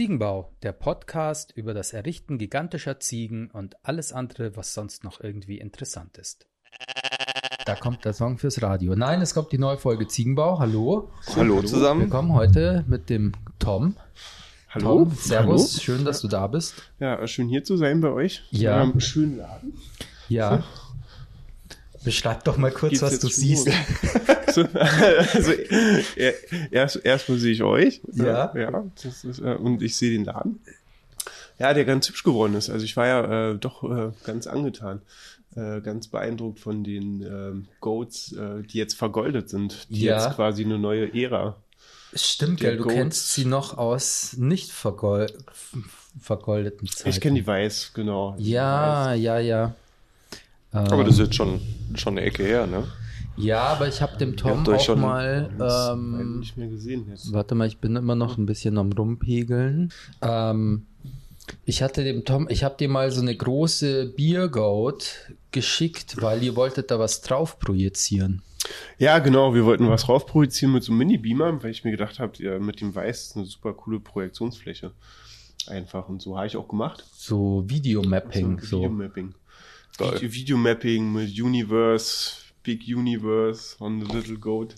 Ziegenbau, 0.00 0.50
der 0.62 0.72
Podcast 0.72 1.52
über 1.54 1.74
das 1.74 1.92
Errichten 1.92 2.38
gigantischer 2.38 3.00
Ziegen 3.00 3.50
und 3.50 3.76
alles 3.82 4.14
andere, 4.14 4.56
was 4.56 4.72
sonst 4.72 5.04
noch 5.04 5.20
irgendwie 5.20 5.58
interessant 5.58 6.16
ist. 6.16 6.46
Da 7.66 7.74
kommt 7.74 8.06
der 8.06 8.14
Song 8.14 8.38
fürs 8.38 8.62
Radio. 8.62 8.96
Nein, 8.96 9.20
es 9.20 9.34
kommt 9.34 9.52
die 9.52 9.58
neue 9.58 9.76
Folge 9.76 10.08
Ziegenbau. 10.08 10.58
Hallo. 10.58 11.10
Hallo 11.36 11.60
zusammen. 11.60 12.00
Wir 12.00 12.08
kommen 12.08 12.32
heute 12.32 12.82
mit 12.88 13.10
dem 13.10 13.32
Tom. 13.58 13.94
Hallo. 14.70 15.04
Tom, 15.04 15.14
servus. 15.16 15.74
Hallo. 15.74 15.82
Schön, 15.82 16.06
dass 16.06 16.22
du 16.22 16.28
da 16.28 16.46
bist. 16.46 16.76
Ja, 16.98 17.26
schön 17.26 17.50
hier 17.50 17.62
zu 17.62 17.76
sein 17.76 18.00
bei 18.00 18.08
euch. 18.08 18.42
Ja. 18.52 18.76
In 18.76 18.88
eurem 18.88 19.00
schönen 19.00 19.36
Laden. 19.36 19.74
Ja. 20.30 20.64
Beschreib 22.02 22.44
doch 22.44 22.56
mal 22.56 22.70
kurz, 22.70 22.92
Geht's 22.92 23.02
was 23.02 23.18
du 23.18 23.28
siehst. 23.28 23.68
so, 24.54 24.62
also, 24.74 25.52
er- 26.16 26.34
erst, 26.72 27.04
erstmal 27.04 27.38
sehe 27.38 27.52
ich 27.52 27.62
euch. 27.62 28.00
Ja. 28.12 28.52
ja 28.56 28.84
das 29.02 29.24
ist, 29.24 29.38
äh, 29.40 29.54
und 29.54 29.82
ich 29.82 29.96
sehe 29.96 30.10
den 30.10 30.24
Laden. 30.24 30.60
Ja, 31.58 31.74
der 31.74 31.84
ganz 31.84 32.08
hübsch 32.08 32.22
geworden 32.24 32.54
ist. 32.54 32.70
Also 32.70 32.84
ich 32.84 32.96
war 32.96 33.06
ja 33.06 33.50
äh, 33.50 33.58
doch 33.58 33.82
äh, 33.84 34.12
ganz 34.24 34.46
angetan. 34.46 35.02
Äh, 35.56 35.80
ganz 35.80 36.06
beeindruckt 36.08 36.60
von 36.60 36.84
den 36.84 37.22
ähm, 37.22 37.66
Goats, 37.80 38.32
äh, 38.32 38.62
die 38.62 38.78
jetzt 38.78 38.94
vergoldet 38.94 39.50
sind. 39.50 39.88
Die 39.90 40.02
Ja. 40.04 40.22
jetzt 40.24 40.36
quasi 40.36 40.64
eine 40.64 40.78
neue 40.78 41.12
Ära. 41.14 41.56
Stimmt, 42.14 42.60
gell, 42.60 42.76
du 42.76 42.84
Goats. 42.84 42.94
kennst 42.94 43.34
sie 43.34 43.44
noch 43.44 43.76
aus 43.76 44.34
nicht 44.38 44.70
vergol 44.70 45.26
vergoldeten 46.20 46.88
Zeiten. 46.88 47.08
Ich 47.10 47.20
kenne 47.20 47.40
die 47.40 47.46
Weiß, 47.46 47.92
genau. 47.94 48.34
Ja, 48.38 49.12
ja, 49.14 49.38
ja. 49.38 49.74
Aber 50.72 51.00
Ähm, 51.00 51.04
das 51.06 51.14
ist 51.14 51.20
jetzt 51.20 51.34
schon, 51.34 51.60
schon 51.94 52.16
eine 52.16 52.26
Ecke 52.26 52.42
her, 52.44 52.66
ne? 52.66 52.86
Ja, 53.40 53.62
aber 53.64 53.88
ich 53.88 54.00
habe 54.02 54.16
dem 54.16 54.36
Tom 54.36 54.66
auch 54.68 54.80
schon 54.80 55.00
mal. 55.00 55.50
Ähm, 55.60 56.40
nicht 56.40 56.56
mehr 56.56 56.68
gesehen 56.68 57.06
jetzt. 57.10 57.32
warte 57.32 57.54
mal, 57.54 57.66
ich 57.66 57.78
bin 57.78 57.96
immer 57.96 58.14
noch 58.14 58.38
ein 58.38 58.46
bisschen 58.46 58.78
am 58.78 58.92
rumpegeln. 58.92 59.92
Ähm, 60.22 60.86
ich 61.64 61.82
hatte 61.82 62.04
dem 62.04 62.24
Tom, 62.24 62.46
ich 62.48 62.62
habe 62.64 62.76
dir 62.78 62.88
mal 62.88 63.10
so 63.10 63.20
eine 63.20 63.36
große 63.36 64.12
Biergoat 64.16 65.32
geschickt, 65.52 66.20
weil 66.22 66.42
ihr 66.42 66.54
wolltet 66.56 66.90
da 66.90 66.98
was 66.98 67.22
drauf 67.22 67.58
projizieren. 67.58 68.42
Ja, 68.98 69.18
genau. 69.18 69.54
Wir 69.54 69.64
wollten 69.64 69.88
was 69.88 70.08
raufprojizieren 70.08 70.74
mit 70.74 70.84
so 70.84 70.92
einem 70.92 70.98
Mini-Beamer, 70.98 71.62
weil 71.62 71.70
ich 71.70 71.82
mir 71.82 71.90
gedacht 71.90 72.18
habe, 72.20 72.32
ja, 72.42 72.58
mit 72.58 72.80
dem 72.80 72.94
Weiß 72.94 73.28
ist 73.28 73.36
eine 73.36 73.46
super 73.46 73.72
coole 73.72 73.98
Projektionsfläche. 74.00 74.92
Einfach. 75.66 76.08
Und 76.08 76.22
so 76.22 76.36
habe 76.36 76.46
ich 76.46 76.56
auch 76.56 76.68
gemacht. 76.68 77.04
So 77.16 77.64
Videomapping. 77.66 78.60
so 78.60 78.66
So. 78.66 78.78
Videomapping. 78.82 79.34
Video- 79.98 80.32
Videomapping 80.32 81.12
mit 81.12 81.38
Universe, 81.40 82.32
Big 82.62 82.82
Universe 82.86 83.76
on 83.80 84.00
the 84.00 84.12
Little 84.12 84.38
Goat. 84.38 84.74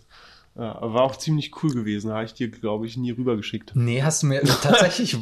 Ja, 0.55 0.79
war 0.83 1.03
auch 1.03 1.17
ziemlich 1.17 1.51
cool 1.63 1.73
gewesen. 1.73 2.13
Habe 2.13 2.25
ich 2.25 2.35
dir, 2.35 2.51
glaube 2.51 2.87
ich, 2.87 2.99
nie 2.99 3.11
rübergeschickt. 3.11 3.73
Nee, 3.75 4.03
hast 4.03 4.23
du 4.23 4.27
mir 4.27 4.43
tatsächlich, 4.63 5.17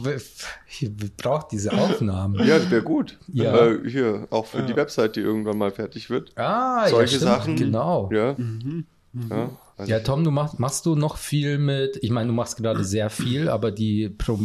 ich 0.80 0.90
brauche 1.16 1.46
diese 1.52 1.72
Aufnahmen. 1.72 2.44
Ja, 2.44 2.58
das 2.58 2.68
wäre 2.68 2.82
gut. 2.82 3.16
Ja. 3.32 3.68
Äh, 3.68 3.88
hier, 3.88 4.26
auch 4.30 4.46
für 4.46 4.62
die 4.62 4.74
Website, 4.74 5.14
die 5.14 5.20
irgendwann 5.20 5.56
mal 5.56 5.70
fertig 5.70 6.10
wird. 6.10 6.32
Ah, 6.36 6.88
Solche 6.88 7.12
ja, 7.14 7.18
stimmt, 7.18 7.22
Sachen. 7.22 7.56
Genau. 7.56 8.10
Ja. 8.12 8.34
Mhm. 8.36 8.86
ja. 9.30 9.50
Also, 9.76 9.92
Ja, 9.92 10.00
Tom, 10.00 10.24
du 10.24 10.30
machst, 10.32 10.58
machst 10.58 10.84
du 10.84 10.96
noch 10.96 11.16
viel 11.16 11.58
mit, 11.58 11.98
ich 12.02 12.10
meine, 12.10 12.28
du 12.28 12.34
machst 12.34 12.56
gerade 12.58 12.84
sehr 12.84 13.08
viel, 13.08 13.48
aber 13.48 13.70
die 13.70 14.08
Pro, 14.08 14.40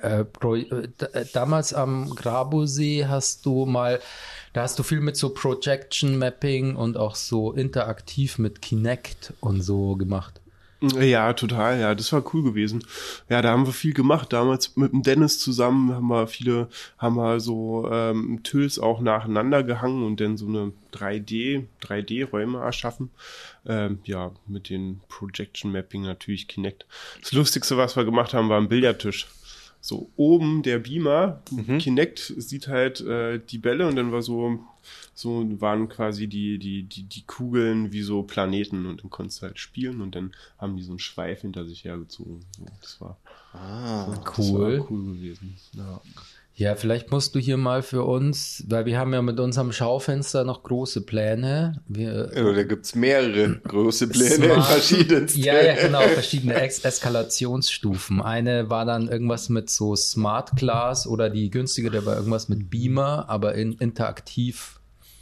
äh, 0.00 0.24
Pro, 0.24 0.54
äh, 0.54 0.88
äh, 1.12 1.26
damals 1.32 1.74
am 1.74 2.14
Grabosee 2.14 3.06
hast 3.06 3.44
du 3.44 3.66
mal, 3.66 4.00
da 4.52 4.62
hast 4.62 4.78
du 4.78 4.82
viel 4.82 5.00
mit 5.00 5.16
so 5.16 5.30
Projection 5.30 6.18
Mapping 6.18 6.76
und 6.76 6.96
auch 6.96 7.14
so 7.14 7.52
interaktiv 7.52 8.38
mit 8.38 8.62
Kinect 8.62 9.32
und 9.40 9.62
so 9.62 9.96
gemacht. 9.96 10.40
Ja, 10.82 11.34
total, 11.34 11.78
ja, 11.78 11.94
das 11.94 12.10
war 12.10 12.24
cool 12.32 12.42
gewesen. 12.42 12.82
Ja, 13.28 13.42
da 13.42 13.50
haben 13.50 13.66
wir 13.66 13.72
viel 13.72 13.92
gemacht. 13.92 14.32
Damals 14.32 14.76
mit 14.78 14.92
dem 14.92 15.02
Dennis 15.02 15.38
zusammen 15.38 15.92
haben 15.92 16.08
wir 16.08 16.26
viele, 16.26 16.68
haben 16.96 17.16
wir 17.16 17.38
so 17.38 17.86
ähm, 17.92 18.40
Tools 18.44 18.78
auch 18.78 19.00
nacheinander 19.00 19.62
gehangen 19.62 20.04
und 20.04 20.20
dann 20.20 20.38
so 20.38 20.46
eine 20.46 20.72
3D, 20.94 21.66
3D-Räume 21.82 22.60
erschaffen. 22.60 23.10
Ähm, 23.66 23.98
ja, 24.04 24.32
mit 24.46 24.70
den 24.70 25.02
Projection 25.10 25.70
Mapping 25.70 26.02
natürlich 26.02 26.48
Kinect. 26.48 26.86
Das 27.20 27.32
Lustigste, 27.32 27.76
was 27.76 27.94
wir 27.96 28.06
gemacht 28.06 28.32
haben, 28.32 28.48
war 28.48 28.58
ein 28.58 28.70
Billardtisch. 28.70 29.26
So 29.82 30.10
oben 30.16 30.62
der 30.62 30.78
Beamer, 30.78 31.42
Kinect 31.78 32.34
sieht 32.36 32.68
halt 32.68 33.00
äh, 33.00 33.40
die 33.40 33.58
Bälle 33.58 33.86
und 33.88 33.96
dann 33.96 34.12
war 34.12 34.20
so, 34.20 34.58
so 35.14 35.46
waren 35.60 35.88
quasi 35.88 36.26
die, 36.26 36.58
die, 36.58 36.82
die, 36.82 37.04
die 37.04 37.22
Kugeln 37.22 37.90
wie 37.92 38.02
so 38.02 38.22
Planeten 38.22 38.84
und 38.86 39.02
dann 39.02 39.10
konntest 39.10 39.40
du 39.40 39.46
halt 39.46 39.58
spielen 39.58 40.02
und 40.02 40.14
dann 40.14 40.32
haben 40.58 40.76
die 40.76 40.82
so 40.82 40.90
einen 40.92 40.98
Schweif 40.98 41.40
hinter 41.40 41.64
sich 41.64 41.84
hergezogen. 41.84 42.44
So, 42.58 42.64
das 42.80 43.00
war, 43.00 43.16
ah, 43.54 44.14
das 44.22 44.38
Cool. 44.50 44.78
war 44.78 44.90
cool 44.90 45.14
gewesen. 45.14 45.56
Ja. 45.72 46.00
Ja, 46.60 46.74
vielleicht 46.74 47.10
musst 47.10 47.34
du 47.34 47.38
hier 47.38 47.56
mal 47.56 47.82
für 47.82 48.04
uns, 48.04 48.66
weil 48.68 48.84
wir 48.84 48.98
haben 48.98 49.14
ja 49.14 49.22
mit 49.22 49.40
unserem 49.40 49.72
Schaufenster 49.72 50.44
noch 50.44 50.62
große 50.62 51.00
Pläne. 51.06 51.82
Wir, 51.88 52.30
ja, 52.34 52.52
da 52.52 52.62
gibt's 52.64 52.94
mehrere 52.94 53.60
große 53.60 54.08
Pläne 54.08 54.44
in 54.44 54.62
verschiedensten. 54.62 55.40
Ja, 55.40 55.58
ja, 55.58 55.74
genau, 55.86 56.02
verschiedene 56.02 56.52
Ex 56.60 56.80
Eskalationsstufen. 56.80 58.20
Eine 58.20 58.68
war 58.68 58.84
dann 58.84 59.08
irgendwas 59.08 59.48
mit 59.48 59.70
so 59.70 59.96
Smart 59.96 60.50
Glass 60.56 61.06
oder 61.06 61.30
die 61.30 61.48
günstige, 61.50 61.90
der 61.90 62.04
war 62.04 62.16
irgendwas 62.16 62.50
mit 62.50 62.68
Beamer, 62.68 63.30
aber 63.30 63.54
in 63.54 63.72
interaktiv. 63.72 64.80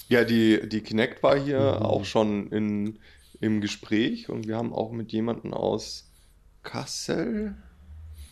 Ja, 0.08 0.24
die, 0.24 0.68
die 0.68 0.80
Kinect 0.80 1.22
war 1.22 1.38
hier 1.38 1.60
Mhm. 1.78 1.82
auch 1.86 2.04
schon 2.04 2.50
in, 2.50 2.98
im 3.40 3.60
Gespräch 3.60 4.28
und 4.28 4.48
wir 4.48 4.56
haben 4.56 4.72
auch 4.72 4.90
mit 4.90 5.12
jemandem 5.12 5.54
aus 5.54 6.10
Kassel, 6.64 7.54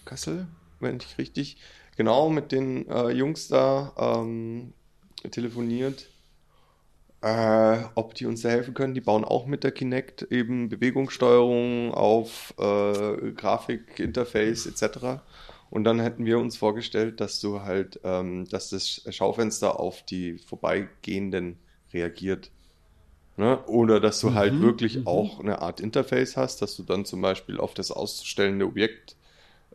Kassel, 0.05 0.49
wenn 0.81 0.97
ich 0.97 1.19
richtig, 1.19 1.59
genau 1.97 2.29
mit 2.29 2.53
den 2.53 2.89
äh, 2.89 3.11
Jungs 3.11 3.49
da 3.49 3.93
ähm, 3.99 4.73
telefoniert, 5.31 6.09
äh, 7.23 7.79
ob 7.95 8.15
die 8.15 8.27
uns 8.27 8.43
da 8.43 8.51
helfen 8.51 8.75
können. 8.75 8.95
Die 8.95 9.01
bauen 9.01 9.25
auch 9.25 9.47
mit 9.47 9.65
der 9.65 9.73
Kinect 9.73 10.23
eben 10.31 10.69
Bewegungssteuerung 10.69 11.93
auf 11.93 12.55
äh, 12.59 13.33
Grafik, 13.33 13.99
Interface 13.99 14.67
etc. 14.67 15.23
Und 15.71 15.85
dann 15.85 15.99
hätten 15.99 16.25
wir 16.25 16.39
uns 16.39 16.57
vorgestellt, 16.57 17.21
dass 17.21 17.41
du 17.41 17.63
halt, 17.63 18.01
ähm, 18.05 18.47
dass 18.49 18.71
das 18.71 19.03
Schaufenster 19.11 19.81
auf 19.81 20.03
die 20.05 20.39
vorbeigehenden 20.39 21.59
reagiert. 21.93 22.51
Ne? 23.37 23.63
Oder 23.67 24.01
dass 24.01 24.21
du 24.21 24.35
halt 24.35 24.61
wirklich 24.61 25.07
auch 25.07 25.41
eine 25.41 25.61
Art 25.61 25.81
Interface 25.81 26.37
hast, 26.37 26.63
dass 26.63 26.77
du 26.77 26.85
dann 26.85 27.05
zum 27.05 27.21
Beispiel 27.21 27.59
auf 27.59 27.75
das 27.75 27.91
auszustellende 27.91 28.65
Objekt 28.65 29.17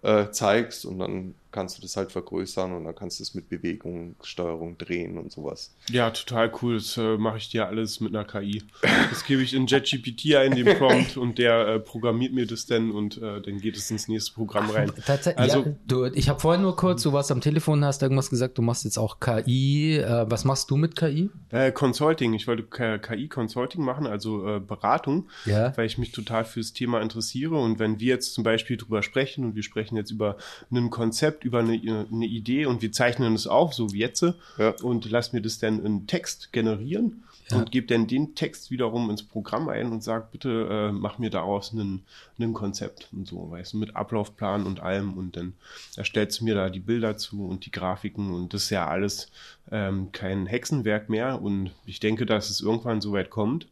äh, 0.02 0.32
zeigst 0.32 0.86
und 0.86 0.98
dann 0.98 1.36
kannst 1.52 1.78
du 1.78 1.82
das 1.82 1.98
halt 1.98 2.12
vergrößern 2.12 2.74
und 2.74 2.86
dann 2.86 2.96
kannst 2.96 3.20
du 3.20 3.24
es 3.24 3.34
mit 3.34 3.50
Bewegungssteuerung 3.50 4.78
drehen 4.78 5.18
und 5.18 5.32
sowas. 5.32 5.76
ja, 5.90 6.10
total 6.12 6.52
cool. 6.62 6.76
Das 6.76 6.98
äh, 6.98 7.18
mache 7.18 7.38
ich 7.38 7.50
dir 7.50 7.68
alles 7.68 8.00
mit 8.00 8.16
einer 8.16 8.26
KI. 8.26 8.64
Das 9.10 9.26
gebe 9.26 9.42
ich 9.42 9.54
in 9.54 9.68
JetGPT 9.68 10.36
ein, 10.36 10.56
den 10.56 10.78
Prompt, 10.78 11.18
und 11.18 11.38
der 11.38 11.68
äh, 11.68 11.80
programmiert 11.80 12.34
mir 12.34 12.46
das 12.48 12.66
dann 12.66 12.92
und 12.92 13.18
äh, 13.18 13.42
dann 13.42 13.60
geht 13.60 13.76
es 13.78 13.90
ins 13.92 14.08
nächste 14.08 14.34
Programm 14.34 14.70
rein. 14.70 14.92
Tatsächlich, 15.06 15.40
Also- 15.40 15.60
ja, 15.70 15.76
du, 15.88 16.06
ich 16.06 16.30
habe 16.30 16.40
vorhin 16.40 16.62
nur 16.62 16.76
kurz, 16.76 17.04
du 17.04 17.14
warst 17.14 17.32
am 17.32 17.42
Telefon, 17.42 17.84
hast 17.84 18.02
irgendwas 18.02 18.30
gesagt, 18.30 18.58
du 18.58 18.62
machst 18.62 18.84
jetzt 18.86 18.98
auch 18.98 19.20
KI. 19.20 19.98
Äh, 19.98 20.26
was 20.30 20.46
machst 20.46 20.70
du 20.72 20.78
mit 20.78 20.96
KI? 20.96 21.30
Äh, 21.50 21.72
Consulting, 21.72 22.34
ich 22.34 22.48
wollte 22.48 22.64
KI-Consulting 22.64 23.84
machen, 23.84 24.08
also 24.08 24.48
äh, 24.48 24.60
Beratung, 24.60 25.28
Ja. 25.46 25.76
weil 25.78 25.86
ich 25.86 25.98
mich 25.98 26.12
total 26.12 26.46
fürs 26.46 26.74
Thema 26.74 27.02
interessiere. 27.02 27.56
Und 27.56 27.80
wenn 27.80 28.00
wir 28.00 28.08
jetzt 28.08 28.34
zum 28.34 28.44
Beispiel 28.44 28.78
drüber 28.78 29.04
sprechen 29.04 29.44
und 29.46 29.56
wir 29.56 29.64
sprechen 29.64 29.96
jetzt 29.98 30.12
über 30.12 30.38
ein 30.72 30.90
Konzept, 30.90 31.41
über 31.44 31.60
eine, 31.60 31.74
eine 32.12 32.26
Idee 32.26 32.66
und 32.66 32.82
wir 32.82 32.92
zeichnen 32.92 33.34
es 33.34 33.48
auf, 33.48 33.74
so 33.74 33.92
wie 33.94 34.00
jetzt, 34.00 34.22
Ja. 34.58 34.74
und 34.84 35.10
lass 35.10 35.34
mir 35.34 35.42
das 35.42 35.60
dann 35.60 35.84
in 35.86 36.08
Text 36.08 36.52
generieren 36.54 37.24
Ja. 37.50 37.58
und 37.58 37.72
gebe 37.72 37.88
dann 37.88 38.08
den 38.08 38.36
Text 38.36 38.72
wiederum 38.72 39.10
ins 39.10 39.24
Programm 39.24 39.68
ein 39.70 39.92
und 39.92 40.04
sag, 40.04 40.32
bitte 40.32 40.68
äh, 40.70 40.92
mach 40.92 41.18
mir 41.18 41.30
daraus 41.30 41.72
einen, 41.74 42.04
einen 42.40 42.54
Konzept 42.54 43.08
und 43.12 43.28
so, 43.28 43.52
weißt 43.52 43.74
du, 43.74 43.78
mit 43.78 43.96
Ablaufplan 43.96 44.66
und 44.66 44.80
allem 44.82 45.14
und 45.14 45.36
dann 45.38 45.54
erstellst 45.98 46.40
du 46.40 46.46
mir 46.46 46.56
da 46.56 46.70
die 46.70 46.80
Bilder 46.80 47.18
zu 47.18 47.46
und 47.46 47.66
die 47.66 47.72
Grafiken 47.72 48.32
und 48.34 48.54
das 48.54 48.64
ist 48.64 48.70
ja 48.70 48.88
alles 48.88 49.30
ähm, 49.72 50.12
kein 50.12 50.46
Hexenwerk 50.48 51.10
mehr 51.10 51.42
und 51.42 51.72
ich 51.86 52.00
denke, 52.00 52.26
dass 52.26 52.50
es 52.50 52.62
irgendwann 52.62 53.02
so 53.02 53.12
weit 53.14 53.30
kommt, 53.30 53.68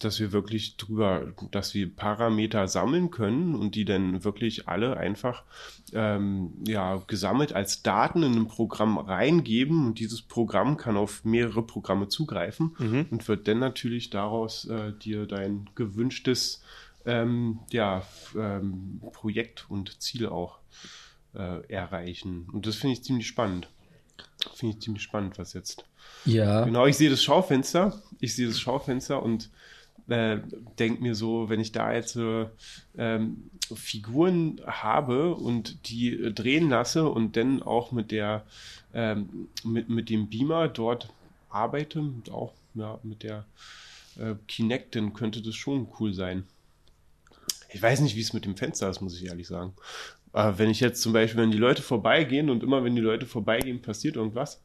dass 0.00 0.20
wir 0.20 0.32
wirklich 0.32 0.76
drüber, 0.76 1.32
dass 1.50 1.72
wir 1.74 1.94
Parameter 1.94 2.68
sammeln 2.68 3.10
können 3.10 3.54
und 3.54 3.74
die 3.74 3.84
dann 3.84 4.24
wirklich 4.24 4.68
alle 4.68 4.96
einfach 4.96 5.44
ähm, 5.92 6.52
ja 6.66 7.02
gesammelt 7.06 7.52
als 7.52 7.82
Daten 7.82 8.22
in 8.22 8.34
ein 8.34 8.48
Programm 8.48 8.98
reingeben 8.98 9.86
und 9.86 9.98
dieses 9.98 10.20
Programm 10.20 10.76
kann 10.76 10.96
auf 10.96 11.24
mehrere 11.24 11.62
Programme 11.62 12.08
zugreifen 12.08 12.76
und 13.10 13.28
wird 13.28 13.46
dann 13.48 13.60
natürlich 13.60 14.10
daraus 14.10 14.66
äh, 14.66 14.92
dir 14.92 15.26
dein 15.26 15.70
gewünschtes 15.74 16.62
ähm, 17.06 17.60
ja, 17.70 18.02
ähm, 18.36 19.00
Projekt 19.12 19.66
und 19.68 20.00
Ziel 20.00 20.26
auch 20.26 20.58
äh, 21.34 21.66
erreichen. 21.72 22.48
Und 22.52 22.66
das 22.66 22.76
finde 22.76 22.94
ich 22.94 23.04
ziemlich 23.04 23.26
spannend. 23.26 23.68
Finde 24.54 24.76
ich 24.76 24.82
ziemlich 24.82 25.02
spannend, 25.02 25.38
was 25.38 25.52
jetzt 25.52 25.84
Ja. 26.24 26.64
Genau, 26.64 26.86
ich 26.86 26.96
sehe 26.96 27.10
das 27.10 27.22
Schaufenster. 27.22 28.02
Ich 28.20 28.34
sehe 28.34 28.46
das 28.46 28.60
Schaufenster 28.60 29.22
und 29.22 29.50
äh, 30.08 30.38
denke 30.78 31.02
mir 31.02 31.14
so, 31.14 31.48
wenn 31.48 31.60
ich 31.60 31.72
da 31.72 31.92
jetzt 31.92 32.16
äh, 32.16 32.46
ähm, 32.96 33.50
Figuren 33.74 34.60
habe 34.66 35.34
und 35.34 35.88
die 35.88 36.12
äh, 36.12 36.32
drehen 36.32 36.68
lasse 36.68 37.08
und 37.08 37.36
dann 37.36 37.62
auch 37.62 37.92
mit 37.92 38.10
der 38.10 38.44
ähm, 38.92 39.48
mit, 39.64 39.88
mit 39.88 40.10
dem 40.10 40.28
Beamer 40.28 40.68
dort 40.68 41.08
arbeite, 41.50 42.00
und 42.00 42.30
auch 42.30 42.52
ja, 42.74 42.98
mit 43.02 43.22
der 43.22 43.44
äh, 44.18 44.34
Kinect, 44.46 44.96
dann 44.96 45.14
könnte 45.14 45.42
das 45.42 45.54
schon 45.54 45.88
cool 45.98 46.12
sein. 46.12 46.44
Ich 47.72 47.82
weiß 47.82 48.00
nicht, 48.00 48.14
wie 48.16 48.20
es 48.20 48.32
mit 48.32 48.44
dem 48.44 48.56
Fenster 48.56 48.88
ist, 48.88 49.00
muss 49.00 49.20
ich 49.20 49.26
ehrlich 49.26 49.48
sagen. 49.48 49.72
Aber 50.32 50.58
wenn 50.58 50.70
ich 50.70 50.80
jetzt 50.80 51.00
zum 51.00 51.12
Beispiel, 51.12 51.40
wenn 51.40 51.50
die 51.50 51.58
Leute 51.58 51.82
vorbeigehen 51.82 52.50
und 52.50 52.62
immer 52.62 52.84
wenn 52.84 52.96
die 52.96 53.00
Leute 53.02 53.26
vorbeigehen, 53.26 53.82
passiert 53.82 54.16
irgendwas, 54.16 54.60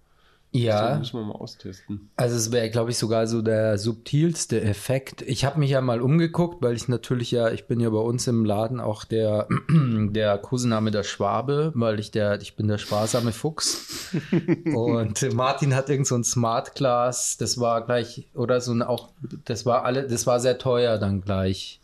Ja. 0.51 0.89
das 0.89 0.99
müssen 0.99 1.19
wir 1.19 1.25
mal 1.25 1.35
austesten. 1.35 2.09
Also 2.15 2.35
es 2.35 2.51
wäre, 2.51 2.69
glaube 2.71 2.89
ich, 2.89 2.97
sogar 2.97 3.27
so 3.27 3.41
der 3.41 3.77
subtilste 3.77 4.61
Effekt. 4.61 5.21
Ich 5.21 5.45
habe 5.45 5.59
mich 5.59 5.69
ja 5.69 5.81
mal 5.81 6.01
umgeguckt, 6.01 6.63
weil 6.63 6.75
ich 6.75 6.87
natürlich 6.87 7.29
ja, 7.29 7.51
ich 7.51 7.67
bin 7.67 7.79
ja 7.79 7.89
bei 7.89 7.99
uns 7.99 8.25
im 8.27 8.45
Laden 8.45 8.79
auch 8.79 9.03
der, 9.03 9.47
der 9.69 10.37
Kosename 10.39 10.89
der 10.89 11.03
Schwabe, 11.03 11.71
weil 11.75 11.99
ich 11.99 12.09
der, 12.09 12.41
ich 12.41 12.55
bin 12.55 12.67
der 12.67 12.79
sparsame 12.79 13.31
Fuchs. 13.31 14.11
Und 14.73 15.33
Martin 15.33 15.75
hat 15.75 15.89
irgend 15.89 16.07
so 16.07 16.15
ein 16.15 16.23
Smart 16.23 16.73
Glass, 16.73 17.37
das 17.37 17.59
war 17.59 17.85
gleich, 17.85 18.27
oder 18.33 18.59
so 18.59 18.71
ein 18.71 18.81
auch, 18.81 19.09
das 19.45 19.67
war 19.67 19.85
alle, 19.85 20.07
das 20.07 20.25
war 20.25 20.39
sehr 20.39 20.57
teuer 20.57 20.97
dann 20.97 21.21
gleich. 21.21 21.79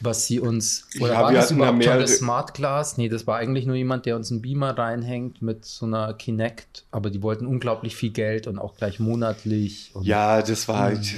Was 0.00 0.26
sie 0.26 0.40
uns, 0.40 0.86
oder 1.00 1.12
Ja, 1.12 1.22
war 1.22 1.30
wir 1.32 1.38
das 1.38 1.50
überhaupt 1.50 1.84
schon 1.84 1.98
das 2.00 2.16
Smart 2.16 2.54
Glass? 2.54 2.96
Nee, 2.96 3.08
das 3.08 3.26
war 3.26 3.36
eigentlich 3.36 3.66
nur 3.66 3.76
jemand, 3.76 4.06
der 4.06 4.16
uns 4.16 4.30
einen 4.30 4.42
Beamer 4.42 4.76
reinhängt 4.76 5.42
mit 5.42 5.64
so 5.64 5.86
einer 5.86 6.14
Kinect, 6.14 6.84
aber 6.90 7.10
die 7.10 7.22
wollten 7.22 7.46
unglaublich 7.46 7.96
viel 7.96 8.10
Geld 8.10 8.46
und 8.46 8.58
auch 8.58 8.76
gleich 8.76 9.00
monatlich. 9.00 9.90
Und 9.94 10.04
Ja, 10.06 10.42
das 10.42 10.68
war, 10.68 10.92
ich, 10.92 11.14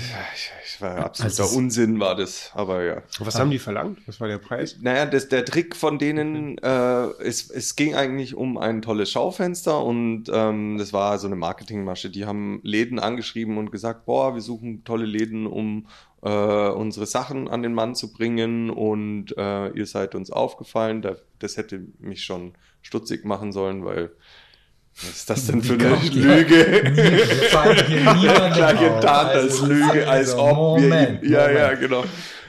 ich 0.64 0.80
war 0.80 0.96
absoluter 0.98 1.42
Also 1.42 1.56
Unsinn, 1.56 2.00
war 2.00 2.16
das. 2.16 2.50
Aber 2.54 2.84
ja. 2.84 3.02
Was 3.18 3.38
haben 3.38 3.50
die 3.50 3.58
verlangt? 3.58 3.98
Was 4.06 4.20
war 4.20 4.28
der 4.28 4.38
Preis? 4.38 4.76
Naja, 4.80 5.06
das, 5.06 5.28
der 5.28 5.44
Trick 5.44 5.76
von 5.76 5.98
denen, 5.98 6.58
äh, 6.58 7.06
es, 7.22 7.50
es 7.50 7.76
ging 7.76 7.94
eigentlich 7.94 8.34
um 8.34 8.58
ein 8.58 8.82
tolles 8.82 9.10
Schaufenster 9.10 9.82
und 9.84 10.24
ähm, 10.32 10.78
das 10.78 10.92
war 10.92 11.19
so 11.19 11.26
eine 11.26 11.36
Marketingmasche. 11.36 12.10
Die 12.10 12.26
haben 12.26 12.60
Läden 12.62 12.98
angeschrieben 12.98 13.58
und 13.58 13.70
gesagt, 13.72 14.06
boah, 14.06 14.34
wir 14.34 14.42
suchen 14.42 14.84
tolle 14.84 15.06
Läden, 15.06 15.46
um 15.46 15.86
äh, 16.26 16.70
unsere 16.70 17.06
Sachen 17.06 17.46
an 17.49 17.62
den 17.62 17.73
Mann 17.75 17.94
zu 17.94 18.12
bringen 18.12 18.70
und 18.70 19.37
äh, 19.38 19.69
ihr 19.70 19.87
seid 19.87 20.14
uns 20.17 20.31
aufgefallen. 20.31 21.00
Da, 21.02 21.17
das 21.38 21.56
hätte 21.56 21.81
mich 22.00 22.25
schon 22.25 22.55
stutzig 22.82 23.25
machen 23.25 23.52
sollen, 23.52 23.84
weil 23.84 24.11
was 24.99 25.11
ist 25.11 25.31
das 25.31 25.46
denn 25.46 25.62
für 25.62 25.75
eine 25.75 25.99
ihr- 26.02 26.11
Lüge? 26.12 26.93
Gleich 28.55 28.81
enttarnt 28.82 29.31
als 29.34 29.52
Also, 29.61 29.67
Lüge, 29.67 30.08
als 30.08 30.31
also, 30.31 30.38
ob 30.43 30.56
Moment, 30.81 31.23
wir 31.23 31.28
ihn, 31.28 31.32
ja, 31.32 31.50
ja, 31.50 31.62
Moment. 31.64 31.81
genau. 31.81 32.05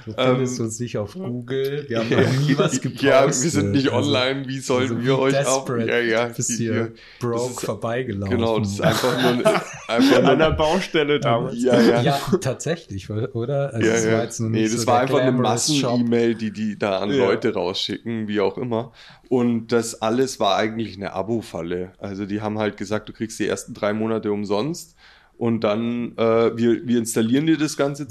Du 0.08 0.14
findest 0.14 0.58
Ähm, 0.60 0.66
uns 0.66 0.80
nicht 0.80 0.98
auf 0.98 1.14
Google. 1.16 1.86
Wir 1.90 2.00
haben 2.00 2.10
noch 2.10 2.48
nie 2.48 2.58
was 2.58 2.80
gepostet. 2.80 3.02
Ja, 3.04 3.26
wir 3.28 3.34
sind 3.34 3.72
nicht 3.72 3.92
Also, 3.92 4.08
online. 4.10 4.48
Wie 4.48 4.60
sollen 4.60 4.84
also 4.84 4.98
wir 5.00 5.04
wie 5.06 5.12
euch 5.22 5.34
desperate 5.34 5.90
Ja, 5.90 6.00
ja. 6.00 6.26
Bist 6.30 6.52
hier 6.52 6.94
broke 7.20 7.52
ist- 7.52 7.66
vorbeigelaufen. 7.66 8.38
Genau, 8.38 8.60
das 8.60 8.70
ist 8.72 8.82
einfach 8.82 9.22
nur, 9.22 9.32
eine- 9.32 9.46
einfach 9.88 10.24
An 10.24 10.40
der 10.40 10.48
nur 10.50 10.58
Baustelle 10.58 11.20
damals. 11.20 11.62
ja, 11.62 11.80
ja. 11.82 12.02
Ja, 12.02 12.20
tatsächlich, 12.40 13.10
oder? 13.10 13.74
Also 13.74 13.86
ja, 13.88 13.94
das 13.94 14.08
war 14.12 14.24
jetzt 14.24 14.40
nur 14.40 14.50
Nee, 14.50 14.64
das 14.64 14.72
so 14.82 14.88
war 14.88 15.02
einfach 15.02 15.20
eine. 15.20 15.32
Massen-E-Mail, 15.34 16.36
die 16.36 16.52
die 16.52 16.80
da 16.80 17.00
an 17.00 17.10
Ja. 17.12 17.26
Leute 17.26 17.54
rausschicken, 17.54 18.28
wie 18.28 18.40
auch 18.40 18.58
immer. 18.58 18.94
Und 19.30 19.74
das 19.74 20.02
alles 20.02 20.40
war 20.40 20.56
eigentlich 20.56 20.96
eine 20.96 21.12
Abo-Falle. 21.14 21.92
Also 21.98 22.26
die 22.26 22.40
haben 22.42 22.58
halt 22.60 22.78
gesagt, 22.78 23.10
du 23.10 23.14
kriegst 23.14 23.38
die 23.40 23.48
ersten 23.48 23.74
drei 23.74 23.92
Monate 23.92 24.32
umsonst 24.32 24.96
und 25.38 25.66
dann, 25.66 26.14
äh, 26.18 26.58
wir, 26.58 26.88
wir 26.88 26.98
installieren 26.98 27.46
dir 27.46 27.58
das 27.58 27.76
ganze 27.78 28.04
Mhm. 28.06 28.10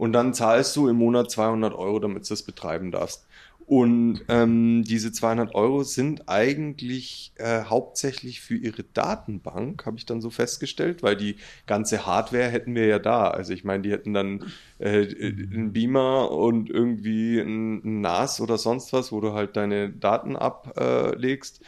Und 0.00 0.14
dann 0.14 0.32
zahlst 0.32 0.74
du 0.76 0.88
im 0.88 0.96
Monat 0.96 1.30
200 1.30 1.74
Euro, 1.74 1.98
damit 1.98 2.24
du 2.24 2.30
das 2.30 2.42
betreiben 2.42 2.90
darfst. 2.90 3.26
Und 3.66 4.22
ähm, 4.28 4.82
diese 4.82 5.12
200 5.12 5.54
Euro 5.54 5.82
sind 5.82 6.26
eigentlich 6.26 7.34
äh, 7.36 7.64
hauptsächlich 7.64 8.40
für 8.40 8.56
ihre 8.56 8.82
Datenbank, 8.82 9.84
habe 9.84 9.98
ich 9.98 10.06
dann 10.06 10.22
so 10.22 10.30
festgestellt, 10.30 11.02
weil 11.02 11.16
die 11.16 11.36
ganze 11.66 12.06
Hardware 12.06 12.48
hätten 12.48 12.74
wir 12.74 12.86
ja 12.86 12.98
da. 12.98 13.28
Also 13.28 13.52
ich 13.52 13.62
meine, 13.62 13.82
die 13.82 13.90
hätten 13.90 14.14
dann 14.14 14.50
äh, 14.78 15.02
einen 15.02 15.74
Beamer 15.74 16.30
und 16.30 16.70
irgendwie 16.70 17.38
ein, 17.38 17.82
ein 17.84 18.00
NAS 18.00 18.40
oder 18.40 18.56
sonst 18.56 18.94
was, 18.94 19.12
wo 19.12 19.20
du 19.20 19.34
halt 19.34 19.54
deine 19.54 19.90
Daten 19.90 20.34
ablegst. 20.34 21.60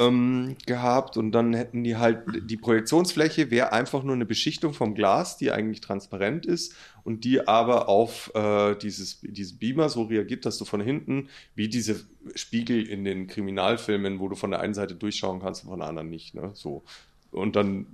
Ähm, 0.00 0.56
gehabt 0.66 1.16
und 1.16 1.32
dann 1.32 1.52
hätten 1.52 1.84
die 1.84 1.96
halt 1.96 2.22
die 2.42 2.56
Projektionsfläche 2.56 3.50
wäre 3.50 3.72
einfach 3.72 4.02
nur 4.02 4.14
eine 4.14 4.24
Beschichtung 4.24 4.72
vom 4.72 4.94
Glas, 4.94 5.36
die 5.36 5.50
eigentlich 5.50 5.80
transparent 5.80 6.46
ist 6.46 6.74
und 7.04 7.24
die 7.24 7.46
aber 7.46 7.88
auf 7.88 8.32
äh, 8.34 8.74
dieses, 8.76 9.20
diesen 9.20 9.58
Beamer 9.58 9.88
so 9.88 10.04
reagiert, 10.04 10.46
dass 10.46 10.58
du 10.58 10.64
von 10.64 10.80
hinten 10.80 11.28
wie 11.54 11.68
diese 11.68 12.04
Spiegel 12.34 12.86
in 12.86 13.04
den 13.04 13.26
Kriminalfilmen, 13.26 14.20
wo 14.20 14.28
du 14.28 14.36
von 14.36 14.50
der 14.50 14.60
einen 14.60 14.74
Seite 14.74 14.94
durchschauen 14.94 15.40
kannst 15.40 15.64
und 15.64 15.70
von 15.70 15.80
der 15.80 15.88
anderen 15.88 16.10
nicht. 16.10 16.34
Ne? 16.34 16.50
So. 16.54 16.82
Und 17.30 17.56
dann 17.56 17.86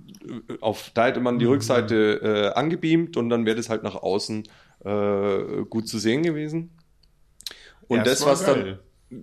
äh, 0.49 0.53
auf, 0.61 0.91
da 0.93 1.07
hätte 1.07 1.19
man 1.19 1.39
die 1.39 1.45
Rückseite 1.45 2.53
äh, 2.53 2.57
angebeamt 2.57 3.17
und 3.17 3.29
dann 3.29 3.45
wäre 3.45 3.55
das 3.55 3.69
halt 3.69 3.83
nach 3.83 3.95
außen 3.95 4.43
äh, 4.83 5.63
gut 5.69 5.87
zu 5.87 5.99
sehen 5.99 6.23
gewesen. 6.23 6.71
Und 7.87 7.99
das, 7.99 8.21
Erstmal 8.21 8.33
was 8.33 8.45
dann, 8.45 8.63
geil. 8.63 8.79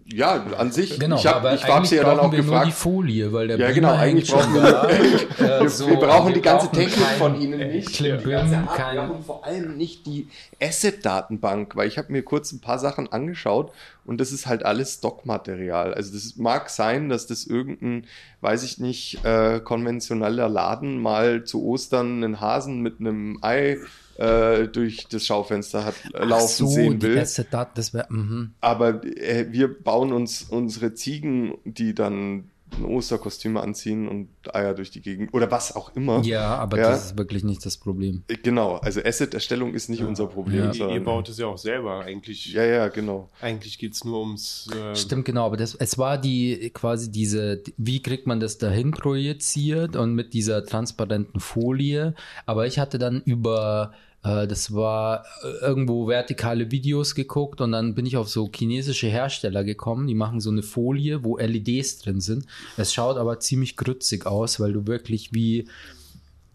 Ja, 0.07 0.43
an 0.59 0.73
sich, 0.73 0.99
Genau, 0.99 1.17
ich 1.17 1.27
habe 1.27 1.41
aber 1.41 1.55
ich 1.55 1.63
hab 1.65 1.77
eigentlich 1.77 1.91
sie 1.91 1.97
ja 1.97 2.05
dann 2.05 2.19
auch 2.19 2.33
wir 2.33 2.39
nur 2.39 2.47
die 2.47 2.51
gefragt. 2.51 2.73
Folie, 2.73 3.33
weil 3.35 3.49
der 3.49 3.59
Ja, 3.59 3.67
Beamer 3.67 3.75
genau, 3.75 3.93
eigentlich 3.95 4.31
brauchen 4.33 4.55
wir- 4.55 4.63
da. 4.63 4.89
Wir, 4.89 5.61
Äh, 5.61 5.69
so, 5.69 5.89
wir 5.89 5.97
brauchen 5.97 6.29
wir 6.29 6.35
die 6.35 6.41
ganze 6.41 6.67
brauchen 6.69 6.79
Technik 6.79 7.07
von 7.19 7.39
Ihnen 7.41 7.59
nicht. 7.71 7.93
Klimbim, 7.93 8.25
Die 8.25 8.31
ganze 8.31 8.63
kein- 8.75 9.11
und 9.11 9.25
vor 9.27 9.45
allem 9.45 9.77
nicht 9.77 10.07
die 10.07 10.29
Asset-Datenbank, 10.63 11.77
weil 11.77 11.89
ich 11.89 11.99
habe 11.99 12.13
mir 12.13 12.23
kurz 12.23 12.53
ein 12.53 12.61
paar 12.61 12.79
Sachen 12.79 13.13
angeschaut 13.13 13.73
und 14.05 14.21
das 14.21 14.33
ist 14.33 14.47
halt 14.47 14.65
alles 14.65 14.95
Stockmaterial. 14.95 15.95
Also 15.95 16.13
das 16.15 16.37
mag 16.37 16.71
sein, 16.71 17.09
dass 17.09 17.27
das 17.27 17.45
irgendein, 17.45 18.07
weiß 18.41 18.63
ich 18.63 18.79
nicht, 18.79 19.25
äh, 19.25 19.61
konventioneller 19.61 20.49
Laden 20.49 20.99
mal 20.99 21.45
zu 21.45 21.63
Ostern 21.65 22.23
einen 22.25 22.41
Hasen 22.41 22.81
mit 22.81 23.01
einem 23.01 23.39
Ei 23.43 23.79
äh, 24.17 24.69
durch 24.69 25.07
das 25.09 25.27
Schaufenster 25.27 25.85
hat 25.85 25.95
äh, 26.13 26.19
Ach 26.19 26.27
laufen 26.27 26.67
so, 26.67 26.67
sehen 26.67 27.03
will. 27.03 27.19
Asset 27.19 27.49
Dat, 27.51 27.77
das 27.77 27.95
wäre, 27.95 28.07
mhm. 28.11 28.55
Aber 28.61 29.05
äh, 29.05 29.47
wir 29.51 29.69
bauen 29.83 30.13
uns 30.13 30.43
unsere 30.43 30.95
Ziegen, 30.95 31.55
die 31.65 31.95
dann 31.95 32.51
ein 32.79 32.85
Osterkostüm 32.85 33.57
anziehen 33.57 34.09
und 34.09 34.29
Eier 34.55 34.75
durch 34.75 34.91
die 34.91 35.01
Gegend 35.01 35.33
oder 35.35 35.51
was 35.51 35.75
auch 35.75 35.95
immer. 35.97 36.23
Ja, 36.25 36.57
aber 36.57 36.79
Ja. 36.79 36.91
das 36.91 37.07
ist 37.07 37.19
wirklich 37.19 37.45
nicht 37.45 37.65
das 37.65 37.77
Problem. 37.77 38.23
Äh, 38.29 38.37
Genau, 38.43 38.77
also 38.77 39.01
Asset-Erstellung 39.03 39.75
ist 39.75 39.89
nicht 39.89 40.03
unser 40.03 40.27
Problem. 40.27 40.71
Ja. 40.73 40.89
Ihr, 40.91 41.03
baut 41.03 41.29
es 41.29 41.39
ja 41.39 41.47
auch 41.47 41.59
selber. 41.59 42.01
Eigentlich, 42.01 42.53
ja, 42.53 42.65
ja, 42.65 42.89
genau. 42.89 43.31
eigentlich 43.41 43.79
geht 43.79 43.95
es 43.95 44.05
nur 44.05 44.21
ums. 44.21 44.69
Äh, 44.75 44.95
Stimmt, 44.97 45.25
genau, 45.25 45.47
aber 45.47 45.57
das, 45.57 45.75
es 45.75 45.97
war 45.99 46.19
die 46.19 46.71
quasi 46.75 47.11
diese, 47.11 47.63
wie 47.79 48.03
kriegt 48.03 48.27
man 48.27 48.41
das 48.41 48.59
dahin 48.59 48.91
projiziert 48.91 49.97
und 49.97 50.15
mit 50.15 50.35
dieser 50.35 50.65
transparenten 50.65 51.41
Folie. 51.41 52.15
Aber 52.47 52.67
ich 52.67 52.79
hatte 52.79 52.99
dann 52.99 53.23
über, 53.25 53.93
das 54.25 54.73
war 54.73 55.27
äh, 55.43 55.49
irgendwo 55.61 56.09
vertikale 56.09 56.71
Videos 56.71 57.15
geguckt 57.15 57.61
und 57.61 57.73
dann 57.73 57.95
bin 57.95 58.07
ich 58.07 58.17
auf 58.17 58.29
so 58.29 58.51
chinesische 58.53 59.07
Hersteller 59.07 59.65
gekommen, 59.65 60.07
die 60.07 60.15
machen 60.15 60.41
so 60.41 60.51
eine 60.51 60.63
Folie, 60.63 61.23
wo 61.25 61.37
LEDs 61.37 61.99
drin 61.99 62.21
sind. 62.21 62.47
Es 62.79 62.95
schaut 62.95 63.19
aber 63.19 63.39
ziemlich 63.41 63.77
grützig 63.77 64.25
aus, 64.25 64.59
weil 64.61 64.73
du 64.73 64.87
wirklich 64.87 65.35
wie, 65.35 65.69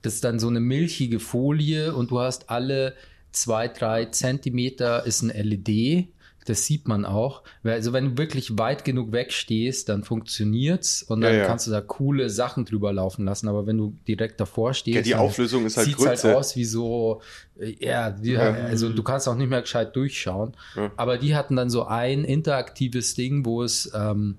das 0.01 0.15
ist 0.15 0.23
dann 0.23 0.39
so 0.39 0.47
eine 0.47 0.59
milchige 0.59 1.19
Folie 1.19 1.93
und 1.93 2.09
du 2.09 2.19
hast 2.19 2.49
alle 2.49 2.95
zwei, 3.31 3.67
drei 3.67 4.05
Zentimeter 4.05 5.05
ist 5.05 5.21
ein 5.21 5.29
LED. 5.29 6.07
Das 6.45 6.65
sieht 6.65 6.87
man 6.87 7.05
auch. 7.05 7.43
Also 7.63 7.93
wenn 7.93 8.05
du 8.11 8.17
wirklich 8.17 8.57
weit 8.57 8.83
genug 8.85 9.11
wegstehst, 9.11 9.87
dann 9.89 10.03
funktioniert's 10.03 11.03
und 11.03 11.21
dann 11.21 11.33
Ja, 11.33 11.39
ja. 11.41 11.45
kannst 11.45 11.67
du 11.67 11.71
da 11.71 11.81
coole 11.81 12.29
Sachen 12.29 12.65
drüber 12.65 12.91
laufen 12.93 13.25
lassen. 13.25 13.47
Aber 13.47 13.67
wenn 13.67 13.77
du 13.77 13.93
direkt 14.07 14.39
davor 14.39 14.73
stehst, 14.73 14.95
Ja, 14.95 15.01
die 15.01 15.15
Auflösung 15.15 15.65
ist 15.65 15.77
halt 15.77 15.87
sieht's 15.87 15.99
halt 16.05 16.21
Grütze. 16.21 16.37
aus 16.37 16.55
wie 16.55 16.65
so, 16.65 17.21
äh, 17.59 17.75
ja, 17.85 18.09
die, 18.09 18.31
Ja. 18.31 18.51
also 18.53 18.89
du 18.89 19.03
kannst 19.03 19.27
auch 19.27 19.35
nicht 19.35 19.49
mehr 19.49 19.61
gescheit 19.61 19.95
durchschauen. 19.95 20.53
Aber 20.97 21.17
die 21.17 21.35
hatten 21.35 21.55
dann 21.55 21.69
so 21.69 21.85
ein 21.85 22.23
interaktives 22.23 23.13
Ding, 23.15 23.45
wo 23.45 23.61
es, 23.61 23.91
ähm, 23.93 24.37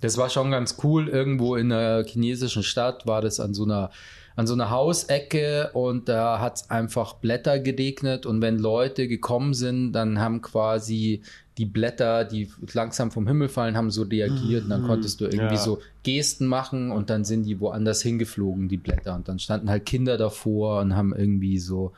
das 0.00 0.16
war 0.16 0.30
schon 0.30 0.50
ganz 0.52 0.76
cool. 0.84 1.08
Irgendwo 1.08 1.56
in 1.56 1.72
einer 1.72 2.04
chinesischen 2.04 2.62
Stadt 2.62 3.06
war 3.06 3.20
das 3.20 3.40
an 3.40 3.52
so 3.54 3.64
einer 3.64 3.90
an 4.38 4.46
so 4.46 4.54
einer 4.54 4.70
Hausecke 4.70 5.70
und 5.72 6.08
da 6.08 6.38
hat 6.40 6.56
es 6.58 6.70
einfach 6.70 7.14
Blätter 7.14 7.58
geregnet 7.58 8.24
und 8.24 8.40
wenn 8.40 8.56
Leute 8.58 9.08
gekommen 9.08 9.52
sind, 9.52 9.92
dann 9.92 10.20
haben 10.20 10.42
quasi 10.42 11.22
die 11.58 11.66
Blätter, 11.66 12.24
die 12.24 12.48
langsam 12.72 13.10
vom 13.10 13.26
Himmel 13.26 13.48
fallen, 13.48 13.76
haben 13.76 13.90
so 13.90 14.02
reagiert 14.02 14.64
und 14.64 14.70
dann 14.70 14.82
konntest 14.82 15.20
du 15.20 15.24
irgendwie 15.26 15.56
Ja. 15.56 15.58
so 15.58 15.80
Gesten 16.04 16.46
machen 16.46 16.92
und 16.92 17.10
dann 17.10 17.24
sind 17.24 17.42
die 17.44 17.58
woanders 17.58 18.00
hingeflogen, 18.02 18.68
die 18.68 18.76
Blätter 18.76 19.16
und 19.16 19.26
dann 19.28 19.40
standen 19.40 19.70
halt 19.70 19.84
Kinder 19.86 20.16
davor 20.16 20.80
und 20.82 20.94
haben 20.94 21.12
irgendwie 21.16 21.58
so 21.58 21.92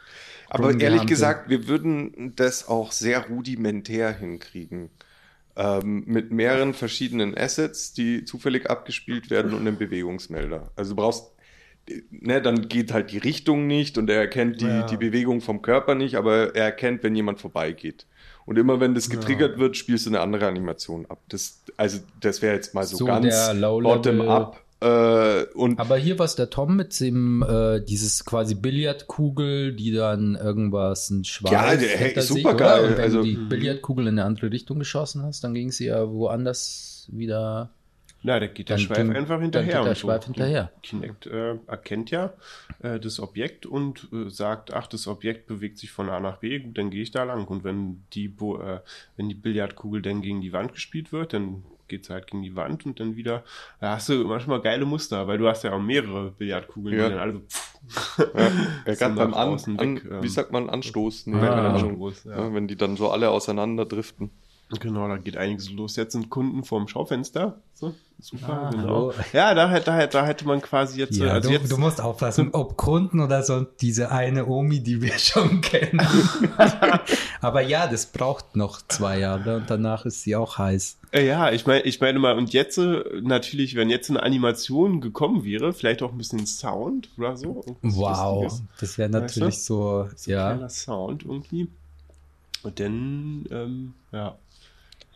Aber 0.48 0.78
ehrlich 0.80 1.06
gesagt, 1.06 1.48
wir 1.48 1.68
würden 1.68 2.34
das 2.36 2.68
auch 2.68 2.92
sehr 2.92 3.26
rudimentär 3.28 4.12
hinkriegen. 4.12 4.90
Ähm, 5.56 6.04
mit 6.06 6.32
mehreren 6.32 6.74
verschiedenen 6.74 7.36
Assets, 7.36 7.92
die 7.92 8.24
zufällig 8.24 8.70
abgespielt 8.70 9.30
werden 9.30 9.52
und 9.52 9.60
einem 9.60 9.78
Bewegungsmelder. 9.78 10.72
Also 10.76 10.92
du 10.92 10.96
brauchst 10.96 11.29
ne, 12.10 12.40
dann 12.42 12.68
geht 12.68 12.92
halt 12.92 13.10
die 13.12 13.18
Richtung 13.18 13.66
nicht 13.66 13.98
und 13.98 14.08
er 14.10 14.20
erkennt 14.20 14.60
die, 14.60 14.66
Ja. 14.66 14.82
die 14.86 14.96
Bewegung 14.96 15.40
vom 15.40 15.62
Körper 15.62 15.94
nicht, 15.94 16.14
aber 16.16 16.54
er 16.54 16.64
erkennt, 16.64 17.02
wenn 17.02 17.14
jemand 17.14 17.40
vorbeigeht. 17.40 18.06
Und 18.46 18.58
immer 18.58 18.80
wenn 18.80 18.94
das 18.94 19.08
getriggert 19.10 19.58
wird, 19.58 19.76
spielst 19.76 20.06
du 20.06 20.10
eine 20.10 20.20
andere 20.20 20.46
Animation 20.46 21.06
ab. 21.08 21.20
Das, 21.28 21.62
also 21.76 21.98
das 22.20 22.42
wäre 22.42 22.54
jetzt 22.54 22.74
mal 22.74 22.84
so, 22.84 22.96
So 22.96 23.04
ganz 23.04 23.34
bottom-up. 23.60 24.60
Äh, 24.82 24.86
Aber 24.86 25.96
hier 25.98 26.18
war 26.18 26.26
der 26.26 26.48
Tom 26.48 26.74
mit 26.74 26.98
dem, 27.00 27.42
äh, 27.46 27.80
dieses 27.80 28.24
quasi 28.24 28.54
Billardkugel, 28.54 29.74
die 29.74 29.92
dann 29.92 30.36
irgendwas, 30.36 31.10
ein 31.10 31.24
Schweif 31.24 31.52
Ja, 31.52 31.76
der- 31.76 31.88
hey, 31.90 32.06
hinter 32.08 32.22
sich? 32.22 32.44
Und 32.46 32.58
wenn 32.58 32.98
Also- 32.98 33.18
du 33.18 33.24
die 33.24 33.36
Billardkugel 33.36 34.06
in 34.06 34.14
eine 34.18 34.24
andere 34.24 34.50
Richtung 34.50 34.78
geschossen 34.78 35.22
hast, 35.22 35.44
dann 35.44 35.52
ging 35.52 35.70
sie 35.70 35.86
ja 35.86 36.08
woanders 36.10 37.08
wieder. 37.12 37.70
Na, 38.22 38.38
da 38.38 38.46
geht 38.48 38.68
der 38.68 38.76
Dann 38.76 38.84
Schweif 38.84 38.96
ging- 38.98 39.16
einfach 39.16 39.34
dann 39.36 39.42
hinterher. 39.42 39.66
geht 39.66 39.74
der 39.84 39.88
und 39.90 39.96
Schweif 39.98 40.24
hinterher. 40.26 40.70
Kinect 40.82 41.26
äh, 41.26 41.54
erkennt 41.66 42.10
ja 42.10 42.34
äh, 42.82 43.00
das 43.00 43.18
Objekt 43.18 43.64
und 43.64 44.08
äh, 44.12 44.28
sagt, 44.28 44.74
ach, 44.74 44.86
das 44.88 45.06
Objekt 45.06 45.46
bewegt 45.46 45.78
sich 45.78 45.90
von 45.90 46.10
A 46.10 46.20
nach 46.20 46.36
B, 46.38 46.58
gut, 46.58 46.76
dann 46.76 46.90
gehe 46.90 47.02
ich 47.02 47.10
da 47.12 47.24
lang. 47.24 47.46
Und 47.46 47.64
wenn 47.64 48.02
die, 48.12 48.28
Bo 48.28 48.58
äh, 48.60 48.80
wenn 49.16 49.28
die 49.30 49.34
Billardkugel 49.34 50.02
dann 50.02 50.20
gegen 50.20 50.40
die 50.42 50.52
Wand 50.52 50.72
gespielt 50.74 51.12
wird, 51.12 51.32
dann 51.32 51.62
geht 51.88 52.04
es 52.04 52.10
halt 52.10 52.26
gegen 52.28 52.42
die 52.42 52.54
Wand 52.54 52.86
und 52.86 53.00
dann 53.00 53.16
wieder, 53.16 53.42
da 53.80 53.96
hast 53.96 54.08
du 54.10 54.24
manchmal 54.24 54.60
geile 54.60 54.84
Muster, 54.84 55.26
weil 55.26 55.38
du 55.38 55.48
hast 55.48 55.64
ja 55.64 55.72
auch 55.72 55.80
mehrere 55.80 56.30
Billardkugeln, 56.30 56.96
Ja. 56.96 57.08
die 57.08 57.14
dann 57.14 57.20
alle 57.22 57.32
so, 57.32 58.22
ja, 58.22 58.50
So 58.94 58.98
kann 58.98 59.14
beim 59.16 59.34
an, 59.34 59.48
außen 59.48 59.78
an 59.78 59.96
weg, 59.96 60.04
ähm. 60.08 60.22
wie 60.22 60.28
sagt 60.28 60.52
man, 60.52 60.70
Anstoß. 60.70 61.26
Nee, 61.26 61.36
Ah. 61.38 61.70
Ahnung. 61.74 61.90
Anstoß, 61.92 62.24
ja. 62.24 62.36
Ja, 62.38 62.54
wenn 62.54 62.68
die 62.68 62.76
dann 62.76 62.96
so 62.96 63.10
alle 63.10 63.30
auseinander 63.30 63.86
driften. 63.86 64.30
Genau, 64.78 65.08
da 65.08 65.16
geht 65.16 65.36
einiges 65.36 65.70
los. 65.70 65.96
Jetzt 65.96 66.12
sind 66.12 66.30
Kunden 66.30 66.62
vorm 66.62 66.86
Schaufenster. 66.86 67.58
So, 67.74 67.92
super, 68.20 68.66
Ah, 68.66 68.70
genau. 68.70 68.82
hallo. 68.84 69.12
Ja, 69.32 69.52
da, 69.54 69.68
hätte- 69.68 69.86
da, 69.86 70.06
da 70.06 70.24
hätte 70.24 70.46
man 70.46 70.60
quasi 70.62 71.00
jetzt, 71.00 71.16
Ja, 71.16 71.32
also 71.32 71.48
du, 71.48 71.54
jetzt 71.56 71.72
du 71.72 71.76
musst 71.76 72.00
aufpassen, 72.00 72.50
ob 72.52 72.76
Kunden 72.76 73.18
oder 73.20 73.42
so 73.42 73.62
diese 73.80 74.12
eine 74.12 74.46
Omi, 74.46 74.80
die 74.80 75.02
wir 75.02 75.12
schon 75.18 75.60
kennen. 75.60 76.00
Aber 77.40 77.62
ja, 77.62 77.86
das 77.86 78.06
braucht 78.06 78.54
noch 78.56 78.80
zwei 78.86 79.18
Jahre 79.18 79.56
und 79.56 79.70
danach 79.70 80.04
ist 80.06 80.22
sie 80.22 80.36
auch 80.36 80.58
heiß. 80.58 80.98
Äh, 81.12 81.26
Ja, 81.26 81.50
ich 81.50 81.66
meine, 81.66 81.82
ich 81.82 82.00
meine 82.00 82.18
mal, 82.18 82.36
und 82.36 82.52
jetzt 82.52 82.78
äh, 82.78 83.02
natürlich, 83.22 83.74
wenn 83.74 83.90
jetzt 83.90 84.10
eine 84.10 84.22
Animation 84.22 85.00
gekommen 85.00 85.44
wäre, 85.44 85.72
vielleicht 85.72 86.02
auch 86.02 86.12
ein 86.12 86.18
bisschen 86.18 86.46
Sound 86.46 87.08
oder 87.18 87.36
so. 87.36 87.64
Wow, 87.82 88.44
Lustiges. 88.44 88.62
das 88.80 88.98
wäre 88.98 89.12
Weißt 89.12 89.22
natürlich 89.22 89.56
du? 89.56 89.62
so, 89.62 90.08
So 90.14 90.30
ein 90.30 90.34
ja. 90.36 90.50
kleiner 90.52 90.68
Sound 90.68 91.24
irgendwie. 91.24 91.68
Und 92.62 92.78
dann, 92.78 93.46
ähm, 93.50 93.94
ja, 94.12 94.36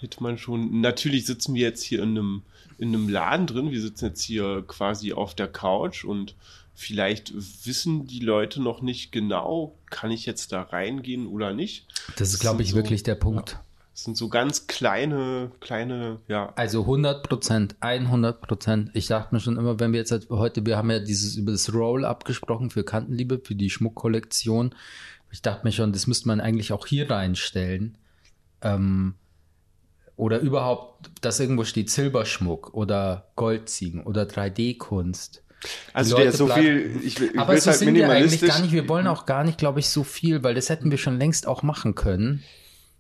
hätte 0.05 0.23
man 0.23 0.39
schon. 0.39 0.81
Natürlich 0.81 1.27
sitzen 1.27 1.55
wir 1.55 1.63
jetzt 1.63 1.83
hier 1.83 2.03
in 2.03 2.11
einem, 2.11 2.43
in 2.79 2.89
einem 2.89 3.09
Laden 3.09 3.47
drin. 3.47 3.71
Wir 3.73 3.81
sitzen 3.81 4.07
jetzt 4.07 4.23
hier 4.23 4.63
quasi 4.67 5.13
auf 5.13 5.35
der 5.35 5.49
Couch 5.49 6.05
und 6.05 6.35
vielleicht 6.75 7.33
wissen 7.67 8.07
die 8.07 8.21
Leute 8.21 8.61
noch 8.63 8.83
nicht 8.83 9.13
genau, 9.13 9.77
kann 9.91 10.11
ich 10.11 10.27
jetzt 10.27 10.53
da 10.53 10.63
reingehen 10.63 11.27
oder 11.27 11.53
nicht. 11.53 11.87
Das 12.17 12.33
ist, 12.35 12.41
glaube 12.41 12.63
ich, 12.63 12.71
so- 12.71 12.77
wirklich 12.77 13.03
der 13.03 13.15
Punkt. 13.17 13.59
Das 13.93 14.03
sind 14.03 14.17
so 14.17 14.29
ganz 14.29 14.67
kleine, 14.67 15.53
kleine, 15.61 16.19
ja, 16.27 16.53
Also 16.57 16.81
100 16.81 17.23
Prozent, 17.29 17.77
100 17.79 18.41
Prozent. 18.41 18.91
Ich 18.95 19.07
dachte 19.07 19.33
mir 19.33 19.41
schon 19.41 19.57
immer, 19.57 19.79
wenn 19.79 19.93
wir 19.93 20.01
jetzt 20.01 20.11
halt 20.11 20.29
heute, 20.31 20.67
wir 20.67 20.77
haben 20.77 20.91
ja 20.91 20.99
dieses 20.99 21.37
über 21.37 21.53
das 21.53 21.73
Roll 21.73 22.05
abgesprochen 22.05 22.71
für 22.71 22.83
Kantenliebe, 22.83 23.41
für 23.45 23.55
die 23.55 23.71
Schmuckkollektion. 23.71 24.75
Ich 25.31 25.43
dachte 25.43 25.65
mir 25.65 25.71
schon, 25.71 25.93
das 25.93 26.09
müsste 26.09 26.27
man 26.27 26.41
eigentlich 26.41 26.73
auch 26.73 26.89
hier 26.89 27.09
reinstellen. 27.09 27.97
Ähm, 28.63 29.15
oder 30.17 30.39
überhaupt, 30.41 31.11
dass 31.21 31.41
irgendwo 31.41 31.65
steht 31.65 31.91
Silberschmuck 31.91 32.75
oder 32.75 33.29
Goldziegen 33.37 34.03
oder 34.05 34.23
3D-Kunst. 34.25 35.43
Also 35.95 36.17
der 36.17 36.27
Leute 36.27 36.37
so 36.37 36.47
viel, 36.49 37.01
ich, 37.03 37.19
will- 37.21 37.31
ich 37.33 37.39
Aber 37.39 37.57
so 37.59 37.71
halt 37.71 37.79
sind 37.79 37.95
wir 37.95 38.05
eigentlich 38.05 38.13
minimalistisch. 38.41 38.49
gar 38.49 38.61
nicht. 38.61 38.73
Wir 38.73 38.89
wollen 38.89 39.07
auch 39.07 39.25
gar 39.27 39.45
nicht, 39.45 39.57
glaube 39.59 39.81
ich, 39.81 39.89
so 39.89 40.05
viel, 40.05 40.43
weil 40.45 40.55
das 40.55 40.69
hätten 40.69 40.91
wir 40.91 40.99
schon 40.99 41.19
längst 41.19 41.47
auch 41.47 41.63
machen 41.63 41.95
können. 41.95 42.43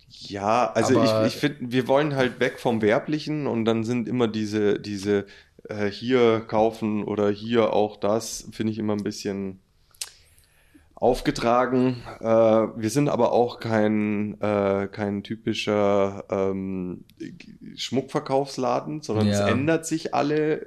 Ja, 0.08 0.72
also 0.72 0.98
Aber- 1.00 1.26
ich, 1.26 1.34
ich 1.34 1.40
finde, 1.40 1.58
wir 1.72 1.88
wollen 1.88 2.14
halt 2.16 2.40
weg 2.40 2.58
vom 2.58 2.80
Werblichen 2.82 3.46
und 3.46 3.64
dann 3.66 3.84
sind 3.84 4.08
immer 4.08 4.28
diese, 4.28 4.78
diese 4.80 5.26
äh, 5.68 5.86
hier 5.90 6.40
kaufen 6.40 7.04
oder 7.04 7.30
hier 7.30 7.72
auch 7.72 7.96
das, 7.98 8.48
finde 8.52 8.72
ich 8.72 8.78
immer 8.78 8.94
ein 8.94 9.02
bisschen 9.02 9.60
aufgetragen. 10.94 12.02
Äh, 12.20 12.24
wir 12.24 12.90
sind 12.90 13.08
aber 13.08 13.32
auch 13.32 13.60
kein, 13.60 14.40
äh, 14.40 14.88
kein 14.90 15.22
typischer 15.22 16.24
ähm, 16.30 17.04
Schmuckverkaufsladen, 17.76 19.02
sondern 19.02 19.26
Ja. 19.28 19.32
es 19.32 19.40
ändert 19.52 19.86
sich 19.86 20.14
alle 20.14 20.66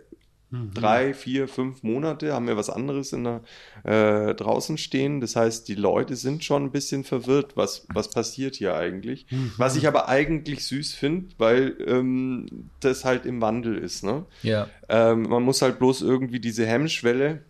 Mhm. 0.50 0.74
drei, 0.74 1.14
vier, 1.14 1.50
fünf 1.50 1.84
Monate 1.84 2.34
haben 2.34 2.48
wir 2.48 2.56
was 2.56 2.70
anderes 2.70 3.12
in 3.12 3.26
der, 3.26 3.42
äh, 3.84 4.34
draußen 4.34 4.78
stehen. 4.78 5.20
Das 5.20 5.36
heißt, 5.36 5.68
die 5.68 5.76
Leute 5.76 6.16
sind 6.16 6.42
schon 6.42 6.64
ein 6.64 6.72
bisschen 6.72 7.04
verwirrt, 7.04 7.58
was, 7.58 7.86
was 7.94 8.10
passiert 8.10 8.56
hier 8.56 8.74
eigentlich. 8.74 9.26
Was 9.58 9.76
ich 9.76 9.90
aber 9.90 10.08
eigentlich 10.08 10.66
süß 10.66 10.94
finde, 10.94 11.36
weil 11.38 11.76
ähm, 11.86 12.46
das 12.80 13.04
halt 13.04 13.26
im 13.26 13.42
Wandel 13.42 13.78
ist. 13.78 14.06
Ne? 14.06 14.24
Ja. 14.42 14.70
Ähm, 14.88 15.24
man 15.24 15.44
muss 15.44 15.62
halt 15.62 15.80
bloß 15.80 16.02
irgendwie 16.02 16.40
diese 16.40 16.66
Hemmschwelle 16.66 17.42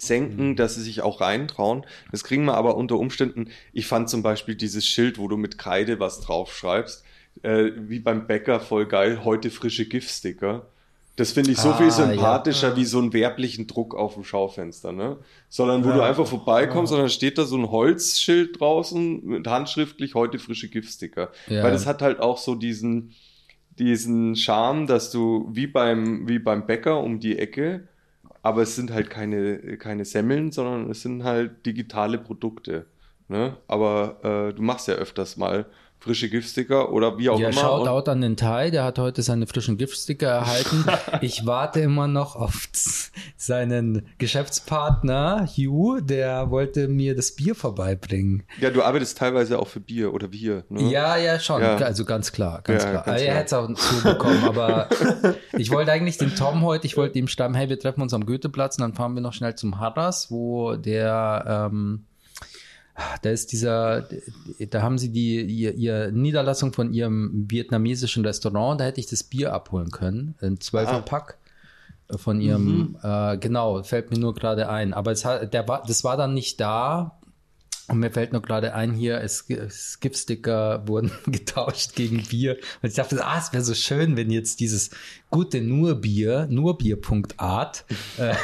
senken, 0.00 0.56
dass 0.56 0.74
sie 0.74 0.82
sich 0.82 1.02
auch 1.02 1.20
reintrauen. 1.20 1.84
Das 2.10 2.24
kriegen 2.24 2.44
wir 2.44 2.54
aber 2.54 2.76
unter 2.76 2.98
Umständen. 2.98 3.48
Ich 3.72 3.86
fand 3.86 4.08
zum 4.10 4.22
Beispiel 4.22 4.54
dieses 4.54 4.86
Schild, 4.86 5.18
wo 5.18 5.28
du 5.28 5.36
mit 5.36 5.58
Kreide 5.58 6.00
was 6.00 6.20
draufschreibst, 6.20 7.04
äh, 7.42 7.70
wie 7.76 8.00
beim 8.00 8.26
Bäcker 8.26 8.60
voll 8.60 8.86
geil, 8.86 9.20
heute 9.24 9.50
frische 9.50 9.86
Giftsticker. 9.86 10.66
Das 11.16 11.32
finde 11.32 11.50
ich 11.50 11.58
so 11.58 11.70
Ah, 11.70 11.76
viel 11.76 11.86
ja. 11.88 11.92
sympathischer 11.92 12.76
wie 12.76 12.84
so 12.86 12.98
einen 12.98 13.12
werblichen 13.12 13.66
Druck 13.66 13.94
auf 13.94 14.14
dem 14.14 14.24
Schaufenster, 14.24 14.92
ne? 14.92 15.18
Sondern 15.50 15.84
wo 15.84 15.90
Ja. 15.90 15.96
du 15.96 16.00
einfach 16.02 16.26
vorbeikommst 16.26 16.92
und 16.94 16.98
dann 17.00 17.10
steht 17.10 17.36
da 17.36 17.44
so 17.44 17.58
ein 17.58 17.70
Holzschild 17.70 18.58
draußen 18.58 19.24
mit 19.26 19.46
handschriftlich 19.46 20.14
heute 20.14 20.38
frische 20.38 20.68
Giftsticker. 20.70 21.30
Ja. 21.48 21.62
Weil 21.62 21.72
das 21.72 21.84
hat 21.86 22.00
halt 22.00 22.20
auch 22.20 22.38
so 22.38 22.54
diesen, 22.54 23.12
diesen 23.78 24.34
Charme, 24.36 24.86
dass 24.86 25.10
du 25.10 25.48
wie 25.52 25.66
beim, 25.66 26.26
wie 26.28 26.38
beim 26.38 26.66
Bäcker 26.66 27.00
um 27.02 27.20
die 27.20 27.38
Ecke, 27.38 27.86
aber 28.42 28.62
es 28.62 28.76
sind 28.76 28.90
halt 28.90 29.10
keine, 29.10 29.76
keine 29.76 30.04
Semmeln, 30.04 30.52
sondern 30.52 30.90
es 30.90 31.02
sind 31.02 31.24
halt 31.24 31.64
digitale 31.66 32.18
Produkte. 32.18 32.86
Ne? 33.28 33.56
Aber 33.68 34.48
äh, 34.50 34.54
du 34.54 34.62
machst 34.62 34.88
ja 34.88 34.94
öfters 34.94 35.36
mal 35.36 35.66
frische 36.00 36.28
Giftsticker 36.30 36.92
oder 36.92 37.18
wie 37.18 37.28
auch 37.28 37.38
Ja, 37.38 37.50
immer. 37.50 37.60
schaut 37.60 37.82
Und- 37.82 37.88
out 37.88 38.08
an 38.08 38.22
den 38.22 38.36
Thai, 38.36 38.70
der 38.70 38.84
hat 38.84 38.98
heute 38.98 39.22
seine 39.22 39.46
frischen 39.46 39.76
Giftsticker 39.76 40.28
erhalten. 40.28 40.84
ich 41.20 41.44
warte 41.46 41.80
immer 41.80 42.08
noch 42.08 42.36
auf 42.36 42.68
seinen 43.36 44.06
Geschäftspartner 44.18 45.46
Hugh, 45.46 46.00
der 46.00 46.50
wollte 46.50 46.88
mir 46.88 47.14
das 47.14 47.32
Bier 47.32 47.54
vorbeibringen. 47.54 48.42
ja, 48.60 48.70
du 48.70 48.82
arbeitest 48.82 49.18
teilweise 49.18 49.58
auch 49.58 49.68
für 49.68 49.80
Bier 49.80 50.12
oder 50.14 50.32
wir. 50.32 50.64
Ne? 50.68 50.90
Ja, 50.90 51.16
ja, 51.16 51.38
schon. 51.38 51.62
Ja. 51.62 51.76
Also 51.76 52.04
ganz 52.04 52.32
klar, 52.32 52.60
ganz 52.62 52.82
Ja, 52.82 52.90
klar. 52.90 53.02
ganz 53.04 53.20
er 53.20 53.26
klar. 53.26 53.36
hätte 53.36 53.46
es 53.46 53.52
auch 53.52 53.74
zubekommen, 53.74 54.44
aber 54.44 54.88
ich 55.58 55.70
wollte 55.70 55.92
eigentlich 55.92 56.18
den 56.18 56.34
Tom 56.34 56.62
heute, 56.62 56.86
ich 56.86 56.96
wollte 56.96 57.18
ihm 57.18 57.28
schreiben, 57.28 57.54
hey, 57.54 57.68
wir 57.68 57.78
treffen 57.78 58.02
uns 58.02 58.14
am 58.14 58.24
Goetheplatz 58.26 58.76
und 58.78 58.82
dann 58.82 58.94
fahren 58.94 59.14
wir 59.14 59.20
noch 59.22 59.32
schnell 59.34 59.54
zum 59.54 59.78
Harras, 59.78 60.30
wo 60.30 60.76
der, 60.76 61.68
ähm, 61.72 62.06
da 63.22 63.30
ist 63.30 63.52
dieser, 63.52 64.08
da 64.58 64.82
haben 64.82 64.98
sie 64.98 65.10
die, 65.10 65.42
ihr, 65.42 65.74
ihr 65.74 66.10
Niederlassung 66.12 66.72
von 66.72 66.92
ihrem 66.92 67.46
vietnamesischen 67.48 68.24
Restaurant, 68.24 68.80
da 68.80 68.84
hätte 68.84 69.00
ich 69.00 69.06
das 69.06 69.22
Bier 69.22 69.52
abholen 69.52 69.90
können, 69.90 70.34
ein 70.40 70.60
zwölfer 70.60 70.98
Ah. 70.98 71.00
Pack 71.00 71.38
von 72.16 72.40
ihrem, 72.40 72.96
äh, 73.02 73.36
genau, 73.38 73.82
fällt 73.82 74.10
mir 74.10 74.18
nur 74.18 74.34
gerade 74.34 74.68
ein. 74.68 74.92
Aber 74.94 75.12
es 75.12 75.24
hat, 75.24 75.54
der 75.54 75.68
war, 75.68 75.84
das 75.86 76.04
war 76.04 76.16
dann 76.16 76.34
nicht 76.34 76.60
da. 76.60 77.19
Und 77.90 77.98
mir 77.98 78.12
fällt 78.12 78.32
nur 78.32 78.40
gerade 78.40 78.72
ein, 78.74 78.92
hier, 78.92 79.20
es, 79.20 79.50
es 79.50 79.98
Giftsticker 79.98 80.84
wurden 80.86 81.10
getauscht 81.26 81.96
gegen 81.96 82.22
Bier. 82.22 82.56
Und 82.82 82.88
ich 82.88 82.94
dachte, 82.94 83.24
ah, 83.24 83.36
es 83.38 83.52
wäre 83.52 83.64
so 83.64 83.74
schön, 83.74 84.16
wenn 84.16 84.30
jetzt 84.30 84.60
dieses 84.60 84.90
gute 85.28 85.60
Nurbier, 85.60 86.46
Nurbier.art, 86.48 87.84
äh, 88.16 88.34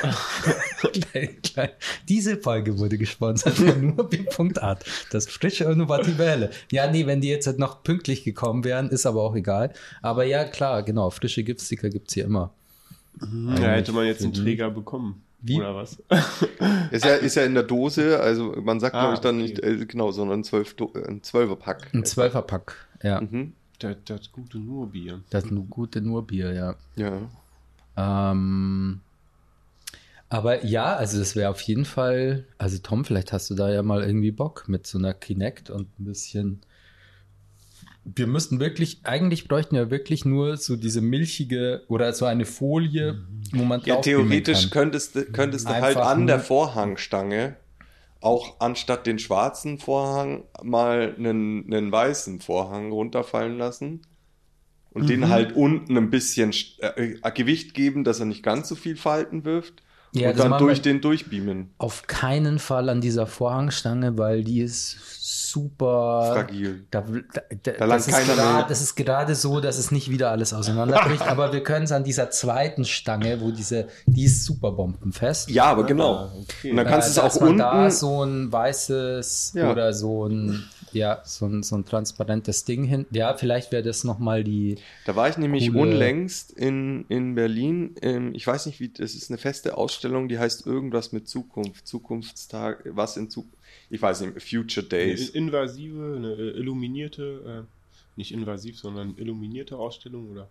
klein, 0.91 1.37
klein, 1.43 1.71
diese 2.09 2.39
Folge 2.39 2.79
wurde 2.79 2.99
gesponsert 2.99 3.55
von 3.55 3.95
Nurbier.art, 3.95 4.85
das 5.13 5.29
frische, 5.29 5.65
innovative 5.65 6.25
Helle. 6.25 6.51
Ja, 6.73 6.91
nee, 6.91 7.07
wenn 7.07 7.21
die 7.21 7.29
jetzt 7.29 7.47
halt 7.47 7.61
noch 7.61 7.85
pünktlich 7.85 8.25
gekommen 8.25 8.65
wären, 8.65 8.89
ist 8.91 9.07
aber 9.07 9.23
auch 9.23 9.37
egal. 9.37 9.73
Aber 10.03 10.25
ja, 10.25 10.45
klar, 10.45 10.83
genau, 10.83 11.11
frische 11.11 11.45
Giftsticker 11.45 11.89
gibt's 11.89 12.15
hier 12.15 12.25
immer. 12.25 12.53
Da 13.21 13.73
hätte 13.73 13.93
man 13.93 14.07
jetzt 14.07 14.23
einen 14.23 14.33
Mhm. 14.33 14.43
Träger 14.45 14.71
bekommen. 14.71 15.23
Wie? 15.47 15.59
Oder 15.59 15.77
was? 15.77 16.03
Ist 16.91 17.05
ja, 17.05 17.15
ist 17.15 17.37
ja 17.37 17.45
in 17.45 17.55
der 17.55 17.63
Dose, 17.63 18.19
also 18.21 18.55
man 18.63 18.81
sagt, 18.81 18.95
Ah, 18.97 19.01
glaube 19.01 19.15
ich, 19.15 19.21
dann 19.21 19.37
okay. 19.37 19.43
nicht, 19.43 19.59
äh, 19.61 19.87
genau, 19.87 20.11
sondern 20.11 20.43
zwölf, 20.43 20.75
äh, 20.81 21.07
ein 21.07 21.23
Zwölferpack. 21.23 21.93
Ein 21.95 22.05
Zwölferpack, 22.05 22.87
ja. 23.03 23.21
Mhm. 23.21 23.53
Das, 23.79 23.97
das 24.05 24.33
gute 24.33 24.59
Nurbier. 24.59 25.21
Das 25.31 25.45
gute 25.71 26.01
Nurbier, 26.01 26.53
ja. 26.53 26.75
Ja. 26.97 27.21
Ähm, 27.97 29.01
aber 30.29 30.65
ja, 30.65 30.97
also 30.97 31.19
das 31.19 31.37
wäre 31.37 31.51
auf 31.51 31.61
jeden 31.61 31.85
Fall, 31.85 32.45
also 32.59 32.79
Tom, 32.79 33.05
vielleicht 33.05 33.33
hast 33.33 33.49
du 33.51 33.55
da 33.55 33.71
ja 33.71 33.83
mal 33.83 34.03
irgendwie 34.03 34.33
Bock 34.33 34.65
mit 34.69 34.87
so 34.87 34.99
einer 34.99 35.15
Kinect 35.15 35.71
und 35.71 35.89
ein 36.01 36.05
bisschen 36.05 36.61
wir 38.15 38.27
müssten 38.27 38.61
wirklich, 38.61 39.01
eigentlich 39.03 39.49
bräuchten 39.49 39.75
wir 39.75 39.91
wirklich 39.91 40.25
nur 40.25 40.57
so 40.57 40.77
diese 40.77 41.01
milchige 41.01 41.83
oder 41.89 42.13
so 42.13 42.25
eine 42.25 42.45
Folie, 42.45 43.25
wo 43.53 43.65
man 43.65 43.81
Ja, 43.83 43.95
drauf 43.95 44.05
theoretisch 44.05 44.71
kann. 44.71 44.83
könntest 44.85 45.17
du, 45.17 45.25
könntest 45.25 45.69
du 45.69 45.75
halt 45.75 45.97
an 45.97 46.27
der 46.27 46.39
Vorhangstange 46.39 47.57
auch 48.21 48.61
anstatt 48.61 49.07
den 49.07 49.19
schwarzen 49.19 49.79
Vorhang 49.79 50.45
mal 50.63 51.15
einen, 51.19 51.65
einen 51.73 51.93
weißen 51.93 52.41
Vorhang 52.41 52.91
runterfallen 52.93 53.59
lassen 53.59 54.03
und 54.91 55.03
Mhm. 55.03 55.07
den 55.09 55.29
halt 55.29 55.55
unten 55.55 55.97
ein 55.97 56.11
bisschen 56.11 56.53
äh, 56.79 57.15
äh, 57.23 57.31
Gewicht 57.33 57.75
geben, 57.75 58.05
dass 58.05 58.21
er 58.21 58.27
nicht 58.27 58.43
ganz 58.43 58.69
so 58.69 58.75
viel 58.75 58.97
Falten 58.97 59.45
wirft 59.45 59.83
Ja, 60.21 60.31
und 60.31 60.39
dann 60.39 60.59
durch 60.59 60.83
den 60.83 61.01
durchbeamen. 61.01 61.71
Auf 61.79 62.07
keinen 62.07 62.59
Fall 62.59 62.89
an 62.89 63.01
dieser 63.01 63.27
Vorhangstange, 63.27 64.17
weil 64.19 64.45
die 64.45 64.61
ist 64.61 64.97
super 65.21 66.33
Fragil. 66.35 66.85
Da, 66.91 67.01
da, 67.03 67.41
da, 67.63 67.73
Da 67.73 67.87
das, 67.87 68.09
ist 68.09 68.27
mehr. 68.27 68.67
das 68.69 68.81
ist 68.81 68.95
gerade 68.95 69.35
so, 69.35 69.61
dass 69.61 69.79
es 69.79 69.91
nicht 69.91 70.11
wieder 70.11 70.31
alles 70.31 70.53
auseinanderbricht, 70.55 71.23
aber 71.29 71.53
wir 71.53 71.63
können 71.63 71.85
es 71.85 71.93
an 71.93 72.05
dieser 72.05 72.31
zweiten 72.31 72.85
Stange, 72.85 73.41
wo 73.41 73.51
diese, 73.51 73.89
die 74.07 74.25
ist 74.25 74.45
super 74.45 74.73
bombenfest. 74.73 75.51
Ja, 75.51 75.65
aber 75.65 75.85
genau. 75.85 76.31
okay. 76.43 76.71
Und 76.71 76.77
dann 76.77 76.87
kannst 76.87 77.17
du 77.17 77.21
Äh, 77.21 77.27
es 77.27 77.37
auch 77.37 77.41
man 77.41 77.59
da 77.59 77.79
unten. 77.79 77.91
so 77.91 78.25
ein 78.25 78.53
weißes 78.53 79.53
Ja. 79.55 79.71
oder 79.73 79.93
so 79.93 80.27
ein, 80.27 80.65
ja, 80.97 81.21
so 81.25 81.47
ein, 81.47 81.63
so 81.63 81.77
ein 81.77 81.85
transparentes 81.85 82.65
Ding 82.65 82.85
hin. 82.85 83.07
Ja, 83.11 83.35
vielleicht 83.37 83.71
wäre 83.73 83.83
das 83.83 84.03
nochmal 84.05 84.43
die. 84.43 84.77
Da 85.05 85.15
war 85.15 85.29
ich 85.29 85.37
nämlich 85.39 85.69
coole- 85.69 85.81
unlängst 85.93 86.51
in, 86.53 87.05
in 87.09 87.35
Berlin. 87.35 87.95
Ähm, 88.03 88.35
ich 88.35 88.47
weiß 88.47 88.67
nicht, 88.67 88.81
wie, 88.81 88.89
das 88.89 89.15
ist 89.15 89.31
eine 89.31 89.39
feste 89.39 89.77
Ausstellung, 89.77 90.29
die 90.29 90.39
heißt 90.39 90.67
irgendwas 90.67 91.13
mit 91.13 91.29
Zukunft, 91.29 91.87
Zukunftstag, 91.87 92.83
was 92.91 93.17
in 93.17 93.31
Zukunft, 93.31 93.57
ich 93.91 94.01
weiß 94.03 94.23
nicht, 94.23 94.43
Future 94.43 94.87
Eine 94.91 94.99
Days. 95.07 95.29
invasive, 95.31 96.15
eine 96.17 96.33
äh, 96.33 96.59
illuminierte, 96.59 97.65
äh, 97.67 97.77
nicht 98.19 98.33
invasiv, 98.33 98.79
sondern 98.79 99.15
illuminierte 99.19 99.77
Ausstellung 99.77 100.31
oder? 100.31 100.49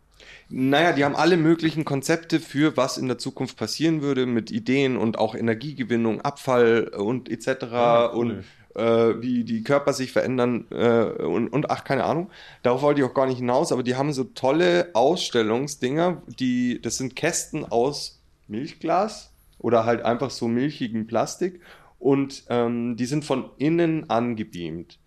Naja, 0.49 0.93
die 0.93 1.03
haben 1.03 1.15
alle 1.15 1.35
möglichen 1.35 1.83
Konzepte 1.83 2.39
für 2.39 2.77
was 2.77 2.97
in 2.99 3.07
der 3.07 3.17
Zukunft 3.17 3.57
passieren 3.57 4.01
würde 4.03 4.27
mit 4.27 4.51
Ideen 4.51 4.97
und 4.97 5.17
auch 5.17 5.33
Energiegewinnung, 5.33 6.21
Abfall 6.21 6.89
und 6.95 7.27
etc. 7.29 7.63
Ah, 7.63 8.11
cool. 8.13 8.17
und 8.31 8.43
äh, 8.75 9.21
wie 9.21 9.43
die 9.43 9.63
Körper 9.63 9.93
sich 9.93 10.11
verändern 10.11 10.67
äh, 10.71 11.03
und, 11.23 11.49
und 11.49 11.69
ach, 11.71 11.83
keine 11.83 12.03
Ahnung. 12.03 12.29
Darauf 12.63 12.81
wollte 12.81 13.01
ich 13.01 13.07
auch 13.07 13.13
gar 13.13 13.25
nicht 13.25 13.37
hinaus, 13.37 13.71
aber 13.71 13.83
die 13.83 13.95
haben 13.95 14.13
so 14.13 14.23
tolle 14.25 14.89
Ausstellungsdinger, 14.93 16.21
die, 16.27 16.81
das 16.81 16.97
sind 16.97 17.15
Kästen 17.15 17.65
aus 17.65 18.21
Milchglas 18.47 19.31
oder 19.57 19.85
halt 19.85 20.03
einfach 20.03 20.29
so 20.29 20.47
milchigen 20.47 21.07
Plastik 21.07 21.61
und 21.99 22.43
ähm, 22.49 22.95
die 22.97 23.05
sind 23.05 23.25
von 23.25 23.49
innen 23.57 24.09
angebeamt. 24.09 24.99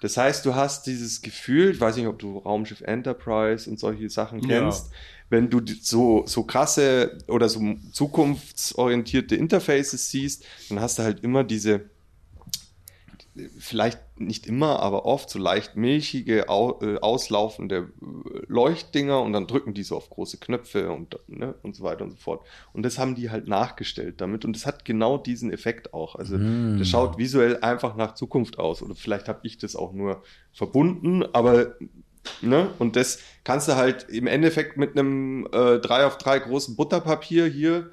Das 0.00 0.16
heißt, 0.16 0.44
du 0.44 0.54
hast 0.54 0.86
dieses 0.86 1.22
Gefühl, 1.22 1.70
ich 1.70 1.80
weiß 1.80 1.96
nicht, 1.96 2.06
ob 2.06 2.18
du 2.18 2.38
Raumschiff 2.38 2.80
Enterprise 2.82 3.68
und 3.68 3.78
solche 3.78 4.08
Sachen 4.10 4.40
Ja. 4.40 4.46
kennst, 4.48 4.90
wenn 5.30 5.50
du 5.50 5.60
so, 5.80 6.24
so 6.26 6.44
krasse 6.44 7.18
oder 7.28 7.48
so 7.48 7.60
zukunftsorientierte 7.92 9.36
Interfaces 9.36 10.10
siehst, 10.10 10.44
dann 10.68 10.80
hast 10.80 10.98
du 10.98 11.02
halt 11.02 11.20
immer 11.20 11.44
diese, 11.44 11.90
vielleicht 13.58 14.00
nicht 14.20 14.46
immer, 14.46 14.80
aber 14.80 15.06
oft 15.06 15.28
so 15.28 15.38
leicht 15.38 15.76
milchige, 15.76 16.48
au, 16.48 16.78
äh, 16.80 16.98
auslaufende 16.98 17.92
äh, 18.00 18.38
Leuchtdinger 18.46 19.20
und 19.20 19.32
dann 19.32 19.46
drücken 19.46 19.74
die 19.74 19.82
so 19.82 19.96
auf 19.96 20.08
große 20.08 20.38
Knöpfe 20.38 20.90
und, 20.92 21.18
ne, 21.26 21.54
und 21.62 21.74
so 21.74 21.82
weiter 21.82 22.04
und 22.04 22.10
so 22.10 22.16
fort. 22.16 22.44
Und 22.72 22.84
das 22.84 22.98
haben 22.98 23.14
die 23.16 23.30
halt 23.30 23.48
nachgestellt 23.48 24.20
damit 24.20 24.44
und 24.44 24.54
das 24.54 24.66
hat 24.66 24.84
genau 24.84 25.18
diesen 25.18 25.52
Effekt 25.52 25.94
auch. 25.94 26.14
Also 26.14 26.38
Mm. 26.38 26.78
das 26.78 26.88
schaut 26.88 27.18
visuell 27.18 27.58
einfach 27.60 27.96
nach 27.96 28.14
Zukunft 28.14 28.58
aus 28.58 28.82
oder 28.82 28.94
vielleicht 28.94 29.28
habe 29.28 29.40
ich 29.42 29.58
das 29.58 29.76
auch 29.76 29.92
nur 29.92 30.22
verbunden, 30.52 31.24
aber 31.32 31.74
ne, 32.40 32.70
und 32.78 32.96
das 32.96 33.18
kannst 33.42 33.68
du 33.68 33.76
halt 33.76 34.08
im 34.08 34.26
Endeffekt 34.26 34.76
mit 34.76 34.96
einem 34.96 35.46
äh, 35.52 35.78
3 35.78 36.06
auf 36.06 36.18
3 36.18 36.38
großen 36.40 36.76
Butterpapier 36.76 37.46
hier 37.46 37.90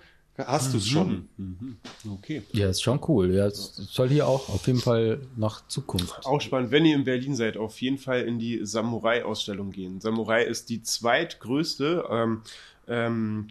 hast 0.47 0.73
du 0.73 0.77
es 0.77 0.87
schon. 0.87 1.27
Mhm. 1.37 1.77
Okay. 2.13 2.41
Ja, 2.53 2.69
ist 2.69 2.81
schon 2.81 2.99
cool. 3.07 3.33
Ja, 3.33 3.47
es 3.47 3.75
soll 3.75 4.09
hier 4.09 4.27
auch 4.27 4.49
auf 4.49 4.67
jeden 4.67 4.79
Fall 4.79 5.19
nach 5.37 5.67
Zukunft. 5.67 6.25
Auch 6.25 6.41
spannend, 6.41 6.71
wenn 6.71 6.85
ihr 6.85 6.95
in 6.95 7.03
Berlin 7.03 7.35
seid, 7.35 7.57
auf 7.57 7.81
jeden 7.81 7.97
Fall 7.97 8.21
in 8.21 8.39
die 8.39 8.65
Samurai-Ausstellung 8.65 9.71
gehen. 9.71 9.99
Samurai 10.01 10.43
ist 10.43 10.69
die 10.69 10.81
zweitgrößte 10.83 12.05
ähm, 12.09 12.41
ähm, 12.87 13.47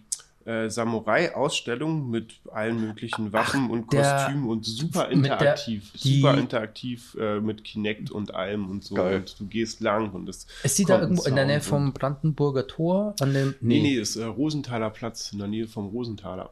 äh, 0.46 0.70
Samurai-Ausstellung 0.70 2.08
mit 2.10 2.40
allen 2.50 2.80
möglichen 2.80 3.32
Waffen 3.32 3.70
und 3.70 3.92
der- 3.92 4.02
Kostümen 4.24 4.48
und 4.48 4.64
super 4.64 5.02
der- 5.04 5.10
interaktiv. 5.12 5.92
die- 6.02 6.20
super 6.20 6.38
interaktiv 6.38 7.16
äh, 7.20 7.40
mit 7.40 7.62
Kinect 7.62 8.10
und 8.10 8.34
allem 8.34 8.70
und 8.70 8.82
so. 8.82 8.94
Geil. 8.94 9.16
Und 9.18 9.38
du 9.38 9.46
gehst 9.46 9.80
lang 9.80 10.10
und 10.12 10.28
es. 10.28 10.46
Ist 10.62 10.78
die 10.78 10.84
da 10.86 11.00
irgendwo 11.00 11.24
in 11.24 11.36
der 11.36 11.44
Nähe 11.46 11.60
vom 11.60 11.92
Brandenburger 11.92 12.66
Tor? 12.66 13.14
An 13.20 13.34
dem, 13.34 13.54
Nee, 13.60 13.80
nee, 13.82 13.94
ist 13.96 14.16
äh, 14.16 14.24
Rosenthaler 14.24 14.90
Platz 14.90 15.30
in 15.32 15.38
der 15.38 15.48
Nähe 15.48 15.68
vom 15.68 15.86
Rosenthaler. 15.88 16.50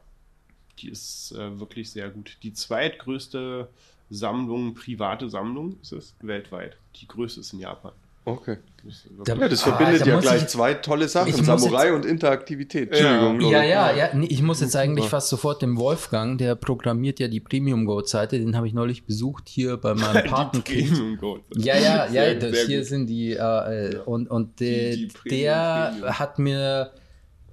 Die 0.81 0.89
ist 0.89 1.33
äh, 1.37 1.59
wirklich 1.61 1.91
sehr 1.91 2.09
gut. 2.11 2.37
Die 2.43 2.53
zweitgrößte 2.53 3.69
Sammlung, 4.11 4.75
private 4.75 5.29
Sammlung 5.29 5.77
ist 5.83 5.93
es 5.93 6.15
weltweit. 6.23 6.77
Die 6.97 7.07
größte 7.09 7.41
ist 7.41 7.53
in 7.53 7.61
Japan. 7.61 7.93
Okay. 8.25 8.59
Wirklich- 8.83 9.05
Da- 9.25 9.35
Ja, 9.35 9.49
das 9.49 9.63
Ah, 9.63 9.77
verbindet 9.77 10.03
da 10.03 10.07
ja 10.07 10.21
gleich 10.21 10.43
ich- 10.43 10.49
zwei 10.49 10.75
tolle 10.75 11.09
Sachen, 11.09 11.33
Samurai 11.33 11.87
jetzt- 11.87 11.95
und 11.95 12.05
Interaktivität. 12.05 12.91
Entschuldigung. 12.93 13.51
Ja, 13.51 13.63
ja, 13.63 13.91
ja. 13.97 14.11
Nee, 14.15 14.27
ich 14.27 14.43
muss 14.43 14.61
jetzt 14.61 14.77
eigentlich 14.77 15.07
fast 15.07 15.29
sofort 15.31 15.63
dem 15.63 15.79
Wolfgang, 15.79 16.37
der 16.39 16.55
programmiert 16.55 17.21
ja 17.21 17.29
die 17.29 17.41
Premium 17.41 17.87
Goat 17.87 18.09
Seite, 18.09 18.39
den 18.39 18.55
habe 18.55 18.67
ich 18.67 18.75
neulich 18.75 19.05
besucht 19.05 19.49
hier 19.49 19.79
bei 19.79 19.95
meinem 19.95 20.25
Patenkind. 20.31 20.91
Premium 20.91 21.17
Gold. 21.17 21.43
Ja, 21.57 21.77
ja, 21.77 21.81
ja, 21.81 22.09
Sehr, 22.11 22.35
das 22.35 22.51
sehr 22.53 22.67
hier 22.67 22.79
gut. 22.81 22.87
sind 22.89 23.07
die 23.07 23.33
äh, 23.33 23.97
und 24.05 24.31
und 24.31 24.61
der, 24.61 24.91
Die- 24.91 24.97
die 24.97 25.07
Premium, 25.07 25.41
der 25.43 25.89
Premium. 25.93 26.19
hat 26.19 26.39
mir 26.39 26.91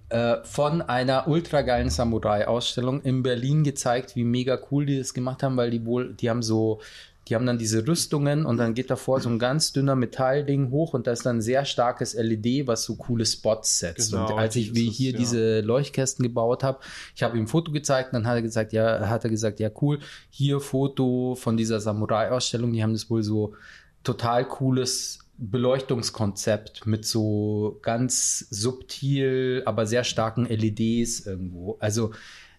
äh, 0.09 0.37
von 0.43 0.81
einer 0.81 1.27
ultra 1.27 1.61
geilen 1.61 1.89
Samurai-Ausstellung 1.89 3.01
in 3.01 3.23
Berlin 3.23 3.63
gezeigt, 3.63 4.15
wie 4.15 4.23
mega 4.23 4.59
cool 4.69 4.85
die 4.85 4.97
das 4.97 5.13
gemacht 5.13 5.41
haben, 5.41 5.57
weil 5.57 5.71
die 5.71 5.85
wohl, 5.85 6.13
die 6.13 6.29
haben 6.29 6.43
so, 6.43 6.79
die 7.27 7.33
haben 7.33 7.47
dann 7.47 7.57
diese 7.57 7.87
Rüstungen 7.87 8.45
und 8.45 8.57
dann 8.57 8.75
geht 8.75 8.91
davor 8.91 9.19
so 9.19 9.29
ein 9.29 9.39
ganz 9.39 9.73
dünner 9.73 9.95
Metallding 9.95 10.69
hoch 10.69 10.93
und 10.93 11.07
da 11.07 11.11
ist 11.11 11.25
dann 11.25 11.37
ein 11.37 11.41
sehr 11.41 11.65
starkes 11.65 12.13
LED, 12.13 12.67
was 12.67 12.83
so 12.83 12.95
coole 12.97 13.25
Spots 13.25 13.79
setzt. 13.79 14.11
Genau, 14.11 14.31
und 14.31 14.37
als 14.37 14.55
ich 14.55 14.75
wie 14.75 14.85
ist 14.85 14.91
es, 14.91 14.97
hier 14.97 15.11
ja. 15.11 15.17
diese 15.17 15.61
Leuchtkästen 15.61 16.21
gebaut 16.21 16.63
habe, 16.63 16.79
ich 17.15 17.23
habe 17.23 17.35
ihm 17.35 17.45
ein 17.45 17.47
Foto 17.47 17.71
gezeigt, 17.71 18.13
dann 18.13 18.27
hat 18.27 18.35
er 18.35 18.41
gesagt, 18.43 18.73
ja, 18.73 19.09
hat 19.09 19.23
er 19.23 19.31
gesagt, 19.31 19.59
ja 19.59 19.71
cool, 19.81 19.99
hier 20.29 20.59
Foto 20.59 21.33
von 21.33 21.57
dieser 21.57 21.79
Samurai-Ausstellung, 21.79 22.73
die 22.73 22.83
haben 22.83 22.93
das 22.93 23.09
wohl 23.09 23.23
so 23.23 23.55
total 24.03 24.45
cooles 24.47 25.24
Beleuchtungskonzept 25.37 26.85
mit 26.85 27.05
so 27.05 27.79
ganz 27.81 28.47
subtil, 28.49 29.63
aber 29.65 29.85
sehr 29.85 30.03
starken 30.03 30.45
LEDs 30.45 31.21
irgendwo. 31.25 31.77
Also 31.79 32.11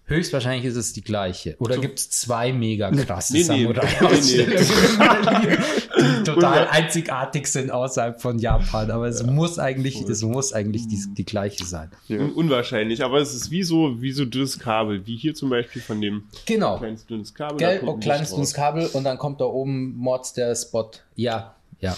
höchstwahrscheinlich 0.09 0.65
ist 0.67 0.77
es 0.77 0.93
die 0.93 1.03
gleiche. 1.03 1.57
Oder 1.59 1.77
So- 1.77 1.81
gibt 1.81 1.99
es 1.99 2.11
zwei 2.11 2.53
mega 2.53 2.91
krasse 2.93 3.33
Nee, 3.33 3.39
nee, 3.41 3.45
Samurai-Ausstellungen, 3.45 4.57
die 5.99 6.25
total 6.25 6.69
einzigartig 6.69 7.47
sind 7.49 7.71
außerhalb 7.73 8.21
von 8.21 8.39
Japan. 8.39 8.91
Aber 8.91 9.09
es 9.09 9.23
muss 9.25 9.59
eigentlich, 9.59 10.01
es 10.03 10.23
muss 10.23 10.53
eigentlich 10.53 10.87
die, 10.87 11.03
die 11.15 11.25
gleiche 11.25 11.65
sein. 11.65 11.91
Ja. 12.09 12.19
Un 12.21 12.33
unwahrscheinlich, 12.33 13.03
aber 13.03 13.19
es 13.21 13.35
ist 13.35 13.51
wie 13.51 13.63
so, 13.65 14.01
wie 14.01 14.13
so 14.13 14.25
dünnes 14.25 14.59
Kabel, 14.59 15.07
wie 15.07 15.17
hier 15.17 15.35
zum 15.35 15.51
Beispiel 15.51 15.83
von 15.83 16.01
dem 16.01 16.25
Genau. 16.45 16.79
kleines 16.79 17.07
dünnes 17.07 17.35
Kabel. 17.35 17.57
Gell, 17.59 17.81
ein 17.89 18.01
kleines 18.01 18.31
dünnes. 18.33 18.55
Kabel 18.55 18.87
und 18.93 19.05
dann 19.05 19.19
kommt 19.19 19.41
da 19.41 19.45
oben 19.47 19.97
Mords 19.97 20.33
der 20.35 20.55
Spot. 20.55 20.91
Ja, 21.17 21.57
ja. 21.81 21.97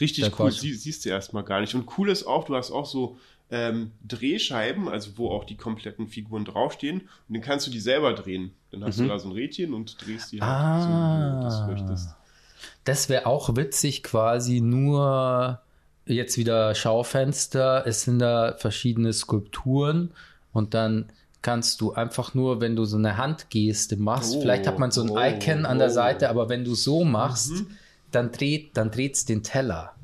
Richtig 0.00 0.24
Der 0.24 0.40
cool. 0.40 0.50
Sie, 0.52 0.74
siehst 0.74 1.04
du 1.04 1.08
erstmal 1.08 1.44
gar 1.44 1.60
nicht. 1.60 1.74
Und 1.74 1.86
cool 1.98 2.10
ist 2.10 2.24
auch, 2.26 2.44
du 2.44 2.54
hast 2.54 2.70
auch 2.70 2.86
so 2.86 3.16
ähm, 3.50 3.92
Drehscheiben, 4.06 4.88
also 4.88 5.12
wo 5.16 5.30
auch 5.30 5.44
die 5.44 5.56
kompletten 5.56 6.06
Figuren 6.08 6.44
draufstehen. 6.44 7.00
Und 7.00 7.34
dann 7.34 7.40
kannst 7.42 7.66
du 7.66 7.70
die 7.70 7.80
selber 7.80 8.12
drehen. 8.12 8.52
Dann 8.70 8.84
hast 8.84 8.98
Mhm. 8.98 9.04
du 9.04 9.08
da 9.08 9.18
so 9.18 9.28
ein 9.28 9.32
Rädchen 9.32 9.72
und 9.72 9.96
drehst 10.04 10.32
die 10.32 10.40
halt 10.42 10.50
Ah. 10.52 10.80
so, 10.82 10.88
wie 10.88 11.40
du 11.40 11.42
das 11.44 11.66
möchtest. 11.66 12.10
Das 12.84 13.08
wäre 13.08 13.26
auch 13.26 13.56
witzig, 13.56 14.02
quasi 14.02 14.60
nur 14.60 15.60
jetzt 16.06 16.36
wieder 16.36 16.74
Schaufenster. 16.74 17.86
Es 17.86 18.02
sind 18.02 18.18
da 18.18 18.54
verschiedene 18.58 19.12
Skulpturen 19.12 20.10
und 20.52 20.74
dann 20.74 21.06
kannst 21.40 21.80
du 21.80 21.92
einfach 21.92 22.34
nur, 22.34 22.60
wenn 22.60 22.76
du 22.76 22.84
so 22.84 22.96
eine 22.96 23.16
Handgeste 23.16 23.96
machst, 23.96 24.34
Oh, 24.36 24.40
vielleicht 24.40 24.66
hat 24.66 24.78
man 24.78 24.90
so 24.90 25.02
ein 25.02 25.10
oh, 25.10 25.18
Icon 25.18 25.64
an 25.66 25.78
der 25.78 25.88
oh. 25.88 25.92
Seite, 25.92 26.28
aber 26.30 26.48
wenn 26.48 26.64
du 26.64 26.74
so 26.74 27.04
machst, 27.04 27.52
Mhm. 27.52 27.66
Dann 28.10 28.32
dreht 28.32 28.76
dann 28.76 28.90
dreht's 28.90 29.24
den 29.24 29.42
Teller. 29.42 29.94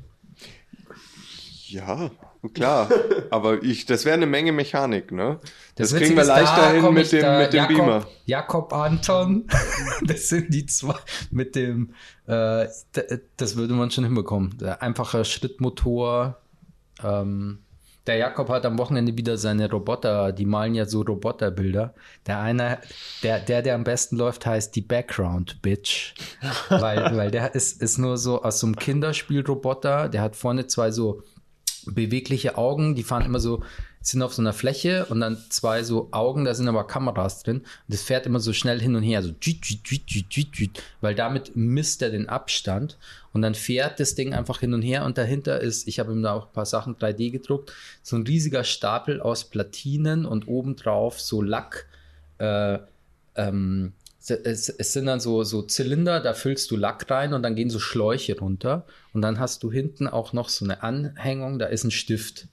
Ja, 1.67 2.11
klar. 2.53 2.89
Aber 3.31 3.63
ich, 3.63 3.85
das 3.85 4.05
wäre 4.05 4.13
eine 4.15 4.27
Menge 4.27 4.51
Mechanik, 4.51 5.11
ne? 5.11 5.39
Das, 5.75 5.89
Witzige 5.91 6.05
kriegen 6.05 6.17
wir 6.17 6.23
leichter 6.25 6.55
da 6.61 6.71
hin 6.71 6.93
mit 6.93 7.11
dem, 7.11 7.21
da- 7.21 7.39
mit 7.39 7.53
dem 7.53 7.57
Jakob, 7.57 7.75
Beamer. 7.77 8.07
Jakob 8.25 8.73
Anton, 8.73 9.47
das 10.03 10.29
sind 10.29 10.53
die 10.53 10.65
zwei 10.67 10.95
mit 11.31 11.55
dem, 11.55 11.93
äh, 12.27 12.67
das 13.37 13.55
würde 13.55 13.73
man 13.73 13.91
schon 13.91 14.03
hinbekommen. 14.05 14.57
Der 14.59 14.81
einfache 14.81 15.25
Schrittmotor. 15.25 16.37
Ähm, 17.03 17.59
der 18.07 18.17
Jakob 18.17 18.49
hat 18.49 18.65
am 18.65 18.77
Wochenende 18.77 19.17
wieder 19.17 19.37
seine 19.37 19.69
Roboter, 19.69 20.31
die 20.31 20.45
malen 20.45 20.75
ja 20.75 20.85
so 20.85 21.01
Roboterbilder. 21.01 21.93
Der 22.27 22.39
eine, 22.39 22.79
der, 23.23 23.39
der, 23.39 23.61
der 23.61 23.75
am 23.75 23.83
besten 23.83 24.17
läuft, 24.17 24.45
heißt 24.45 24.75
die 24.75 24.81
Background 24.81 25.61
Bitch. 25.61 26.13
weil, 26.69 27.17
weil 27.17 27.31
der 27.31 27.55
ist, 27.55 27.81
ist 27.81 27.97
nur 27.97 28.17
so 28.17 28.43
aus 28.43 28.59
so 28.59 28.67
einem 28.67 28.75
Kinderspielroboter, 28.75 30.09
der 30.09 30.21
hat 30.21 30.35
vorne 30.35 30.67
zwei 30.67 30.91
so 30.91 31.23
bewegliche 31.85 32.57
Augen, 32.57 32.95
die 32.95 33.03
fahren 33.03 33.25
immer 33.25 33.39
so, 33.39 33.63
sind 34.07 34.21
auf 34.21 34.33
so 34.33 34.41
einer 34.41 34.53
Fläche 34.53 35.05
und 35.07 35.19
dann 35.19 35.37
zwei 35.49 35.83
so 35.83 36.09
Augen, 36.11 36.45
da 36.45 36.53
sind 36.53 36.67
aber 36.67 36.85
Kameras 36.85 37.41
drin 37.43 37.57
und 37.57 37.65
das 37.87 38.03
fährt 38.03 38.25
immer 38.25 38.39
so 38.39 38.53
schnell 38.53 38.79
hin 38.79 38.95
und 38.95 39.03
her, 39.03 39.23
so 39.23 39.31
weil 41.01 41.15
damit 41.15 41.55
misst 41.55 42.01
er 42.01 42.11
den 42.11 42.29
Abstand 42.29 42.97
und 43.33 43.41
dann 43.41 43.55
fährt 43.55 43.99
das 43.99 44.13
Ding 44.13 44.33
einfach 44.33 44.59
hin 44.59 44.73
und 44.73 44.83
her 44.83 45.05
und 45.05 45.17
dahinter 45.17 45.59
ist, 45.59 45.87
ich 45.87 45.99
habe 45.99 46.11
ihm 46.11 46.21
da 46.21 46.33
auch 46.33 46.47
ein 46.47 46.53
paar 46.53 46.67
Sachen 46.67 46.95
3D 46.95 47.31
gedruckt, 47.31 47.73
so 48.03 48.15
ein 48.15 48.23
riesiger 48.23 48.63
Stapel 48.63 49.21
aus 49.21 49.45
Platinen 49.45 50.25
und 50.25 50.47
obendrauf 50.47 51.19
so 51.19 51.41
Lack, 51.41 51.87
äh, 52.37 52.77
ähm, 53.35 53.93
es, 54.27 54.69
es, 54.69 54.93
sind 54.93 55.05
dann 55.05 55.19
so, 55.19 55.43
so 55.43 55.61
Zylinder, 55.61 56.19
da 56.19 56.33
füllst 56.33 56.71
du 56.71 56.75
Lack 56.75 57.09
rein 57.11 57.33
und 57.33 57.43
dann 57.43 57.55
gehen 57.55 57.69
so 57.69 57.79
Schläuche 57.79 58.39
runter. 58.39 58.85
Und 59.13 59.21
dann 59.21 59.39
hast 59.39 59.61
du 59.61 59.71
hinten 59.71 60.07
auch 60.07 60.33
noch 60.33 60.49
so 60.49 60.65
eine 60.65 60.81
Anhängung, 60.81 61.59
da 61.59 61.67
ist 61.67 61.83
ein 61.83 61.91
Stift. 61.91 62.47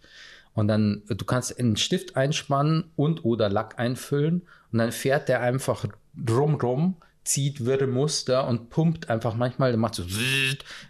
Und 0.55 0.69
dann, 0.69 1.03
du 1.09 1.25
kannst 1.25 1.59
einen 1.59 1.77
Stift 1.77 2.17
einspannen 2.17 2.91
und 2.97 3.25
oder 3.25 3.49
Lack 3.49 3.79
einfüllen. 3.79 4.43
Und 4.71 4.79
dann 4.79 4.93
fährt 4.93 5.29
der 5.29 5.41
einfach 5.41 5.87
drumrum, 6.15 6.97
zieht 7.25 7.65
wirre 7.65 7.87
Muster 7.87 8.47
und 8.49 8.69
pumpt 8.69 9.09
einfach 9.09 9.35
manchmal, 9.35 9.71
der 9.71 9.79
macht 9.79 9.95
so, 9.95 10.05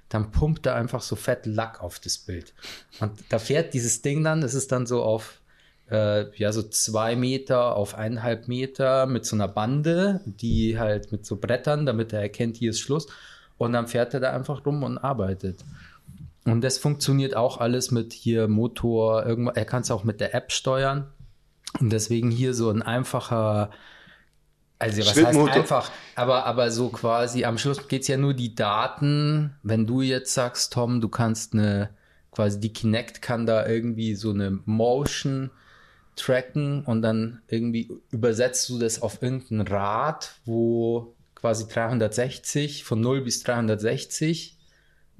dann 0.08 0.30
pumpt 0.30 0.66
er 0.66 0.74
einfach 0.74 1.02
so 1.02 1.14
fett 1.14 1.46
Lack 1.46 1.82
auf 1.82 2.00
das 2.00 2.18
Bild. 2.18 2.54
Und 3.00 3.12
da 3.28 3.38
fährt 3.38 3.74
dieses 3.74 4.02
Ding 4.02 4.24
dann, 4.24 4.40
das 4.40 4.54
ist 4.54 4.72
dann 4.72 4.86
so 4.86 5.02
auf 5.02 5.42
äh, 5.90 6.34
ja, 6.36 6.52
so 6.52 6.62
zwei 6.62 7.14
Meter 7.16 7.76
auf 7.76 7.94
eineinhalb 7.94 8.48
Meter 8.48 9.06
mit 9.06 9.26
so 9.26 9.36
einer 9.36 9.48
Bande, 9.48 10.22
die 10.24 10.78
halt 10.78 11.12
mit 11.12 11.26
so 11.26 11.36
Brettern, 11.36 11.86
damit 11.86 12.12
er 12.12 12.20
erkennt, 12.20 12.56
hier 12.56 12.70
ist 12.70 12.80
Schluss. 12.80 13.06
Und 13.58 13.74
dann 13.74 13.86
fährt 13.86 14.14
er 14.14 14.20
da 14.20 14.32
einfach 14.32 14.64
rum 14.64 14.82
und 14.82 14.98
arbeitet. 14.98 15.64
Und 16.44 16.62
das 16.62 16.78
funktioniert 16.78 17.36
auch 17.36 17.58
alles 17.58 17.90
mit 17.90 18.12
hier 18.12 18.48
Motor, 18.48 19.24
irgendwas, 19.24 19.56
er 19.56 19.64
kann 19.64 19.82
es 19.82 19.90
auch 19.90 20.04
mit 20.04 20.20
der 20.20 20.34
App 20.34 20.50
steuern. 20.50 21.12
Und 21.80 21.92
deswegen 21.92 22.30
hier 22.30 22.52
so 22.54 22.68
ein 22.68 22.82
einfacher, 22.82 23.70
also 24.78 25.02
was 25.02 25.16
heißt 25.16 25.38
einfach, 25.38 25.90
aber, 26.16 26.44
aber 26.44 26.70
so 26.70 26.88
quasi 26.88 27.44
am 27.44 27.58
Schluss 27.58 27.86
geht 27.86 28.02
es 28.02 28.08
ja 28.08 28.16
nur 28.16 28.34
die 28.34 28.54
Daten. 28.54 29.56
Wenn 29.62 29.86
du 29.86 30.02
jetzt 30.02 30.34
sagst, 30.34 30.72
Tom, 30.72 31.00
du 31.00 31.08
kannst 31.08 31.54
eine, 31.54 31.90
quasi 32.32 32.58
die 32.58 32.72
Kinect 32.72 33.22
kann 33.22 33.46
da 33.46 33.66
irgendwie 33.66 34.14
so 34.16 34.30
eine 34.30 34.58
Motion 34.64 35.50
tracken 36.16 36.84
und 36.84 37.02
dann 37.02 37.40
irgendwie 37.48 37.90
übersetzt 38.10 38.68
du 38.68 38.78
das 38.78 39.00
auf 39.00 39.22
irgendein 39.22 39.62
Rad, 39.62 40.34
wo 40.44 41.14
quasi 41.36 41.66
360 41.68 42.84
von 42.84 43.00
0 43.00 43.22
bis 43.22 43.42
360 43.44 44.58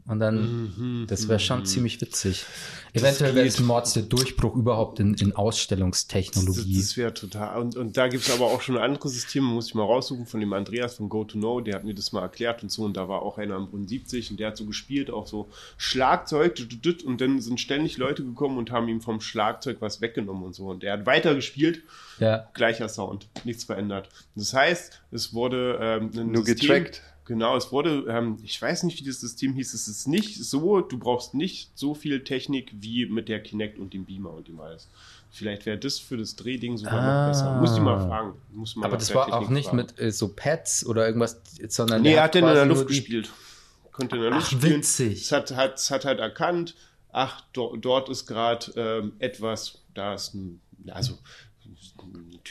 und 0.07 0.19
dann, 0.19 0.73
mhm, 0.77 1.07
das 1.07 1.29
wäre 1.29 1.39
schon 1.39 1.65
ziemlich 1.65 2.01
witzig. 2.01 2.45
Eventuell 2.93 3.37
wäre 3.37 3.47
es 3.47 3.61
ein 3.61 3.67
Mords 3.67 3.93
der 3.93 4.03
Durchbruch 4.03 4.57
überhaupt 4.57 4.99
in, 4.99 5.15
in 5.15 5.33
Ausstellungstechnologie. 5.35 6.77
Das, 6.77 6.89
das 6.89 6.97
wäre 6.97 7.15
total. 7.15 7.61
Und, 7.61 7.77
und 7.77 7.97
da 7.97 8.09
gibt 8.09 8.25
es 8.25 8.31
aber 8.31 8.47
auch 8.47 8.61
schon 8.61 8.77
andere 8.79 9.09
Systeme, 9.09 9.47
muss 9.47 9.69
ich 9.69 9.75
mal 9.75 9.85
raussuchen, 9.85 10.27
von 10.27 10.41
dem 10.41 10.53
Andreas 10.53 10.97
von 10.97 11.09
Go2Know, 11.09 11.63
der 11.63 11.77
hat 11.77 11.85
mir 11.85 11.95
das 11.95 12.11
mal 12.11 12.21
erklärt 12.21 12.65
und 12.65 12.71
so. 12.73 12.83
Und 12.83 12.97
da 12.97 13.09
war 13.09 13.23
auch 13.23 13.39
einer 13.39 13.57
im 13.57 13.69
Brunnen 13.69 13.87
70 13.87 14.33
und 14.33 14.41
der 14.41 14.49
hat 14.49 14.57
so 14.57 14.67
gespielt, 14.67 15.09
auch 15.09 15.29
so 15.29 15.49
Schlagzeug, 15.77 16.59
und 17.07 17.21
dann 17.21 17.41
sind 17.41 17.61
ständig 17.61 17.97
Leute 17.97 18.25
gekommen 18.25 18.59
und 18.59 18.73
haben 18.73 18.89
ihm 18.89 19.01
vom 19.01 19.21
Schlagzeug 19.21 19.77
was 19.81 20.01
weggenommen 20.01 20.43
und 20.43 20.55
so. 20.55 20.67
Und 20.67 20.83
er 20.83 20.95
hat 20.95 21.07
weiter 21.07 21.37
gespielt, 21.37 21.83
ja. 22.19 22.49
gleicher 22.55 22.89
Sound, 22.89 23.29
nichts 23.45 23.63
verändert. 23.63 24.09
Das 24.35 24.53
heißt, 24.53 25.01
es 25.13 25.33
wurde 25.33 25.79
ähm, 25.81 26.11
nur 26.33 26.45
System, 26.45 26.69
getrackt 26.69 27.03
Genau, 27.25 27.57
es 27.57 27.71
wurde, 27.71 28.05
ähm, 28.09 28.39
ich 28.43 28.61
weiß 28.61 28.83
nicht, 28.83 29.01
wie 29.01 29.07
das 29.07 29.21
System 29.21 29.55
hieß, 29.55 29.75
es 29.75 29.87
ist 29.87 30.09
nicht 30.09 30.43
so, 30.43 30.81
du 30.81 30.99
brauchst 30.99 31.35
nicht 31.35 31.71
so 31.77 31.95
viel 31.95 32.25
Technik 32.25 32.73
wie 32.75 33.07
mit 33.07 33.29
der 33.29 33.41
Kinect 33.41 33.79
und 33.79 33.95
dem 33.95 34.05
Beamer 34.05 34.31
und 34.31 34.49
dem 34.49 34.59
alles. 34.61 34.89
Vielleicht 35.31 35.65
wäre 35.65 35.79
das 35.79 35.99
für 35.99 36.17
das 36.17 36.37
Drehding 36.37 36.77
sogar 36.77 37.01
ah. 37.01 37.27
noch 37.27 37.33
besser. 37.33 37.61
Muss 37.61 37.75
ich 37.75 37.81
mal 37.81 37.99
fragen. 38.07 38.35
Muss 38.51 38.77
mal 38.77 38.87
Aber 38.87 38.97
das 38.97 39.15
war 39.15 39.27
Technik 39.27 39.43
auch 39.43 39.51
nicht 39.51 39.65
fragen. 39.67 39.77
mit 39.77 39.99
äh, 40.01 40.11
so 40.11 40.29
Pads 40.29 40.85
oder 40.85 41.07
irgendwas, 41.07 41.41
sondern. 41.69 42.03
Nee, 42.03 42.15
er 42.15 42.25
hat 42.25 42.35
den 42.35 42.45
in 42.45 42.55
der 42.55 42.67
Luft 42.67 42.89
gespielt. 42.89 43.31
Konnte 43.93 44.17
in 44.17 44.23
der 44.23 44.31
Luft 44.33 44.49
ach, 44.49 44.59
spielen. 44.59 44.79
Witzig. 44.79 45.23
Es 45.23 45.33
hat, 45.33 45.55
hat, 45.55 45.77
es 45.77 45.91
hat 45.91 46.05
halt 46.05 46.19
erkannt, 46.19 46.75
ach, 47.13 47.41
do, 47.53 47.77
dort 47.77 48.09
ist 48.09 48.27
gerade 48.27 48.73
ähm, 48.77 49.13
etwas, 49.21 49.79
da 49.95 50.15
ist 50.15 50.35
ein, 50.35 50.61
also 50.89 51.19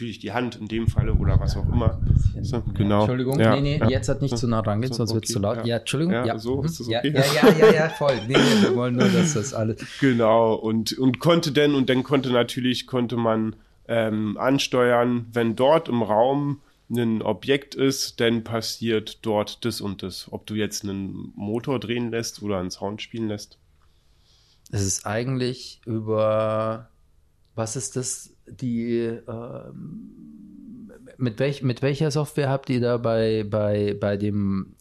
natürlich 0.02 0.20
die 0.20 0.32
Hand 0.32 0.56
in 0.56 0.68
dem 0.68 0.88
Falle 0.88 1.14
oder 1.14 1.40
was 1.40 1.56
auch 1.56 1.70
immer. 1.70 2.02
So, 2.42 2.64
genau. 2.74 3.02
Entschuldigung, 3.02 3.40
ja, 3.40 3.56
nee, 3.56 3.62
nee, 3.62 3.78
ja. 3.78 3.88
jetzt 3.88 4.10
hat 4.10 4.22
nicht 4.22 4.36
zu 4.36 4.48
nah 4.48 4.62
rangehen, 4.62 4.92
sonst 4.92 5.12
okay, 5.12 5.16
wird 5.16 5.26
es 5.26 5.32
zu 5.32 5.40
laut. 5.40 5.58
Ja, 5.58 5.66
ja 5.66 5.78
Entschuldigung. 5.78 6.14
Ja, 6.14 6.40
so 6.40 6.64
ist 6.64 6.80
das 6.80 6.88
okay. 6.88 7.14
Ja, 7.14 7.24
ja, 7.50 7.58
ja, 7.58 7.74
ja, 7.74 7.90
voll. 7.90 8.16
Nee, 8.28 8.34
nee, 8.34 8.62
wir 8.62 8.76
wollen 8.76 8.96
nur, 8.96 9.10
dass 9.10 9.34
das 9.34 9.54
alles. 9.54 9.86
Genau, 10.00 10.56
und, 10.56 10.98
und 10.98 11.20
konnte 11.20 11.52
denn, 11.52 11.76
und 11.76 11.90
dann 11.90 12.02
konnte 12.04 12.32
natürlich, 12.32 12.88
konnte 12.88 13.18
man 13.18 13.56
ähm, 13.88 14.38
ansteuern, 14.38 15.28
wenn 15.32 15.56
dort 15.56 15.90
im 15.90 16.02
Raum 16.02 16.62
ein 16.90 17.22
Objekt 17.22 17.76
ist, 17.76 18.20
dann 18.20 18.44
passiert 18.44 19.20
dort 19.22 19.64
das 19.64 19.80
und 19.80 20.02
das. 20.02 20.32
Ob 20.32 20.48
du 20.48 20.56
jetzt 20.56 20.84
einen 20.84 21.32
Motor 21.36 21.80
drehen 21.80 22.10
lässt 22.10 22.42
oder 22.42 22.60
einen 22.60 22.72
Sound 22.72 23.02
spielen 23.02 23.28
lässt. 23.28 23.60
Es 24.72 24.84
ist 24.84 25.06
eigentlich 25.06 25.82
über, 25.86 26.90
was 27.56 27.76
ist 27.76 27.96
das? 27.96 28.32
die 28.52 29.00
äh, 29.00 29.72
mit, 31.18 31.40
welch, 31.40 31.62
mit 31.62 31.82
welcher 31.82 32.12
Software 32.12 32.50
habt 32.50 32.70
ihr 32.70 32.82
da 32.82 32.98
bei, 32.98 33.46
bei, 33.48 33.96
bei 34.00 34.18
dem 34.18 34.76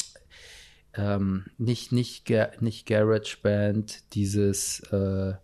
ähm, 0.94 1.46
nicht, 1.58 1.92
nicht, 1.92 2.30
nicht 2.60 2.86
GarageBand, 2.86 4.14
dieses, 4.14 4.80
äh, 4.90 5.34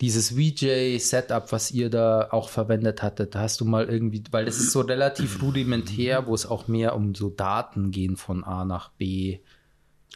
dieses 0.00 0.36
VJ-Setup, 0.36 1.50
was 1.50 1.70
ihr 1.72 1.90
da 1.90 2.28
auch 2.30 2.48
verwendet 2.48 3.02
hattet, 3.02 3.34
hast 3.34 3.60
du 3.60 3.64
mal 3.64 3.88
irgendwie, 3.88 4.22
weil 4.30 4.44
das 4.44 4.58
ist 4.58 4.72
so 4.72 4.80
relativ 4.80 5.42
rudimentär, 5.42 6.26
wo 6.26 6.34
es 6.34 6.46
auch 6.46 6.68
mehr 6.68 6.94
um 6.94 7.14
so 7.14 7.30
Daten 7.30 7.90
gehen 7.90 8.16
von 8.16 8.44
A 8.44 8.64
nach 8.64 8.90
B. 8.92 9.40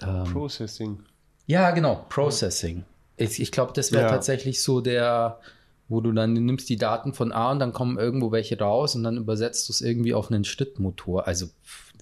Ähm, 0.03 0.25
Processing. 0.25 1.01
Ja, 1.47 1.71
genau, 1.71 2.07
Processing. 2.09 2.85
Ich, 3.17 3.41
ich 3.41 3.51
glaube, 3.51 3.73
das 3.75 3.93
wäre 3.93 4.05
ja. 4.05 4.11
tatsächlich 4.11 4.63
so 4.63 4.81
der, 4.81 5.41
wo 5.89 6.01
du 6.01 6.13
dann 6.13 6.35
du 6.35 6.41
nimmst 6.41 6.69
die 6.69 6.77
Daten 6.77 7.15
von 7.15 7.33
A 7.33 7.53
und 7.53 7.59
dann 7.59 7.73
kommen 7.73 7.99
irgendwo 7.99 8.33
welche 8.33 8.59
raus 8.59 8.95
und 8.95 9.05
dann 9.05 9.17
übersetzt 9.17 9.69
du 9.69 9.73
es 9.73 9.81
irgendwie 9.81 10.15
auf 10.15 10.31
einen 10.31 10.45
Schrittmotor. 10.45 11.27
Also 11.27 11.49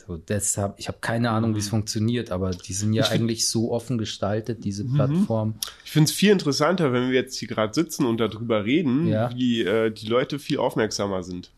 so 0.06 0.16
deshalb, 0.16 0.78
ich 0.78 0.88
habe 0.88 0.98
keine 1.00 1.30
Ahnung, 1.30 1.54
wie 1.54 1.58
es 1.58 1.66
mhm. 1.66 1.76
funktioniert, 1.76 2.30
aber 2.30 2.50
die 2.50 2.72
sind 2.72 2.92
ja 2.92 3.04
ich 3.04 3.10
eigentlich 3.10 3.48
so 3.48 3.72
offen 3.72 3.96
gestaltet, 3.98 4.64
diese 4.64 4.84
mhm. 4.84 4.94
Plattform. 4.94 5.54
Ich 5.84 5.92
finde 5.92 6.10
es 6.10 6.12
viel 6.12 6.30
interessanter, 6.30 6.92
wenn 6.92 7.08
wir 7.08 7.14
jetzt 7.14 7.36
hier 7.36 7.48
gerade 7.48 7.72
sitzen 7.72 8.04
und 8.04 8.18
darüber 8.18 8.64
reden, 8.64 9.06
ja. 9.06 9.30
wie 9.34 9.62
äh, 9.62 9.90
die 9.90 10.06
Leute 10.06 10.38
viel 10.38 10.58
aufmerksamer 10.58 11.22
sind. 11.22 11.50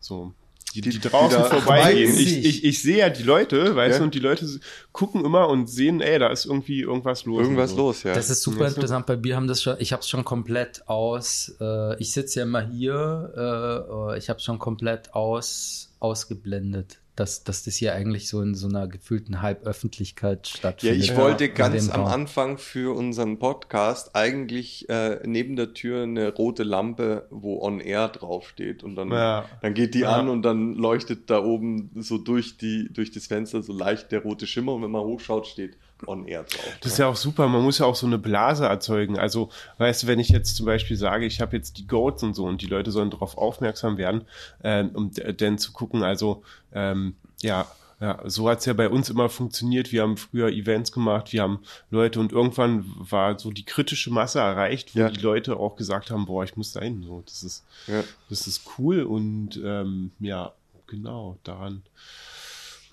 So 0.00 0.32
die, 0.74 0.80
die, 0.80 0.90
die 0.90 1.00
draußen 1.00 1.42
die 1.42 1.48
vorbeigehen. 1.48 2.18
Ich, 2.18 2.44
ich, 2.44 2.64
ich 2.64 2.82
sehe 2.82 2.98
ja 2.98 3.08
die 3.08 3.22
Leute, 3.22 3.76
weißt 3.76 3.94
ja. 3.94 3.98
du, 3.98 4.04
und 4.04 4.14
die 4.14 4.18
Leute 4.18 4.46
gucken 4.92 5.24
immer 5.24 5.48
und 5.48 5.68
sehen, 5.68 6.00
ey, 6.00 6.18
da 6.18 6.28
ist 6.28 6.46
irgendwie 6.46 6.80
irgendwas 6.80 7.24
los. 7.24 7.42
Irgendwas 7.42 7.70
so. 7.70 7.76
los, 7.76 8.02
ja. 8.02 8.14
Das 8.14 8.28
ist 8.28 8.42
super 8.42 8.60
weißt 8.60 8.76
du? 8.76 8.80
interessant. 8.80 9.06
Bei 9.06 9.16
mir 9.16 9.36
haben 9.36 9.46
das 9.46 9.62
schon, 9.62 9.76
ich 9.78 9.92
habe 9.92 10.00
es 10.00 10.08
schon 10.08 10.24
komplett 10.24 10.88
aus, 10.88 11.54
äh, 11.60 11.96
ich 12.00 12.12
sitze 12.12 12.40
ja 12.40 12.46
immer 12.46 12.66
hier, 12.66 14.12
äh, 14.12 14.18
ich 14.18 14.28
habe 14.28 14.38
es 14.38 14.44
schon 14.44 14.58
komplett 14.58 15.14
aus, 15.14 15.94
ausgeblendet 16.00 16.98
dass, 17.16 17.44
dass 17.44 17.62
das 17.62 17.76
hier 17.76 17.94
eigentlich 17.94 18.28
so 18.28 18.40
in 18.40 18.54
so 18.54 18.66
einer 18.68 18.88
gefühlten 18.88 19.40
Halböffentlichkeit 19.40 20.48
stattfindet. 20.48 20.98
Ja, 20.98 21.04
ich 21.04 21.16
wollte 21.16 21.48
ganz 21.48 21.88
am 21.88 22.04
Anfang 22.04 22.58
für 22.58 22.96
unseren 22.96 23.38
Podcast 23.38 24.16
eigentlich 24.16 24.88
äh, 24.88 25.20
neben 25.24 25.54
der 25.56 25.74
Tür 25.74 26.02
eine 26.02 26.34
rote 26.34 26.64
Lampe, 26.64 27.26
wo 27.30 27.62
On 27.62 27.80
Air 27.80 28.08
draufsteht 28.08 28.82
und 28.82 28.96
dann, 28.96 29.10
ja. 29.10 29.44
dann 29.62 29.74
geht 29.74 29.94
die 29.94 30.00
ja. 30.00 30.16
an 30.16 30.28
und 30.28 30.42
dann 30.42 30.74
leuchtet 30.74 31.30
da 31.30 31.42
oben 31.42 31.90
so 31.94 32.18
durch 32.18 32.56
die 32.56 32.92
durch 32.92 33.12
das 33.12 33.26
Fenster 33.26 33.62
so 33.62 33.72
leicht 33.72 34.10
der 34.10 34.22
rote 34.22 34.46
Schimmer 34.46 34.74
und 34.74 34.82
wenn 34.82 34.90
man 34.90 35.02
hochschaut 35.02 35.46
steht 35.46 35.76
on 36.06 36.26
air 36.26 36.44
drauf. 36.44 36.78
Das 36.80 36.92
ist 36.92 36.98
ja 36.98 37.06
auch 37.06 37.16
super, 37.16 37.48
man 37.48 37.62
muss 37.62 37.78
ja 37.78 37.86
auch 37.86 37.94
so 37.94 38.06
eine 38.06 38.18
Blase 38.18 38.66
erzeugen. 38.66 39.18
Also, 39.18 39.50
weißt 39.78 40.02
du, 40.02 40.06
wenn 40.06 40.18
ich 40.18 40.28
jetzt 40.28 40.56
zum 40.56 40.66
Beispiel 40.66 40.96
sage, 40.96 41.26
ich 41.26 41.40
habe 41.40 41.56
jetzt 41.56 41.78
die 41.78 41.86
Goats 41.86 42.22
und 42.22 42.34
so 42.34 42.44
und 42.44 42.62
die 42.62 42.66
Leute 42.66 42.90
sollen 42.90 43.10
darauf 43.10 43.38
aufmerksam 43.38 43.96
werden, 43.96 44.22
ähm, 44.62 44.90
um 44.94 45.10
dann 45.12 45.58
zu 45.58 45.72
gucken, 45.72 46.02
also 46.02 46.42
ähm, 46.72 47.14
ja, 47.42 47.66
ja, 48.00 48.20
so 48.24 48.50
hat's 48.50 48.66
ja 48.66 48.72
bei 48.72 48.88
uns 48.88 49.08
immer 49.08 49.28
funktioniert. 49.28 49.92
Wir 49.92 50.02
haben 50.02 50.16
früher 50.16 50.48
Events 50.48 50.92
gemacht, 50.92 51.32
wir 51.32 51.42
haben 51.42 51.60
Leute 51.90 52.20
und 52.20 52.32
irgendwann 52.32 52.84
war 52.98 53.38
so 53.38 53.50
die 53.50 53.64
kritische 53.64 54.10
Masse 54.10 54.40
erreicht, 54.40 54.94
wo 54.94 55.00
ja. 55.00 55.10
die 55.10 55.20
Leute 55.20 55.56
auch 55.56 55.76
gesagt 55.76 56.10
haben, 56.10 56.26
boah, 56.26 56.44
ich 56.44 56.56
muss 56.56 56.72
da 56.72 56.80
hin. 56.80 57.02
So, 57.06 57.22
das 57.24 57.42
ist, 57.42 57.64
ja. 57.86 58.02
das 58.28 58.46
ist 58.46 58.62
cool 58.78 59.04
und 59.04 59.60
ähm, 59.64 60.10
ja, 60.20 60.52
genau, 60.86 61.38
daran 61.44 61.82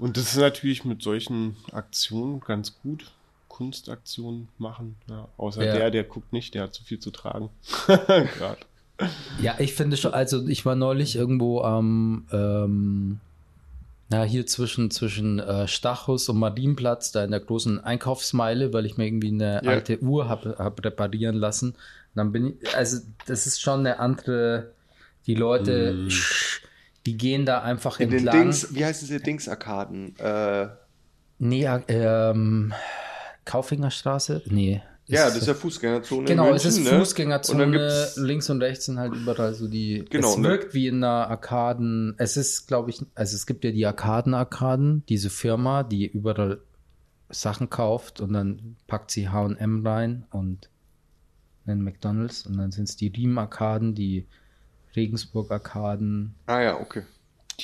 und 0.02 0.18
das 0.18 0.34
ist 0.34 0.38
natürlich 0.38 0.84
mit 0.84 1.02
solchen 1.02 1.56
Aktionen 1.72 2.42
ganz 2.42 2.76
gut. 2.84 3.12
Kunstaktionen 3.48 4.48
machen. 4.58 4.96
Ja, 5.10 5.28
außer 5.38 5.64
ja. 5.64 5.74
der, 5.74 5.92
der 5.92 6.04
guckt 6.04 6.34
nicht, 6.34 6.54
der 6.56 6.64
hat 6.64 6.74
zu 6.74 6.84
viel 6.84 7.00
zu 7.00 7.12
tragen. 7.12 7.50
Gerade. 7.88 8.58
Ja, 9.42 9.56
ich 9.60 9.74
finde 9.74 9.98
schon, 9.98 10.14
also 10.14 10.48
ich 10.48 10.66
war 10.66 10.76
neulich 10.76 11.16
irgendwo 11.16 11.62
am, 11.62 12.26
ähm, 12.32 13.20
Ja, 14.12 14.24
hier 14.24 14.46
zwischen, 14.48 14.90
zwischen 14.90 15.40
äh, 15.40 15.68
Stachus 15.68 16.28
und 16.30 16.38
Marienplatz, 16.40 17.12
da 17.12 17.24
in 17.24 17.32
der 17.32 17.40
großen 17.40 17.80
Einkaufsmeile, 17.84 18.74
weil 18.74 18.86
ich 18.86 18.98
mir 18.98 19.06
irgendwie 19.06 19.30
eine 19.30 19.62
Ja. 19.64 19.70
alte 19.72 20.02
Uhr 20.02 20.28
habe 20.30 20.56
hab 20.58 20.84
reparieren 20.84 21.36
lassen. 21.36 21.72
Und 21.72 21.78
dann 22.16 22.32
bin 22.32 22.58
ich, 22.62 22.76
also 22.76 23.00
das 23.26 23.48
ist 23.48 23.62
schon 23.62 23.82
eine 23.82 24.00
andere, 24.00 24.72
die 25.28 25.36
Leute, 25.36 26.08
die 27.06 27.18
gehen 27.18 27.46
da 27.46 27.62
einfach 27.62 28.00
In 28.00 28.10
den 28.10 28.20
entlang. 28.20 28.44
Dings, 28.44 28.74
wie 28.76 28.86
heißen 28.86 29.08
sie, 29.08 29.20
Dings-Arkaden? 29.20 30.18
Äh, 30.20 30.68
Nee, 31.44 31.66
äh, 31.66 31.82
ähm, 31.88 32.72
Kaufingerstraße? 33.46 34.44
Nee. 34.46 34.84
ja, 35.08 35.26
das 35.26 35.38
ist 35.38 35.48
ja 35.48 35.56
Fußgängerzone. 35.56 36.28
Genau, 36.28 36.54
es 36.54 36.66
ist 36.66 36.84
ne? 36.84 37.00
Fußgängerzone. 37.00 37.64
Und 37.64 38.24
links 38.24 38.48
und 38.52 38.62
rechts 38.62 38.86
sind 38.86 39.00
halt 39.00 39.16
überall 39.16 39.56
so 39.56 39.68
die. 39.68 40.06
Genau, 40.08 40.30
es 40.36 40.44
wirkt 40.44 40.76
wie 40.76 40.86
in 40.86 41.04
einer 41.04 41.30
Arkaden. 41.32 42.14
Es 42.20 42.38
ist, 42.38 42.68
glaube 42.68 42.92
ich, 42.92 43.04
also 43.16 43.36
es 43.36 43.48
gibt 43.48 43.64
ja 43.64 43.72
die 43.72 43.88
Arkaden-Arkaden, 43.88 45.04
diese 45.10 45.32
Firma, 45.32 45.82
die 45.82 46.06
überall 46.06 46.62
Sachen 47.30 47.72
kauft 47.72 48.22
und 48.22 48.34
dann 48.34 48.76
packt 48.86 49.10
sie 49.10 49.30
HM 49.30 49.84
rein 49.86 50.26
und 50.30 50.70
einen 51.66 51.84
McDonalds 51.84 52.46
und 52.46 52.58
dann 52.58 52.72
sind 52.72 52.88
es 52.88 52.98
die 52.98 53.08
Riemen-Arkaden, 53.08 53.96
die 53.96 54.28
Regensburg-Arkaden. 54.96 56.36
ah 56.48 56.62
ja, 56.62 56.80
okay. 56.80 57.04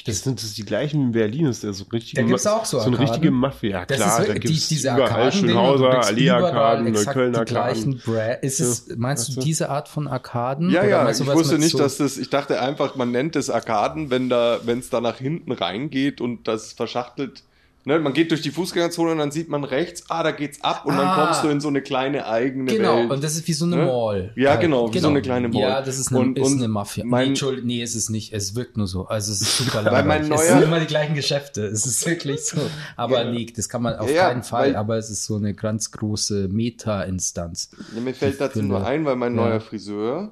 Das 0.06 0.22
sind 0.22 0.44
das 0.44 0.54
die 0.54 0.64
gleichen 0.64 1.00
wie 1.00 1.06
in 1.06 1.12
Berlin, 1.12 1.46
das 1.46 1.58
ist 1.58 1.64
ja 1.64 1.74
so 1.74 1.86
richtige 1.92 2.22
Da 2.22 2.28
gibt's 2.28 2.44
Ma- 2.44 2.52
auch 2.52 2.66
so 2.66 2.78
so 2.78 2.86
eine 2.86 2.98
Arkaden. 2.98 3.10
richtige 3.14 3.32
Mafia. 3.32 3.70
Ja, 3.80 3.86
Das 3.86 3.98
klar, 3.98 4.10
ist 4.10 4.28
da 4.28 4.34
wirklich- 4.34 4.52
gibt's 4.52 4.68
die, 4.68 4.76
diese 4.76 4.88
überall 4.90 5.02
Arkaden 5.12 5.32
Schönhauser, 5.40 6.06
Allee-Arkaden, 6.06 6.92
Neukölln-Arkaden. 6.94 7.46
gleichen 7.46 7.98
Brand. 8.06 8.44
Ist 8.44 8.60
es, 8.60 8.96
meinst 8.96 9.36
du 9.36 9.40
diese 9.42 9.70
Art 9.70 9.88
von 9.88 10.08
Arkaden? 10.08 10.70
Ja, 10.70 10.86
ja, 10.86 11.10
ich 11.10 11.26
wusste 11.26 11.58
nicht, 11.58 11.72
so- 11.72 11.80
dass 11.80 11.98
das, 11.98 12.20
ich 12.20 12.30
dachte 12.30 12.62
einfach, 12.62 12.96
man 12.96 13.10
nennt 13.12 13.36
es 13.36 13.50
Arkaden, 13.50 14.12
wenn 14.12 14.30
da, 14.30 14.60
wenn 14.66 14.78
es 14.80 14.92
da 14.92 15.02
nach 15.02 15.18
hinten 15.18 15.52
reingeht 15.52 16.22
und 16.22 16.48
das 16.48 16.74
verschachtelt. 16.74 17.44
Ne, 17.88 18.00
man 18.00 18.12
geht 18.12 18.32
durch 18.32 18.42
die 18.42 18.52
Fußgängerzone 18.52 19.14
und 19.14 19.18
dann 19.18 19.32
sieht 19.32 19.48
man 19.48 19.64
rechts, 19.64 20.04
ah, 20.10 20.22
da 20.22 20.32
geht's 20.32 20.62
ab 20.62 20.82
und 20.86 20.98
dann 20.98 21.08
Ah. 21.08 21.24
kommst 21.26 21.42
du 21.42 21.48
in 21.48 21.62
so 21.62 21.70
eine 21.70 21.82
kleine 21.82 22.28
eigene 22.28 22.70
Genau, 22.70 22.98
Welt. 22.98 23.12
und 23.12 23.24
das 23.24 23.38
ist 23.38 23.48
wie 23.48 23.54
so 23.54 23.64
eine 23.64 23.78
Ne? 23.78 23.86
Mall. 23.86 24.34
Ja, 24.36 24.50
Halt. 24.52 24.60
genau, 24.60 24.94
wie 24.94 25.00
so 25.00 25.08
eine 25.08 25.22
kleine 25.22 25.48
Mall. 25.48 25.62
Ja, 25.62 25.82
das 25.82 25.98
ist 25.98 26.10
eine, 26.10 26.20
Und- 26.20 26.38
ist 26.38 26.46
und 26.46 26.58
eine 26.58 26.68
Mafia. 26.68 27.06
mein- 27.06 27.24
nee, 27.24 27.28
Entschuldigung, 27.30 27.66
nee, 27.68 27.82
ist 27.82 27.96
es 27.96 28.10
nicht. 28.10 28.34
Es 28.34 28.56
wirkt 28.56 28.76
nur 28.76 28.88
so. 28.88 29.08
Also 29.08 29.32
es 29.32 29.40
ist 29.42 29.58
super 29.58 29.82
langweilig. 29.84 30.30
es 30.30 30.48
sind 30.50 30.64
immer 30.64 30.82
die 30.82 30.86
gleichen 30.86 31.16
Geschäfte. 31.16 31.66
Es 31.66 31.86
ist 31.86 32.06
wirklich 32.06 32.46
so. 32.46 32.58
Aber 32.98 33.24
Ja. 33.24 33.32
nee, 33.32 33.46
das 33.56 33.70
kann 33.70 33.82
man 33.82 33.96
auf 33.96 34.12
Ja, 34.14 34.28
keinen 34.28 34.44
Fall. 34.44 34.68
weil- 34.72 34.76
Aber 34.76 34.98
es 34.98 35.10
ist 35.10 35.24
so 35.24 35.38
eine 35.38 35.54
ganz 35.54 35.90
große 35.92 36.50
Meta-Instanz. 36.50 37.70
Ja, 37.96 38.02
mir 38.02 38.14
fällt 38.14 38.42
dazu 38.42 38.62
nur 38.64 38.86
ein, 38.86 39.06
weil 39.06 39.16
mein 39.16 39.34
neuer 39.34 39.62
Friseur, 39.62 40.32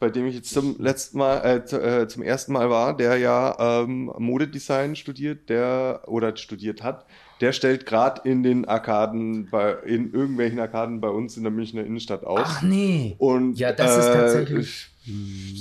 bei 0.00 0.10
dem 0.10 0.26
ich 0.26 0.34
jetzt 0.34 0.52
zum 0.52 0.76
letzten 0.80 1.18
Mal, 1.18 1.36
äh, 1.70 1.76
äh, 1.76 2.08
zum 2.08 2.22
ersten 2.22 2.52
Mal 2.52 2.68
war, 2.70 2.96
der 2.96 3.18
ja 3.18 3.82
ähm, 3.82 4.12
Modedesign 4.18 4.96
studiert, 4.96 5.48
der 5.48 6.02
oder 6.06 6.36
studiert 6.36 6.82
hat, 6.82 7.06
der 7.40 7.52
stellt 7.52 7.86
gerade 7.86 8.22
in 8.28 8.42
den 8.42 8.64
Arkaden, 8.66 9.48
bei, 9.50 9.74
in 9.86 10.12
irgendwelchen 10.12 10.58
Arkaden 10.58 11.00
bei 11.00 11.08
uns 11.08 11.36
in 11.36 11.42
der 11.44 11.52
Münchner 11.52 11.84
Innenstadt 11.84 12.24
aus. 12.24 12.40
Ach 12.44 12.62
nee. 12.62 13.14
Und 13.18 13.58
Ja, 13.58 13.72
das 13.72 13.98
ist 13.98 14.06
äh, 14.06 14.12
tatsächlich- 14.12 14.86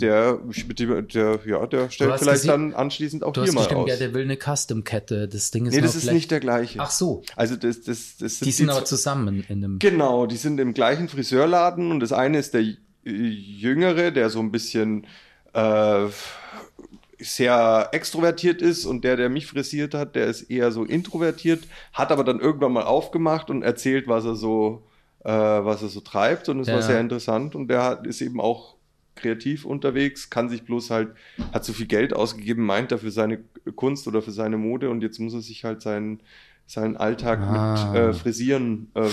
Der, 0.01 0.39
ich- 0.51 0.67
mit 0.67 0.79
dem, 0.79 1.07
der, 1.07 1.39
ja, 1.45 1.65
der 1.65 1.89
stellt 1.89 2.13
vielleicht 2.19 2.41
gesehen- 2.43 2.47
dann 2.49 2.73
anschließend 2.73 3.23
auch 3.23 3.31
Du 3.33 3.41
hier 3.41 3.47
hast 3.47 3.55
mal 3.55 3.61
geschrieben, 3.61 3.81
aus. 3.81 3.89
ja, 3.89 3.95
der 3.95 4.13
will 4.13 4.23
eine 4.23 4.37
Custom-Kette. 4.37 5.27
Das 5.29 5.51
Ding 5.51 5.65
ist 5.65 5.73
nee, 5.73 5.81
das 5.81 5.95
ist 5.95 6.01
vielleicht- 6.01 6.15
nicht 6.15 6.31
der 6.31 6.39
gleiche. 6.41 6.79
Ach 6.81 6.91
so. 6.91 7.23
Also 7.37 7.55
das, 7.55 7.81
das, 7.81 8.17
das 8.19 8.39
Die 8.39 8.51
sind 8.51 8.67
die 8.67 8.73
aber 8.73 8.83
zusammen 8.85 9.43
in 9.47 9.63
einem. 9.63 9.79
Genau, 9.79 10.25
die 10.27 10.35
sind 10.35 10.59
im 10.59 10.73
gleichen 10.73 11.07
Friseurladen 11.07 11.89
und 11.91 11.99
das 12.01 12.11
eine 12.11 12.37
ist 12.37 12.53
der 12.53 12.63
Jüngere, 13.03 14.11
der 14.11 14.29
so 14.29 14.39
ein 14.39 14.51
bisschen 14.51 15.07
äh, 15.53 16.07
sehr 17.17 17.89
extrovertiert 17.91 18.61
ist 18.61 18.85
und 18.85 19.03
der, 19.03 19.17
der 19.17 19.29
mich 19.29 19.47
frisiert 19.47 19.93
hat, 19.93 20.15
der 20.15 20.27
ist 20.27 20.43
eher 20.43 20.71
so 20.71 20.85
introvertiert, 20.85 21.67
hat 21.93 22.11
aber 22.11 22.23
dann 22.23 22.39
irgendwann 22.39 22.71
mal 22.71 22.83
aufgemacht 22.83 23.49
und 23.49 23.61
erzählt, 23.61 24.07
was 24.07 24.25
er 24.25 24.35
so, 24.35 24.83
äh, 25.25 25.29
was 25.29 25.81
er 25.81 25.89
so 25.89 25.99
treibt 25.99 26.47
und 26.49 26.59
es 26.61 26.67
Ja. 26.67 26.75
war 26.75 26.81
sehr 26.81 26.99
interessant 27.01 27.55
und 27.55 27.67
der 27.67 27.83
hat, 27.83 28.07
ist 28.07 28.21
eben 28.21 28.39
auch 28.39 28.75
kreativ 29.15 29.65
unterwegs, 29.65 30.29
kann 30.29 30.47
sich 30.47 30.63
bloß 30.63 30.91
halt, 30.91 31.09
hat 31.51 31.65
so 31.65 31.73
viel 31.73 31.87
Geld 31.87 32.13
ausgegeben, 32.13 32.65
meint 32.65 32.93
er 32.93 32.99
für 32.99 33.11
seine 33.11 33.39
Kunst 33.75 34.07
oder 34.07 34.21
für 34.21 34.31
seine 34.31 34.55
Mode 34.57 34.89
und 34.89 35.01
jetzt 35.01 35.19
muss 35.19 35.33
er 35.33 35.41
sich 35.41 35.65
halt 35.65 35.81
seinen, 35.81 36.21
seinen 36.71 36.97
Alltag 36.97 37.39
Ah. 37.39 37.89
mit 37.91 37.99
äh, 37.99 38.13
Frisieren 38.13 38.91
ähm, 38.93 39.09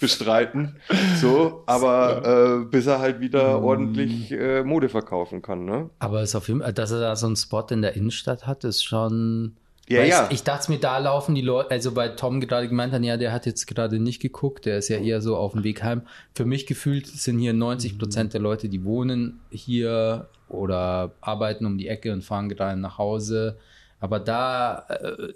bestreiten. 0.00 0.76
So, 1.20 1.62
aber 1.66 2.60
äh, 2.62 2.64
bis 2.64 2.86
er 2.86 2.98
halt 2.98 3.20
wieder 3.20 3.60
Mm. 3.60 3.64
ordentlich 3.64 4.32
äh, 4.32 4.64
Mode 4.64 4.88
verkaufen 4.88 5.40
kann, 5.40 5.64
ne? 5.64 5.90
Aber 6.00 6.22
ist 6.22 6.34
auf 6.34 6.48
jeden 6.48 6.60
Fall, 6.60 6.72
dass 6.72 6.90
er 6.90 7.00
da 7.00 7.14
so 7.14 7.26
einen 7.26 7.36
Spot 7.36 7.64
in 7.70 7.82
der 7.82 7.94
Innenstadt 7.94 8.46
hat, 8.46 8.64
ist 8.64 8.82
schon. 8.82 9.54
Ja, 9.88 10.02
ja. 10.02 10.26
Ich, 10.26 10.34
ich 10.34 10.42
dachte 10.42 10.70
mir, 10.72 10.78
da 10.78 10.98
laufen 10.98 11.34
die 11.34 11.40
Leute, 11.40 11.70
also 11.70 11.94
weil 11.96 12.14
Tom 12.16 12.40
gerade 12.40 12.68
gemeint 12.68 12.92
hat, 12.92 13.02
ja, 13.04 13.16
der 13.16 13.32
hat 13.32 13.46
jetzt 13.46 13.66
gerade 13.66 13.98
nicht 14.00 14.20
geguckt, 14.20 14.66
der 14.66 14.78
ist 14.78 14.88
ja 14.88 14.98
eher 14.98 15.22
so 15.22 15.36
auf 15.36 15.52
dem 15.52 15.62
Weg 15.64 15.82
heim. 15.84 16.02
Für 16.34 16.44
mich 16.44 16.66
gefühlt 16.66 17.06
sind 17.06 17.38
hier 17.38 17.52
90 17.54 17.96
Prozent 17.98 18.34
der 18.34 18.40
Leute, 18.40 18.68
die 18.68 18.84
wohnen 18.84 19.40
hier 19.50 20.28
oder 20.48 21.12
arbeiten 21.20 21.64
um 21.64 21.78
die 21.78 21.88
Ecke 21.88 22.12
und 22.12 22.22
fahren 22.22 22.48
gerade 22.48 22.78
nach 22.78 22.98
Hause. 22.98 23.56
Aber 24.00 24.20
da, 24.20 24.84
äh, 24.88 25.32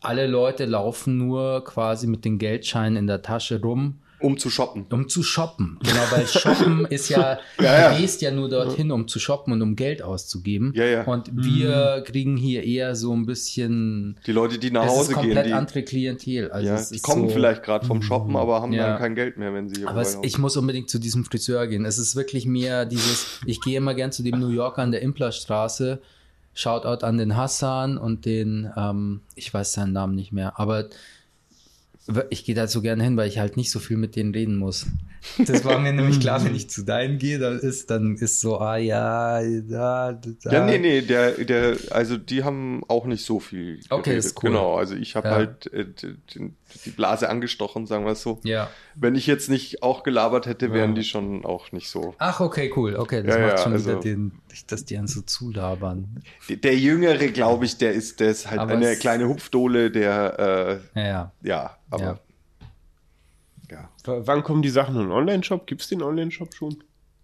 alle 0.00 0.26
Leute 0.26 0.64
laufen 0.64 1.18
nur 1.18 1.64
quasi 1.64 2.06
mit 2.06 2.24
den 2.24 2.38
Geldscheinen 2.38 2.96
in 2.96 3.06
der 3.06 3.20
Tasche 3.22 3.60
rum, 3.60 3.98
Um 4.20 4.38
zu 4.38 4.48
shoppen. 4.48 4.86
um 4.90 5.06
zu 5.10 5.22
shoppen. 5.22 5.78
Genau, 5.82 6.00
weil 6.10 6.26
shoppen 6.26 6.86
ist 6.86 7.10
ja, 7.10 7.38
Ja, 7.60 7.64
ja. 7.64 7.90
du 7.92 8.00
gehst 8.00 8.22
ja 8.22 8.30
nur 8.30 8.48
dorthin, 8.48 8.90
um 8.90 9.06
zu 9.06 9.18
shoppen 9.18 9.52
und 9.52 9.60
um 9.60 9.76
Geld 9.76 10.00
auszugeben. 10.00 10.72
Ja, 10.74 10.86
ja. 10.86 11.04
Und 11.04 11.30
wir 11.34 12.02
kriegen 12.06 12.38
hier 12.38 12.64
eher 12.64 12.96
so 12.96 13.12
ein 13.14 13.26
bisschen 13.26 14.18
Die 14.26 14.32
Leute, 14.32 14.58
die 14.58 14.70
nach 14.70 14.84
das 14.84 14.92
ist 14.92 14.98
Hause 14.98 15.08
gehen, 15.08 15.16
komplett 15.22 15.46
die, 15.46 15.52
andere 15.52 15.82
Klientel. 15.82 16.50
Also 16.50 16.68
ja, 16.68 16.74
es 16.76 16.88
die 16.88 16.94
ist 16.96 17.02
kommen 17.02 17.28
so, 17.28 17.34
vielleicht 17.34 17.62
gerade 17.62 17.84
vom 17.86 18.00
Shoppen, 18.00 18.34
aber 18.36 18.62
haben 18.62 18.72
Ja. 18.72 18.88
dann 18.92 18.98
kein 18.98 19.14
Geld 19.14 19.36
mehr, 19.36 19.52
wenn 19.52 19.68
sie 19.68 19.80
hier 19.80 19.88
Aber 19.90 20.00
es, 20.00 20.18
ich 20.22 20.38
muss 20.38 20.56
unbedingt 20.56 20.88
zu 20.88 20.98
diesem 20.98 21.26
Friseur 21.26 21.66
gehen. 21.66 21.84
Es 21.84 21.98
ist 21.98 22.16
wirklich 22.16 22.46
mehr 22.46 22.86
dieses, 22.86 23.40
ich 23.44 23.60
gehe 23.60 23.76
immer 23.76 23.92
gern 23.94 24.10
zu 24.10 24.22
dem 24.22 24.40
New 24.40 24.48
Yorker 24.48 24.80
an 24.80 24.90
der 24.92 25.02
Implerstraße. 25.02 26.00
Shoutout 26.56 27.04
an 27.04 27.18
den 27.18 27.36
Hassan 27.36 27.98
und 27.98 28.24
den, 28.24 28.72
ähm, 28.76 29.20
ich 29.34 29.52
weiß 29.54 29.74
seinen 29.74 29.92
Namen 29.92 30.14
nicht 30.16 30.32
mehr, 30.32 30.58
aber 30.58 30.86
ich 32.30 32.44
gehe 32.44 32.54
da 32.54 32.68
so 32.68 32.82
gerne 32.82 33.02
hin, 33.02 33.16
weil 33.16 33.26
ich 33.28 33.38
halt 33.40 33.56
nicht 33.56 33.70
so 33.72 33.80
viel 33.80 33.96
mit 33.96 34.14
denen 34.14 34.32
reden 34.32 34.56
muss. 34.56 34.86
Das 35.44 35.64
war 35.64 35.80
mir 35.80 35.92
nämlich 35.92 36.20
klar, 36.20 36.44
wenn 36.44 36.54
ich 36.54 36.70
zu 36.70 36.84
deinen 36.84 37.18
gehe, 37.18 37.40
dann 37.40 37.58
ist, 37.58 37.90
dann 37.90 38.14
ist 38.14 38.38
so, 38.40 38.60
ah 38.60 38.76
ja, 38.76 39.40
da, 39.68 40.12
da. 40.44 40.52
Ja, 40.52 40.64
nee, 40.64 40.78
nee, 40.78 41.02
der, 41.02 41.32
der, 41.32 41.76
also 41.90 42.16
die 42.16 42.44
haben 42.44 42.84
auch 42.86 43.06
nicht 43.06 43.24
so 43.26 43.40
viel. 43.40 43.80
Okay, 43.90 44.16
ist 44.16 44.36
cool. 44.40 44.50
Genau, 44.50 44.76
also 44.76 44.94
ich 44.94 45.16
habe 45.16 45.26
Ja. 45.28 45.34
halt 45.34 45.66
äh, 45.72 45.84
die, 46.32 46.52
die 46.84 46.90
Blase 46.90 47.28
angestochen, 47.28 47.86
sagen 47.86 48.04
wir 48.04 48.12
es 48.12 48.22
so. 48.22 48.38
Ja. 48.44 48.70
Wenn 48.94 49.16
ich 49.16 49.26
jetzt 49.26 49.50
nicht 49.50 49.82
auch 49.82 50.04
gelabert 50.04 50.46
hätte, 50.46 50.72
wären 50.72 50.90
Ja. 50.90 50.96
die 51.00 51.04
schon 51.04 51.44
auch 51.44 51.72
nicht 51.72 51.90
so. 51.90 52.14
Ach, 52.18 52.38
okay, 52.38 52.72
cool. 52.76 52.94
Okay, 52.94 53.24
das 53.24 53.34
Ja, 53.34 53.46
macht 53.48 53.58
schon 53.64 53.72
also- 53.72 53.90
wieder 53.90 54.00
den, 54.00 54.30
dass 54.64 54.84
die 54.86 54.96
einen 54.96 55.08
so 55.08 55.20
zulabern. 55.20 56.22
Der, 56.48 56.56
der 56.56 56.76
Jüngere, 56.78 57.28
glaube 57.28 57.66
ich, 57.66 57.76
der 57.76 57.92
ist, 57.92 58.20
der 58.20 58.30
ist 58.30 58.48
halt 58.50 58.60
Aber 58.60 58.72
eine 58.72 58.96
kleine 58.96 59.28
Hupfdohle, 59.28 59.90
der, 59.90 60.80
Ja, 60.94 61.02
ja. 61.02 61.32
äh, 61.42 61.48
ja, 61.48 61.76
aber 61.90 62.02
Ja. 62.02 62.18
ja. 63.70 63.88
Wann 64.06 64.42
kommen 64.42 64.62
die 64.62 64.70
Sachen 64.70 64.94
in 64.96 65.02
den 65.02 65.10
Online-Shop? 65.12 65.66
Gibt 65.66 65.82
es 65.82 65.88
den 65.88 66.02
Online-Shop 66.02 66.54
schon? 66.54 66.76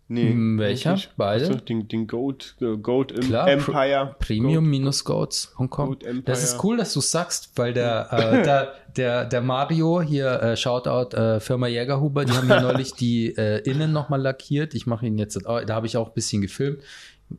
Nee. 0.08 0.30
Hm, 0.30 0.58
Welcher? 0.58 0.92
Nicht? 0.92 1.12
Beide? 1.16 1.46
Also 1.46 1.58
den, 1.58 1.88
den 1.88 2.06
Goat, 2.06 2.56
äh, 2.60 2.76
Goat 2.76 3.12
im 3.12 3.20
Klar, 3.22 3.48
Empire. 3.48 4.14
Premium-goats.com. 4.18 5.96
Das 6.24 6.42
ist 6.42 6.62
cool, 6.62 6.76
dass 6.76 6.92
du 6.92 7.00
sagst, 7.00 7.52
weil 7.56 7.72
der, 7.72 8.08
äh, 8.12 8.42
der, 8.44 8.74
der, 8.96 9.24
der 9.24 9.40
Mario 9.40 10.02
hier, 10.02 10.42
äh, 10.42 10.56
Shoutout, 10.56 11.16
äh, 11.16 11.40
Firma 11.40 11.66
Jägerhuber, 11.66 12.24
die 12.26 12.32
haben 12.32 12.46
hier 12.46 12.60
neulich 12.72 12.92
die 12.92 13.34
äh, 13.36 13.58
Innen 13.68 13.92
nochmal 13.92 14.20
lackiert. 14.20 14.74
Ich 14.74 14.86
mache 14.86 15.06
ihn 15.06 15.16
jetzt, 15.16 15.38
da 15.46 15.66
habe 15.74 15.86
ich 15.86 15.96
auch 15.96 16.08
ein 16.08 16.14
bisschen 16.14 16.42
gefilmt. 16.42 16.80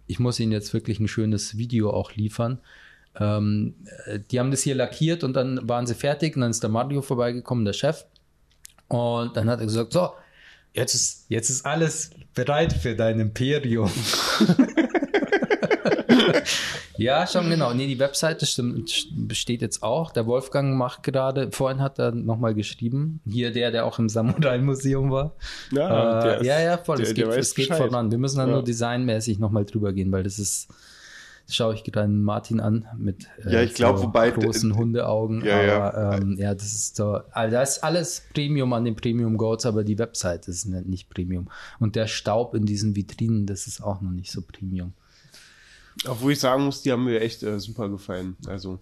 Ich 0.08 0.20
muss 0.20 0.40
ihnen 0.40 0.52
jetzt 0.52 0.74
wirklich 0.74 1.00
ein 1.00 1.08
schönes 1.08 1.58
Video 1.58 1.92
auch 1.92 2.14
liefern. 2.14 2.60
Ähm, 3.20 3.76
äh, 4.06 4.20
die 4.32 4.40
haben 4.40 4.52
das 4.52 4.62
hier 4.62 4.76
lackiert 4.76 5.24
und 5.24 5.34
dann 5.34 5.68
waren 5.68 5.86
sie 5.86 5.96
fertig 5.96 6.36
und 6.36 6.42
dann 6.42 6.52
ist 6.52 6.64
der 6.64 6.70
Mario 6.70 7.02
vorbeigekommen, 7.02 7.66
der 7.66 7.74
Chef. 7.74 8.06
Und 8.88 9.38
dann 9.38 9.50
hat 9.50 9.60
er 9.60 9.66
gesagt, 9.66 9.94
so, 9.94 10.12
jetzt 10.74 10.94
ist, 10.96 11.26
jetzt 11.30 11.50
ist 11.50 11.66
alles 11.66 12.12
bereit 12.34 12.74
für 12.74 12.96
dein 12.96 13.20
Imperium. 13.20 13.92
ja, 16.98 17.26
schon 17.28 17.50
genau. 17.50 17.74
Nee, 17.74 17.88
die 17.88 18.00
Webseite 18.00 18.46
stimmt, 18.46 19.08
besteht 19.16 19.62
jetzt 19.62 19.82
auch. 19.84 20.12
Der 20.12 20.26
Wolfgang 20.28 20.76
macht 20.78 21.04
gerade, 21.04 21.52
vorhin 21.52 21.82
hat 21.82 21.98
er 22.00 22.12
nochmal 22.12 22.54
geschrieben, 22.54 23.20
hier 23.26 23.52
der, 23.52 23.72
der 23.72 23.86
auch 23.86 24.00
im 24.00 24.10
Samurai-Museum 24.10 25.10
war. 25.12 25.36
Ja, 25.72 26.20
äh, 26.20 26.24
der 26.24 26.38
ist- 26.42 26.46
ja, 26.48 26.60
ja, 26.60 26.78
voll. 26.78 26.98
der- 26.98 27.08
es 27.08 27.14
geht, 27.14 27.28
es 27.28 27.56
geht 27.56 27.74
voran. 27.74 28.12
Wir 28.12 28.18
müssen 28.18 28.38
dann 28.38 28.50
Ja. 28.50 28.56
nur 28.56 28.64
designmäßig 28.64 29.40
nochmal 29.40 29.66
drüber 29.66 29.92
gehen, 29.94 30.12
weil 30.12 30.24
das 30.24 30.38
ist, 30.40 30.68
das 31.48 31.56
schaue 31.56 31.74
ich 31.74 31.84
gerade 31.84 32.08
Martin 32.08 32.60
an 32.62 32.86
mit 32.98 33.28
äh, 33.46 33.54
Ja, 33.54 33.62
ich 33.62 33.74
glaub, 33.74 34.02
wobei- 34.02 34.32
großen 34.32 34.76
Hundeaugen. 34.76 35.44
Ja, 35.44 35.62
ja. 35.62 35.92
aber 35.94 36.18
ähm, 36.18 36.38
ja, 36.40 36.54
das 36.54 36.66
ist 36.66 36.96
so, 36.96 37.20
also 37.32 37.52
das 37.54 37.78
ist 37.78 37.84
alles 37.84 38.24
Premium 38.34 38.72
an 38.72 38.86
den 38.86 38.96
Premium 38.96 39.38
Goats, 39.38 39.66
aber 39.66 39.84
die 39.84 39.98
Website 40.00 40.48
ist 40.48 40.66
nicht, 40.66 40.86
nicht 40.86 41.10
Premium. 41.10 41.50
Und 41.80 41.96
der 41.96 42.08
Staub 42.08 42.56
in 42.56 42.66
diesen 42.66 42.96
Vitrinen, 42.96 43.46
das 43.46 43.68
ist 43.68 43.82
auch 43.84 44.00
noch 44.02 44.12
nicht 44.12 44.32
so 44.32 44.42
Premium. 44.42 44.94
Obwohl 46.08 46.32
ich 46.34 46.40
sagen 46.40 46.66
muss, 46.66 46.82
die 46.82 46.92
haben 46.92 47.04
mir 47.06 47.22
echt 47.22 47.44
äh, 47.44 47.60
super 47.60 47.90
gefallen. 47.90 48.36
Also 48.48 48.80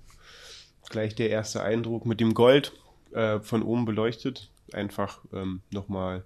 gleich 0.90 1.16
der 1.16 1.30
erste 1.30 1.62
Eindruck 1.64 2.06
mit 2.06 2.20
dem 2.20 2.34
Gold 2.34 2.74
äh, 3.14 3.40
von 3.40 3.64
oben 3.64 3.86
beleuchtet. 3.86 4.50
Einfach 4.74 5.20
ähm, 5.34 5.62
nochmal. 5.72 6.24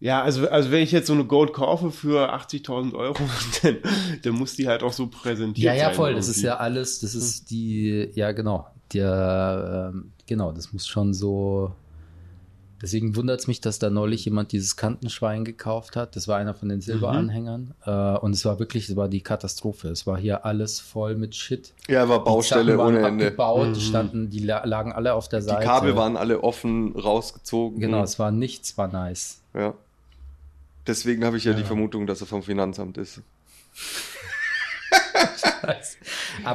Ja, 0.00 0.20
also, 0.22 0.48
also 0.48 0.72
wenn 0.72 0.82
ich 0.82 0.90
jetzt 0.90 1.06
so 1.06 1.12
eine 1.12 1.24
Gold 1.24 1.52
kaufe 1.52 1.92
für 1.92 2.34
80.000 2.34 2.94
Euro, 2.94 3.20
dann, 3.62 3.78
dann 4.22 4.32
muss 4.34 4.56
die 4.56 4.66
halt 4.66 4.82
auch 4.82 4.92
so 4.92 5.06
präsentiert 5.06 5.64
Ja, 5.64 5.72
sein. 5.72 5.90
ja, 5.90 5.94
voll. 5.94 6.14
Das 6.14 6.28
ist 6.28 6.42
ja 6.42 6.56
alles, 6.56 6.98
das 7.00 7.14
ist 7.14 7.50
die, 7.50 8.10
ja, 8.14 8.32
genau. 8.32 8.66
Der, 8.92 9.90
ähm, 9.94 10.10
genau, 10.26 10.50
das 10.52 10.72
muss 10.72 10.86
schon 10.88 11.14
so. 11.14 11.72
Deswegen 12.82 13.14
wundert 13.14 13.38
es 13.40 13.46
mich, 13.46 13.60
dass 13.60 13.78
da 13.78 13.90
neulich 13.90 14.24
jemand 14.24 14.50
dieses 14.50 14.76
Kantenschwein 14.76 15.44
gekauft 15.44 15.94
hat. 15.94 16.16
Das 16.16 16.26
war 16.26 16.36
einer 16.38 16.52
von 16.52 16.68
den 16.68 16.80
Silberanhängern. 16.80 17.74
Äh, 17.86 17.90
und 18.18 18.32
es 18.32 18.44
war 18.44 18.58
wirklich, 18.58 18.88
es 18.88 18.96
war 18.96 19.08
die 19.08 19.20
Katastrophe. 19.20 19.88
Es 19.88 20.04
war 20.06 20.18
hier 20.18 20.44
alles 20.44 20.80
voll 20.80 21.14
mit 21.14 21.36
Shit. 21.36 21.72
Ja, 21.88 22.08
war 22.08 22.18
Die 22.18 22.24
Baustelle 22.24 22.78
ohne 22.80 22.98
Ende. 23.06 23.26
abgebaut, 23.26 23.76
standen, 23.76 24.30
die 24.30 24.40
la- 24.40 24.64
lagen 24.64 24.92
alle 24.92 25.14
auf 25.14 25.28
der 25.28 25.38
Die 25.40 25.46
Seite. 25.46 25.64
Kabel 25.64 25.94
waren 25.96 26.16
alle 26.16 26.42
offen 26.42 26.96
rausgezogen. 26.96 27.78
Genau, 27.80 28.02
es 28.02 28.18
war 28.18 28.32
nichts, 28.32 28.76
war 28.76 28.88
nice. 28.88 29.40
Ja. 29.54 29.74
Deswegen 30.86 31.24
habe 31.24 31.36
ich 31.36 31.44
ja, 31.44 31.52
die 31.52 31.62
Vermutung, 31.62 32.08
dass 32.08 32.20
er 32.20 32.26
vom 32.26 32.42
Finanzamt 32.42 32.98
ist. 32.98 33.20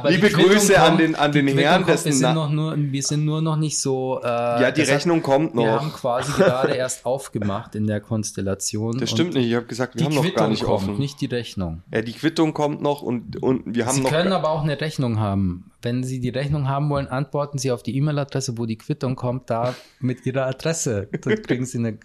Liebe 0.08 0.28
Quittung 0.28 0.44
Grüße 0.50 0.78
an 0.80 0.88
kommt- 0.88 1.00
den- 1.00 1.14
an 1.14 1.32
den 1.32 1.46
Quittung 1.46 1.60
Herrn, 1.62 1.74
kommt, 1.76 1.86
wir 1.88 1.94
dessen 1.94 2.12
sind, 2.12 2.22
Na- 2.22 2.34
noch 2.34 2.50
nur, 2.50 2.74
wir 2.76 3.02
sind 3.02 3.24
nur 3.24 3.40
noch 3.42 3.56
nicht 3.56 3.78
so. 3.78 4.20
Äh, 4.22 4.26
Ja, 4.26 4.70
die 4.70 4.82
Rechnung 4.82 5.22
kommt 5.22 5.54
Wir 5.54 5.66
noch. 5.66 5.80
haben 5.80 5.92
quasi 5.92 6.32
gerade 6.32 6.74
erst 6.74 7.06
aufgemacht 7.06 7.74
in 7.74 7.86
der 7.86 8.00
Konstellation. 8.00 8.98
Das 8.98 9.10
stimmt 9.10 9.34
nicht. 9.34 9.46
Ich 9.48 9.54
habe 9.54 9.66
gesagt, 9.66 9.96
wir 9.96 10.04
haben 10.04 10.14
noch 10.14 10.22
gar 10.22 10.30
Quittung 10.32 10.50
nicht 10.50 10.64
kommt, 10.64 10.82
offen. 10.88 10.98
nicht 10.98 11.20
die 11.20 11.26
Rechnung. 11.26 11.82
Ja, 11.92 12.02
die 12.02 12.12
Quittung 12.12 12.52
kommt 12.52 12.82
noch 12.82 13.02
und, 13.02 13.42
und 13.42 13.74
wir 13.74 13.86
haben 13.86 13.94
Sie 13.96 14.00
noch. 14.02 14.10
können 14.10 14.32
aber 14.32 14.50
auch 14.50 14.62
eine 14.62 14.80
Rechnung 14.80 15.18
haben. 15.20 15.70
Wenn 15.82 16.02
Sie 16.04 16.20
die 16.20 16.30
Rechnung 16.30 16.68
haben 16.68 16.90
wollen, 16.90 17.06
antworten 17.08 17.58
Sie 17.58 17.70
auf 17.70 17.82
die 17.82 17.96
E-Mail-Adresse, 17.96 18.58
wo 18.58 18.66
die 18.66 18.76
Quittung 18.76 19.16
kommt, 19.16 19.48
da 19.50 19.74
mit 20.00 20.26
Ihrer 20.26 20.46
Adresse. 20.46 21.08
Dann 21.22 21.42
kriegen 21.42 21.64
Sie 21.66 21.78
eine. 21.78 21.98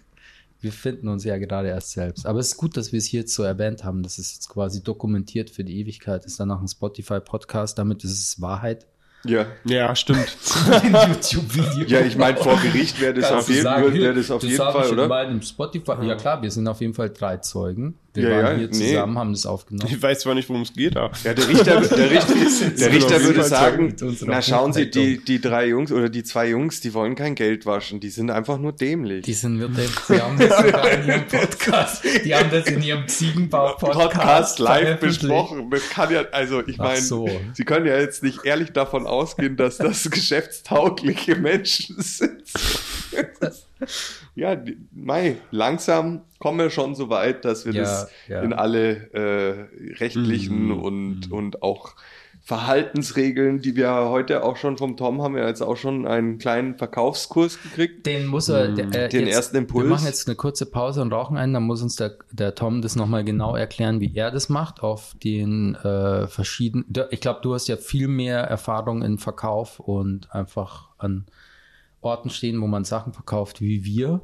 Wir 0.64 0.72
finden 0.72 1.08
uns 1.08 1.24
ja 1.24 1.36
gerade 1.36 1.68
erst 1.68 1.92
selbst. 1.92 2.26
Aber 2.26 2.38
es 2.40 2.48
ist 2.48 2.56
gut, 2.56 2.76
dass 2.78 2.90
wir 2.90 2.98
es 2.98 3.04
hier 3.04 3.20
jetzt 3.20 3.34
so 3.34 3.42
erwähnt 3.42 3.84
haben. 3.84 4.02
Das 4.02 4.18
ist 4.18 4.32
jetzt 4.32 4.48
quasi 4.48 4.82
dokumentiert 4.82 5.50
für 5.50 5.62
die 5.62 5.78
Ewigkeit. 5.78 6.24
Ist 6.24 6.40
danach 6.40 6.60
ein 6.62 6.68
Spotify-Podcast. 6.68 7.78
Damit 7.78 8.02
ist 8.02 8.12
es 8.18 8.40
Wahrheit. 8.40 8.86
ja. 9.24 9.46
Ja, 9.64 9.94
stimmt. 9.94 10.26
YouTube-Video. 10.82 11.86
ja, 11.86 12.00
ich 12.06 12.16
meine, 12.16 12.38
vor 12.38 12.56
Gericht 12.56 12.98
wäre 12.98 13.12
das, 13.12 13.28
Kannst 13.28 13.42
auf 13.42 13.48
jeden, 13.50 13.62
sagen, 13.62 14.14
das 14.16 14.30
auf 14.30 14.42
jeden 14.42 14.56
Fall, 14.56 14.84
ich 14.84 14.88
in 14.88 14.94
oder? 14.94 15.08
meinem 15.08 15.42
Spotify. 15.42 15.92
Ja 16.06 16.14
klar, 16.14 16.40
wir 16.42 16.50
sind 16.50 16.66
auf 16.66 16.80
jeden 16.80 16.94
Fall 16.94 17.10
drei 17.10 17.36
Zeugen. 17.36 17.98
Wir 18.14 18.28
Ja, 18.28 18.36
waren 18.36 18.44
ja, 18.44 18.58
hier 18.58 18.68
nee. 18.68 18.88
zusammen, 18.90 19.18
haben 19.18 19.32
das 19.32 19.44
aufgenommen. 19.44 19.92
Ich 19.92 20.00
weiß 20.00 20.20
zwar 20.20 20.34
nicht, 20.34 20.48
worum 20.48 20.62
es 20.62 20.72
geht, 20.72 20.96
aber. 20.96 21.12
Ja, 21.24 21.34
der 21.34 21.48
Richter, 21.48 21.80
der 21.80 22.10
Richter, 22.10 22.70
der 22.78 22.92
Richter 22.92 23.22
würde 23.22 23.44
sagen, 23.44 23.94
na 24.24 24.40
schauen 24.40 24.72
Sie, 24.72 24.90
die, 24.90 25.22
die 25.22 25.40
drei 25.40 25.66
Jungs 25.66 25.90
oder 25.92 26.08
die 26.08 26.22
zwei 26.22 26.48
Jungs, 26.48 26.80
die 26.80 26.94
wollen 26.94 27.16
kein 27.16 27.34
Geld 27.34 27.66
waschen, 27.66 28.00
die 28.00 28.10
sind 28.10 28.30
einfach 28.30 28.58
nur 28.58 28.72
dämlich. 28.72 29.24
Die 29.24 29.32
sind 29.32 29.58
wirklich, 29.58 29.90
sie 30.06 30.20
haben 30.20 30.38
das 30.38 30.56
sogar 30.56 30.90
in 30.90 31.06
ihrem 31.08 31.26
Podcast, 31.26 32.04
die 32.24 32.34
haben 32.34 32.50
das 32.50 32.66
in 32.66 32.82
ihrem 32.82 33.08
Ziegenbau-Podcast 33.08 34.04
Podcast 34.14 34.58
live 34.58 35.00
besprochen. 35.00 35.70
Das 35.70 35.88
kann 35.90 36.12
ja, 36.12 36.22
also 36.32 36.66
ich 36.66 36.78
meine, 36.78 37.00
so. 37.00 37.28
Sie 37.54 37.64
können 37.64 37.86
ja 37.86 37.98
jetzt 37.98 38.22
nicht 38.22 38.44
ehrlich 38.44 38.72
davon 38.72 39.06
ausgehen, 39.06 39.56
dass 39.56 39.78
das 39.78 40.04
geschäftstaugliche 40.10 41.36
Menschen 41.36 41.96
sind. 42.00 42.42
Ja, 44.34 44.56
mei, 44.92 45.36
langsam 45.50 46.22
kommen 46.38 46.58
wir 46.58 46.70
schon 46.70 46.94
so 46.94 47.08
weit, 47.08 47.44
dass 47.44 47.64
wir 47.66 47.72
Ja, 47.72 47.82
das 47.82 48.10
ja. 48.28 48.42
in 48.42 48.52
alle 48.52 49.12
äh, 49.12 49.94
rechtlichen 49.94 50.66
Mhm. 50.66 50.82
und, 50.82 51.32
und 51.32 51.62
auch 51.62 51.94
Verhaltensregeln, 52.42 53.60
die 53.60 53.74
wir 53.74 53.90
heute 54.10 54.44
auch 54.44 54.56
schon 54.56 54.76
vom 54.76 54.96
Tom 54.96 55.22
haben 55.22 55.34
wir 55.34 55.46
jetzt 55.46 55.62
auch 55.62 55.76
schon 55.76 56.06
einen 56.06 56.38
kleinen 56.38 56.74
Verkaufskurs 56.76 57.60
gekriegt. 57.62 58.04
Den 58.06 58.26
muss 58.26 58.48
er, 58.50 58.68
Hm, 58.68 58.90
der, 58.90 59.04
äh, 59.04 59.08
den 59.08 59.26
jetzt, 59.26 59.34
ersten 59.36 59.56
Impuls. 59.56 59.84
Wir 59.84 59.90
machen 59.90 60.06
jetzt 60.06 60.28
eine 60.28 60.36
kurze 60.36 60.66
Pause 60.66 61.00
und 61.02 61.12
rauchen 61.12 61.36
einen, 61.36 61.54
dann 61.54 61.62
muss 61.62 61.82
uns 61.82 61.96
der, 61.96 62.16
der 62.32 62.54
Tom 62.54 62.82
das 62.82 62.96
nochmal 62.96 63.24
genau 63.24 63.56
erklären, 63.56 64.00
wie 64.00 64.12
er 64.14 64.30
das 64.30 64.48
macht 64.50 64.82
auf 64.82 65.14
den 65.24 65.74
äh, 65.76 66.26
verschiedenen, 66.26 66.84
ich 67.10 67.20
glaube, 67.20 67.40
du 67.42 67.54
hast 67.54 67.66
ja 67.68 67.76
viel 67.76 68.08
mehr 68.08 68.40
Erfahrung 68.40 69.02
in 69.02 69.18
Verkauf 69.18 69.80
und 69.80 70.30
einfach 70.34 70.88
an 70.98 71.24
Orten 72.04 72.30
stehen, 72.30 72.60
wo 72.60 72.66
man 72.66 72.84
Sachen 72.84 73.12
verkauft, 73.12 73.60
wie 73.60 73.84
wir. 73.84 74.20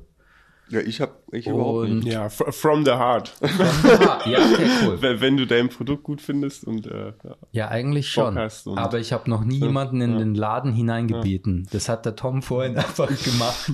Ja, 0.68 0.78
ich 0.78 1.00
habe 1.00 1.14
ich 1.32 1.48
überhaupt 1.48 1.88
Und- 1.88 1.98
nicht. 2.04 2.12
Ja, 2.12 2.26
fr- 2.28 2.52
from 2.52 2.84
the 2.84 2.92
heart. 2.92 3.32
Ah, 3.42 4.20
ja, 4.28 4.38
okay, 4.38 4.66
cool. 4.84 5.02
wenn, 5.02 5.20
wenn 5.20 5.36
du 5.36 5.44
dein 5.46 5.68
Produkt 5.68 6.04
gut 6.04 6.20
findest 6.20 6.64
und 6.64 6.86
äh, 6.86 7.06
ja. 7.24 7.36
Ja, 7.50 7.68
eigentlich 7.68 8.08
schon. 8.08 8.38
Aber 8.38 8.98
ich 9.00 9.12
habe 9.12 9.28
noch 9.28 9.42
nie 9.44 9.58
jemanden 9.58 10.00
in 10.00 10.12
ja. 10.12 10.18
den 10.18 10.34
Laden 10.36 10.72
hineingebeten. 10.72 11.66
Das 11.72 11.88
hat 11.88 12.06
der 12.06 12.14
Tom 12.14 12.42
vorhin 12.42 12.76
einfach 12.76 13.08
gemacht. 13.08 13.72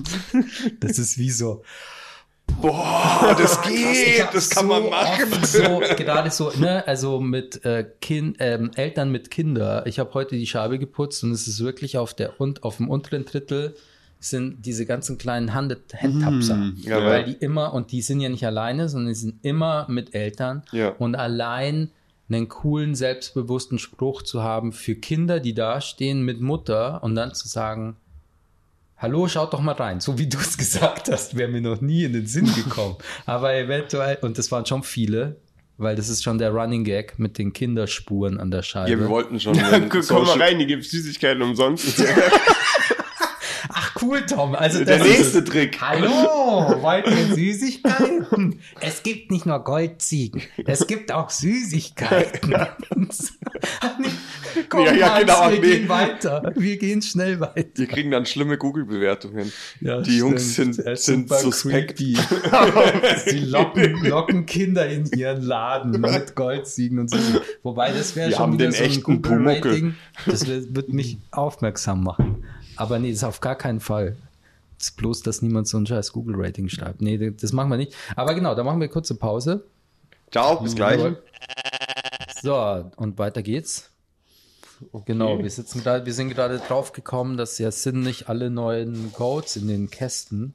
Das 0.79 0.97
ist 0.97 1.19
wie 1.19 1.29
so. 1.29 1.61
Boah, 2.61 3.35
das 3.37 3.61
geht, 3.67 4.25
das 4.33 4.49
kann 4.49 4.67
so 4.67 4.73
man 4.73 4.89
machen. 4.89 5.43
So, 5.43 5.79
gerade 5.97 6.31
so, 6.31 6.51
ne, 6.57 6.87
also 6.87 7.19
mit 7.19 7.63
äh, 7.65 7.85
kind, 8.01 8.37
ähm, 8.39 8.71
Eltern 8.75 9.11
mit 9.11 9.29
Kinder. 9.29 9.85
Ich 9.85 9.99
habe 9.99 10.13
heute 10.13 10.35
die 10.35 10.47
Scheibe 10.47 10.79
geputzt 10.79 11.23
und 11.23 11.31
es 11.31 11.47
ist 11.47 11.63
wirklich 11.63 11.97
auf 11.97 12.13
der 12.15 12.39
und 12.39 12.63
auf 12.63 12.77
dem 12.77 12.89
unteren 12.89 13.25
Drittel 13.25 13.75
sind 14.19 14.65
diese 14.65 14.85
ganzen 14.85 15.17
kleinen 15.17 15.53
Hand 15.53 15.75
Handtapser. 15.95 16.55
Mhm, 16.55 16.77
ja, 16.81 17.03
weil 17.05 17.25
die 17.25 17.33
immer, 17.33 17.73
und 17.73 17.91
die 17.91 18.01
sind 18.01 18.19
ja 18.19 18.29
nicht 18.29 18.45
alleine, 18.45 18.89
sondern 18.89 19.09
die 19.09 19.19
sind 19.19 19.43
immer 19.43 19.85
mit 19.89 20.15
Eltern. 20.15 20.63
Ja. 20.71 20.89
Und 20.89 21.15
allein 21.15 21.91
einen 22.29 22.49
coolen, 22.49 22.95
selbstbewussten 22.95 23.79
Spruch 23.79 24.21
zu 24.21 24.43
haben 24.43 24.73
für 24.73 24.95
Kinder, 24.95 25.39
die 25.39 25.53
da 25.53 25.81
stehen 25.81 26.23
mit 26.23 26.41
Mutter 26.41 27.03
und 27.03 27.15
dann 27.15 27.33
zu 27.33 27.47
sagen, 27.47 27.97
Hallo, 28.99 29.27
schaut 29.27 29.53
doch 29.53 29.61
mal 29.61 29.73
rein. 29.73 29.99
So 29.99 30.17
wie 30.17 30.27
du 30.27 30.39
es 30.39 30.57
gesagt 30.57 31.09
hast, 31.11 31.37
wäre 31.37 31.49
mir 31.49 31.61
noch 31.61 31.81
nie 31.81 32.03
in 32.03 32.13
den 32.13 32.25
Sinn 32.25 32.51
gekommen. 32.53 32.95
Aber 33.25 33.53
eventuell, 33.53 34.17
und 34.21 34.39
das 34.39 34.51
waren 34.51 34.65
schon 34.65 34.81
viele, 34.81 35.37
weil 35.77 35.95
das 35.95 36.09
ist 36.09 36.23
schon 36.23 36.39
der 36.39 36.49
Running 36.49 36.83
Gag 36.83 37.19
mit 37.19 37.37
den 37.37 37.53
Kinderspuren 37.53 38.39
an 38.39 38.49
der 38.49 38.63
Scheibe. 38.63 38.89
Ja, 38.89 38.99
wir 38.99 39.09
wollten 39.09 39.39
schon. 39.39 39.53
Komm 39.53 39.63
einen 39.65 39.89
komm 39.89 40.25
mal 40.25 40.41
rein, 40.41 40.57
die 40.57 40.65
gibt 40.65 40.83
Süßigkeiten 40.83 41.43
umsonst. 41.43 42.03
Cool, 44.01 44.25
Tom. 44.25 44.55
Also 44.55 44.83
Der 44.85 44.99
nächste 45.03 45.39
ist, 45.39 45.47
Trick. 45.47 45.79
Hallo, 45.81 46.09
wollt 46.81 47.07
ihr 47.07 47.35
Süßigkeiten? 47.35 48.59
Es 48.81 49.01
gibt 49.03 49.31
nicht 49.31 49.45
nur 49.45 49.59
Goldziegen, 49.63 50.41
es 50.65 50.87
gibt 50.87 51.11
auch 51.11 51.29
Süßigkeiten. 51.29 52.53
Komm, 54.69 54.85
Ja, 54.85 54.93
ja, 54.93 55.13
Hans, 55.15 55.21
genau, 55.25 55.51
wir 55.51 55.59
nee. 55.59 55.77
gehen 55.77 55.89
weiter. 55.89 56.51
Wir 56.55 56.77
gehen 56.77 57.01
schnell 57.01 57.39
weiter. 57.39 57.63
Die 57.77 57.85
kriegen 57.87 58.11
dann 58.11 58.25
schlimme 58.25 58.57
Google-Bewertungen. 58.57 59.51
Ja, 59.81 60.01
die 60.01 60.17
Jungs 60.17 60.53
stimmt. 60.53 60.75
sind, 60.75 60.85
Er 60.85 60.93
ist 60.93 61.05
sind 61.05 61.29
suspekt. 61.29 61.99
Die 61.99 62.15
locken, 63.45 64.03
locken 64.05 64.45
Kinder 64.45 64.87
in 64.87 65.05
ihren 65.11 65.41
Laden 65.41 65.99
mit 66.01 66.35
Goldziegen 66.35 66.99
und 66.99 67.09
so. 67.09 67.17
Wobei 67.63 67.91
das 67.91 68.15
wäre 68.15 68.31
schon 68.31 68.53
wieder 68.53 68.71
so 68.71 68.83
ein. 68.83 69.01
Google-Rating. 69.03 69.95
Das 70.25 70.45
wird 70.47 70.89
mich 70.89 71.17
aufmerksam 71.31 72.03
machen. 72.03 72.43
Aber 72.77 72.99
nee, 72.99 73.11
das 73.11 73.23
auf 73.23 73.39
gar 73.39 73.55
keinen 73.55 73.79
Fall. 73.79 74.15
Das 74.77 74.89
ist 74.89 74.97
bloß, 74.97 75.23
dass 75.23 75.41
niemand 75.41 75.67
so 75.67 75.77
ein 75.77 75.87
scheiß 75.87 76.11
Google-Rating 76.13 76.69
schreibt. 76.69 77.01
Nee, 77.01 77.31
das 77.31 77.51
machen 77.51 77.69
wir 77.69 77.77
nicht. 77.77 77.93
Aber 78.15 78.33
genau, 78.35 78.53
da 78.55 78.63
machen 78.63 78.79
wir 78.79 78.87
kurze 78.87 79.15
Pause. 79.15 79.63
Ciao, 80.31 80.61
bis 80.61 80.75
gleich. 80.75 80.99
So, 82.41 82.55
und 82.95 83.17
weiter 83.17 83.41
geht's. 83.41 83.89
Genau, 85.05 85.39
wir 85.39 85.49
sitzen 85.49 85.81
gerade, 85.81 86.05
wir 86.05 86.13
sind 86.13 86.29
gerade 86.29 86.59
drauf 86.59 86.91
gekommen, 86.91 87.35
dass 87.35 87.57
ja 87.57 87.71
sind 87.71 88.01
nicht 88.01 88.29
alle 88.29 88.51
neuen 88.51 89.11
Goats 89.13 89.55
in 89.55 89.67
den 89.67 89.89
Kästen. 89.89 90.53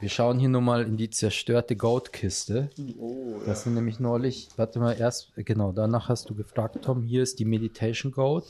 Wir 0.00 0.08
schauen 0.08 0.38
hier 0.38 0.48
nur 0.48 0.62
mal 0.62 0.82
in 0.82 0.96
die 0.96 1.10
zerstörte 1.10 1.76
Goat-Kiste. 1.76 2.70
Das 3.44 3.64
sind 3.64 3.74
nämlich 3.74 4.00
neulich, 4.00 4.48
warte 4.56 4.78
mal, 4.78 4.92
erst, 4.98 5.32
genau, 5.36 5.72
danach 5.72 6.08
hast 6.08 6.30
du 6.30 6.34
gefragt, 6.34 6.78
Tom, 6.82 7.02
hier 7.02 7.22
ist 7.22 7.38
die 7.38 7.44
Meditation 7.44 8.12
Goat. 8.12 8.44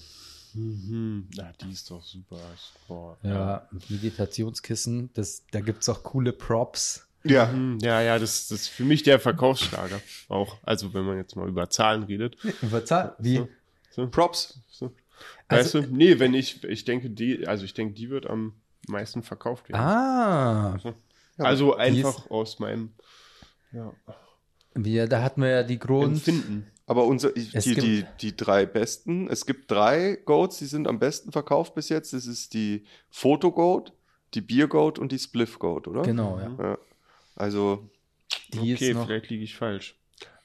Mhm. 0.55 1.29
Na, 1.37 1.53
die 1.61 1.71
ist 1.73 1.91
doch 1.91 2.03
super. 2.03 2.39
Boah. 2.89 3.17
Ja, 3.23 3.69
Meditationskissen, 3.89 5.11
das, 5.15 5.45
da 5.51 5.61
gibt's 5.61 5.89
auch 5.89 6.03
coole 6.03 6.33
Props. 6.33 7.07
Ja. 7.25 7.47
Mhm, 7.47 7.79
Ja, 7.81 8.01
ja, 8.03 8.19
das, 8.19 8.49
das 8.49 8.63
ist 8.63 8.69
für 8.69 8.85
mich 8.85 9.03
der 9.03 9.19
Verkaufsschlager. 9.19 10.01
Auch, 10.29 10.59
also 10.63 10.93
wenn 10.95 11.05
man 11.05 11.17
jetzt 11.17 11.37
mal 11.37 11.49
über 11.49 11.69
Zahlen 11.71 12.03
redet. 12.05 12.37
Überzahl- 12.63 13.15
Wie? 13.19 13.37
So. 13.37 13.49
So. 13.91 14.07
Props. 14.09 14.59
So. 14.71 14.93
Also- 15.49 15.79
weißt 15.81 15.89
du? 15.91 15.95
Nee, 15.97 16.19
wenn 16.19 16.35
ich, 16.35 16.63
ich 16.65 16.85
denke, 16.85 17.11
die, 17.11 17.47
also 17.47 17.65
ich 17.65 17.73
denke, 17.75 17.95
die 17.95 18.11
wird 18.11 18.27
am 18.27 18.55
meisten 18.89 19.23
verkauft 19.23 19.69
werden. 19.71 19.81
Ah, 19.81 20.79
also 21.39 21.73
die 21.75 21.81
einfach 21.81 22.31
aus 22.31 22.59
meinem 22.59 22.93
ja, 23.73 23.93
wir, 24.75 25.09
da 25.09 25.23
hatten 25.23 25.41
wir 25.43 25.49
ja 25.49 25.63
die 25.63 25.79
Grund. 25.79 26.15
Empfinden. 26.15 26.67
Aber 26.87 27.05
unser, 27.07 27.33
die, 27.33 27.49
Es 27.53 27.65
die, 27.65 27.75
gibt- 27.75 27.83
die, 27.83 28.05
die 28.21 28.37
drei 28.37 28.67
besten, 28.67 29.29
es 29.29 29.47
gibt 29.47 29.71
drei 29.71 30.17
Goats, 30.25 30.59
die 30.59 30.67
sind 30.67 30.87
am 30.87 30.99
besten 30.99 31.33
verkauft 31.33 31.75
bis 31.75 31.89
jetzt. 31.89 32.13
Das 32.13 32.27
ist 32.27 32.53
die 32.55 32.85
Photo 33.11 33.53
Goat, 33.53 33.93
die 34.35 34.43
Beer 34.43 34.69
Goat 34.69 34.99
und 34.99 35.11
die 35.13 35.19
Spliff 35.19 35.59
Goat, 35.59 35.89
oder? 35.89 36.03
Genau, 36.03 36.39
ja. 36.39 36.55
Ja. 36.59 36.79
Also, 37.37 37.89
Die 38.53 38.75
okay, 38.75 38.91
ist 38.91 38.95
noch, 38.97 39.07
vielleicht 39.07 39.31
liege 39.31 39.45
ich 39.45 39.57
falsch. 39.57 39.97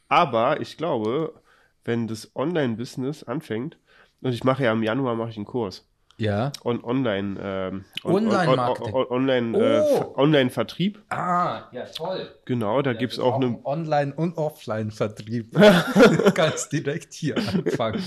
Aber 0.07 0.61
ich 0.61 0.77
glaube, 0.77 1.41
wenn 1.85 2.07
das 2.07 2.31
Online-Business 2.35 3.23
anfängt, 3.23 3.77
und 4.21 4.33
ich 4.33 4.43
mache 4.43 4.63
ja 4.63 4.73
im 4.73 4.83
Januar 4.83 5.15
mache 5.15 5.29
ich 5.29 5.37
einen 5.37 5.45
Kurs. 5.45 5.88
Ja. 6.19 6.51
On, 6.63 6.83
online, 6.83 7.39
ähm, 7.41 7.85
on- 8.03 8.13
Online-Marketing. 8.27 8.93
on- 8.93 9.05
on- 9.05 9.11
Online, 9.11 9.57
Oh. 9.57 9.61
äh, 9.61 9.97
Ver- 9.97 10.17
Online-Vertrieb. 10.17 11.01
Ah, 11.09 11.63
ja, 11.71 11.85
toll. 11.85 12.29
Genau, 12.45 12.81
da 12.81 12.93
gibt's 12.93 13.19
auch 13.19 13.35
eine. 13.35 13.59
Online- 13.63 14.13
und 14.13 14.37
Offline-Vertrieb. 14.37 15.51
kannst 16.35 16.71
direkt 16.73 17.13
hier 17.13 17.37
anfangen. 17.37 18.03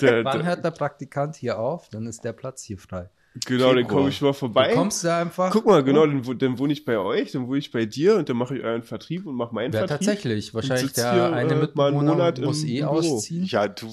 Der, 0.00 0.24
Wann 0.24 0.44
hört 0.46 0.64
der 0.64 0.70
Praktikant 0.70 1.36
hier 1.36 1.58
auf? 1.58 1.88
Dann 1.88 2.06
ist 2.06 2.24
der 2.24 2.32
Platz 2.32 2.62
hier 2.62 2.78
frei. 2.78 3.10
Genau, 3.46 3.68
dann 3.68 3.76
Februar. 3.78 3.96
komme 3.96 4.08
ich 4.10 4.20
mal 4.22 4.32
vorbei. 4.32 4.68
Du 4.70 4.74
kommst 4.74 5.04
da 5.04 5.20
einfach. 5.22 5.50
Guck 5.50 5.66
mal, 5.66 5.82
genau, 5.84 6.06
dann, 6.06 6.38
dann 6.38 6.58
wohne 6.58 6.72
ich 6.72 6.84
bei 6.84 6.98
euch, 6.98 7.32
dann 7.32 7.46
wohne 7.48 7.58
ich 7.58 7.70
bei 7.70 7.84
dir 7.86 8.16
und 8.16 8.28
dann 8.28 8.36
mache 8.36 8.56
ich 8.56 8.64
euren 8.64 8.82
Vertrieb 8.82 9.26
und 9.26 9.34
mache 9.34 9.54
meinen 9.54 9.72
Ja, 9.72 9.80
Vertrieb. 9.86 9.98
tatsächlich. 10.06 10.54
Wahrscheinlich 10.54 10.92
der 10.92 11.12
hier, 11.12 11.32
eine 11.32 11.52
äh, 11.52 11.56
Mitbewohner 11.56 11.92
mal 11.92 11.98
einen 11.98 12.06
Monat 12.08 12.40
muss 12.40 12.62
im- 12.62 12.68
eh 12.68 12.80
Büro. 12.80 12.90
ausziehen. 12.90 13.44
Ja, 13.46 13.68
du, 13.68 13.86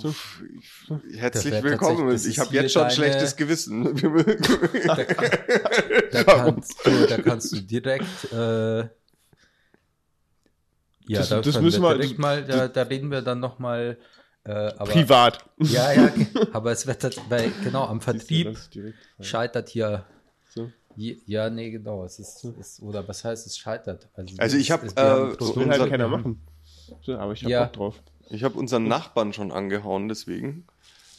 herzlich 1.14 1.54
wär 1.54 1.64
willkommen. 1.64 2.14
Ich 2.16 2.40
habe 2.40 2.54
jetzt 2.54 2.72
schon 2.74 2.82
deine- 2.84 2.94
schlechtes 2.94 3.36
Gewissen. 3.36 3.96
Da, 4.86 5.04
kann, 5.04 5.30
da, 6.12 6.24
kannst 6.24 6.86
du, 6.86 7.08
da 7.08 7.18
kannst 7.22 7.52
du 7.52 7.62
direkt. 7.62 8.32
Äh, 8.32 8.80
ja, 11.08 11.20
Das- 11.20 11.30
da 11.30 11.42
das 11.42 11.62
müssen 11.62 11.82
wir 11.84 11.90
wir- 11.90 11.98
direkt 11.98 12.20
mal, 12.20 12.44
da, 12.44 12.68
da 12.68 12.82
reden 12.84 13.12
wir 13.12 13.22
dann 13.22 13.40
nochmal. 13.40 13.98
Äh, 14.46 14.52
aber, 14.78 14.92
Privat. 14.92 15.44
Ja, 15.60 15.92
ja, 15.92 16.12
aber 16.54 16.72
es 16.72 16.86
wird 16.86 17.04
weil 17.30 17.52
genau 17.64 17.86
am 17.86 18.00
Vertrieb 18.00 18.58
scheitert 19.20 19.70
hier. 19.70 20.06
So. 20.54 20.72
Ja, 20.96 21.50
nee, 21.50 21.72
genau. 21.72 22.06
Es 22.06 22.20
ist, 22.20 22.46
ist 22.60 22.82
oder 22.82 23.08
was 23.08 23.24
heißt 23.26 23.46
es 23.48 23.58
scheitert? 23.58 24.08
Also 24.38 24.58
ich 24.58 24.68
es- 24.68 24.72
hab, 24.72 24.84
es- 24.84 24.96
wir 24.96 25.04
haben 25.04 25.34
äh, 25.34 25.38
Das 25.38 25.56
will 25.56 25.70
halt 25.70 25.90
keiner 25.90 26.08
machen. 26.08 26.42
So, 27.02 27.18
aber 27.18 27.34
ich 27.34 27.42
habe 27.44 27.52
Ja. 27.52 27.64
Bock 27.64 27.74
drauf. 27.74 28.04
Ich 28.30 28.44
habe 28.44 28.58
unseren 28.58 28.88
Nachbarn 28.88 29.34
schon 29.34 29.52
angehauen, 29.52 30.08
deswegen. 30.08 30.66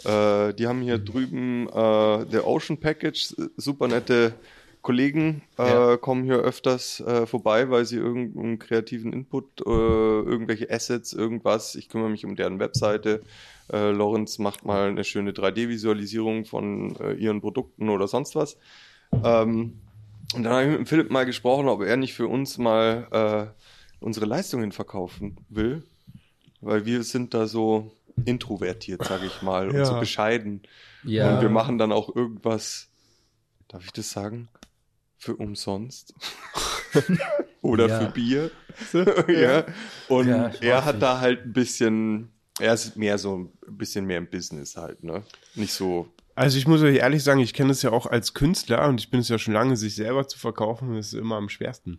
Äh, 0.05 0.55
die 0.55 0.67
haben 0.69 0.81
hier 0.83 0.99
drüben 0.99 1.69
äh, 1.69 2.27
der 2.27 2.47
Ocean 2.47 2.79
Package, 2.79 3.35
super 3.57 3.89
nette 3.89 4.35
Kollegen 4.87 5.43
äh, 5.59 5.69
Ja. 5.69 5.97
kommen 5.97 6.23
hier 6.23 6.37
öfters 6.37 7.01
äh, 7.01 7.27
vorbei, 7.27 7.71
weil 7.71 7.85
sie 7.85 7.97
irgendeinen 7.97 8.61
kreativen 8.61 9.13
Input, 9.13 9.63
äh, 9.63 9.69
irgendwelche 9.69 10.71
Assets, 10.71 11.13
irgendwas. 11.13 11.75
Ich 11.75 11.89
kümmere 11.89 12.09
mich 12.09 12.25
um 12.25 12.37
deren 12.37 12.61
Webseite. 12.61 13.21
Äh, 13.73 13.91
Lorenz 13.91 14.39
macht 14.39 14.65
mal 14.65 14.89
eine 14.89 15.03
schöne 15.03 15.33
3D-Visualisierung 15.33 16.45
von 16.45 16.95
äh, 17.01 17.15
ihren 17.15 17.41
Produkten 17.41 17.89
oder 17.89 18.07
sonst 18.07 18.37
was. 18.37 18.57
Ähm, 19.25 19.81
und 20.35 20.43
dann 20.45 20.53
habe 20.53 20.65
ich 20.73 20.79
mit 20.79 20.89
Philipp 20.89 21.11
mal 21.11 21.27
gesprochen, 21.27 21.67
ob 21.67 21.83
er 21.83 21.97
nicht 21.97 22.15
für 22.15 22.29
uns 22.29 22.57
mal 22.57 23.09
äh, 23.11 24.05
unsere 24.05 24.27
Leistungen 24.27 24.71
verkaufen 24.71 25.37
will. 25.49 25.83
Weil 26.61 26.87
wir 26.87 27.03
sind 27.03 27.35
da 27.35 27.49
so 27.49 27.91
introvertiert, 28.25 29.05
sage 29.05 29.27
ich 29.27 29.43
mal, 29.43 29.69
und 29.69 29.77
Ja. 29.79 29.85
so 29.85 29.99
bescheiden. 29.99 30.63
Ja. 31.03 31.35
Und 31.35 31.41
wir 31.43 31.49
machen 31.49 31.77
dann 31.77 31.91
auch 31.91 32.15
irgendwas, 32.15 32.89
darf 33.67 33.85
ich 33.85 33.93
das 33.93 34.11
sagen? 34.11 34.49
Für 35.19 35.35
umsonst. 35.37 36.15
Oder 37.63 37.89
Ja. 37.89 38.01
für 38.01 38.13
Bier. 38.13 38.51
ja. 39.29 39.65
Und 40.09 40.29
Ja, 40.29 40.51
er 40.61 40.85
hat 40.85 40.97
nicht. 40.97 41.03
da 41.03 41.21
halt 41.21 41.45
ein 41.47 41.53
bisschen, 41.53 42.31
er 42.61 42.75
ist 42.75 42.97
mehr 42.97 43.19
so 43.19 43.37
ein 43.37 43.77
bisschen 43.77 44.05
mehr 44.07 44.19
im 44.19 44.29
Business 44.29 44.77
halt, 44.77 45.03
ne? 45.03 45.23
Nicht 45.55 45.73
so. 45.73 46.09
Also 46.35 46.59
ich 46.59 46.67
muss 46.69 46.83
euch 46.83 46.97
ehrlich 46.97 47.25
sagen, 47.25 47.41
ich 47.41 47.55
kenne 47.55 47.73
es 47.73 47.81
ja 47.83 47.91
auch 47.93 48.05
als 48.07 48.35
Künstler 48.35 48.87
und 48.89 49.01
ich 49.01 49.11
bin 49.11 49.21
es 49.21 49.29
ja 49.31 49.39
schon 49.39 49.55
lange, 49.55 49.77
sich 49.77 49.95
selber 49.95 50.29
zu 50.29 50.39
verkaufen, 50.39 50.95
ist 50.97 51.15
immer 51.15 51.37
am 51.37 51.49
schwersten. 51.49 51.99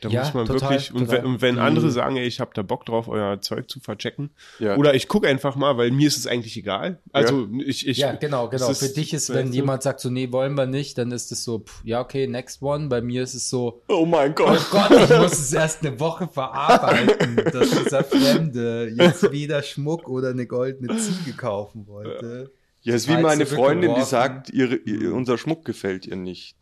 Da 0.00 0.08
Ja, 0.08 0.20
muss 0.22 0.32
man 0.32 0.46
total, 0.46 0.70
wirklich, 0.70 0.94
und 0.94 1.00
total. 1.06 1.18
wenn, 1.18 1.24
und 1.26 1.42
wenn 1.42 1.54
Mhm. 1.56 1.60
andere 1.60 1.90
sagen, 1.90 2.16
ey, 2.16 2.26
ich 2.26 2.40
habe 2.40 2.52
da 2.54 2.62
Bock 2.62 2.86
drauf, 2.86 3.08
euer 3.08 3.42
Zeug 3.42 3.68
zu 3.68 3.80
verchecken, 3.80 4.30
Ja. 4.58 4.76
oder 4.76 4.94
ich 4.94 5.06
gucke 5.08 5.28
einfach 5.28 5.56
mal, 5.56 5.76
weil 5.76 5.90
mir 5.90 6.08
ist 6.08 6.16
es 6.16 6.26
eigentlich 6.26 6.56
egal. 6.56 6.98
Also 7.12 7.46
ich, 7.66 7.86
ich 7.86 7.98
ja, 7.98 8.12
genau, 8.12 8.48
genau. 8.48 8.72
Für 8.72 8.88
dich 8.88 9.12
ist, 9.12 9.28
wenn 9.34 9.52
jemand 9.52 9.82
sagt 9.82 10.00
so, 10.00 10.08
nee, 10.08 10.32
wollen 10.32 10.54
wir 10.54 10.64
nicht, 10.64 10.96
dann 10.96 11.12
ist 11.12 11.30
es 11.32 11.44
so, 11.44 11.58
pff, 11.58 11.82
ja, 11.84 12.00
okay, 12.00 12.26
next 12.26 12.62
one. 12.62 12.88
Bei 12.88 13.02
mir 13.02 13.22
ist 13.22 13.34
es 13.34 13.50
so, 13.50 13.82
Oh 13.88 14.06
mein 14.06 14.30
oh 14.32 14.34
Gott. 14.36 14.66
Gott, 14.70 14.90
ich 14.92 15.18
muss 15.18 15.32
es 15.38 15.52
erst 15.52 15.84
eine 15.84 16.00
Woche 16.00 16.26
verarbeiten, 16.28 17.36
dass 17.52 17.68
dieser 17.70 18.02
Fremde 18.04 18.90
jetzt 18.96 19.30
weder 19.30 19.62
Schmuck 19.62 20.08
oder 20.08 20.30
eine 20.30 20.46
goldene 20.46 20.96
Ziege 20.96 21.36
kaufen 21.36 21.86
wollte. 21.86 22.50
Ja, 22.82 22.94
ist 22.94 23.08
wie 23.08 23.18
meine 23.18 23.44
Freundin, 23.44 23.94
die 23.94 24.02
sagt, 24.02 24.48
ihre, 24.48 24.76
ihr, 24.76 25.12
unser 25.12 25.36
Schmuck 25.36 25.66
gefällt 25.66 26.06
ihr 26.06 26.16
nicht. 26.16 26.56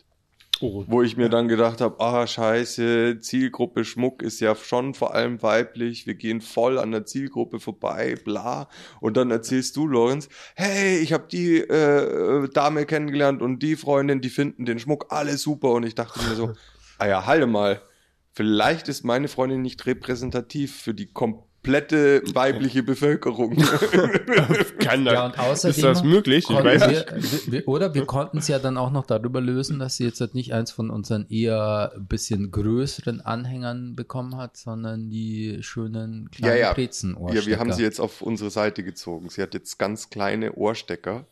Oh, 0.60 0.84
Wo 0.88 1.02
ich 1.02 1.16
mir 1.16 1.28
dann 1.28 1.46
gedacht 1.46 1.80
habe, 1.80 2.00
ah 2.00 2.26
scheiße, 2.26 3.20
Zielgruppe 3.20 3.84
Schmuck 3.84 4.22
ist 4.22 4.40
ja 4.40 4.56
schon 4.56 4.94
vor 4.94 5.14
allem 5.14 5.40
weiblich, 5.42 6.06
wir 6.06 6.14
gehen 6.14 6.40
voll 6.40 6.78
an 6.78 6.90
der 6.90 7.06
Zielgruppe 7.06 7.60
vorbei, 7.60 8.16
bla. 8.24 8.68
Und 9.00 9.16
dann 9.16 9.30
erzählst 9.30 9.76
du, 9.76 9.86
Lorenz, 9.86 10.28
hey, 10.56 10.98
ich 10.98 11.12
habe 11.12 11.28
die 11.30 11.58
äh, 11.58 12.48
Dame 12.48 12.86
kennengelernt 12.86 13.40
und 13.40 13.62
die 13.62 13.76
Freundin, 13.76 14.20
die 14.20 14.30
finden 14.30 14.64
den 14.64 14.78
Schmuck 14.78 15.06
alle 15.10 15.36
super. 15.38 15.72
Und 15.72 15.84
ich 15.84 15.94
dachte 15.94 16.20
mir 16.28 16.34
so, 16.34 16.52
ah 16.98 17.06
ja, 17.06 17.26
halte 17.26 17.46
mal, 17.46 17.80
vielleicht 18.32 18.88
ist 18.88 19.04
meine 19.04 19.28
Freundin 19.28 19.62
nicht 19.62 19.86
repräsentativ 19.86 20.74
für 20.74 20.94
die 20.94 21.06
komplette 21.06 21.47
weibliche 22.34 22.82
Bevölkerung. 22.82 23.56
kann 24.78 25.04
das, 25.04 25.14
Ja, 25.14 25.26
und 25.26 25.38
außerdem 25.38 25.76
ist 25.76 25.84
das 25.84 26.02
möglich? 26.02 26.46
Ich 26.48 26.56
weiß 26.56 26.80
wir, 26.82 26.88
nicht. 26.88 27.46
wir, 27.46 27.52
wir, 27.52 27.68
oder 27.68 27.94
wir 27.94 28.06
konnten 28.06 28.38
es 28.38 28.48
ja 28.48 28.58
dann 28.58 28.76
auch 28.76 28.90
noch 28.90 29.06
darüber 29.06 29.40
lösen, 29.40 29.78
dass 29.78 29.96
sie 29.96 30.04
jetzt 30.04 30.20
halt 30.20 30.34
nicht 30.34 30.52
eins 30.54 30.70
von 30.70 30.90
unseren 30.90 31.26
eher 31.28 31.92
ein 31.94 32.06
bisschen 32.06 32.50
größeren 32.50 33.20
Anhängern 33.20 33.96
bekommen 33.96 34.36
hat, 34.36 34.56
sondern 34.56 35.10
die 35.10 35.58
schönen 35.60 36.30
kleinen 36.30 36.56
Ja, 36.56 36.60
ja. 36.60 36.72
brezen 36.72 37.16
ja, 37.32 37.44
wir 37.44 37.58
haben 37.58 37.72
sie 37.72 37.82
jetzt 37.82 38.00
auf 38.00 38.22
unsere 38.22 38.50
Seite 38.50 38.82
gezogen. 38.82 39.28
Sie 39.28 39.42
hat 39.42 39.54
jetzt 39.54 39.78
ganz 39.78 40.10
kleine 40.10 40.52
Ohrstecker. 40.54 41.26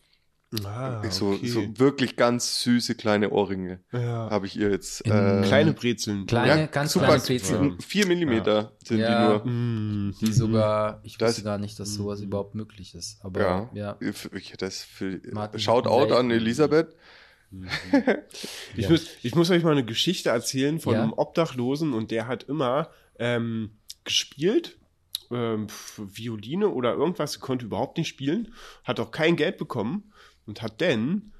Ah, 0.64 1.02
So, 1.10 1.30
okay. 1.32 1.48
so 1.48 1.78
wirklich 1.78 2.14
ganz 2.16 2.62
süße 2.62 2.94
kleine 2.94 3.30
Ohrringe 3.30 3.80
ja. 3.92 4.30
habe 4.30 4.46
ich 4.46 4.56
ihr 4.56 4.70
jetzt. 4.70 5.04
Äh, 5.04 5.42
Kleine 5.44 5.72
Brezeln. 5.72 6.26
Kleine, 6.26 6.68
ganz 6.68 6.92
super, 6.92 7.06
kleine 7.06 7.22
Brezeln. 7.22 7.80
Vier 7.80 8.06
Millimeter 8.06 8.72
sind 8.84 9.00
Ja. 9.00 9.38
die 9.38 9.48
nur. 9.48 9.52
Mm, 9.52 10.14
Die 10.20 10.32
sogar, 10.32 11.00
ich 11.02 11.18
Das- 11.18 11.30
wusste 11.30 11.42
gar 11.42 11.58
nicht, 11.58 11.78
dass 11.80 11.94
sowas 11.94 12.20
überhaupt 12.20 12.54
möglich 12.54 12.94
ist. 12.94 13.18
Aber 13.24 13.40
Ja. 13.40 13.70
ja. 13.74 13.98
Ich 14.32 14.52
das 14.56 14.82
für. 14.82 15.20
Martin 15.32 15.58
Shoutout 15.60 16.14
an 16.14 16.30
Elisabeth. 16.30 16.94
Ich, 18.76 18.84
Ja. 18.84 18.90
muss, 18.90 19.06
ich 19.22 19.34
muss 19.34 19.50
euch 19.50 19.62
mal 19.62 19.72
eine 19.72 19.84
Geschichte 19.84 20.30
erzählen 20.30 20.78
von 20.80 20.94
Ja. 20.94 21.02
einem 21.02 21.12
Obdachlosen 21.12 21.92
und 21.92 22.10
der 22.10 22.26
hat 22.26 22.44
immer 22.44 22.90
ähm, 23.18 23.78
gespielt, 24.04 24.78
ähm, 25.30 25.66
Violine 25.96 26.68
oder 26.68 26.92
irgendwas, 26.92 27.40
konnte 27.40 27.64
überhaupt 27.64 27.96
nicht 27.98 28.08
spielen, 28.08 28.52
hat 28.84 29.00
auch 29.00 29.10
kein 29.10 29.36
Geld 29.36 29.56
bekommen 29.56 30.12
und 30.46 30.62
hat 30.62 30.80
dann 30.80 31.32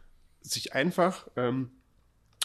sich 0.42 0.74
einfach 0.74 1.28
ähm, 1.36 1.70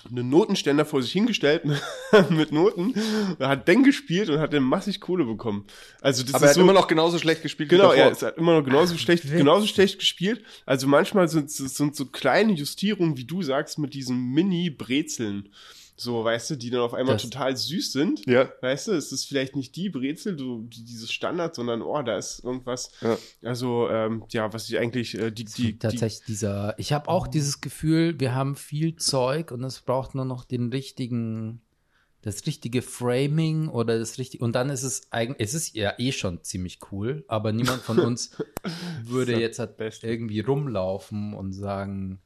einen 0.09 0.29
Notenständer 0.29 0.85
vor 0.85 1.01
sich 1.01 1.11
hingestellt 1.11 1.63
mit 2.29 2.51
Noten, 2.51 2.95
hat 3.39 3.67
dann 3.67 3.83
gespielt 3.83 4.29
und 4.29 4.39
hat 4.39 4.53
dann 4.53 4.63
massig 4.63 4.99
Kohle 4.99 5.25
bekommen. 5.25 5.65
Also 6.01 6.23
das 6.23 6.33
Aber 6.33 6.45
er 6.45 6.45
ist 6.45 6.49
hat 6.49 6.55
so, 6.55 6.61
immer 6.61 6.73
noch 6.73 6.87
genauso 6.87 7.19
schlecht 7.19 7.43
gespielt 7.43 7.69
Genau, 7.69 7.91
wie 7.91 7.97
er 7.97 7.97
davor. 7.97 8.11
ist 8.11 8.23
halt 8.23 8.37
immer 8.37 8.57
noch 8.57 8.65
genauso 8.65 8.97
schlecht, 8.97 9.23
genauso 9.23 9.67
schlecht 9.67 9.99
gespielt. 9.99 10.43
Also 10.65 10.87
manchmal 10.87 11.27
sind 11.27 11.51
sind 11.51 11.95
so 11.95 12.05
kleine 12.05 12.53
Justierungen, 12.53 13.17
wie 13.17 13.25
du 13.25 13.43
sagst, 13.43 13.77
mit 13.77 13.93
diesen 13.93 14.31
Mini-Brezeln. 14.31 15.49
So, 15.95 16.23
weißt 16.23 16.49
du, 16.51 16.55
die 16.55 16.69
dann 16.71 16.81
auf 16.81 16.93
einmal 16.95 17.15
Das- 17.15 17.23
total 17.23 17.55
süß 17.55 17.91
sind. 17.91 18.25
ja. 18.25 18.49
Weißt 18.61 18.87
du, 18.87 18.93
es 18.93 19.11
ist 19.11 19.25
vielleicht 19.25 19.55
nicht 19.55 19.75
die 19.75 19.89
Brezel, 19.89 20.35
du, 20.35 20.63
die, 20.63 20.83
dieses 20.83 21.11
Standard, 21.11 21.53
sondern 21.55 21.81
oh, 21.83 22.01
da 22.01 22.17
ist 22.17 22.43
irgendwas. 22.43 22.91
Ja. 23.01 23.17
Also, 23.43 23.87
ähm, 23.89 24.23
ja, 24.29 24.51
was 24.51 24.67
ich 24.69 24.79
eigentlich, 24.79 25.15
äh, 25.17 25.31
die, 25.31 25.45
die, 25.45 25.77
tatsächlich 25.77 26.25
dieser, 26.25 26.73
ich 26.79 26.91
habe 26.93 27.07
auch 27.09 27.27
dieses 27.27 27.61
Gefühl, 27.61 28.19
wir 28.19 28.33
haben 28.33 28.55
viel 28.55 28.95
Zeug 28.95 29.51
und 29.51 29.63
es 29.63 29.81
braucht 29.81 30.15
nur 30.15 30.25
noch 30.25 30.43
den 30.43 30.69
richtigen, 30.69 31.61
das 32.23 32.45
richtige 32.45 32.81
Framing 32.81 33.67
oder 33.67 33.97
das 33.99 34.17
richtige, 34.17 34.43
und 34.43 34.53
dann 34.53 34.69
ist 34.69 34.83
es 34.83 35.11
eigentlich, 35.11 35.47
es 35.47 35.53
ist 35.53 35.75
ja 35.75 35.93
eh 35.97 36.11
schon 36.11 36.43
ziemlich 36.43 36.79
cool, 36.91 37.23
aber 37.27 37.51
niemand 37.51 37.81
von 37.81 37.99
uns 37.99 38.31
würde 39.03 39.39
jetzt 39.39 39.59
halt 39.59 39.75
irgendwie 40.03 40.39
rumlaufen 40.39 41.33
und 41.33 41.53
sagen, 41.53 42.19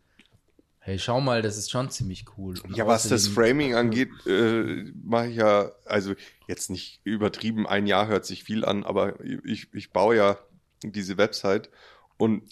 hey, 0.85 0.99
schau 0.99 1.19
mal, 1.19 1.41
das 1.41 1.57
ist 1.57 1.71
schon 1.71 1.89
ziemlich 1.89 2.25
cool. 2.37 2.59
Und 2.63 2.77
Ja, 2.77 2.85
was 2.85 3.09
das 3.09 3.27
Framing 3.27 3.73
angeht, 3.73 4.11
äh, 4.27 4.83
mache 5.03 5.29
ich 5.29 5.37
ja, 5.37 5.71
also 5.83 6.13
jetzt 6.47 6.69
nicht 6.69 7.01
übertrieben, 7.03 7.65
ein 7.65 7.87
Jahr 7.87 8.05
hört 8.05 8.23
sich 8.27 8.43
viel 8.43 8.63
an, 8.63 8.83
aber 8.83 9.19
ich, 9.43 9.67
ich 9.73 9.91
baue 9.91 10.15
ja 10.15 10.37
diese 10.83 11.17
Website 11.17 11.71
und 12.17 12.43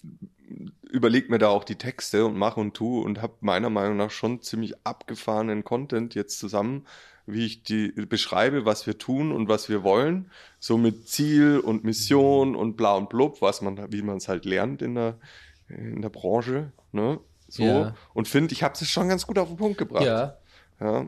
überlege 0.90 1.30
mir 1.30 1.38
da 1.38 1.48
auch 1.48 1.62
die 1.62 1.76
Texte 1.76 2.26
und 2.26 2.36
mache 2.36 2.58
und 2.58 2.74
tue 2.74 3.04
und 3.04 3.22
habe 3.22 3.34
meiner 3.40 3.70
Meinung 3.70 3.96
nach 3.96 4.10
schon 4.10 4.42
ziemlich 4.42 4.84
abgefahrenen 4.84 5.62
Content 5.62 6.16
jetzt 6.16 6.40
zusammen, 6.40 6.88
wie 7.26 7.46
ich 7.46 7.62
die 7.62 7.92
beschreibe, 7.92 8.64
was 8.64 8.84
wir 8.84 8.98
tun 8.98 9.30
und 9.30 9.48
was 9.48 9.68
wir 9.68 9.84
wollen, 9.84 10.28
so 10.58 10.76
mit 10.76 11.08
Ziel 11.08 11.60
und 11.60 11.84
Mission 11.84 12.56
und 12.56 12.76
bla 12.76 12.96
und 12.96 13.10
blub, 13.10 13.40
was 13.42 13.62
man, 13.62 13.92
wie 13.92 14.02
man 14.02 14.16
es 14.16 14.26
halt 14.26 14.44
lernt 14.44 14.82
in 14.82 14.96
der, 14.96 15.20
in 15.68 16.02
der 16.02 16.10
Branche, 16.10 16.72
ne? 16.90 17.20
So. 17.54 17.62
Ja. 17.62 17.94
Und 18.14 18.26
finde, 18.26 18.52
ich 18.52 18.62
habe 18.64 18.74
es 18.74 18.88
schon 18.90 19.08
ganz 19.08 19.26
gut 19.26 19.38
auf 19.38 19.48
den 19.48 19.56
Punkt 19.56 19.78
gebracht. 19.78 20.04
Ja, 20.04 20.38
Ja. 20.80 21.06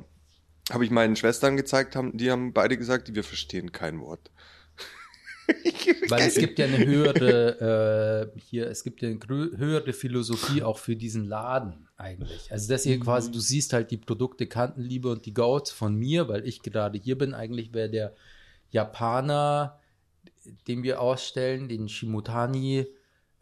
Habe 0.70 0.84
ich 0.84 0.90
meinen 0.90 1.14
Schwestern 1.14 1.56
gezeigt, 1.56 1.94
haben, 1.94 2.16
die 2.16 2.30
haben 2.30 2.52
beide 2.52 2.76
gesagt, 2.76 3.14
wir 3.14 3.22
verstehen 3.22 3.70
kein 3.70 4.00
Wort. 4.00 4.32
Weil 6.08 6.26
es 6.26 6.34
gibt 6.34 6.58
ja 6.58 6.66
eine 6.66 6.84
höhere, 6.84 8.32
äh, 8.34 8.40
hier, 8.40 8.68
es 8.68 8.82
gibt 8.82 9.00
ja 9.00 9.08
eine 9.08 9.20
höhere 9.28 9.92
Philosophie 9.92 10.64
auch 10.64 10.78
für 10.78 10.96
diesen 10.96 11.24
Laden 11.24 11.88
eigentlich. 11.96 12.50
Also 12.50 12.68
das 12.68 12.82
hier 12.82 12.98
quasi, 12.98 13.30
du 13.30 13.38
siehst 13.38 13.72
halt 13.72 13.92
die 13.92 13.96
Produkte 13.96 14.48
Kantenliebe 14.48 15.08
und 15.08 15.24
die 15.24 15.34
Goats 15.34 15.70
von 15.70 15.94
mir, 15.94 16.26
weil 16.26 16.46
ich 16.46 16.62
gerade 16.62 16.98
hier 16.98 17.16
bin. 17.16 17.32
Eigentlich 17.32 17.72
wäre 17.72 17.88
der 17.88 18.14
Japaner, 18.70 19.78
den 20.66 20.82
wir 20.82 21.00
ausstellen, 21.00 21.68
den 21.68 21.88
Shimotani, 21.88 22.86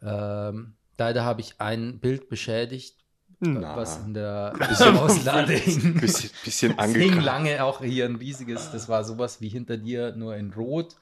ähm, 0.03 0.74
leider 0.97 1.23
habe 1.23 1.41
ich 1.41 1.55
ein 1.59 1.99
Bild 1.99 2.29
beschädigt, 2.29 2.95
Na, 3.39 3.75
was 3.75 3.97
in 3.97 4.13
der 4.13 4.53
Auslade 5.01 5.53
hing. 5.53 5.99
bisschen, 5.99 6.29
bisschen 6.43 6.71
Es 6.77 6.85
hing 6.93 7.01
angekratzt. 7.11 7.25
lange 7.25 7.63
auch 7.63 7.81
hier 7.83 8.05
ein 8.05 8.15
riesiges, 8.15 8.71
das 8.71 8.87
war 8.89 9.03
sowas 9.03 9.41
wie 9.41 9.49
hinter 9.49 9.77
dir, 9.77 10.15
nur 10.15 10.35
in 10.35 10.53
Rot. 10.53 10.95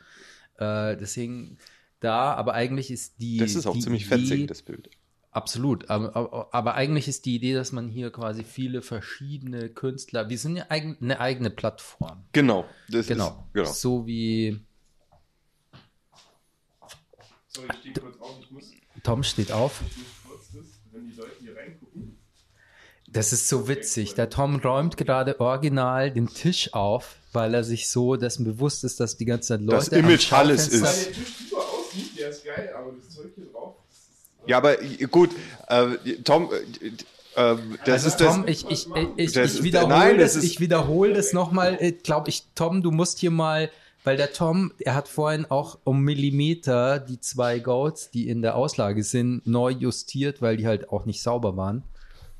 Äh, 0.57 0.97
das 0.97 1.13
hing 1.13 1.57
da, 1.99 2.33
aber 2.33 2.53
eigentlich 2.53 2.91
ist 2.91 3.19
die. 3.21 3.37
Das 3.37 3.55
ist 3.55 3.65
auch 3.65 3.73
die 3.73 3.79
ziemlich 3.81 4.07
Idee, 4.07 4.17
fetzig, 4.19 4.47
das 4.47 4.61
Bild. 4.61 4.89
Absolut, 5.31 5.89
aber, 5.89 6.15
aber, 6.15 6.49
aber 6.53 6.73
eigentlich 6.75 7.07
ist 7.07 7.25
die 7.25 7.35
Idee, 7.35 7.55
dass 7.55 7.71
man 7.71 7.89
hier 7.89 8.11
quasi 8.11 8.43
viele 8.43 8.83
verschiedene 8.83 9.67
Künstler, 9.69 10.29
wir 10.29 10.37
sind 10.37 10.57
ja 10.57 10.65
eigen, 10.69 10.95
eine 11.01 11.19
eigene 11.19 11.49
Plattform. 11.49 12.23
Genau. 12.33 12.65
Das 12.87 13.07
Genau. 13.07 13.29
Ist, 13.47 13.53
genau. 13.53 13.71
So 13.71 14.05
wie 14.05 14.59
So, 17.47 17.61
ich 17.65 17.79
stehe 17.79 17.93
kurz 17.95 18.19
auf, 18.19 18.35
ich 18.41 18.51
muss, 18.51 18.71
Tom 19.03 19.23
steht 19.23 19.51
auf. 19.51 19.81
ich 21.09 21.17
das. 21.17 21.25
Das 23.07 23.31
ist 23.33 23.47
so 23.47 23.67
witzig. 23.67 24.15
Der 24.15 24.29
Tom 24.29 24.55
räumt 24.55 24.97
gerade 24.97 25.39
original 25.39 26.09
den 26.09 26.27
Tisch 26.27 26.73
auf, 26.73 27.17
weil 27.31 27.53
er 27.53 27.63
sich 27.63 27.89
so 27.89 28.15
dessen 28.15 28.43
bewusst 28.43 28.83
ist, 28.83 28.99
dass 28.99 29.17
die 29.17 29.25
ganze 29.25 29.49
Zeit 29.49 29.61
Leute 29.61 29.75
Das 29.75 29.87
Image 29.89 30.33
alles 30.33 30.67
ist. 30.69 30.83
Das 30.83 31.07
das 32.17 32.43
Ja, 34.47 34.57
aber 34.57 34.81
äh, 34.81 35.05
gut, 35.11 35.29
äh, 35.67 35.85
Tom, 36.23 36.49
äh, 36.51 36.87
äh, 36.87 37.57
das 37.85 38.05
also 38.05 38.07
ist 38.07 38.17
das. 38.17 38.35
Tom, 38.35 38.47
ich, 38.47 38.65
ich, 38.69 38.87
ich, 39.17 39.31
Das 39.33 39.51
ich 39.51 39.57
ist- 39.59 39.63
wiederhole 39.63 39.89
nein, 39.93 40.17
das, 40.17 40.33
das 40.33 40.43
ist- 40.43 40.51
ich 40.51 40.59
wiederhole 40.59 41.13
das 41.13 41.33
nochmal. 41.33 41.77
Glaube 42.03 42.29
ich, 42.29 42.43
Tom, 42.55 42.81
du 42.81 42.89
musst 42.91 43.19
hier 43.19 43.31
mal, 43.31 43.69
weil 44.03 44.17
der 44.17 44.33
Tom, 44.33 44.73
er 44.79 44.95
hat 44.95 45.07
vorhin 45.07 45.45
auch 45.49 45.79
um 45.83 46.01
Millimeter 46.01 46.99
die 46.99 47.19
zwei 47.19 47.59
Goats, 47.59 48.11
die 48.11 48.27
in 48.27 48.41
der 48.41 48.55
Auslage 48.55 49.03
sind, 49.03 49.45
neu 49.47 49.71
justiert, 49.71 50.41
weil 50.41 50.57
die 50.57 50.67
halt 50.67 50.89
auch 50.89 51.05
nicht 51.05 51.21
sauber 51.21 51.55
waren. 51.57 51.83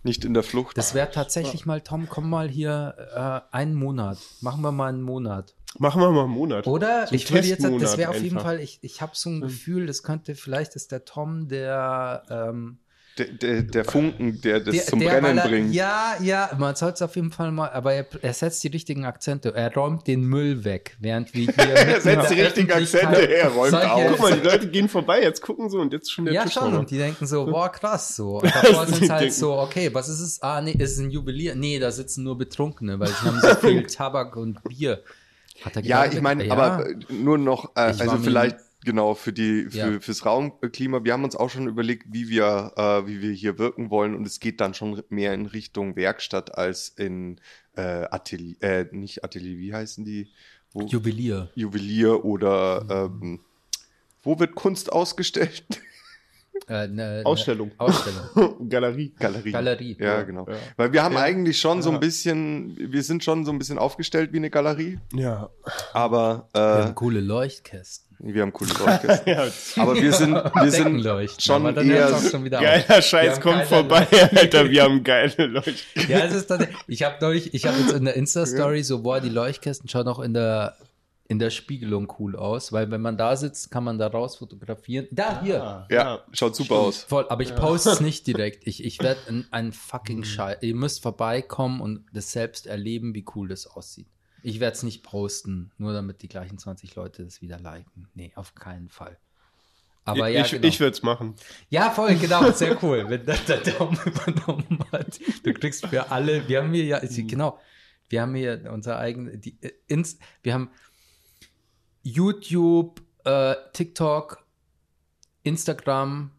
nicht 0.03 0.26
in 0.26 0.34
der 0.34 0.43
Flucht. 0.43 0.78
Das 0.78 0.93
wäre 0.93 1.09
tatsächlich 1.11 1.66
mal, 1.66 1.82
Tom, 1.82 2.07
komm 2.09 2.30
mal 2.30 2.49
hier 2.49 2.95
äh, 3.16 3.55
einen 3.55 3.74
Monat. 3.76 4.18
Machen 4.41 4.61
wir 4.61 4.72
mal 4.72 4.89
einen 4.89 5.01
Monat. 5.01 5.55
Machen 5.80 6.01
wir 6.01 6.11
mal 6.11 6.26
einen 6.26 6.34
Monat. 6.34 6.68
Oder? 6.68 7.07
So 7.07 7.16
ich 7.16 7.32
würde 7.32 7.47
jetzt, 7.47 7.64
das 7.64 7.97
wäre 7.97 8.11
auf 8.11 8.22
jeden. 8.22 8.39
Fall, 8.39 8.59
ich, 8.59 8.80
ich 8.82 9.01
habe 9.01 9.14
so 9.16 9.30
ein 9.30 9.41
Gefühl, 9.41 9.88
das 9.88 10.03
könnte, 10.03 10.36
vielleicht 10.36 10.76
ist 10.76 10.91
der 10.91 11.05
Tom 11.05 11.47
der, 11.47 12.24
ähm, 12.30 12.78
der, 13.18 13.26
der, 13.28 13.61
der 13.61 13.86
Funken, 13.86 14.41
der 14.41 14.59
das 14.59 14.74
der, 14.76 14.86
zum 14.86 14.99
der, 14.99 15.09
Brennen 15.20 15.38
er, 15.38 15.47
bringt. 15.47 15.74
Ja, 15.74 16.16
ja, 16.20 16.49
man 16.57 16.76
soll 16.76 16.91
es 16.93 17.01
auf 17.03 17.16
jeden 17.16 17.32
Fall 17.32 17.51
mal, 17.51 17.70
aber 17.70 17.93
er, 17.93 18.07
er 18.24 18.34
setzt 18.34 18.64
die 18.64 18.70
richtigen 18.70 19.05
Akzente. 19.05 19.53
Er 19.53 19.72
räumt 19.74 20.07
den 20.07 20.22
Müll 20.26 20.64
weg, 20.64 20.97
während 20.99 21.34
wir 21.36 21.45
hier. 21.45 21.53
Er 21.57 22.01
setzt 22.01 22.32
die 22.32 22.41
richtigen 22.41 22.72
Akzente, 22.72 23.30
er 23.30 23.49
räumt 23.49 23.76
auf. 23.76 24.03
Guck 24.11 24.20
mal, 24.20 24.34
die 24.39 24.45
Leute 24.47 24.68
gehen 24.70 24.89
vorbei, 24.89 25.22
jetzt 25.22 25.41
gucken 25.41 25.70
so 25.70 25.80
und 25.80 25.93
jetzt 25.93 26.03
ist 26.03 26.11
schon 26.11 26.26
der 26.26 26.34
Ja, 26.34 26.43
Tisch 26.43 26.53
schon. 26.53 26.74
Und 26.76 26.89
die 26.89 26.97
denken 26.97 27.28
so, 27.28 27.45
boah, 27.51 27.72
krass, 27.72 28.16
so. 28.16 28.39
Und 28.39 28.45
davor 28.64 28.88
sind 28.88 29.09
halt 29.11 29.22
denken- 29.22 29.36
so, 29.36 29.53
okay, 29.59 29.93
was 29.93 30.09
ist 30.09 30.20
es? 30.20 30.41
Ah, 30.41 30.61
nee, 30.61 30.72
ist 30.72 30.93
es 30.93 30.99
ein 30.99 31.11
Juwelier? 31.11 31.53
Nee, 31.55 31.78
da 31.80 31.91
sitzen 31.91 32.24
nur 32.24 32.38
Betrunkene, 32.38 32.99
weil 32.99 33.09
sie 33.09 33.26
haben 33.28 33.39
so 33.39 33.55
viel 33.55 33.84
Tabak 33.86 34.36
und 34.36 34.64
Bier. 34.64 35.03
Hat 35.64 35.76
er 35.76 35.84
Ja, 35.84 36.05
ich 36.05 36.20
meine, 36.20 36.45
weg- 36.45 36.51
aber 36.51 36.86
nur 37.09 37.38
noch, 37.38 37.76
äh, 37.76 37.82
also 37.82 38.18
vielleicht 38.18 38.57
genau 38.86 39.14
für 39.16 39.34
die 39.34 39.66
für, 39.70 39.78
Ja. 39.94 40.00
fürs 40.00 40.26
Raumklima. 40.26 41.04
Wir 41.04 41.14
haben 41.14 41.24
uns 41.24 41.36
auch 41.36 41.50
schon 41.50 41.68
überlegt, 41.68 42.08
wie 42.12 42.30
wir 42.30 42.72
äh, 42.76 43.08
wie 43.08 43.22
wir 43.22 43.32
hier 43.32 43.58
wirken 43.60 43.90
wollen 43.90 44.16
und 44.16 44.26
es 44.28 44.40
geht 44.40 44.62
dann 44.62 44.74
schon 44.74 45.02
mehr 45.10 45.34
in 45.34 45.46
Richtung 45.46 45.96
Werkstatt 45.96 46.58
als 46.58 46.90
in 46.90 47.40
äh, 47.76 47.82
Atelier, 48.12 48.56
äh, 48.62 48.86
nicht 48.92 49.24
Atelier, 49.24 49.58
wie 49.58 49.74
heißen 49.74 50.06
die? 50.06 50.30
Wo, 50.74 50.82
Juwelier. 50.88 51.50
Juwelier 51.56 52.26
oder 52.26 53.10
ähm, 53.12 53.40
wo 54.24 54.40
wird 54.40 54.56
Kunst 54.56 54.92
ausgestellt? 54.92 55.64
Äh, 56.70 56.88
ne, 56.88 57.24
Ausstellung. 57.26 57.70
Ne, 57.70 57.74
Ausstellung. 57.80 58.70
Galerie. 58.70 59.12
Galerie. 59.20 59.52
Galerie. 59.52 59.98
Ja, 60.00 60.06
Ja. 60.20 60.22
genau. 60.24 60.46
Ja. 60.48 60.56
Weil 60.78 60.94
wir 60.94 61.04
haben 61.04 61.16
Ja. 61.16 61.22
eigentlich 61.22 61.60
schon 61.60 61.82
so 61.82 61.90
ein 61.92 62.00
bisschen, 62.00 62.78
wir 62.78 63.02
sind 63.04 63.24
schon 63.24 63.44
so 63.44 63.52
ein 63.52 63.58
bisschen 63.58 63.78
aufgestellt 63.80 64.32
wie 64.34 64.38
eine 64.38 64.50
Galerie, 64.52 65.00
Ja. 65.14 65.50
aber 65.94 66.48
Wir 66.54 66.62
äh, 66.62 66.84
haben 66.84 66.96
coole 66.96 67.20
Leuchtkästen. 67.22 68.12
Wir 68.26 68.42
haben 68.42 68.54
coole 68.54 68.72
Leute. 68.80 69.22
ja. 69.30 69.48
aber 69.82 69.96
wir 69.96 70.14
sind, 70.14 70.34
wir 70.34 70.72
sind 70.72 71.42
schon 71.42 71.56
aber 71.56 71.74
dann 71.74 71.90
eher 71.90 72.08
schon 72.22 72.44
wieder 72.46 72.60
auf. 72.60 72.64
Geiler 72.64 73.02
Scheiß 73.02 73.12
Wir 73.26 73.32
haben 73.34 73.42
kommt 73.42 73.64
vorbei, 73.66 74.08
Leuchten. 74.12 74.38
Alter. 74.38 74.70
Wir 74.70 74.84
haben 74.84 75.04
geile 75.04 75.46
Leute. 75.48 75.74
Ja, 76.08 76.20
es 76.20 76.34
ist 76.34 76.48
tatsächlich. 76.48 76.78
Ich 76.88 77.04
habe 77.04 77.16
neulich, 77.22 77.54
ich 77.54 77.66
habe 77.66 77.78
jetzt 77.80 77.92
in 77.94 78.06
der 78.06 78.16
Insta-Story 78.16 78.84
so, 78.84 79.02
boah, 79.04 79.20
die 79.20 79.30
Leuchtkästen 79.30 79.90
schauen 79.90 80.08
auch 80.08 80.20
in 80.20 80.34
der, 80.34 80.78
in 81.28 81.40
der 81.40 81.50
Spiegelung 81.50 82.12
cool 82.20 82.36
aus, 82.36 82.72
weil 82.72 82.92
wenn 82.92 83.02
man 83.02 83.18
da 83.18 83.36
sitzt, 83.36 83.72
kann 83.72 83.84
man 83.84 83.98
da 83.98 84.08
raus 84.08 84.38
fotografieren. 84.38 85.08
Da, 85.12 85.42
hier. 85.42 85.86
Ja, 85.90 86.20
schaut 86.32 86.56
super 86.56 86.76
aus. 86.76 87.04
Voll, 87.04 87.26
aber 87.30 87.44
ich 87.44 87.56
poste 87.56 87.90
es 87.92 88.00
nicht 88.02 88.26
direkt. 88.28 88.68
Ich, 88.68 88.84
ich 88.84 89.00
werde 89.00 89.20
ein, 89.28 89.48
ein 89.52 89.66
Mhm. 89.68 89.74
fucking 89.74 90.24
Scheiß. 90.24 90.58
Ihr 90.62 90.76
müsst 90.76 91.02
vorbeikommen 91.02 91.82
und 91.82 92.06
das 92.14 92.32
selbst 92.32 92.68
erleben, 92.68 93.14
wie 93.16 93.26
cool 93.36 93.50
das 93.50 93.68
aussieht. 93.68 94.08
Ich 94.44 94.60
werde 94.60 94.76
es 94.76 94.84
nicht 94.84 95.04
posten, 95.04 95.72
nur 95.78 95.94
damit 95.94 96.22
die 96.22 96.28
gleichen 96.28 96.58
20 96.58 96.96
Leute 96.96 97.24
das 97.24 97.41
wieder 97.41 97.60
liken. 97.60 98.10
Nee, 98.14 98.34
auf 98.36 98.54
keinen 98.54 98.89
Fall. 98.89 99.18
Aber 100.06 100.28
ja, 100.28 100.41
ich 100.41 100.52
genau. 100.52 100.68
ich 100.68 100.80
würde 100.82 100.91
es 100.91 101.02
machen. 101.02 101.36
Ja, 101.70 101.89
voll, 101.89 102.16
genau, 102.16 102.52
sehr 102.52 102.82
cool, 102.84 103.06
wenn 103.08 103.26
das 103.26 103.46
der 103.46 103.62
Daumen 103.62 103.98
übernommen 104.06 104.80
hat. 104.91 105.20
Du 105.44 105.54
kriegst 105.54 105.88
für 105.88 106.12
alle, 106.12 106.46
wir 106.48 106.62
haben 106.62 106.74
hier 106.74 106.84
ja, 106.84 107.00
genau, 107.00 107.58
wir 108.10 108.22
haben 108.22 108.36
hier 108.36 108.70
unser 108.72 109.00
eigenes, 109.00 109.39
die, 109.39 109.58
äh, 109.62 109.72
ins, 109.88 110.18
wir 110.41 110.54
haben 110.54 110.70
YouTube, 112.02 113.02
äh, 113.24 113.56
TikTok, 113.72 114.46
Instagram, 115.44 116.32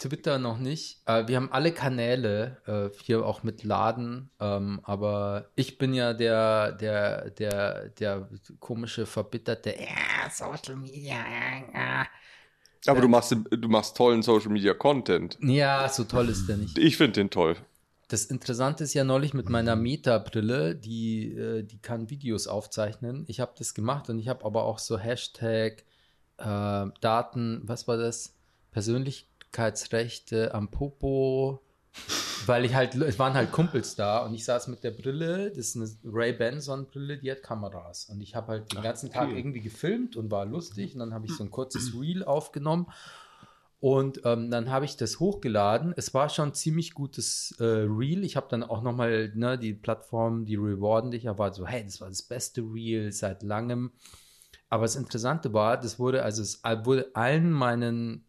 Twitter 0.00 0.38
noch 0.38 0.58
nicht. 0.58 1.02
Äh, 1.06 1.28
wir 1.28 1.36
haben 1.36 1.52
alle 1.52 1.72
Kanäle, 1.72 2.56
äh, 2.66 2.96
hier 3.04 3.24
auch 3.24 3.42
mit 3.42 3.62
Laden, 3.62 4.30
ähm, 4.40 4.80
aber 4.82 5.50
ich 5.54 5.78
bin 5.78 5.94
ja 5.94 6.14
der, 6.14 6.72
der, 6.72 7.30
der, 7.30 7.90
der 7.90 8.28
komische, 8.58 9.06
verbitterte, 9.06 9.76
ja, 9.78 10.30
Social 10.30 10.76
Media, 10.76 11.16
ja, 11.72 12.06
Aber 12.86 13.00
du 13.00 13.08
machst, 13.08 13.36
du 13.50 13.68
machst 13.68 13.96
tollen 13.96 14.22
Social 14.22 14.50
Media 14.50 14.74
Content. 14.74 15.38
ja, 15.40 15.88
so 15.88 16.04
toll 16.04 16.30
ist 16.30 16.48
der 16.48 16.56
nicht. 16.56 16.78
Ich 16.78 16.96
finde 16.96 17.12
den 17.12 17.30
toll. 17.30 17.56
Das 18.08 18.24
Interessante 18.24 18.82
ist 18.82 18.94
ja 18.94 19.04
neulich 19.04 19.34
mit 19.34 19.48
meiner 19.48 19.76
Meta-Brille, 19.76 20.74
die, 20.74 21.32
äh, 21.32 21.62
die 21.62 21.78
kann 21.78 22.10
Videos 22.10 22.48
aufzeichnen. 22.48 23.24
Ich 23.28 23.38
habe 23.38 23.52
das 23.56 23.74
gemacht 23.74 24.10
und 24.10 24.18
ich 24.18 24.28
habe 24.28 24.44
aber 24.44 24.64
auch 24.64 24.80
so 24.80 24.98
Hashtag 24.98 25.84
äh, 26.38 26.86
Daten, 27.00 27.60
was 27.64 27.86
war 27.86 27.98
das? 27.98 28.34
Persönlichkeitsrechte 29.52 30.54
am 30.54 30.70
Popo, 30.70 31.60
weil 32.46 32.64
ich 32.64 32.74
halt, 32.74 32.94
es 32.94 33.18
waren 33.18 33.34
halt 33.34 33.52
Kumpels 33.52 33.96
da 33.96 34.24
und 34.24 34.34
ich 34.34 34.44
saß 34.44 34.68
mit 34.68 34.82
der 34.84 34.92
Brille, 34.92 35.50
das 35.50 35.74
ist 35.74 35.76
eine 35.76 35.88
Ray-Ban 36.04 36.60
Sonnenbrille, 36.60 37.18
die 37.18 37.30
hat 37.30 37.42
Kameras 37.42 38.06
und 38.06 38.20
ich 38.20 38.34
habe 38.34 38.48
halt 38.48 38.72
den 38.72 38.82
ganzen 38.82 39.10
Tag 39.10 39.28
okay. 39.28 39.38
irgendwie 39.38 39.60
gefilmt 39.60 40.16
und 40.16 40.30
war 40.30 40.46
lustig 40.46 40.94
und 40.94 41.00
dann 41.00 41.14
habe 41.14 41.26
ich 41.26 41.32
so 41.36 41.44
ein 41.44 41.50
kurzes 41.50 41.92
Reel 41.94 42.24
aufgenommen 42.24 42.86
und 43.80 44.20
ähm, 44.24 44.50
dann 44.50 44.70
habe 44.70 44.84
ich 44.84 44.96
das 44.96 45.20
hochgeladen. 45.20 45.94
Es 45.96 46.12
war 46.12 46.28
schon 46.28 46.50
ein 46.50 46.54
ziemlich 46.54 46.92
gutes 46.92 47.54
äh, 47.60 47.64
Reel. 47.64 48.24
Ich 48.24 48.36
habe 48.36 48.46
dann 48.50 48.62
auch 48.62 48.82
nochmal 48.82 49.32
ne, 49.34 49.58
die 49.58 49.72
Plattform, 49.72 50.44
die 50.44 50.56
rewarden 50.56 51.10
dich, 51.10 51.28
aber 51.30 51.52
so, 51.54 51.66
hey, 51.66 51.82
das 51.82 52.00
war 52.00 52.08
das 52.08 52.22
beste 52.22 52.60
Reel 52.60 53.10
seit 53.10 53.42
langem. 53.42 53.92
Aber 54.68 54.82
das 54.82 54.96
Interessante 54.96 55.54
war, 55.54 55.78
das 55.78 55.98
wurde, 55.98 56.22
also 56.22 56.42
es 56.42 56.62
wurde 56.84 57.10
allen 57.14 57.50
meinen 57.50 58.26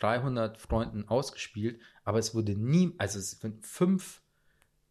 300 0.00 0.58
Freunden 0.58 1.06
ausgespielt, 1.08 1.80
aber 2.04 2.18
es 2.18 2.34
wurde 2.34 2.54
nie, 2.54 2.94
also 2.98 3.18
es 3.18 3.32
sind 3.32 3.66
fünf, 3.66 4.22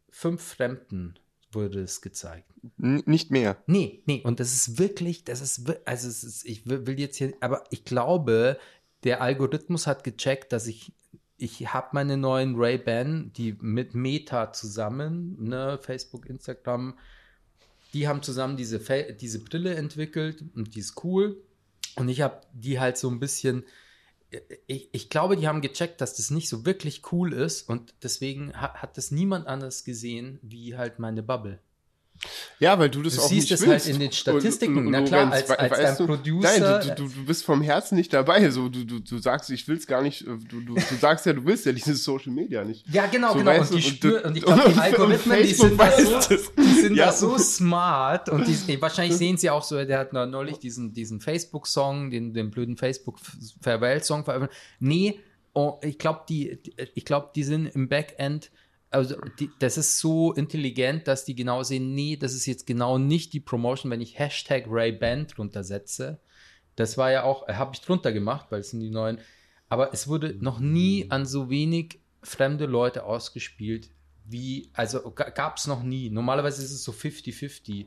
fünf 0.08 0.42
Fremden 0.42 1.14
wurde 1.52 1.80
es 1.80 2.00
gezeigt. 2.02 2.50
N 2.80 3.02
nicht 3.06 3.30
mehr. 3.30 3.62
Nee, 3.66 4.02
nee, 4.06 4.20
und 4.22 4.38
das 4.40 4.52
ist 4.52 4.78
wirklich, 4.78 5.24
das 5.24 5.40
ist, 5.40 5.68
also 5.86 6.08
es 6.08 6.22
ist, 6.24 6.44
ich 6.44 6.66
will 6.66 6.98
jetzt 7.00 7.16
hier, 7.16 7.32
aber 7.40 7.64
ich 7.70 7.84
glaube, 7.84 8.58
der 9.04 9.22
Algorithmus 9.22 9.86
hat 9.86 10.04
gecheckt, 10.04 10.52
dass 10.52 10.66
ich, 10.66 10.92
ich 11.36 11.72
habe 11.72 11.88
meine 11.92 12.16
neuen 12.16 12.56
Ray-Ban, 12.56 13.32
die 13.32 13.56
mit 13.60 13.94
Meta 13.94 14.52
zusammen, 14.52 15.42
ne, 15.42 15.78
Facebook, 15.80 16.26
Instagram, 16.26 16.98
die 17.94 18.06
haben 18.08 18.22
zusammen 18.22 18.56
diese, 18.56 18.80
Fa- 18.80 19.12
diese 19.12 19.42
Brille 19.42 19.74
entwickelt 19.74 20.44
und 20.54 20.74
die 20.74 20.80
ist 20.80 21.02
cool. 21.04 21.42
Und 21.96 22.08
ich 22.10 22.20
habe 22.20 22.42
die 22.52 22.78
halt 22.78 22.98
so 22.98 23.08
ein 23.08 23.18
bisschen, 23.20 23.64
ich, 24.66 24.88
ich 24.92 25.10
glaube, 25.10 25.36
die 25.36 25.48
haben 25.48 25.60
gecheckt, 25.60 26.00
dass 26.00 26.16
das 26.16 26.30
nicht 26.30 26.48
so 26.48 26.66
wirklich 26.66 27.12
cool 27.12 27.32
ist 27.32 27.68
und 27.68 27.94
deswegen 28.02 28.54
hat, 28.54 28.82
hat 28.82 28.96
das 28.96 29.10
niemand 29.10 29.46
anders 29.46 29.84
gesehen 29.84 30.38
wie 30.42 30.76
halt 30.76 30.98
meine 30.98 31.22
Bubble. 31.22 31.60
Ja, 32.58 32.78
weil 32.78 32.90
du 32.90 33.02
das 33.02 33.14
Du 33.14 33.20
auch 33.22 33.28
siehst 33.28 33.50
nicht 33.50 33.60
es 33.62 33.66
halt 33.66 33.86
in 33.86 34.00
den 34.00 34.10
Statistiken. 34.12 34.76
Und- 34.78 34.86
und- 34.86 34.92
Na 34.92 35.02
klar, 35.02 35.30
als- 35.32 35.48
als 35.50 35.78
dein 35.78 35.96
du, 35.96 36.06
Producer- 36.06 36.58
Nein, 36.60 36.88
du, 36.88 36.94
du, 37.04 37.08
du 37.08 37.24
bist 37.24 37.44
vom 37.44 37.62
Herzen 37.62 37.94
nicht 37.96 38.12
dabei. 38.12 38.50
So, 38.50 38.68
du, 38.68 38.84
du, 38.84 38.98
du 38.98 39.18
sagst, 39.18 39.50
ich 39.50 39.66
will 39.68 39.76
es 39.76 39.86
gar 39.86 40.02
nicht. 40.02 40.22
äh, 40.22 40.36
Du, 40.48 40.60
du, 40.60 40.74
du 40.74 40.94
sagst 41.00 41.26
ja, 41.26 41.32
du 41.32 41.44
willst 41.44 41.66
ja 41.66 41.72
dieses 41.72 42.02
Social 42.02 42.32
Media 42.32 42.64
nicht. 42.64 42.84
Ja, 42.92 43.06
genau, 43.06 43.32
So, 43.32 43.38
genau. 43.38 43.60
Und, 43.60 43.72
die 43.74 43.82
spür, 43.82 44.24
und 44.24 44.36
ich 44.36 44.42
glaube, 44.44 44.72
die 44.72 44.78
Algorithmen, 44.80 45.42
die 45.42 45.54
sind 45.54 45.78
da 45.78 45.90
so, 45.92 46.20
die 46.58 46.74
sind 46.82 46.96
Ja. 46.96 47.06
da 47.06 47.12
so 47.12 47.38
smart. 47.38 48.28
Und 48.28 48.46
die, 48.46 48.80
wahrscheinlich 48.82 49.16
sehen 49.16 49.36
sie 49.36 49.50
auch 49.50 49.62
so, 49.62 49.76
der 49.84 49.98
hat 49.98 50.12
neulich 50.12 50.58
diesen, 50.58 50.92
diesen 50.92 51.20
Facebook-Song, 51.20 52.10
den, 52.10 52.34
den 52.34 52.50
blöden 52.50 52.76
Facebook-Farewell-Song 52.76 54.24
veröffentlicht. 54.24 54.60
Nee, 54.80 55.20
oh, 55.54 55.78
ich 55.82 55.98
glaube, 55.98 56.22
die, 56.28 56.60
die- 56.62 56.74
ich 56.94 57.04
glaube, 57.04 57.30
die 57.34 57.44
sind 57.44 57.66
im 57.66 57.88
Backend, 57.88 58.50
also 58.90 59.16
die, 59.38 59.50
das 59.58 59.76
ist 59.76 59.98
so 59.98 60.32
intelligent, 60.32 61.08
dass 61.08 61.24
die 61.24 61.34
genau 61.34 61.62
sehen, 61.62 61.94
nee, 61.94 62.16
das 62.16 62.34
ist 62.34 62.46
jetzt 62.46 62.66
genau 62.66 62.98
nicht 62.98 63.32
die 63.32 63.40
Promotion, 63.40 63.90
wenn 63.90 64.00
ich 64.00 64.18
Hashtag 64.18 64.64
Ray-Ban 64.68 65.26
drunter 65.26 65.64
setze. 65.64 66.20
Das 66.76 66.96
war 66.96 67.10
ja 67.10 67.24
auch, 67.24 67.46
habe 67.48 67.72
ich 67.74 67.80
drunter 67.80 68.12
gemacht, 68.12 68.46
weil 68.50 68.60
es 68.60 68.70
sind 68.70 68.80
die 68.80 68.90
neuen. 68.90 69.18
Aber 69.68 69.92
es 69.92 70.08
wurde 70.08 70.36
noch 70.40 70.60
nie 70.60 71.10
an 71.10 71.26
so 71.26 71.50
wenig 71.50 72.00
fremde 72.22 72.66
Leute 72.66 73.04
ausgespielt, 73.04 73.90
wie, 74.24 74.70
also 74.74 75.10
gab 75.10 75.56
es 75.56 75.66
noch 75.66 75.82
nie. 75.82 76.10
Normalerweise 76.10 76.62
ist 76.62 76.72
es 76.72 76.84
so 76.84 76.92
50-50. 76.92 77.86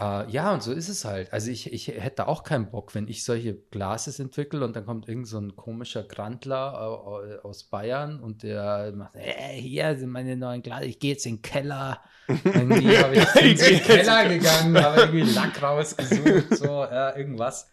Äh, 0.00 0.28
ja, 0.30 0.52
und 0.52 0.62
so 0.62 0.72
ist 0.72 0.88
es 0.88 1.04
halt. 1.04 1.32
Also 1.32 1.50
ich, 1.50 1.72
ich 1.72 1.86
hätte 1.88 2.26
auch 2.26 2.42
keinen 2.42 2.70
Bock, 2.70 2.94
wenn 2.96 3.06
ich 3.06 3.22
solche 3.22 3.54
Glases 3.54 4.18
entwickle 4.18 4.64
und 4.64 4.74
dann 4.74 4.86
kommt 4.86 5.08
irgend 5.08 5.28
so 5.28 5.38
ein 5.38 5.54
komischer 5.54 6.02
Grandler 6.02 7.20
äh, 7.24 7.46
aus 7.46 7.64
Bayern 7.64 8.18
und 8.18 8.42
der 8.42 8.92
macht, 8.96 9.14
äh, 9.14 9.52
hier 9.52 9.96
sind 9.96 10.10
meine 10.10 10.36
neuen 10.36 10.62
Glas, 10.62 10.82
ich 10.82 10.98
gehe 10.98 11.12
jetzt 11.12 11.26
in 11.26 11.36
den 11.36 11.42
Keller. 11.42 12.00
Irgendwie 12.26 12.98
habe 12.98 13.14
ich 13.14 13.34
in 13.36 13.56
den 13.56 13.82
Keller 13.82 14.28
gegangen, 14.28 14.82
habe 14.82 15.00
irgendwie 15.02 15.32
Lack 15.32 15.62
rausgesucht, 15.62 16.56
so, 16.56 16.66
ja, 16.66 17.16
irgendwas. 17.16 17.68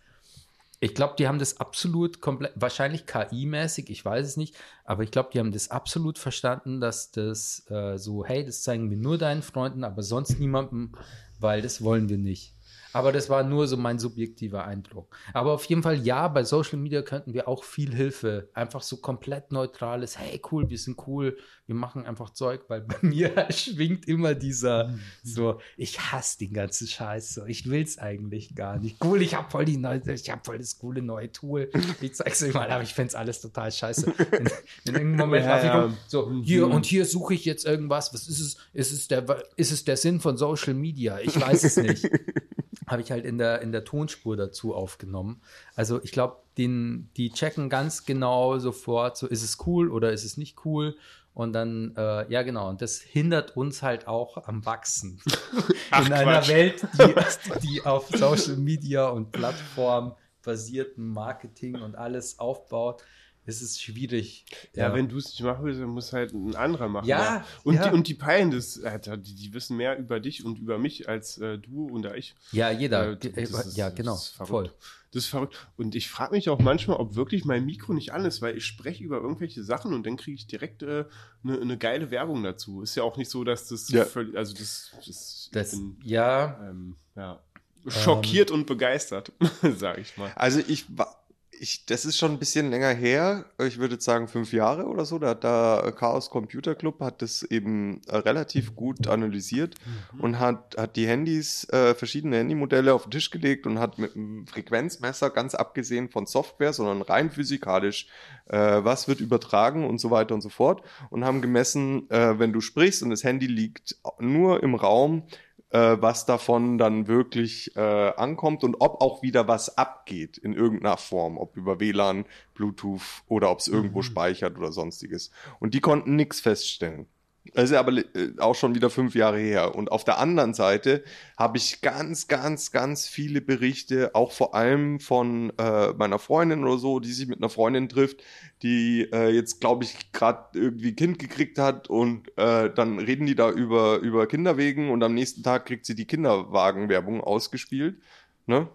Ich 0.84 0.96
glaube, 0.96 1.14
die 1.18 1.28
haben 1.28 1.38
das 1.40 1.60
absolut 1.60 2.22
komplett, 2.22 2.54
wahrscheinlich 2.56 3.06
KI-mäßig, 3.06 3.90
ich 3.90 4.04
weiß 4.04 4.28
es 4.28 4.38
nicht, 4.38 4.56
aber 4.84 5.04
ich 5.04 5.12
glaube, 5.12 5.30
die 5.34 5.40
haben 5.40 5.52
das 5.52 5.70
absolut 5.70 6.18
verstanden, 6.18 6.82
dass 6.82 7.12
das 7.12 7.66
äh, 7.70 7.98
so, 7.98 8.26
hey, 8.26 8.44
das 8.44 8.64
zeigen 8.64 8.90
wir 8.90 8.98
nur 8.98 9.18
deinen 9.20 9.44
Freunden, 9.44 9.84
aber 9.84 10.02
sonst 10.02 10.40
niemandem, 10.40 10.94
weil 11.42 11.62
das 11.62 11.84
wollen 11.84 12.10
wir 12.10 12.18
nicht. 12.18 12.54
Aber 12.94 13.12
das 13.12 13.30
war 13.30 13.44
nur 13.44 13.68
so 13.68 13.78
mein 13.78 14.00
subjektiver 14.00 14.66
Eindruck. 14.66 15.16
Aber 15.34 15.54
auf 15.54 15.66
jeden 15.66 15.84
Fall, 15.84 16.00
ja, 16.00 16.28
bei 16.28 16.44
Social 16.44 16.78
Media 16.78 17.02
könnten 17.02 17.34
wir 17.34 17.48
auch 17.48 17.64
viel 17.64 17.94
Hilfe. 17.94 18.50
Einfach 18.54 18.82
so 18.82 18.98
komplett 18.98 19.52
neutrales, 19.52 20.18
hey, 20.18 20.42
cool, 20.52 20.70
wir 20.70 20.78
sind 20.78 20.98
cool, 21.08 21.38
wir 21.66 21.76
machen 21.76 22.06
einfach 22.06 22.32
Zeug, 22.32 22.66
weil 22.68 22.82
bei 22.82 22.98
mir 23.02 23.48
schwingt 23.50 24.08
immer 24.08 24.36
dieser 24.36 24.94
so, 25.24 25.60
ich 25.78 26.00
hasse 26.00 26.40
den 26.40 26.54
ganzen 26.54 26.88
Scheiß 26.88 27.34
so, 27.34 27.46
ich 27.46 27.70
will 27.70 27.82
es 27.82 27.98
eigentlich 27.98 28.56
gar 28.56 28.78
nicht. 28.78 29.04
Cool, 29.04 29.22
ich 29.22 29.36
habe 29.36 29.50
voll 29.50 29.66
die 29.66 29.78
neue, 29.78 30.02
ich 30.12 30.30
habe 30.30 30.42
voll 30.44 30.58
das 30.58 30.78
coole 30.78 31.02
neue 31.02 31.32
Tool. 31.32 31.70
Ich 32.02 32.16
zeig's 32.16 32.44
euch 32.44 32.54
mal, 32.54 32.70
aber 32.70 32.84
ich 32.84 32.94
find's 32.94 33.16
alles 33.16 33.42
total 33.42 33.72
scheiße. 33.72 34.12
In, 34.12 34.50
in 34.86 34.96
irgendeinem 34.96 35.18
Moment 35.18 35.46
Ja, 35.46 35.64
ja. 35.64 35.84
um, 35.86 35.98
so, 36.08 36.32
hier 36.44 36.68
und 36.68 36.86
hier 36.86 37.06
suche 37.06 37.34
ich 37.34 37.46
jetzt 37.46 37.66
irgendwas. 37.66 38.14
Was 38.14 38.28
ist 38.28 38.40
es? 38.40 38.58
Ist 38.74 38.92
es 38.92 39.08
der, 39.08 39.44
ist 39.56 39.72
es 39.72 39.84
der 39.84 39.98
Sinn 39.98 40.20
von 40.20 40.38
Social 40.38 40.74
Media? 40.74 41.20
Ich 41.20 41.40
weiß 41.40 41.64
es 41.64 41.78
nicht. 41.78 42.10
Habe 42.92 43.02
ich 43.02 43.12
halt 43.12 43.26
in 43.26 43.38
der, 43.38 43.62
in 43.62 43.72
der 43.72 43.84
Tonspur 43.84 44.38
dazu 44.38 44.76
aufgenommen. 44.76 45.42
Also 45.76 46.04
ich 46.04 46.12
glaube, 46.12 46.38
die 46.58 47.32
checken 47.34 47.70
ganz 47.70 48.06
genau 48.06 48.60
sofort, 48.60 49.18
so 49.18 49.26
ist 49.26 49.42
es 49.42 49.58
cool 49.66 49.90
oder 49.90 50.12
ist 50.12 50.26
es 50.26 50.38
nicht 50.38 50.66
cool. 50.66 50.96
Und 51.34 51.54
dann, 51.54 51.96
äh, 51.96 52.30
ja 52.30 52.42
genau, 52.42 52.68
und 52.70 52.82
das 52.82 53.00
hindert 53.00 53.56
uns 53.56 53.82
halt 53.82 54.08
auch 54.08 54.46
am 54.48 54.66
Wachsen. 54.66 55.22
Ach, 55.92 56.06
in 56.06 56.12
einer 56.12 56.40
Quatsch. 56.40 56.50
Welt, 56.50 56.88
die, 57.00 57.68
die 57.68 57.86
auf 57.86 58.10
Social 58.10 58.58
Media 58.58 59.08
und 59.08 59.32
Plattform 59.32 60.16
basierten 60.44 61.08
Marketing 61.08 61.82
und 61.82 61.96
alles 61.96 62.40
aufbaut, 62.40 63.04
ist 63.46 63.62
es 63.62 63.82
schwierig. 63.82 64.46
Ja, 64.76 64.94
wenn 64.94 65.10
du 65.10 65.18
es 65.18 65.26
nicht 65.32 65.42
machen 65.44 65.66
willst, 65.66 65.82
dann 65.82 65.90
muss 65.90 66.14
halt 66.14 66.34
ein 66.34 66.56
anderer 66.56 66.88
machen. 66.90 67.08
Ja, 67.08 67.44
Und, 67.64 67.76
ja. 67.76 67.88
Die, 67.90 67.94
und 67.96 68.08
die 68.08 68.14
peilen 68.14 68.52
das, 68.52 68.82
Alter, 68.84 69.18
die, 69.18 69.34
die 69.36 69.54
wissen 69.54 69.78
mehr 69.78 69.98
über 69.98 70.20
dich 70.20 70.46
und 70.46 70.60
über 70.60 70.78
mich 70.78 71.10
als 71.10 71.38
äh, 71.40 71.58
du 71.58 71.88
und 71.88 72.06
ich. 72.16 72.36
ja, 72.52 72.70
jeder. 72.72 73.12
Äh, 73.12 73.28
Äh, 73.28 73.48
das 73.48 73.66
ist- 73.68 73.78
ja, 73.78 73.90
genau. 73.90 74.12
das 74.14 74.24
ist 74.26 74.30
verrückt. 74.36 74.50
voll. 74.70 74.72
Das 75.14 75.24
ist 75.24 75.30
verrückt. 75.30 75.68
Und 75.76 75.94
ich 75.96 76.10
frage 76.10 76.34
mich 76.34 76.48
auch 76.50 76.60
manchmal, 76.60 76.96
ob 76.98 77.16
wirklich 77.16 77.44
mein 77.44 77.66
Mikro 77.66 77.94
nicht 77.94 78.14
an 78.14 78.24
ist, 78.24 78.42
weil 78.42 78.56
ich 78.56 78.66
spreche 78.66 79.04
über 79.04 79.18
irgendwelche 79.18 79.62
Sachen 79.62 79.94
und 79.94 80.06
dann 80.06 80.16
kriege 80.16 80.36
ich 80.36 80.48
direkt 80.48 80.84
eine 80.84 81.06
äh, 81.44 81.66
ne 81.66 81.78
geile 81.78 82.12
Werbung 82.12 82.44
dazu. 82.44 82.82
Ist 82.82 82.96
ja 82.96 83.04
auch 83.04 83.18
nicht 83.18 83.30
so, 83.30 83.44
dass 83.44 83.68
das 83.68 83.90
Ja. 83.90 84.06
völlig, 84.06 84.38
also 84.38 84.54
das, 84.54 84.92
das, 85.06 85.08
ich 85.46 85.50
Das, 85.52 85.72
bin, 85.72 85.98
ja, 86.06 86.58
ähm, 86.70 86.96
ja, 87.18 87.42
schockiert 87.88 88.52
und 88.52 88.68
begeistert, 88.68 89.32
sage 89.78 90.02
ich 90.02 90.16
mal. 90.18 90.32
Also 90.36 90.60
ich 90.66 90.86
war, 90.98 91.21
ich, 91.62 91.86
das 91.86 92.06
ist 92.06 92.18
schon 92.18 92.32
ein 92.32 92.40
bisschen 92.40 92.72
länger 92.72 92.90
her. 92.90 93.46
Ich 93.60 93.78
würde 93.78 94.02
sagen 94.02 94.28
fünf 94.28 94.52
Jahre 94.52 94.88
oder 94.88 95.06
so. 95.06 95.20
Da 95.20 95.30
hat 95.30 95.44
der 95.44 95.94
Chaos 95.96 96.32
Computer 96.32 96.74
Club 96.74 97.00
hat 97.02 97.22
das 97.22 97.44
eben 97.44 98.02
äh, 98.08 98.18
relativ 98.18 98.76
gut 98.76 99.08
analysiert 99.08 99.76
und 100.18 100.40
hat, 100.40 100.76
hat 100.76 100.96
die 100.96 101.06
Handys, 101.06 101.70
äh, 101.70 101.94
verschiedene 101.94 102.40
Handymodelle 102.40 102.96
auf 102.96 103.04
den 103.04 103.12
Tisch 103.12 103.30
gelegt 103.30 103.68
und 103.68 103.78
hat 103.78 104.00
mit 104.00 104.16
einem 104.16 104.48
Frequenzmesser, 104.48 105.30
ganz 105.30 105.54
abgesehen 105.54 106.10
von 106.10 106.26
Software, 106.26 106.74
sondern 106.74 107.04
rein 107.04 107.30
physikalisch, 107.30 108.08
äh, 108.48 108.58
was 108.58 109.08
wird 109.08 109.22
übertragen 109.22 109.86
und 109.88 110.00
so 110.00 110.10
weiter 110.10 110.34
und 110.34 110.42
so 110.42 110.50
fort 110.50 110.82
und 111.12 111.24
haben 111.26 111.44
gemessen, 111.44 112.10
äh, 112.10 112.40
wenn 112.40 112.54
du 112.54 112.62
sprichst 112.62 113.04
und 113.04 113.12
das 113.12 113.24
Handy 113.24 113.46
liegt 113.46 113.98
nur 114.20 114.64
im 114.64 114.74
Raum, 114.74 115.28
äh, 115.72 115.98
was 116.00 116.26
davon 116.26 116.78
dann 116.78 117.08
wirklich 117.08 117.76
äh, 117.76 117.80
ankommt 118.16 118.64
und 118.64 118.76
ob 118.80 119.02
auch 119.02 119.22
wieder 119.22 119.48
was 119.48 119.78
abgeht 119.78 120.38
in 120.38 120.54
irgendeiner 120.54 120.98
Form, 120.98 121.38
ob 121.38 121.58
über 121.58 121.80
WLAN, 121.80 122.26
Bluetooth 122.54 123.24
oder 123.28 123.50
ob 123.52 123.60
es 123.60 123.68
irgendwo 123.68 124.02
speichert 124.02 124.58
oder 124.58 124.72
sonstiges. 124.72 125.32
Und 125.60 125.74
die 125.74 125.82
konnten 125.82 126.16
nichts 126.16 126.42
feststellen. 126.42 127.08
Das 127.54 127.72
ist 127.72 127.76
aber 127.76 127.98
äh, 127.98 128.06
auch 128.38 128.54
schon 128.54 128.76
wieder 128.76 128.90
fünf 128.90 129.16
Jahre 129.16 129.40
her. 129.40 129.76
Und 129.76 129.92
auf 129.92 130.04
der 130.04 130.20
anderen 130.20 130.54
Seite 130.54 131.04
habe 131.38 131.58
ich 131.58 131.82
ganz, 131.82 132.28
ganz, 132.28 132.72
ganz 132.72 133.08
viele 133.08 133.42
Berichte, 133.42 134.14
auch 134.14 134.32
vor 134.32 134.54
allem 134.54 135.00
von 135.00 135.52
äh, 135.58 135.92
meiner 135.94 136.20
Freundin 136.20 136.64
oder 136.64 136.78
so, 136.78 137.00
die 137.00 137.12
sich 137.12 137.28
mit 137.28 137.40
einer 137.40 137.50
Freundin 137.50 137.90
trifft, 137.90 138.24
die 138.62 139.10
äh, 139.12 139.30
jetzt, 139.30 139.60
glaube 139.60 139.84
ich, 139.84 140.12
gerade 140.12 140.58
irgendwie 140.58 140.94
Kind 140.94 141.18
gekriegt 141.18 141.58
hat 141.58 141.90
und 141.90 142.28
äh, 142.38 142.72
dann 142.72 143.00
reden 143.00 143.26
die 143.26 143.36
da 143.36 143.50
über, 143.50 143.98
über 143.98 144.28
Kinderwegen 144.28 144.92
und 144.92 145.02
am 145.04 145.16
nächsten 145.16 145.42
Tag 145.42 145.66
kriegt 145.66 145.86
sie 145.88 145.96
die 145.96 146.06
Kinderwagenwerbung 146.06 147.22
ausgespielt. 147.22 148.00
Ne? 148.46 148.70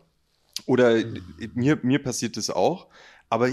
Oder 0.66 1.04
mir, 1.54 1.78
mir 1.82 2.02
passiert 2.02 2.36
das 2.36 2.50
auch. 2.50 2.88
Aber 3.28 3.50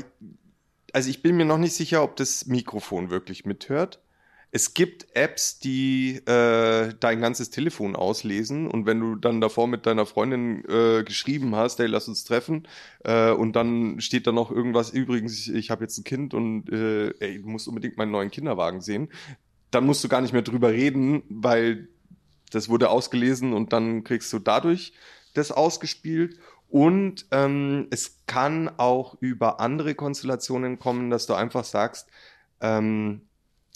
also 0.92 1.10
ich 1.10 1.22
bin 1.22 1.38
mir 1.38 1.46
noch 1.46 1.58
nicht 1.58 1.76
sicher, 1.76 2.04
ob 2.04 2.16
das 2.16 2.46
Mikrofon 2.48 3.10
wirklich 3.10 3.46
mithört. 3.46 4.00
Es 4.56 4.76
gibt 4.76 5.08
Apps, 5.16 5.58
die 5.58 6.18
äh, 6.28 6.94
dein 7.00 7.22
ganzes 7.22 7.50
Telefon 7.50 7.96
auslesen 7.96 8.68
und 8.68 8.86
wenn 8.86 9.00
du 9.00 9.16
dann 9.16 9.42
davor 9.42 9.68
mit 9.68 9.88
deiner 9.88 10.06
Freundin 10.06 10.64
äh, 10.66 11.04
geschrieben 11.04 11.56
hast, 11.56 11.80
hey, 11.80 11.88
lass 11.88 12.08
uns 12.08 12.24
treffen 12.24 12.68
äh, 13.04 13.32
und 13.32 13.56
dann 13.56 14.00
steht 14.00 14.28
da 14.28 14.32
noch 14.32 14.52
irgendwas, 14.52 14.92
übrigens, 14.92 15.40
ich, 15.40 15.52
ich 15.56 15.72
habe 15.72 15.86
jetzt 15.86 15.98
ein 15.98 16.04
Kind 16.04 16.36
und 16.36 16.70
äh, 16.72 17.16
ey, 17.20 17.42
du 17.42 17.50
musst 17.50 17.68
unbedingt 17.68 17.98
meinen 17.98 18.12
neuen 18.12 18.30
Kinderwagen 18.30 18.82
sehen, 18.82 19.10
dann 19.72 19.88
musst 19.88 20.04
du 20.04 20.08
gar 20.08 20.22
nicht 20.22 20.34
mehr 20.34 20.44
drüber 20.44 20.72
reden, 20.72 21.24
weil 21.30 21.88
das 22.52 22.70
wurde 22.70 22.92
ausgelesen 22.92 23.54
und 23.54 23.74
dann 23.74 24.04
kriegst 24.04 24.32
du 24.34 24.38
dadurch 24.38 24.94
das 25.34 25.52
ausgespielt. 25.52 26.38
Und 26.70 27.26
ähm, 27.32 27.88
es 27.90 28.20
kann 28.28 28.70
auch 28.78 29.18
über 29.20 29.60
andere 29.60 29.96
Konstellationen 29.96 30.78
kommen, 30.78 31.10
dass 31.10 31.26
du 31.26 31.34
einfach 31.34 31.64
sagst, 31.64 32.08
ähm, 32.62 33.22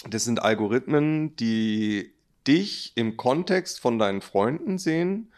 das 0.09 0.25
sind 0.25 0.41
Algorithmen, 0.41 1.35
die 1.35 2.13
dich 2.47 2.93
im 2.95 3.17
Kontext 3.17 3.79
von 3.79 3.99
deinen 3.99 4.21
Freunden 4.21 4.77
sehen. 4.77 5.31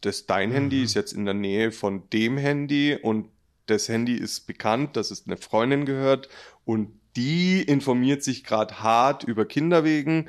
Das, 0.00 0.26
dein 0.26 0.52
Handy 0.52 0.82
ist 0.82 0.94
jetzt 0.94 1.12
in 1.12 1.24
der 1.24 1.34
Nähe 1.34 1.72
von 1.72 2.08
dem 2.10 2.38
Handy 2.38 2.96
und 3.00 3.28
das 3.66 3.88
Handy 3.88 4.14
ist 4.14 4.46
bekannt, 4.46 4.96
dass 4.96 5.10
es 5.10 5.26
eine 5.26 5.36
Freundin 5.36 5.84
gehört 5.86 6.28
und 6.64 6.92
die 7.16 7.62
informiert 7.62 8.22
sich 8.22 8.44
gerade 8.44 8.82
hart 8.82 9.24
über 9.24 9.44
Kinderwegen. 9.46 10.28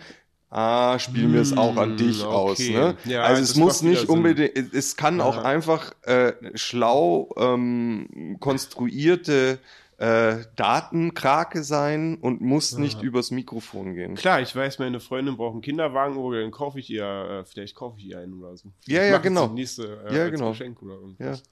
Ah, 0.50 0.98
spielen 0.98 1.34
wir 1.34 1.42
es 1.42 1.56
auch 1.56 1.76
an 1.76 1.92
Hm, 1.92 1.98
dich 1.98 2.24
okay. 2.24 2.34
aus. 2.34 2.60
Ne? 2.60 2.96
Ja, 3.06 3.24
also 3.24 3.42
es 3.44 3.56
muss 3.56 3.82
nicht 3.82 4.02
Sinn. 4.02 4.10
unbedingt, 4.10 4.74
es 4.74 4.96
kann 4.96 5.20
auch 5.20 5.36
Ja. 5.36 5.44
einfach 5.44 5.92
äh, 6.04 6.34
schlau 6.56 7.30
ähm, 7.38 8.38
konstruierte 8.40 9.60
äh, 9.98 10.44
Datenkrake 10.56 11.64
sein 11.64 12.18
und 12.18 12.40
muss 12.40 12.78
nicht 12.78 13.02
übers 13.02 13.32
Mikrofon 13.32 13.96
gehen. 13.96 14.16
Klar, 14.16 14.42
ich 14.42 14.56
weiß, 14.56 14.78
meine 14.80 15.00
Freundin 15.00 15.38
braucht 15.38 15.54
einen 15.54 15.62
Kinderwagen, 15.62 16.18
oder 16.18 16.42
dann 16.42 16.52
kaufe 16.52 16.80
ich 16.80 16.90
ihr, 16.90 17.04
äh, 17.04 17.46
vielleicht 17.46 17.76
kaufe 17.76 17.98
ich 18.00 18.06
ihr 18.08 18.20
einen 18.20 18.34
oder 18.34 18.56
so. 18.56 18.72
Ja, 18.86 19.04
ja, 19.04 19.18
genau. 19.18 19.48
Nächste, 19.48 20.04
äh, 20.08 20.16
Ja, 20.16 20.30
genau. 20.30 20.52
Geschenk 20.52 20.82
oder 20.84 20.96
irgendwas. 20.96 21.40
Ja. 21.40 21.46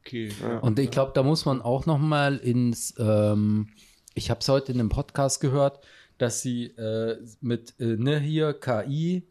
Okay. 0.00 0.30
Ja. 0.42 0.58
Und 0.58 0.78
ich 0.78 0.90
glaube, 0.90 1.12
da 1.14 1.22
muss 1.22 1.44
man 1.44 1.62
auch 1.62 1.86
noch 1.86 1.98
mal 1.98 2.36
ins, 2.36 2.94
ähm, 2.98 3.68
ich 4.14 4.30
habe 4.30 4.40
es 4.40 4.48
heute 4.48 4.72
in 4.72 4.80
einem 4.80 4.88
Podcast 4.88 5.40
gehört, 5.40 5.80
dass 6.18 6.42
sie 6.42 6.66
äh, 6.66 7.16
mit, 7.40 7.74
äh, 7.80 7.96
ne, 7.96 8.18
hier 8.18 8.52
KI 8.52 9.26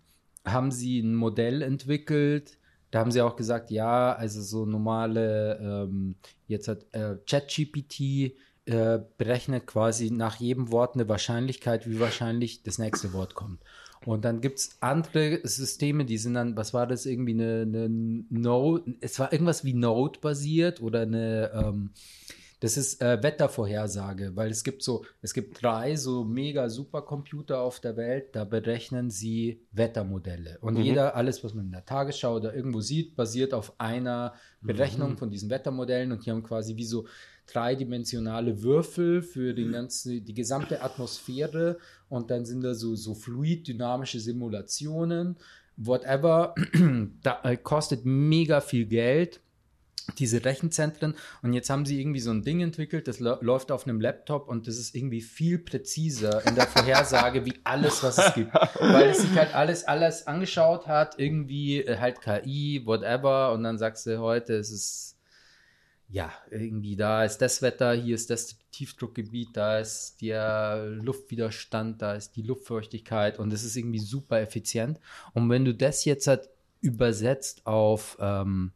haben 0.45 0.71
sie 0.71 0.99
ein 1.01 1.15
Modell 1.15 1.61
entwickelt. 1.61 2.57
Da 2.91 2.99
haben 2.99 3.11
sie 3.11 3.21
auch 3.21 3.35
gesagt, 3.35 3.71
ja, 3.71 4.13
also 4.13 4.41
so 4.41 4.65
normale, 4.65 5.57
ähm, 5.61 6.15
jetzt 6.47 6.67
hat 6.67 6.85
äh, 6.91 7.17
ChatGPT 7.27 8.33
äh, 8.65 8.99
berechnet 9.17 9.67
quasi 9.67 10.11
nach 10.11 10.35
jedem 10.35 10.71
Wort 10.71 10.95
eine 10.95 11.07
Wahrscheinlichkeit, 11.07 11.89
wie 11.89 11.99
wahrscheinlich 11.99 12.63
das 12.63 12.77
nächste 12.77 13.13
Wort 13.13 13.35
kommt. 13.35 13.59
Und 14.05 14.23
dann 14.25 14.41
gibt 14.41 14.59
es 14.59 14.77
andere 14.79 15.41
Systeme, 15.43 16.05
die 16.05 16.17
sind 16.17 16.35
dann, 16.35 16.55
was 16.55 16.73
war 16.73 16.87
das, 16.87 17.05
irgendwie 17.05 17.33
eine, 17.33 17.61
eine 17.61 17.89
Node, 17.89 18.95
es 19.01 19.19
war 19.19 19.31
irgendwas 19.33 19.65
wie 19.65 19.73
Node 19.73 20.19
basiert 20.19 20.81
oder 20.81 21.01
eine, 21.01 21.51
ähm, 21.53 21.91
das 22.61 22.75
ist 22.75 23.01
äh, 23.01 23.23
Wettervorhersage, 23.23 24.35
weil 24.35 24.51
es 24.51 24.63
gibt 24.63 24.83
so, 24.83 25.05
es 25.21 25.33
gibt 25.33 25.61
drei 25.63 25.95
so 25.95 26.25
mega 26.25 26.67
Supercomputer 26.69 27.61
auf 27.61 27.79
der 27.79 27.95
Welt, 27.95 28.35
da 28.35 28.43
berechnen 28.43 29.09
sie 29.09 29.61
Wettermodelle. 29.71 30.57
Und 30.59 30.73
mhm. 30.73 30.81
jeder, 30.81 31.15
alles, 31.15 31.43
was 31.43 31.53
man 31.53 31.65
in 31.65 31.71
der 31.71 31.85
Tagesschau 31.85 32.35
oder 32.35 32.53
irgendwo 32.53 32.81
sieht, 32.81 33.15
basiert 33.15 33.53
auf 33.53 33.79
einer 33.79 34.33
Berechnung 34.61 35.11
mhm. 35.11 35.17
von 35.17 35.29
diesen 35.29 35.49
Wettermodellen 35.49 36.11
und 36.11 36.25
die 36.25 36.31
haben 36.31 36.43
quasi 36.43 36.75
wie 36.75 36.85
so 36.85 37.07
dreidimensionale 37.47 38.61
Würfel 38.61 39.21
für 39.21 39.53
den 39.53 39.71
ganzen, 39.71 40.23
die 40.23 40.33
gesamte 40.33 40.83
Atmosphäre 40.83 41.79
und 42.07 42.29
dann 42.29 42.45
sind 42.45 42.61
da 42.61 42.75
so, 42.75 42.95
so 42.95 43.15
fluid-dynamische 43.15 44.19
Simulationen, 44.19 45.37
whatever. 45.77 46.53
da 47.23 47.39
äh, 47.43 47.57
kostet 47.57 48.05
mega 48.05 48.61
viel 48.61 48.85
Geld 48.85 49.39
diese 50.17 50.43
Rechenzentren. 50.45 51.15
Und 51.41 51.53
jetzt 51.53 51.69
haben 51.69 51.85
sie 51.85 51.99
irgendwie 51.99 52.19
so 52.19 52.31
ein 52.31 52.43
Ding 52.43 52.61
entwickelt, 52.61 53.07
das 53.07 53.19
läuft 53.19 53.71
auf 53.71 53.85
einem 53.85 54.01
Laptop 54.01 54.47
und 54.47 54.67
das 54.67 54.77
ist 54.77 54.95
irgendwie 54.95 55.21
viel 55.21 55.59
präziser 55.59 56.45
in 56.47 56.55
der 56.55 56.67
Vorhersage 56.67 57.45
wie 57.45 57.59
alles, 57.63 58.03
was 58.03 58.17
es 58.17 58.33
gibt, 58.33 58.53
weil 58.79 59.09
es 59.09 59.19
sich 59.19 59.31
halt 59.37 59.53
alles 59.53 59.83
alles 59.85 60.27
angeschaut 60.27 60.87
hat, 60.87 61.17
irgendwie 61.17 61.81
äh, 61.81 61.97
halt 61.97 62.21
KI, 62.21 62.81
whatever. 62.85 63.53
Und 63.53 63.63
dann 63.63 63.77
sagst 63.77 64.05
du 64.05 64.19
heute, 64.19 64.55
es 64.55 64.71
ist 64.71 65.09
ja, 66.11 66.33
irgendwie 66.49 66.95
da 66.95 67.23
ist 67.23 67.37
das 67.37 67.61
Wetter, 67.61 67.93
hier 67.93 68.15
ist 68.15 68.31
das 68.31 68.57
Tiefdruckgebiet, 68.71 69.49
da 69.53 69.79
ist 69.79 70.21
der 70.21 70.87
Luftwiderstand, 70.87 72.01
da 72.01 72.15
ist 72.15 72.35
die 72.35 72.41
Luftfeuchtigkeit 72.41 73.37
und 73.37 73.53
es 73.53 73.63
ist 73.63 73.75
irgendwie 73.75 73.99
super 73.99 74.41
effizient. 74.41 74.99
Und 75.33 75.49
wenn 75.49 75.65
du 75.65 75.73
das 75.73 76.05
jetzt 76.05 76.25
halt 76.25 76.49
übersetzt 76.81 77.67
auf 77.67 78.17
ähm, 78.19 78.71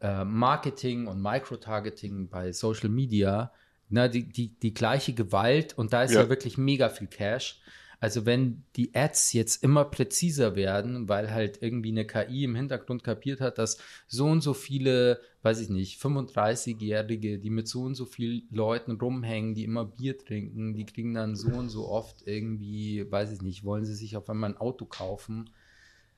äh, 0.00 0.24
Marketing 0.24 1.06
und 1.06 1.20
Microtargeting 1.20 2.28
bei 2.28 2.52
Social 2.52 2.88
Media, 2.88 3.52
na, 3.88 4.08
die, 4.08 4.28
die, 4.28 4.48
die 4.58 4.72
gleiche 4.72 5.12
Gewalt 5.12 5.76
und 5.76 5.92
da 5.92 6.04
ist 6.04 6.12
ja, 6.12 6.22
ja 6.22 6.28
wirklich 6.28 6.56
mega 6.56 6.88
viel 6.88 7.08
Cash. 7.08 7.60
Also 8.02 8.24
wenn 8.24 8.64
die 8.76 8.94
Ads 8.94 9.34
jetzt 9.34 9.62
immer 9.62 9.84
präziser 9.84 10.56
werden, 10.56 11.10
weil 11.10 11.30
halt 11.30 11.60
irgendwie 11.60 11.90
eine 11.90 12.06
KI 12.06 12.44
im 12.44 12.54
Hintergrund 12.54 13.04
kapiert 13.04 13.42
hat, 13.42 13.58
dass 13.58 13.76
so 14.08 14.24
und 14.24 14.40
so 14.40 14.54
viele, 14.54 15.20
weiß 15.42 15.60
ich 15.60 15.68
nicht, 15.68 16.00
35-Jährige, 16.00 17.38
die 17.38 17.50
mit 17.50 17.68
so 17.68 17.82
und 17.82 17.94
so 17.94 18.06
vielen 18.06 18.48
Leuten 18.50 18.92
rumhängen, 18.92 19.54
die 19.54 19.64
immer 19.64 19.84
Bier 19.84 20.16
trinken, 20.16 20.72
die 20.72 20.86
kriegen 20.86 21.12
dann 21.12 21.36
so 21.36 21.50
und 21.50 21.68
so 21.68 21.88
oft 21.88 22.26
irgendwie, 22.26 23.04
weiß 23.10 23.32
ich 23.32 23.42
nicht, 23.42 23.64
wollen 23.64 23.84
sie 23.84 23.94
sich 23.94 24.16
auf 24.16 24.30
einmal 24.30 24.50
ein 24.50 24.56
Auto 24.56 24.86
kaufen. 24.86 25.50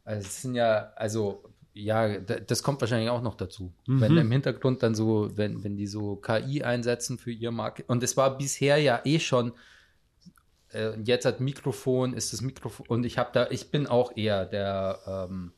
Also 0.05 0.25
es 0.25 0.41
sind 0.41 0.55
ja, 0.55 0.93
also 0.95 1.43
ja, 1.75 2.19
das 2.19 2.63
kommt 2.63 2.81
wahrscheinlich 2.81 3.11
auch 3.11 3.23
noch 3.23 3.35
dazu. 3.35 3.73
Mhm. 3.87 4.01
Wenn 4.01 4.17
im 4.19 4.31
Hintergrund 4.31 4.83
dann 4.83 4.95
so, 4.95 5.31
wenn, 5.37 5.65
wenn 5.65 5.77
die 5.77 5.87
so 5.87 6.17
KI 6.17 6.63
einsetzen 6.63 7.19
für 7.19 7.33
ihr 7.33 7.51
Markt. 7.51 7.85
Und 7.89 8.03
es 8.03 8.17
war 8.17 8.37
bisher 8.37 8.79
ja 8.79 9.01
eh 9.05 9.19
schon, 9.19 9.53
äh, 10.73 10.99
jetzt 11.05 11.25
hat 11.25 11.41
Mikrofon, 11.41 12.13
ist 12.13 12.33
das 12.33 12.43
Mikrofon, 12.43 12.87
und 12.89 13.07
ich 13.07 13.19
habe 13.19 13.31
da, 13.33 13.49
ich 13.51 13.71
bin 13.71 13.87
auch 13.87 14.17
eher 14.17 14.45
der, 14.45 15.29
ähm, 15.31 15.53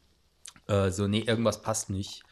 äh, 0.69 0.91
so, 0.91 1.09
nee, 1.09 1.25
irgendwas 1.27 1.63
passt 1.63 1.91
nicht. 1.91 2.23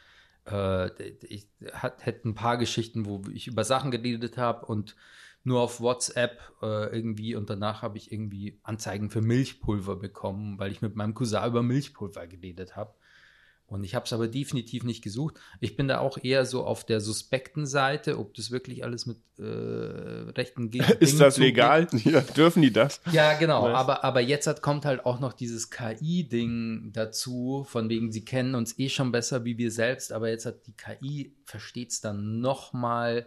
Äh, 0.46 0.90
ich 1.22 1.48
hätte 1.72 2.28
ein 2.28 2.34
paar 2.34 2.58
Geschichten, 2.58 3.04
wo 3.06 3.22
ich 3.32 3.48
über 3.48 3.64
Sachen 3.64 3.90
geredet 3.90 4.36
habe 4.38 4.66
und 4.66 4.96
nur 5.44 5.60
auf 5.60 5.80
WhatsApp 5.80 6.38
äh, 6.62 6.94
irgendwie 6.94 7.34
und 7.34 7.50
danach 7.50 7.82
habe 7.82 7.98
ich 7.98 8.12
irgendwie 8.12 8.60
Anzeigen 8.62 9.10
für 9.10 9.22
Milchpulver 9.22 9.96
bekommen, 9.96 10.58
weil 10.58 10.70
ich 10.70 10.82
mit 10.82 10.94
meinem 10.94 11.14
Cousin 11.14 11.44
über 11.44 11.64
Milchpulver 11.64 12.28
geredet 12.28 12.76
habe. 12.76 12.94
Und 13.72 13.84
ich 13.84 13.94
habe 13.94 14.04
es 14.04 14.12
aber 14.12 14.28
definitiv 14.28 14.84
nicht 14.84 15.02
gesucht. 15.02 15.36
Ich 15.58 15.76
bin 15.76 15.88
da 15.88 16.00
auch 16.00 16.18
eher 16.22 16.44
so 16.44 16.62
auf 16.62 16.84
der 16.84 17.00
suspekten 17.00 17.64
Seite, 17.64 18.18
ob 18.18 18.34
das 18.34 18.50
wirklich 18.50 18.84
alles 18.84 19.06
mit 19.06 19.16
äh, 19.38 19.42
rechten 19.42 20.70
Ge 20.70 20.82
Ist 21.00 21.18
das 21.18 21.38
legal? 21.38 21.88
Ja, 22.04 22.20
dürfen 22.20 22.60
die 22.60 22.70
das? 22.70 23.00
Ja, 23.12 23.32
genau. 23.32 23.66
Aber, 23.68 24.04
aber 24.04 24.20
jetzt 24.20 24.46
hat, 24.46 24.60
kommt 24.60 24.84
halt 24.84 25.06
auch 25.06 25.20
noch 25.20 25.32
dieses 25.32 25.70
KI-Ding 25.70 26.90
dazu, 26.92 27.64
von 27.66 27.88
wegen, 27.88 28.12
sie 28.12 28.26
kennen 28.26 28.54
uns 28.54 28.78
eh 28.78 28.90
schon 28.90 29.10
besser 29.10 29.46
wie 29.46 29.56
wir 29.56 29.70
selbst, 29.70 30.12
aber 30.12 30.28
jetzt 30.28 30.44
hat 30.44 30.66
die 30.66 30.74
KI, 30.76 31.34
versteht 31.46 31.92
es 31.92 32.02
dann 32.02 32.40
noch 32.40 32.74
mal 32.74 33.26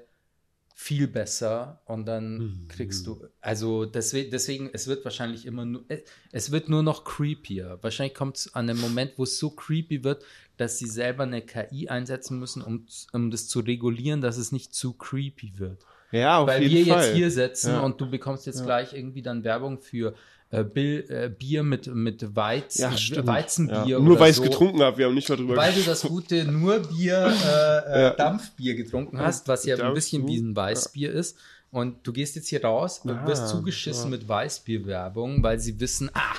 viel 0.78 1.08
besser 1.08 1.82
und 1.86 2.06
dann 2.06 2.38
mhm. 2.38 2.68
kriegst 2.68 3.08
du, 3.08 3.26
also 3.40 3.86
deswegen, 3.86 4.30
deswegen, 4.30 4.70
es 4.74 4.88
wird 4.88 5.06
wahrscheinlich 5.06 5.46
immer 5.46 5.64
nur, 5.64 5.86
es 6.34 6.52
wird 6.52 6.68
nur 6.68 6.84
noch 6.84 7.06
creepier. 7.06 7.80
Wahrscheinlich 7.82 8.14
kommt 8.14 8.36
es 8.36 8.54
an 8.56 8.70
einem 8.70 8.82
Moment, 8.82 9.14
wo 9.16 9.24
es 9.24 9.40
so 9.40 9.52
creepy 9.52 10.04
wird, 10.04 10.26
dass 10.58 10.78
sie 10.78 10.88
selber 10.88 11.24
eine 11.24 11.42
KI 11.42 11.88
einsetzen 11.88 12.40
müssen, 12.40 12.62
um, 12.62 12.86
um 13.14 13.32
das 13.32 13.48
zu 13.48 13.62
regulieren, 13.62 14.20
dass 14.20 14.36
es 14.36 14.52
nicht 14.52 14.76
zu 14.76 14.92
creepy 14.94 15.58
wird. 15.60 15.86
Ja, 16.12 16.40
auf 16.40 16.48
Weil 16.50 16.64
jeden 16.64 16.86
wir 16.86 16.94
Fall. 16.94 17.06
jetzt 17.06 17.16
hier 17.16 17.32
sitzen 17.32 17.72
Ja. 17.72 17.80
und 17.80 18.00
du 18.02 18.10
bekommst 18.10 18.46
jetzt 18.46 18.60
Ja. 18.60 18.66
gleich 18.66 18.94
irgendwie 18.94 19.22
dann 19.22 19.46
Werbung 19.46 19.80
für 19.80 20.14
äh, 20.60 20.64
Bill, 20.64 21.06
äh, 21.10 21.30
Bier 21.30 21.64
mit, 21.64 21.88
mit 21.88 22.36
Weiz, 22.36 22.78
Ja. 22.78 22.92
Weizenbier 23.26 23.86
Ja. 23.86 24.00
Nur 24.00 24.20
weil 24.20 24.30
ich 24.32 24.38
so. 24.38 24.44
es 24.44 24.50
getrunken 24.50 24.82
habe, 24.82 24.98
wir 24.98 25.06
haben 25.08 25.16
nicht 25.16 25.30
mal 25.30 25.36
drüber 25.36 25.56
Weil 25.56 25.74
du 25.74 25.82
das 25.82 26.02
gute 26.04 26.46
nur 26.52 26.80
Bier, 26.80 27.34
äh, 27.46 27.94
äh, 27.94 28.02
Ja. 28.04 28.10
Dampfbier 28.12 28.76
getrunken 28.76 29.20
hast, 29.20 29.48
was 29.48 29.66
ja 29.66 29.78
ein 29.78 29.94
bisschen 29.94 30.28
wie 30.28 30.38
ein 30.38 30.56
Weißbier 30.56 31.12
ist. 31.12 31.38
Und 31.72 32.08
du 32.08 32.14
gehst 32.14 32.36
jetzt 32.38 32.48
hier 32.48 32.64
raus 32.64 33.02
und 33.04 33.12
Ah, 33.12 33.28
wirst 33.28 33.50
zugeschissen 33.50 34.10
mit 34.10 34.28
Weißbierwerbung, 34.30 35.44
weil 35.44 35.60
sie 35.60 35.78
wissen, 35.80 36.10
ah, 36.14 36.36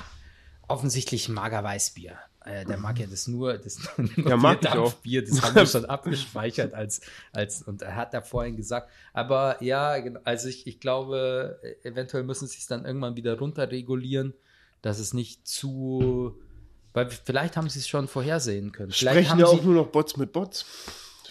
offensichtlich 0.67 1.29
mag 1.29 1.53
er 1.53 1.63
Weißbier. 1.63 2.13
Äh, 2.47 2.65
der 2.65 2.77
mag 2.77 2.99
ja 2.99 3.07
das 3.07 3.27
nur, 3.27 3.57
das 3.57 3.79
Ja, 4.25 4.37
mag. 4.37 4.61
Dampfbier, 4.61 5.23
das 5.23 5.41
haben 5.41 5.55
wir 5.55 5.65
schon 5.67 5.85
abgespeichert 5.85 6.73
als, 6.73 7.01
als, 7.33 7.61
und 7.61 7.81
er 7.81 7.95
hat 7.95 8.13
da 8.13 8.21
vorhin 8.21 8.55
gesagt. 8.55 8.89
Aber 9.13 9.61
ja, 9.61 9.97
genau, 9.99 10.19
also 10.23 10.47
ich, 10.47 10.67
ich 10.67 10.79
glaube, 10.79 11.59
äh, 11.61 11.87
eventuell 11.87 12.23
müssen 12.23 12.47
sie 12.47 12.57
es 12.59 12.67
dann 12.67 12.85
irgendwann 12.85 13.15
wieder 13.15 13.37
runterregulieren, 13.37 14.33
dass 14.81 14.99
es 14.99 15.13
nicht 15.13 15.47
zu, 15.47 16.39
weil 16.93 17.09
vielleicht 17.09 17.57
haben 17.57 17.69
sie 17.69 17.79
es 17.79 17.87
schon 17.87 18.07
vorhersehen 18.07 18.71
können. 18.71 18.91
Vielleicht 18.91 19.15
Sprechen 19.15 19.31
haben 19.31 19.39
ja 19.39 19.47
sie, 19.47 19.57
auch 19.57 19.63
nur 19.63 19.75
noch 19.75 19.87
Bots 19.87 20.17
mit 20.17 20.31
Bots 20.31 20.65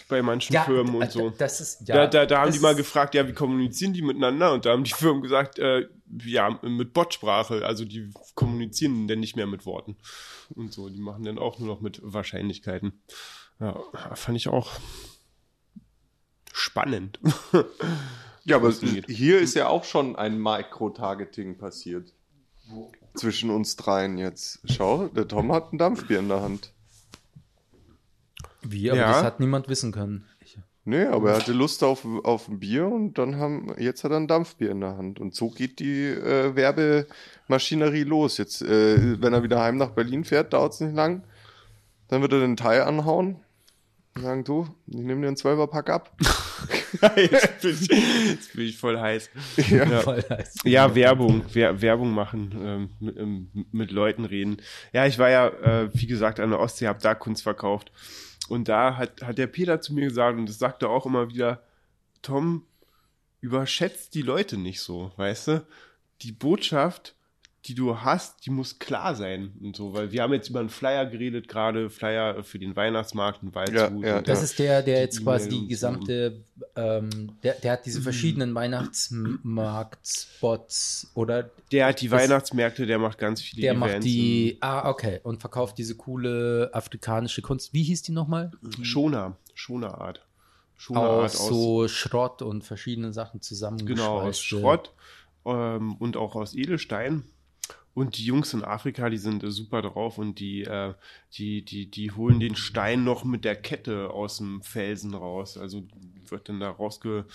bei 0.07 0.21
manchen 0.21 0.55
Firmen 0.63 0.95
und 0.95 1.03
äh, 1.03 1.11
so. 1.11 1.29
Das 1.37 1.59
ist, 1.59 1.87
ja, 1.87 1.95
da, 1.95 2.07
da, 2.07 2.25
da 2.25 2.41
haben 2.41 2.51
die 2.51 2.59
mal 2.59 2.75
gefragt, 2.75 3.13
ja, 3.15 3.27
wie 3.27 3.33
kommunizieren 3.33 3.93
die 3.93 4.01
miteinander? 4.01 4.53
Und 4.53 4.65
da 4.65 4.71
haben 4.71 4.83
die 4.83 4.93
Firmen 4.95 5.21
gesagt, 5.21 5.59
äh, 5.59 5.87
ja, 6.23 6.59
mit 6.61 6.93
Botsprache. 6.93 7.65
Also 7.65 7.85
die 7.85 8.11
kommunizieren 8.35 9.07
denn 9.07 9.19
nicht 9.19 9.35
mehr 9.35 9.47
mit 9.47 9.65
Worten. 9.65 9.97
Und 10.55 10.73
so, 10.73 10.89
die 10.89 10.99
machen 10.99 11.23
dann 11.23 11.37
auch 11.37 11.59
nur 11.59 11.67
noch 11.67 11.81
mit 11.81 11.99
Wahrscheinlichkeiten. 12.03 13.01
Ja, 13.59 13.79
fand 14.13 14.37
ich 14.37 14.47
auch 14.47 14.71
spannend. 16.53 17.19
Ja, 18.45 18.55
aber 18.57 18.71
hier 18.71 19.39
ist 19.39 19.55
ja 19.55 19.67
auch 19.67 19.83
schon 19.83 20.15
ein 20.15 20.41
Micro-Targeting 20.41 21.57
passiert. 21.57 22.13
Zwischen 23.15 23.49
uns 23.49 23.75
dreien 23.75 24.17
jetzt. 24.17 24.59
Schau, 24.65 25.07
der 25.07 25.27
Tom 25.27 25.51
hat 25.51 25.73
ein 25.73 25.77
Dampfbier 25.77 26.19
in 26.19 26.29
der 26.29 26.41
Hand. 26.41 26.71
Wie, 28.61 28.89
aber 28.91 28.99
Ja. 28.99 29.11
das 29.11 29.23
hat 29.23 29.39
niemand 29.39 29.69
wissen 29.69 29.91
können. 29.91 30.25
Nee, 30.87 31.03
aber 31.03 31.31
er 31.31 31.39
hatte 31.39 31.51
Lust 31.51 31.83
auf, 31.83 32.07
auf 32.23 32.47
ein 32.47 32.61
Bier 32.61 32.87
und 32.87 33.17
dann 33.17 33.35
haben, 33.35 33.75
jetzt 33.77 34.05
hat 34.05 34.11
er 34.11 34.17
ein 34.21 34.27
Dampfbier 34.29 34.71
in 34.71 34.79
der 34.79 34.95
Hand. 34.95 35.19
Und 35.19 35.35
so 35.35 35.49
geht 35.49 35.79
die 35.79 36.05
äh, 36.05 36.55
Werbemaschinerie 36.55 38.05
los. 38.05 38.37
Jetzt, 38.37 38.61
äh, 38.61 39.21
wenn 39.21 39.33
er 39.33 39.43
wieder 39.43 39.59
heim 39.59 39.75
nach 39.75 39.89
Berlin 39.89 40.23
fährt, 40.23 40.53
dauert 40.53 40.71
es 40.71 40.79
nicht 40.79 40.95
lang. 40.95 41.23
Dann 42.07 42.21
wird 42.21 42.31
er 42.31 42.39
den 42.39 42.55
Teil 42.55 42.83
anhauen. 42.83 43.35
Und 44.15 44.21
sagen, 44.21 44.45
du, 44.45 44.65
ich 44.87 44.95
nehme 44.95 45.19
dir 45.19 45.27
einen 45.27 45.35
Zwölferpack 45.35 45.89
ab. 45.89 46.17
jetzt, 47.17 47.61
bin 47.61 47.77
ich, 47.81 47.89
jetzt 47.89 48.53
bin 48.53 48.65
ich 48.65 48.77
voll 48.77 48.97
heiß. 48.97 49.29
Ja. 49.69 49.83
Ja. 49.83 49.99
voll 49.99 50.23
heiß. 50.29 50.55
Ja, 50.63 50.95
Werbung, 50.95 51.43
Wer 51.51 51.81
Werbung 51.81 52.13
machen, 52.13 52.55
ähm, 52.57 52.89
mit, 53.01 53.17
ähm, 53.17 53.49
mit 53.73 53.91
Leuten 53.91 54.23
reden. 54.23 54.61
Ja, 54.93 55.05
ich 55.05 55.19
war 55.19 55.29
ja, 55.29 55.47
äh, 55.49 55.89
wie 55.93 56.07
gesagt, 56.07 56.39
an 56.39 56.51
der 56.51 56.61
Ostsee, 56.61 56.87
habe 56.87 57.01
da 57.01 57.13
Kunst 57.13 57.43
verkauft. 57.43 57.91
Und 58.49 58.67
da 58.69 58.97
hat, 58.97 59.21
hat 59.21 59.37
der 59.37 59.47
Peter 59.47 59.81
zu 59.81 59.93
mir 59.93 60.07
gesagt, 60.07 60.37
und 60.37 60.47
das 60.47 60.59
sagt 60.59 60.83
er 60.83 60.89
auch 60.89 61.05
immer 61.05 61.29
wieder, 61.29 61.61
Tom, 62.21 62.65
überschätzt 63.41 64.15
die 64.15 64.21
Leute 64.21 64.57
nicht 64.57 64.81
so, 64.81 65.11
weißt 65.17 65.47
du? 65.47 65.67
Die 66.21 66.31
Botschaft, 66.31 67.15
die 67.67 67.75
du 67.75 67.99
hast, 68.01 68.45
die 68.45 68.49
muss 68.49 68.79
klar 68.79 69.13
sein 69.15 69.53
und 69.61 69.75
so, 69.75 69.93
weil 69.93 70.11
wir 70.11 70.23
haben 70.23 70.33
jetzt 70.33 70.49
über 70.49 70.59
einen 70.61 70.69
Flyer 70.69 71.05
geredet 71.05 71.47
gerade, 71.47 71.89
Flyer 71.89 72.43
für 72.43 72.57
den 72.59 72.75
Weihnachtsmarkt 72.75 73.43
in 73.43 73.53
Waldshut. 73.53 74.03
Ja, 74.03 74.15
ja, 74.15 74.21
Das 74.21 74.39
Ja. 74.39 74.43
ist 74.45 74.59
der, 74.59 74.81
der 74.81 74.95
Die 74.95 75.01
jetzt 75.01 75.23
quasi 75.23 75.47
E-Mail 75.49 75.61
die 75.61 75.67
gesamte 75.67 76.41
ähm, 76.75 77.31
der, 77.43 77.53
der 77.55 77.73
hat 77.73 77.85
diese 77.85 78.01
verschiedenen 78.01 78.55
Weihnachtsmarkt-Spots 78.55 81.11
oder 81.13 81.49
Der 81.71 81.87
hat 81.87 82.01
die 82.01 82.07
Das- 82.09 82.21
Weihnachtsmärkte, 82.21 82.85
der 82.85 82.99
macht 82.99 83.17
ganz 83.17 83.41
viele 83.41 83.61
der 83.63 83.71
Events. 83.73 83.93
macht 83.95 84.03
die, 84.05 84.57
ah, 84.61 84.89
okay, 84.89 85.19
und 85.23 85.39
verkauft 85.41 85.77
diese 85.77 85.95
coole 85.95 86.69
afrikanische 86.73 87.41
Kunst. 87.41 87.73
Wie 87.73 87.83
hieß 87.83 88.01
die 88.03 88.11
nochmal? 88.11 88.51
in 88.77 88.85
Schoner, 88.85 89.35
Schoner 89.53 89.99
Art. 89.99 90.21
Schoner 90.79 91.01
Aus 91.01 91.09
Art 91.09 91.23
aus, 91.41 91.47
so 91.47 91.87
Schrott 91.87 92.41
und 92.43 92.63
verschiedenen 92.63 93.11
Sachen 93.13 93.41
zusammengeschweißt. 93.41 93.97
genau, 94.07 94.21
aus 94.21 94.39
Schrott 94.39 94.93
ähm, 95.45 95.95
und 95.95 96.17
auch 96.17 96.35
aus 96.35 96.53
Edelstein. 96.55 97.23
Und 97.97 98.19
die 98.19 98.25
Jungs 98.25 98.53
in 98.53 98.63
Afrika, 98.63 99.09
die 99.09 99.17
sind 99.17 99.43
äh, 99.43 99.49
super 99.49 99.81
drauf 99.81 100.19
und 100.19 100.37
die, 100.39 100.61
äh, 100.63 100.93
die, 101.33 101.65
die, 101.65 101.89
die 101.89 102.11
holen 102.11 102.39
den 102.39 102.55
Stein 102.55 103.03
noch 103.03 103.23
mit 103.23 103.43
der 103.43 103.55
Kette 103.55 104.11
aus 104.11 104.37
dem 104.37 104.61
Felsen 104.61 105.15
raus. 105.15 105.57
Also 105.57 105.81
wird 106.29 106.47
dann 106.49 106.59
da 106.59 106.69
rausge 106.69 107.25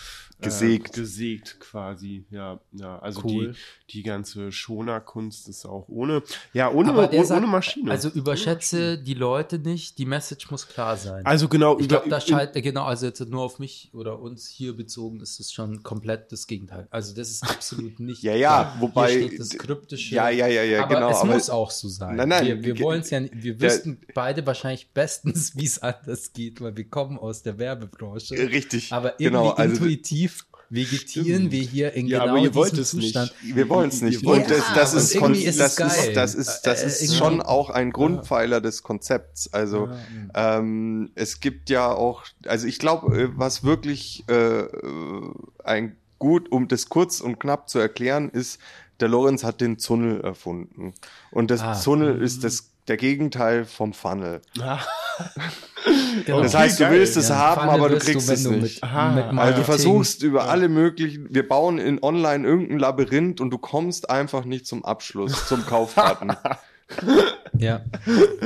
Gesägt. 0.41 0.97
Äh, 0.97 1.01
gesägt 1.01 1.59
quasi. 1.59 2.27
Ja, 2.31 2.61
ja. 2.73 2.99
Also 3.01 3.23
Cool. 3.25 3.55
die, 3.89 3.93
die 3.95 4.03
ganze 4.05 4.53
Schonerkunst 4.53 5.49
ist 5.49 5.65
auch 5.67 5.89
ohne, 5.89 6.23
ja, 6.53 6.71
ohne, 6.71 6.93
ohne, 6.97 7.25
sagt, 7.25 7.43
ohne 7.43 7.51
Maschine. 7.51 7.91
Also 7.91 8.09
überschätze 8.11 8.99
die 8.99 9.15
Leute 9.15 9.59
nicht, 9.59 9.99
die 9.99 10.07
Message 10.07 10.51
muss 10.51 10.69
klar 10.69 10.97
sein. 10.97 11.25
also 11.27 11.49
genau, 11.49 11.79
ich 11.81 11.89
glaube, 11.89 12.09
da 12.09 12.21
scheint, 12.21 12.53
genau, 12.55 12.85
also 12.85 13.07
jetzt 13.07 13.21
nur 13.29 13.43
auf 13.43 13.59
mich 13.59 13.91
oder 13.95 14.21
uns 14.21 14.49
hier 14.49 14.77
bezogen 14.77 15.21
ist 15.21 15.41
es 15.41 15.53
schon 15.53 15.83
komplett 15.83 16.31
das 16.33 16.47
Gegenteil. 16.47 16.87
Also 16.91 17.15
das 17.15 17.31
ist 17.31 17.43
absolut 17.49 17.99
nicht. 18.01 18.23
Ja, 18.23 18.35
ja, 18.35 18.73
Hier 18.75 18.83
wobei- 18.83 19.11
steht 19.27 19.41
das 19.41 19.51
kryptische. 19.51 20.15
Ja, 20.15 20.29
ja, 20.29 20.47
ja, 20.53 20.63
ja, 20.63 20.83
aber 20.85 20.95
genau, 20.95 21.11
Es 21.11 21.17
aber- 21.19 21.33
muss 21.35 21.51
auch 21.51 21.71
so 21.71 21.89
sein. 21.89 22.17
Nein, 22.17 22.29
nein, 22.29 22.47
wir 22.47 22.63
wir 22.63 22.79
wollen 22.81 23.01
es 23.01 23.11
ja, 23.11 23.21
wir 23.33 23.61
wüssten 23.61 24.01
beide 24.15 24.47
wahrscheinlich 24.47 24.89
bestens, 24.93 25.53
wie 25.57 25.65
es 25.65 25.79
anders 25.81 26.33
geht, 26.33 26.61
weil 26.61 26.77
wir 26.77 26.85
kommen 26.89 27.19
aus 27.19 27.43
der 27.43 27.59
Werbebranche. 27.59 28.35
Richtig. 28.37 28.93
Aber 28.93 29.13
irgendwie 29.21 29.25
genau, 29.25 29.51
also 29.51 29.75
intuitiv 29.75 30.47
vegetieren 30.71 31.51
wir 31.51 31.61
hier 31.63 31.93
in 31.93 32.07
Ja, 32.07 32.21
genau 32.21 32.31
aber 32.31 32.39
ihr 32.39 32.49
diesem 32.49 32.55
wollt 32.55 32.79
es 32.79 32.91
Zustand. 32.93 33.35
nicht. 33.43 33.57
wir 33.57 33.69
wollen 33.69 33.89
es 33.91 34.01
nicht. 34.01 34.25
Und 34.25 34.51
das, 34.51 34.59
Ja, 34.59 34.75
das, 34.75 34.95
ist, 34.95 35.15
ist 35.15 35.61
das, 35.61 35.79
ist, 35.79 36.17
das 36.17 36.35
ist, 36.35 36.63
das 36.63 36.83
Äh, 36.83 36.87
ist 37.05 37.15
schon 37.17 37.43
auch 37.43 37.69
ein 37.69 37.93
Grundpfeiler 37.93 38.63
des 38.63 38.83
Konzepts. 38.83 39.53
Also 39.53 39.91
ähm, 40.35 41.11
es 41.15 41.41
gibt 41.41 41.69
ja 41.69 41.93
auch, 41.93 42.25
also 42.47 42.67
ich 42.67 42.79
glaube, 42.79 43.33
was 43.37 43.65
wirklich 43.65 44.25
äh, 44.29 44.65
ein 45.65 45.97
gut, 46.19 46.51
um 46.53 46.69
das 46.69 46.89
kurz 46.89 47.21
und 47.21 47.39
knapp 47.41 47.69
zu 47.69 47.79
erklären, 47.79 48.31
ist, 48.31 48.59
der 49.03 49.09
Lorenz 49.09 49.45
hat 49.45 49.61
den 49.61 49.79
Zunnel 49.79 50.21
erfunden. 50.23 50.95
Und 51.31 51.51
das 51.51 51.61
Ah. 51.63 51.75
Zunnel 51.75 52.23
ist 52.23 52.45
das 52.45 52.71
der 52.89 52.97
Gegenteil 52.97 53.65
vom 53.65 53.93
Funnel. 53.93 54.41
Genau. 56.27 56.43
Das 56.43 56.55
heißt, 56.55 56.79
du 56.79 56.89
willst 56.91 57.17
es 57.17 57.29
Ja, 57.29 57.37
haben, 57.39 57.61
Funnel 57.63 57.75
aber 57.75 57.89
du 57.89 57.99
kriegst 57.99 58.29
wenn 58.29 58.35
es 58.35 58.43
du 58.45 58.51
nicht. 58.53 58.83
Mit, 58.83 58.85
Aha. 58.85 59.11
mit 59.13 59.39
Also 59.39 59.59
du 59.59 59.65
versuchst 59.65 60.23
über 60.23 60.49
alle 60.49 60.69
möglichen, 60.69 61.27
wir 61.35 61.47
bauen 61.49 61.79
in 61.79 62.01
online 62.03 62.47
irgendein 62.47 62.79
Labyrinth 62.79 63.41
und 63.41 63.51
du 63.51 63.59
kommst 63.59 64.09
einfach 64.11 64.45
nicht 64.45 64.67
zum 64.67 64.85
Abschluss, 64.85 65.49
zum 65.49 65.67
Kaufbutton. 65.67 66.37
Ja. 67.59 67.81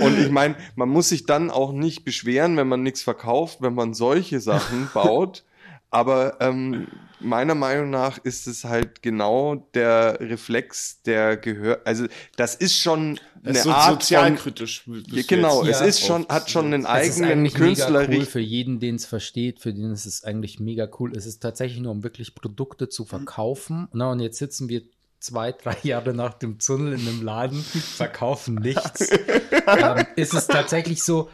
und 0.00 0.18
ich 0.18 0.30
meine, 0.30 0.54
man 0.76 0.88
muss 0.88 1.09
sich 1.11 1.26
dann 1.26 1.50
auch 1.50 1.72
nicht 1.72 2.04
beschweren, 2.04 2.57
wenn 2.57 2.68
man 2.68 2.82
nichts 2.82 3.02
verkauft, 3.02 3.59
wenn 3.61 3.74
man 3.74 3.92
solche 3.92 4.40
Sachen 4.40 4.88
baut. 4.94 5.44
Aber 5.91 6.37
ähm, 6.41 6.89
meiner 7.20 7.55
Meinung 7.55 7.91
nach 7.91 8.18
ist 8.18 8.47
es 8.47 8.64
halt 8.64 9.03
genau 9.03 9.68
der 9.74 10.18
Reflex, 10.20 11.01
der 11.03 11.37
gehört. 11.37 11.87
Also 11.87 12.07
das 12.37 12.55
ist 12.55 12.76
schon 12.78 13.18
Das 13.43 13.45
eine 13.45 13.59
ist 13.59 13.64
so 13.64 13.70
Art 13.70 14.03
sozialkritisch. 14.03 14.82
von. 14.84 15.03
genau, 15.26 15.62
es 15.64 15.80
Ja. 15.80 15.87
ist 15.87 16.01
schon, 16.05 16.26
hat 16.28 16.51
schon 16.51 16.66
einen 16.66 16.84
Es 16.84 17.09
ist 17.09 17.22
eigenen 17.22 17.30
eigentlich 17.30 17.55
mega 17.55 17.64
Künstlerich. 17.66 18.18
cool 18.20 18.26
für 18.26 18.41
jeden, 18.41 18.80
den 18.80 18.97
es 18.97 19.07
versteht, 19.07 19.61
für 19.61 19.72
den 19.72 19.91
ist 19.93 20.07
es 20.07 20.24
eigentlich 20.24 20.61
mega 20.61 20.89
cool. 20.99 21.16
Es 21.16 21.24
ist 21.24 21.41
tatsächlich 21.41 21.80
nur, 21.80 21.93
um 21.93 22.03
wirklich 22.03 22.34
Produkte 22.34 22.89
zu 22.89 23.05
verkaufen. 23.05 23.89
Na, 23.93 24.11
und 24.11 24.20
jetzt 24.20 24.39
sitzen 24.39 24.68
wir 24.68 24.82
zwei, 25.20 25.53
drei 25.53 25.76
Jahre 25.82 26.12
nach 26.14 26.34
dem 26.34 26.59
Tunnel 26.59 26.93
in 26.93 27.09
einem 27.09 27.22
Laden, 27.22 27.61
verkaufen 27.62 28.57
nichts. 28.57 29.09
ähm, 29.66 30.05
ist 30.16 30.34
es 30.34 30.47
tatsächlich 30.47 31.03
so, 31.03 31.30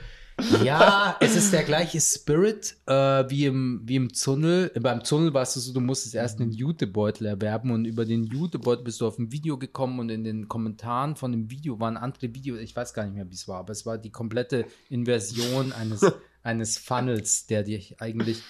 ja, 0.63 1.17
es 1.21 1.37
ist 1.37 1.53
der 1.53 1.63
gleiche 1.63 2.01
Spirit 2.01 2.77
äh, 2.87 2.93
wie, 3.29 3.47
im, 3.47 3.83
wie 3.85 3.97
im 3.97 4.13
Tunnel. 4.13 4.71
Beim 4.81 5.03
Tunnel 5.03 5.35
war 5.35 5.43
es 5.43 5.55
so, 5.55 5.73
du 5.73 5.81
musstest 5.81 6.15
erst 6.15 6.41
einen 6.41 6.53
Jutebeutel 6.53 7.27
erwerben 7.27 7.71
und 7.71 7.85
über 7.85 8.05
den 8.05 8.25
Jutebeutel 8.25 8.85
bist 8.85 9.01
du 9.01 9.07
auf 9.07 9.19
ein 9.19 9.33
Video 9.33 9.59
gekommen 9.59 9.99
und 9.99 10.09
in 10.11 10.25
den 10.25 10.49
Kommentaren 10.49 11.17
von 11.17 11.33
dem 11.33 11.51
Video 11.51 11.79
waren 11.81 11.97
andere 11.97 12.35
Videos, 12.35 12.61
ich 12.61 12.75
weiß 12.75 12.95
gar 12.95 13.05
nicht 13.05 13.15
mehr, 13.15 13.29
wie 13.31 13.35
es 13.35 13.49
war, 13.49 13.61
aber 13.61 13.73
es 13.73 13.87
war 13.87 13.99
die 13.99 14.11
komplette 14.11 14.67
Inversion 14.89 15.73
eines, 15.81 16.05
eines 16.43 16.79
Funnels, 16.79 17.47
der 17.47 17.63
dich 17.63 18.01
eigentlich 18.01 18.43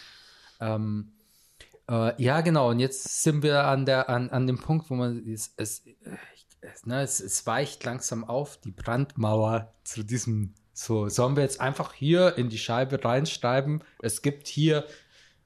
ähm, 0.60 1.12
äh, 1.88 2.22
ja, 2.22 2.40
genau. 2.40 2.70
Und 2.70 2.78
jetzt 2.78 3.22
sind 3.22 3.42
wir 3.42 3.64
an 3.64 3.84
der 3.84 4.08
an, 4.08 4.30
an 4.30 4.46
dem 4.46 4.58
Punkt, 4.58 4.88
wo 4.90 4.94
man 4.94 5.26
es, 5.28 5.52
es, 5.56 5.82
es, 6.60 6.86
ne, 6.86 7.02
es, 7.02 7.20
es 7.20 7.46
weicht 7.46 7.84
langsam 7.84 8.24
auf 8.24 8.58
die 8.58 8.70
Brandmauer 8.70 9.72
zu 9.84 10.02
diesem. 10.02 10.54
So, 10.84 11.08
sollen 11.08 11.36
wir 11.36 11.44
jetzt 11.44 11.60
einfach 11.60 11.92
hier 11.94 12.36
in 12.36 12.48
die 12.48 12.58
Scheibe 12.58 13.04
reinschreiben? 13.04 13.84
Es 14.00 14.20
gibt 14.20 14.48
hier 14.48 14.84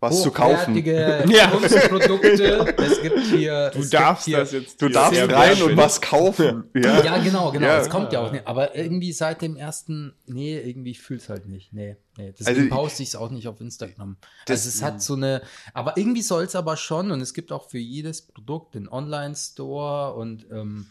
Was 0.00 0.22
zu 0.22 0.30
kaufen. 0.30 0.74
Ja. 0.86 1.48
Kunstprodukte. 1.50 2.74
Es 2.78 3.02
gibt 3.02 3.18
hier. 3.20 3.70
Du 3.74 3.80
es 3.80 3.90
darfst 3.90 4.24
hier, 4.24 4.38
das 4.38 4.52
jetzt. 4.52 4.80
Du 4.80 4.88
darfst 4.88 5.20
rein 5.30 5.62
und 5.62 5.76
was 5.76 6.00
kaufen. 6.00 6.64
Ja. 6.74 7.02
Ja, 7.04 7.18
genau, 7.18 7.50
genau. 7.52 7.66
Ja. 7.66 7.78
Das 7.78 7.90
kommt 7.90 8.12
ja 8.14 8.20
auch 8.20 8.32
nicht. 8.32 8.46
Aber 8.46 8.74
irgendwie 8.76 9.12
seit 9.12 9.42
dem 9.42 9.56
ersten, 9.56 10.14
nee, 10.26 10.58
irgendwie 10.58 10.92
ich 10.92 11.02
fühl's 11.02 11.28
halt 11.28 11.46
nicht. 11.48 11.70
Nee, 11.72 11.96
nee. 12.16 12.32
Deswegen 12.38 12.70
Also, 12.72 12.74
poste 12.74 13.02
ich 13.02 13.10
es 13.10 13.16
auch 13.16 13.30
nicht 13.30 13.46
auf 13.48 13.60
Instagram. 13.60 14.16
das- 14.46 14.60
also 14.64 14.68
es 14.70 14.82
hat 14.82 15.02
so 15.02 15.14
eine, 15.14 15.42
aber 15.74 15.96
irgendwie 15.98 16.22
soll 16.22 16.44
es 16.44 16.56
aber 16.56 16.76
schon 16.78 17.10
und 17.10 17.20
es 17.20 17.34
gibt 17.34 17.52
auch 17.52 17.68
für 17.68 17.78
jedes 17.78 18.22
Produkt 18.22 18.74
den 18.74 18.88
Online-Store 18.88 20.14
und 20.14 20.46
ähm, 20.50 20.86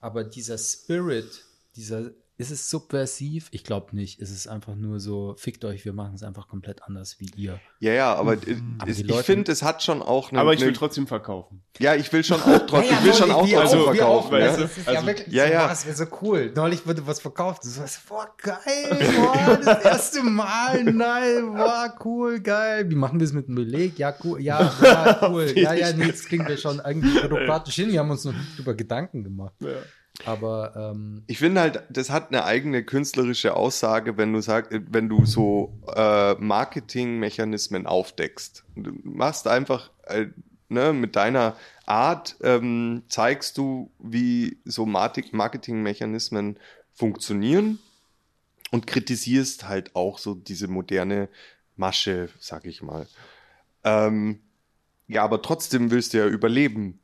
aber 0.00 0.22
dieser 0.24 0.58
Spirit, 0.58 1.44
dieser, 1.76 2.10
ist 2.40 2.50
es 2.50 2.70
subversiv? 2.70 3.48
Ich 3.52 3.64
glaube 3.64 3.94
nicht. 3.94 4.20
Es 4.20 4.30
ist 4.30 4.48
einfach 4.48 4.74
nur 4.74 4.98
so, 4.98 5.34
fickt 5.36 5.64
euch, 5.64 5.84
wir 5.84 5.92
machen 5.92 6.14
es 6.14 6.22
einfach 6.22 6.48
komplett 6.48 6.82
anders 6.82 7.20
wie 7.20 7.30
ihr. 7.36 7.60
Ja, 7.78 7.92
ja, 7.92 8.14
aber, 8.14 8.32
äh, 8.34 8.56
Aber 8.78 8.90
es, 8.90 8.96
die 8.96 9.04
ich 9.10 9.16
finde, 9.20 9.52
es 9.52 9.62
hat 9.62 9.82
schon 9.82 10.00
auch 10.02 10.30
eine. 10.30 10.40
Aber 10.40 10.52
ich 10.54 10.60
will 10.60 10.68
eine, 10.68 10.76
trotzdem 10.76 11.06
verkaufen. 11.06 11.62
ja, 11.78 11.94
ich 11.94 12.12
will 12.12 12.24
schon 12.24 12.40
auch 12.42 12.66
trotzdem, 12.66 12.96
ich 12.98 13.04
will 13.04 13.14
schon 13.14 13.30
auch 13.30 13.46
wir 13.46 13.58
verkaufen. 13.66 13.98
auch, 14.00 14.32
ja. 14.32 14.56
Das 14.56 14.58
ist 14.76 14.88
Also- 14.88 15.00
ja 15.00 15.06
wirklich 15.06 15.34
Ja, 15.34 15.46
so, 15.46 15.52
ja. 15.52 15.68
das 15.68 15.86
wäre 15.86 15.96
so 15.96 16.04
cool. 16.22 16.52
Neulich 16.56 16.86
wurde 16.86 17.06
was 17.06 17.20
verkauft. 17.20 17.62
Das 17.64 17.78
war 17.78 17.86
so, 17.86 17.98
boah, 18.08 18.34
geil, 18.38 18.58
boah, 19.16 19.56
das 19.64 19.84
erste 19.84 20.22
Mal, 20.22 20.82
nein, 20.84 21.52
boah, 21.54 21.94
cool, 22.04 22.40
geil. 22.40 22.88
Wie 22.90 22.94
machen 22.96 23.20
wir 23.20 23.24
es 23.26 23.32
mit 23.32 23.48
dem 23.48 23.54
Beleg? 23.54 23.98
Ja, 23.98 24.14
cool, 24.24 24.40
ja, 24.40 24.72
ja, 24.82 25.28
cool. 25.30 25.46
Ja, 25.56 25.74
ja, 25.74 25.92
nee, 25.92 26.06
das 26.10 26.24
kriegen 26.24 26.46
wir 26.48 26.56
schon 26.56 26.80
irgendwie 26.84 27.20
bürokratisch 27.20 27.74
hin. 27.74 27.90
Wir 27.92 28.00
haben 28.00 28.10
uns 28.10 28.24
noch 28.24 28.32
nicht 28.32 28.56
drüber 28.58 28.74
Gedanken 28.74 29.24
gemacht. 29.24 29.54
Ja. 29.60 29.68
Aber, 30.24 30.72
ähm, 30.76 31.22
Ich 31.26 31.38
finde 31.38 31.60
halt, 31.60 31.82
das 31.90 32.10
hat 32.10 32.28
eine 32.28 32.44
eigene 32.44 32.84
künstlerische 32.84 33.56
Aussage, 33.56 34.16
wenn 34.16 34.32
du 34.32 34.40
sagst, 34.40 34.70
wenn 34.90 35.08
du 35.08 35.24
so 35.24 35.72
äh, 35.94 36.34
Marketingmechanismen 36.34 37.86
aufdeckst. 37.86 38.64
Du 38.76 38.92
machst 39.02 39.46
einfach 39.46 39.90
äh, 40.06 40.26
ne, 40.68 40.92
mit 40.92 41.16
deiner 41.16 41.56
Art 41.86 42.36
ähm, 42.42 43.02
zeigst 43.08 43.58
du, 43.58 43.90
wie 43.98 44.58
so 44.64 44.86
Marketingmechanismen 44.86 46.56
funktionieren 46.92 47.78
und 48.70 48.86
kritisierst 48.86 49.68
halt 49.68 49.96
auch 49.96 50.18
so 50.18 50.34
diese 50.34 50.68
moderne 50.68 51.28
Masche, 51.76 52.28
sag 52.38 52.66
ich 52.66 52.82
mal. 52.82 53.06
Ähm, 53.84 54.40
ja, 55.08 55.24
aber 55.24 55.42
trotzdem 55.42 55.90
willst 55.90 56.14
du 56.14 56.18
ja 56.18 56.26
überleben 56.26 57.00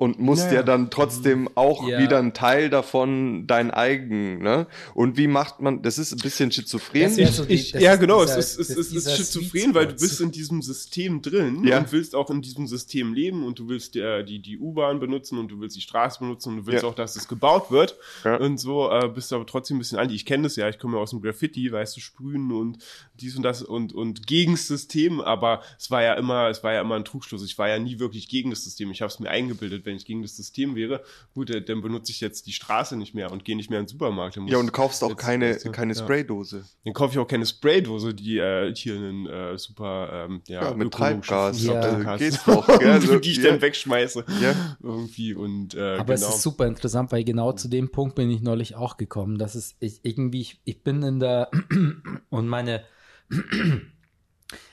und 0.00 0.18
musst 0.18 0.44
Ja, 0.46 0.48
ja. 0.48 0.54
ja 0.54 0.62
dann 0.62 0.90
trotzdem 0.90 1.50
auch 1.56 1.86
Ja. 1.86 1.98
wieder 1.98 2.18
ein 2.18 2.32
Teil 2.32 2.70
davon 2.70 3.46
dein 3.46 3.70
eigen, 3.70 4.38
ne? 4.42 4.66
Und 4.94 5.18
wie 5.18 5.26
macht 5.26 5.60
man, 5.60 5.82
das 5.82 5.98
ist 5.98 6.12
ein 6.12 6.18
bisschen 6.20 6.50
schizophren. 6.50 7.14
Wär 7.18 7.28
so 7.30 7.44
die- 7.44 7.52
Ich, 7.52 7.72
ja, 7.72 7.96
genau, 7.96 8.22
dieser- 8.24 8.38
es 8.38 8.56
ist, 8.56 8.70
es 8.70 8.92
ist, 8.92 9.14
schizophren, 9.14 9.74
weil 9.74 9.88
du 9.88 9.92
bist 9.96 10.18
in 10.22 10.30
diesem 10.30 10.62
System 10.62 11.20
drin 11.20 11.64
Ja. 11.64 11.80
und 11.80 11.92
willst 11.92 12.14
auch 12.14 12.30
in 12.30 12.40
diesem 12.40 12.66
System 12.66 13.12
leben 13.12 13.44
und 13.44 13.58
du 13.58 13.68
willst 13.68 13.94
äh, 13.94 14.24
die, 14.24 14.38
die 14.40 14.58
U-Bahn 14.58 15.00
benutzen 15.00 15.38
und 15.38 15.48
du 15.48 15.60
willst 15.60 15.76
die 15.76 15.82
Straße 15.82 16.20
benutzen 16.20 16.48
und 16.50 16.56
du 16.56 16.66
willst 16.66 16.82
Ja. 16.82 16.88
auch, 16.88 16.94
dass 16.94 17.14
es 17.16 17.28
gebaut 17.28 17.70
wird 17.70 17.94
Ja. 18.24 18.36
und 18.36 18.56
so 18.58 18.90
äh, 18.90 19.06
bist 19.14 19.30
du 19.30 19.36
aber 19.36 19.44
trotzdem 19.46 19.76
ein 19.76 19.80
bisschen 19.80 19.98
anti. 19.98 20.14
Ich 20.14 20.24
kenne 20.24 20.44
das 20.44 20.56
ja, 20.56 20.66
ich 20.70 20.78
komme 20.78 20.96
ja 20.96 21.02
aus 21.02 21.10
dem 21.10 21.20
Graffiti, 21.20 21.70
weißt 21.70 21.94
du, 21.94 22.00
sprühen 22.00 22.52
und 22.52 22.78
dies 23.20 23.36
und 23.36 23.42
das 23.42 23.60
und, 23.62 23.92
und 23.92 24.26
gegen 24.26 24.52
das 24.52 24.66
System, 24.66 25.20
aber 25.20 25.60
es 25.78 25.90
war 25.90 26.02
ja 26.02 26.14
immer, 26.14 26.48
es 26.48 26.64
war 26.64 26.72
ja 26.72 26.80
immer 26.80 26.94
ein 26.96 27.04
Trugschluss. 27.04 27.44
Ich 27.44 27.58
war 27.58 27.68
ja 27.68 27.78
nie 27.78 27.98
wirklich 27.98 28.28
gegen 28.28 28.48
das 28.48 28.64
System. 28.64 28.90
Ich 28.92 29.02
habe 29.02 29.12
es 29.12 29.20
mir 29.20 29.28
eingebildet, 29.28 29.84
wenn 29.90 29.96
ich 29.96 30.04
gegen 30.06 30.22
das 30.22 30.36
System 30.36 30.74
wäre, 30.74 31.02
gut, 31.34 31.50
äh, 31.50 31.62
dann 31.62 31.82
benutze 31.82 32.12
ich 32.12 32.20
jetzt 32.20 32.46
die 32.46 32.52
Straße 32.52 32.96
nicht 32.96 33.14
mehr 33.14 33.30
und 33.30 33.44
gehe 33.44 33.56
nicht 33.56 33.68
mehr 33.70 33.80
in 33.80 33.84
den 33.84 33.90
Supermarkt. 33.90 34.36
Ja, 34.46 34.58
und 34.58 34.66
du 34.66 34.72
kaufst 34.72 35.04
auch 35.04 35.10
jetzt- 35.10 35.18
keine, 35.18 35.58
du, 35.58 35.70
keine 35.72 35.92
ja. 35.94 35.98
Spraydose. 36.02 36.64
Dann 36.84 36.94
kaufe 36.94 37.12
ich 37.12 37.18
auch 37.18 37.26
keine 37.26 37.44
Spraydose, 37.46 38.14
die 38.14 38.38
äh, 38.38 38.74
hier 38.74 38.94
einen 38.94 39.26
äh, 39.26 39.58
super 39.58 40.26
ähm, 40.28 40.42
ja, 40.46 40.62
Ja, 40.62 40.74
mit 40.74 40.92
Treibgas. 40.92 41.62
Ja. 41.62 41.80
Also 41.90 42.24
geht's 42.24 42.44
doch. 42.44 42.80
Ja, 42.80 43.00
so, 43.00 43.18
die 43.18 43.30
ich 43.32 43.38
ja. 43.38 43.50
dann 43.50 43.60
wegschmeiße. 43.60 44.24
Ja. 44.40 44.76
Irgendwie 44.82 45.34
und 45.34 45.74
äh, 45.74 45.96
Aber 45.96 46.14
genau. 46.14 46.28
es 46.28 46.34
ist 46.36 46.42
super 46.42 46.66
interessant, 46.66 47.12
weil 47.12 47.24
genau 47.24 47.52
zu 47.52 47.68
dem 47.68 47.90
Punkt 47.90 48.14
bin 48.14 48.30
ich 48.30 48.40
neulich 48.42 48.76
auch 48.76 48.96
gekommen, 48.96 49.38
dass 49.38 49.54
es 49.54 49.76
ich, 49.80 50.00
irgendwie, 50.02 50.40
ich, 50.40 50.60
ich 50.64 50.82
bin 50.82 51.02
in 51.02 51.20
der 51.20 51.50
und 52.30 52.48
meine 52.48 52.84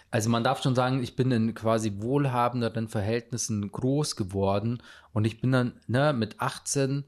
also 0.10 0.30
man 0.30 0.44
darf 0.44 0.62
schon 0.62 0.76
sagen, 0.76 1.04
ich 1.04 1.16
bin 1.16 1.32
in 1.32 1.54
quasi 1.54 1.94
wohlhabenderen 1.98 2.88
Verhältnissen 2.88 3.72
groß 3.72 4.16
geworden 4.16 4.82
und 5.14 5.26
ich 5.26 5.42
bin 5.42 5.52
dann 5.52 5.80
ne, 5.88 6.14
mit 6.14 6.40
18 6.40 7.04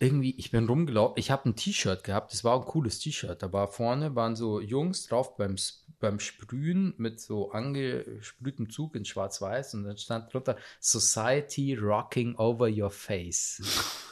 irgendwie, 0.00 0.36
ich 0.38 0.52
bin 0.52 0.68
rumgelaufen, 0.68 1.18
ich 1.18 1.30
habe 1.32 1.48
ein 1.48 1.56
T-Shirt 1.56 2.04
gehabt, 2.04 2.32
das 2.32 2.44
war 2.44 2.56
ein 2.56 2.64
cooles 2.64 3.00
T-Shirt, 3.00 3.42
da 3.42 3.52
war 3.52 3.66
vorne 3.66 4.14
waren 4.14 4.36
so 4.36 4.60
Jungs 4.60 5.06
drauf 5.06 5.36
beim, 5.36 5.56
beim 5.98 6.20
Sprühen 6.20 6.94
mit 6.98 7.20
so 7.20 7.50
angesprühtem 7.50 8.70
Zug 8.70 8.94
in 8.94 9.04
schwarz-weiß 9.04 9.74
und 9.74 9.84
dann 9.84 9.98
stand 9.98 10.32
drunter 10.32 10.56
Society 10.78 11.74
rocking 11.74 12.36
over 12.36 12.68
your 12.68 12.90
face. 12.90 13.60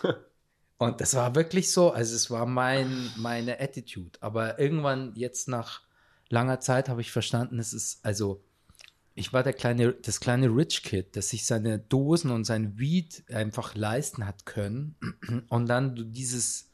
und 0.79 1.01
das 1.01 1.15
war 1.15 1.37
wirklich 1.37 1.71
so, 1.71 1.93
also 1.93 2.17
es 2.17 2.31
war 2.33 2.47
mein, 2.47 3.13
meine 3.17 3.61
Attitude, 3.61 4.19
aber 4.21 4.59
irgendwann 4.59 5.13
jetzt 5.15 5.47
nach 5.47 5.86
langer 6.29 6.61
Zeit 6.61 6.89
habe 6.89 7.01
ich 7.01 7.13
verstanden, 7.13 7.59
es 7.59 7.73
ist, 7.73 8.05
also 8.05 8.45
ich 9.15 9.33
war 9.33 9.43
der 9.43 9.55
kleine, 9.55 9.93
das 9.93 10.21
kleine 10.21 10.49
Rich 10.49 10.83
Kid, 10.83 11.17
das 11.17 11.31
sich 11.31 11.47
seine 11.47 11.79
Dosen 11.79 12.31
und 12.31 12.45
sein 12.45 12.79
Weed 12.79 13.25
einfach 13.33 13.75
leisten 13.75 14.27
hat 14.27 14.45
können. 14.45 14.97
Und 15.49 15.69
dann 15.69 16.13
dieses 16.13 16.71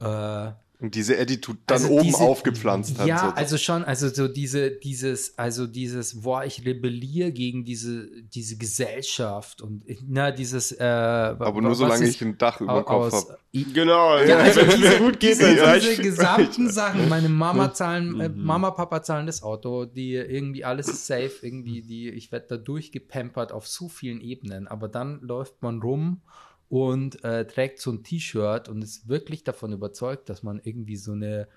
äh, 0.00 0.52
und 0.78 0.94
diese 0.94 1.18
Attitude 1.18 1.58
dann 1.66 1.82
also 1.82 1.94
oben 1.94 2.02
diese, 2.02 2.18
aufgepflanzt 2.18 2.98
hat. 2.98 3.06
Ja, 3.06 3.18
so. 3.18 3.26
also 3.34 3.56
schon, 3.56 3.82
also 3.84 4.08
so 4.08 4.28
diese, 4.28 4.72
dieses, 4.72 5.38
also 5.38 5.66
dieses, 5.66 6.20
boah, 6.20 6.44
ich 6.44 6.66
rebelliere 6.66 7.32
gegen 7.32 7.64
diese, 7.64 8.08
diese 8.22 8.58
Gesellschaft 8.58 9.62
und 9.62 9.84
na, 10.06 10.30
dieses, 10.30 10.72
äh, 10.72 10.84
Aber 10.84 11.62
nur 11.62 11.74
solange 11.74 12.06
ich 12.06 12.20
ein 12.20 12.36
Dach 12.36 12.60
über 12.60 12.82
dem 12.82 12.84
Kopf 12.84 13.12
habe. 13.12 13.38
Genau, 13.52 14.18
ja, 14.18 14.36
also 14.36 14.60
diese, 14.64 14.98
gut 14.98 15.18
geht 15.18 15.40
diese, 15.40 15.78
diese 15.80 16.02
gesamten 16.02 16.68
Sachen, 16.70 17.08
meine 17.08 17.30
Mama 17.30 17.72
zahlen, 17.72 18.20
äh, 18.20 18.28
mhm. 18.28 18.44
Mama, 18.44 18.70
Papa 18.72 19.02
zahlen 19.02 19.26
das 19.26 19.42
Auto, 19.42 19.86
die 19.86 20.12
irgendwie 20.12 20.64
alles 20.64 20.88
ist 20.88 21.06
safe, 21.06 21.32
irgendwie, 21.40 21.80
die, 21.80 22.10
ich 22.10 22.32
werde 22.32 22.48
da 22.50 22.56
durchgepampert 22.58 23.50
auf 23.50 23.66
so 23.66 23.88
vielen 23.88 24.20
Ebenen, 24.20 24.68
aber 24.68 24.88
dann 24.88 25.20
läuft 25.22 25.62
man 25.62 25.80
rum 25.80 26.20
und 26.68 27.22
äh, 27.24 27.46
trägt 27.46 27.80
so 27.80 27.90
ein 27.92 28.02
T-Shirt 28.02 28.68
und 28.68 28.82
ist 28.82 29.08
wirklich 29.08 29.44
davon 29.44 29.72
überzeugt, 29.72 30.28
dass 30.28 30.42
man 30.42 30.60
irgendwie 30.62 30.96
so 30.96 31.12
eine 31.12 31.48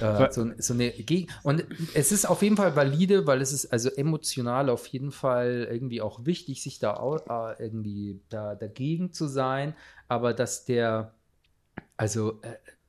äh, 0.00 0.32
so, 0.32 0.50
so, 0.58 0.74
eine 0.74 0.90
Gegend. 0.90 1.30
Und 1.42 1.64
es 1.94 2.12
ist 2.12 2.24
auf 2.24 2.42
jeden 2.42 2.56
Fall 2.56 2.76
valide, 2.76 3.26
weil 3.26 3.40
es 3.40 3.52
ist 3.52 3.72
also 3.72 3.90
emotional 3.90 4.68
auf 4.68 4.86
jeden 4.86 5.12
Fall 5.12 5.68
irgendwie 5.70 6.00
auch 6.00 6.24
wichtig, 6.24 6.62
sich 6.62 6.78
da 6.78 6.94
auch, 6.94 7.26
äh, 7.28 7.62
irgendwie 7.62 8.20
da 8.28 8.54
dagegen 8.54 9.12
zu 9.12 9.26
sein. 9.26 9.74
Aber 10.08 10.34
dass 10.34 10.64
der, 10.64 11.14
also 11.96 12.40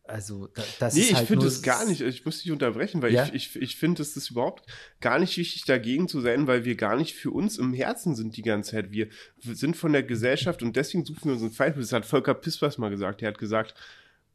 also, 0.05 0.49
das 0.79 0.95
nee, 0.95 1.01
ist 1.01 1.13
halt 1.13 1.23
ich 1.23 1.27
finde 1.29 1.47
es 1.47 1.61
gar 1.61 1.85
nicht, 1.85 2.01
ich 2.01 2.25
muss 2.25 2.41
dich 2.41 2.51
unterbrechen, 2.51 3.01
weil 3.01 3.13
ja? 3.13 3.25
ich, 3.25 3.33
ich, 3.33 3.61
ich 3.61 3.75
finde, 3.77 4.01
es 4.01 4.17
ist 4.17 4.31
überhaupt 4.31 4.65
gar 4.99 5.17
nicht 5.17 5.37
wichtig, 5.37 5.63
dagegen 5.63 6.09
zu 6.09 6.19
sein, 6.19 6.45
weil 6.45 6.65
wir 6.65 6.75
gar 6.75 6.97
nicht 6.97 7.15
für 7.15 7.31
uns 7.31 7.57
im 7.57 7.73
Herzen 7.73 8.13
sind 8.13 8.35
die 8.35 8.41
ganze 8.41 8.71
Zeit. 8.71 8.91
Wir 8.91 9.07
sind 9.41 9.77
von 9.77 9.93
der 9.93 10.03
Gesellschaft 10.03 10.61
und 10.61 10.75
deswegen 10.75 11.05
suchen 11.05 11.25
wir 11.25 11.33
unseren 11.33 11.51
Feind. 11.51 11.77
Das 11.77 11.93
hat 11.93 12.05
Volker 12.05 12.33
Pispers 12.33 12.77
mal 12.77 12.89
gesagt. 12.89 13.21
Er 13.21 13.29
hat 13.29 13.37
gesagt, 13.37 13.75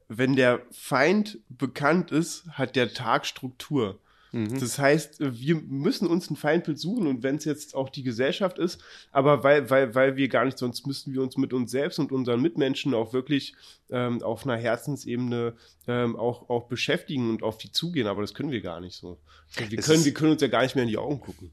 wenn 0.09 0.37
der 0.37 0.63
Feind 0.71 1.39
bekannt 1.51 2.13
ist, 2.13 2.47
hat 2.53 2.75
der 2.75 2.95
Tag 2.95 3.27
Struktur. 3.27 4.01
Mhm. 4.33 4.59
Das 4.61 4.79
heißt, 4.79 5.21
wir 5.21 5.57
müssen 5.57 6.07
uns 6.07 6.31
ein 6.31 6.37
Feindbild 6.37 6.79
suchen 6.79 7.07
und 7.07 7.23
wenn 7.23 7.37
es 7.37 7.45
jetzt 7.45 7.75
auch 7.75 7.89
die 7.89 8.03
Gesellschaft 8.03 8.59
ist, 8.59 8.81
aber 9.11 9.43
weil, 9.43 9.71
weil, 9.71 9.95
weil 9.95 10.17
wir 10.17 10.29
gar 10.29 10.45
nicht, 10.45 10.59
sonst 10.59 10.87
müssten 10.87 11.13
wir 11.13 11.23
uns 11.23 11.37
mit 11.37 11.53
uns 11.53 11.71
selbst 11.71 11.99
und 11.99 12.13
unseren 12.13 12.43
Mitmenschen 12.43 12.95
auch 12.95 13.13
wirklich 13.13 13.55
ähm, 13.91 14.23
auf 14.23 14.45
einer 14.45 14.57
Herzensebene 14.57 15.55
ähm, 15.87 16.17
auch, 16.17 16.51
auch 16.51 16.69
beschäftigen 16.69 17.31
und 17.31 17.43
auf 17.43 17.59
die 17.59 17.73
zugehen, 17.73 18.07
aber 18.07 18.21
das 18.21 18.35
können 18.35 18.51
wir 18.51 18.61
gar 18.61 18.81
nicht 18.81 18.97
so. 18.97 19.19
Wir 19.57 19.79
können, 19.79 20.05
wir 20.05 20.13
können 20.13 20.33
uns 20.33 20.43
ja 20.43 20.49
gar 20.49 20.63
nicht 20.63 20.75
mehr 20.75 20.85
in 20.85 20.91
die 20.91 20.99
Augen 20.99 21.21
gucken. 21.21 21.51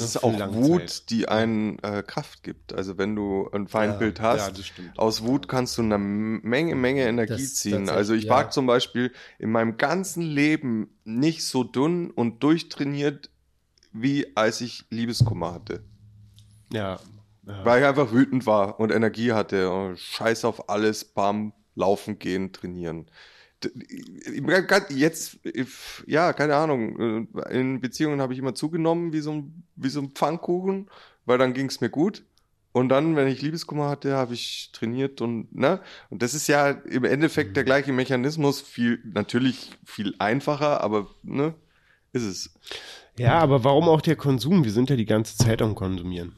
Es 0.00 0.16
ist 0.16 0.22
auch 0.22 0.54
Wut, 0.54 0.90
Zeit. 0.90 1.10
die 1.10 1.28
einen 1.28 1.78
äh, 1.80 2.02
Kraft 2.06 2.42
gibt. 2.42 2.74
Also 2.74 2.98
wenn 2.98 3.16
du 3.16 3.48
ein 3.52 3.68
Feindbild 3.68 4.18
ja, 4.18 4.24
hast, 4.24 4.58
ja, 4.58 4.64
aus 4.96 5.22
Wut 5.22 5.48
kannst 5.48 5.78
du 5.78 5.82
eine 5.82 5.98
Menge, 5.98 6.74
Menge 6.74 7.06
Energie 7.06 7.42
das, 7.42 7.54
ziehen. 7.54 7.88
Also 7.88 8.14
ich 8.14 8.24
ja. 8.24 8.30
war 8.30 8.50
zum 8.50 8.66
Beispiel 8.66 9.12
in 9.38 9.50
meinem 9.50 9.76
ganzen 9.76 10.22
Leben 10.22 10.88
nicht 11.04 11.44
so 11.44 11.64
dünn 11.64 12.10
und 12.10 12.42
durchtrainiert, 12.42 13.30
wie 13.92 14.36
als 14.36 14.60
ich 14.60 14.84
Liebeskummer 14.90 15.52
hatte. 15.52 15.84
Ja. 16.72 16.98
ja. 17.46 17.64
Weil 17.64 17.80
ich 17.82 17.86
einfach 17.88 18.12
wütend 18.12 18.46
war 18.46 18.80
und 18.80 18.92
Energie 18.92 19.32
hatte. 19.32 19.70
Und 19.70 19.98
scheiß 19.98 20.44
auf 20.44 20.68
alles, 20.68 21.04
bam, 21.04 21.52
laufen 21.74 22.18
gehen, 22.18 22.52
trainieren 22.52 23.06
jetzt, 24.90 25.38
ja, 26.06 26.32
keine 26.32 26.56
Ahnung. 26.56 27.28
In 27.50 27.80
Beziehungen 27.80 28.20
habe 28.20 28.32
ich 28.32 28.38
immer 28.38 28.54
zugenommen 28.54 29.12
wie 29.12 29.20
so 29.20 29.32
ein, 29.32 29.64
wie 29.76 29.88
so 29.88 30.00
ein 30.00 30.10
Pfannkuchen, 30.10 30.90
weil 31.24 31.38
dann 31.38 31.54
ging 31.54 31.66
es 31.66 31.80
mir 31.80 31.90
gut. 31.90 32.24
Und 32.72 32.90
dann, 32.90 33.16
wenn 33.16 33.26
ich 33.26 33.40
Liebeskummer 33.40 33.88
hatte, 33.88 34.14
habe 34.14 34.34
ich 34.34 34.70
trainiert 34.72 35.22
und, 35.22 35.54
ne? 35.54 35.80
Und 36.10 36.22
das 36.22 36.34
ist 36.34 36.46
ja 36.46 36.68
im 36.68 37.04
Endeffekt 37.04 37.56
der 37.56 37.62
mhm. 37.62 37.66
gleiche 37.66 37.92
Mechanismus, 37.94 38.60
viel, 38.60 39.00
natürlich 39.04 39.70
viel 39.82 40.14
einfacher, 40.18 40.82
aber, 40.82 41.06
ne? 41.22 41.54
Ist 42.12 42.24
es. 42.24 42.54
Ja, 43.18 43.38
aber 43.38 43.64
warum 43.64 43.88
auch 43.88 44.02
der 44.02 44.16
Konsum? 44.16 44.64
Wir 44.64 44.72
sind 44.72 44.90
ja 44.90 44.96
die 44.96 45.06
ganze 45.06 45.38
Zeit 45.38 45.62
am 45.62 45.74
Konsumieren. 45.74 46.36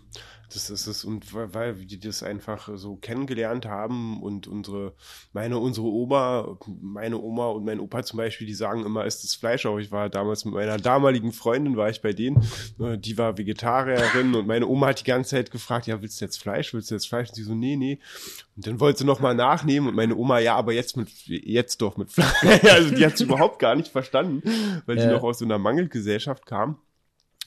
Das 0.53 0.71
ist 0.71 0.87
es. 0.87 1.05
Und 1.05 1.35
weil 1.35 1.79
wir 1.79 2.01
das 2.01 2.23
einfach 2.23 2.71
so 2.75 2.97
kennengelernt 2.97 3.67
haben 3.67 4.23
und 4.23 4.47
unsere, 4.47 4.95
meine, 5.33 5.59
unsere 5.59 5.87
Oma, 5.87 6.59
meine 6.81 7.19
Oma 7.19 7.49
und 7.49 7.65
mein 7.67 7.81
Opa 7.81 8.03
zum 8.03 8.17
Beispiel, 8.17 8.47
die 8.47 8.55
sagen 8.55 8.87
immer, 8.87 9.05
ist 9.05 9.25
das 9.25 9.35
Fleisch 9.35 9.67
auch. 9.67 9.79
Ich 9.79 9.93
war 9.93 10.09
damals 10.09 10.47
mit 10.47 10.55
meiner 10.55 10.79
damaligen 10.79 11.33
Freundin, 11.33 11.77
war 11.77 11.91
ich 11.91 12.01
bei 12.01 12.15
denen, 12.15 12.43
äh, 12.81 12.97
die 12.97 13.19
war 13.19 13.37
Vegetarierin 13.37 14.35
und 14.35 14.47
meine 14.47 14.67
Oma 14.67 14.89
hat 14.89 15.01
die 15.01 15.05
ganze 15.05 15.31
Zeit 15.31 15.51
gefragt, 15.51 15.87
ja, 15.87 16.01
willst 16.01 16.21
du 16.21 16.25
jetzt 16.25 16.41
Fleisch? 16.41 16.73
Willst 16.73 16.91
du 16.91 16.95
jetzt 16.95 17.09
Fleisch? 17.09 17.29
Und 17.29 17.35
sie 17.35 17.43
so, 17.43 17.55
nee, 17.55 17.77
nee. 17.77 17.99
Und 18.57 18.67
dann 18.67 18.81
wollte 18.81 19.01
sie 19.01 19.05
nochmal 19.05 19.35
nachnehmen 19.35 19.89
und 19.89 19.95
meine 19.95 20.17
Oma, 20.17 20.39
ja, 20.39 20.57
aber 20.57 20.73
jetzt 20.73 20.97
mit, 20.97 21.11
jetzt 21.27 21.83
doch 21.83 21.99
mit 21.99 22.11
Fleisch. 22.11 22.65
also 22.73 22.95
die 22.95 23.05
hat 23.05 23.15
es 23.15 23.21
überhaupt 23.21 23.59
gar 23.59 23.75
nicht 23.75 23.89
verstanden, 23.93 24.43
weil 24.87 24.99
sie 24.99 25.09
noch 25.09 25.23
aus 25.23 25.41
so 25.41 25.45
einer 25.45 25.59
Mangelgesellschaft 25.59 26.47
kam. 26.47 26.79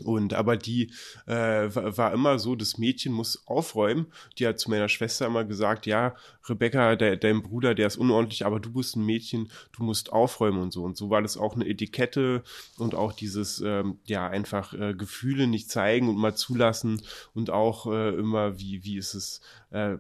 Und 0.01 0.33
aber 0.33 0.57
die 0.57 0.91
äh, 1.27 1.69
war 1.73 2.13
immer 2.13 2.39
so, 2.39 2.55
das 2.55 2.77
Mädchen 2.77 3.13
muss 3.13 3.47
aufräumen. 3.47 4.07
Die 4.37 4.47
hat 4.47 4.59
zu 4.59 4.69
meiner 4.69 4.89
Schwester 4.89 5.27
immer 5.27 5.43
gesagt, 5.43 5.85
ja, 5.85 6.15
Rebecca, 6.47 6.95
de, 6.95 7.17
dein 7.17 7.41
Bruder, 7.41 7.75
der 7.75 7.87
ist 7.87 7.97
unordentlich, 7.97 8.45
aber 8.45 8.59
du 8.59 8.71
bist 8.71 8.95
ein 8.95 9.05
Mädchen, 9.05 9.51
du 9.73 9.83
musst 9.83 10.11
aufräumen 10.11 10.61
und 10.61 10.73
so. 10.73 10.83
Und 10.83 10.97
so 10.97 11.09
war 11.09 11.21
das 11.21 11.37
auch 11.37 11.55
eine 11.55 11.67
Etikette 11.67 12.43
und 12.77 12.95
auch 12.95 13.13
dieses, 13.13 13.61
ähm, 13.61 13.99
ja, 14.05 14.27
einfach 14.27 14.73
äh, 14.73 14.93
Gefühle 14.93 15.47
nicht 15.47 15.69
zeigen 15.69 16.09
und 16.09 16.17
mal 16.17 16.35
zulassen 16.35 17.01
und 17.33 17.49
auch 17.49 17.87
äh, 17.87 18.09
immer, 18.15 18.59
wie, 18.59 18.83
wie 18.83 18.97
ist 18.97 19.13
es 19.13 19.41
äh, 19.69 19.97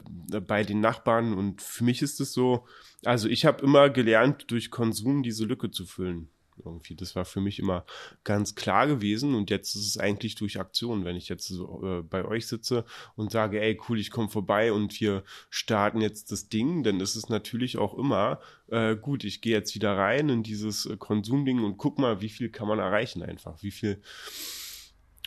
bei 0.47 0.63
den 0.63 0.79
Nachbarn. 0.79 1.33
Und 1.33 1.61
für 1.61 1.83
mich 1.83 2.01
ist 2.01 2.19
es 2.19 2.33
so, 2.33 2.65
also 3.05 3.27
ich 3.27 3.45
habe 3.45 3.63
immer 3.63 3.89
gelernt, 3.89 4.51
durch 4.51 4.71
Konsum 4.71 5.23
diese 5.23 5.45
Lücke 5.45 5.71
zu 5.71 5.85
füllen. 5.85 6.29
Irgendwie, 6.63 6.95
das 6.95 7.15
war 7.15 7.25
für 7.25 7.41
mich 7.41 7.59
immer 7.59 7.85
ganz 8.23 8.55
klar 8.55 8.87
gewesen 8.87 9.35
und 9.35 9.49
jetzt 9.49 9.75
ist 9.75 9.87
es 9.87 9.97
eigentlich 9.97 10.35
durch 10.35 10.59
Aktion, 10.59 11.05
wenn 11.05 11.15
ich 11.15 11.29
jetzt 11.29 11.47
so 11.47 11.81
äh, 11.83 12.01
bei 12.01 12.25
euch 12.25 12.47
sitze 12.47 12.85
und 13.15 13.31
sage, 13.31 13.61
ey, 13.61 13.79
cool, 13.87 13.99
ich 13.99 14.11
komme 14.11 14.29
vorbei 14.29 14.71
und 14.73 14.99
wir 14.99 15.23
starten 15.49 16.01
jetzt 16.01 16.31
das 16.31 16.49
Ding, 16.49 16.83
dann 16.83 16.99
ist 16.99 17.15
es 17.15 17.29
natürlich 17.29 17.77
auch 17.77 17.97
immer 17.97 18.39
äh, 18.71 18.95
gut, 18.95 19.23
ich 19.23 19.41
gehe 19.41 19.53
jetzt 19.53 19.75
wieder 19.75 19.97
rein 19.97 20.29
in 20.29 20.43
dieses 20.43 20.85
äh, 20.85 20.97
Konsumding 20.97 21.63
und 21.63 21.77
guck 21.77 21.99
mal, 21.99 22.21
wie 22.21 22.29
viel 22.29 22.49
kann 22.49 22.67
man 22.67 22.79
erreichen 22.79 23.21
einfach, 23.21 23.61
wie 23.61 23.71
viel. 23.71 24.01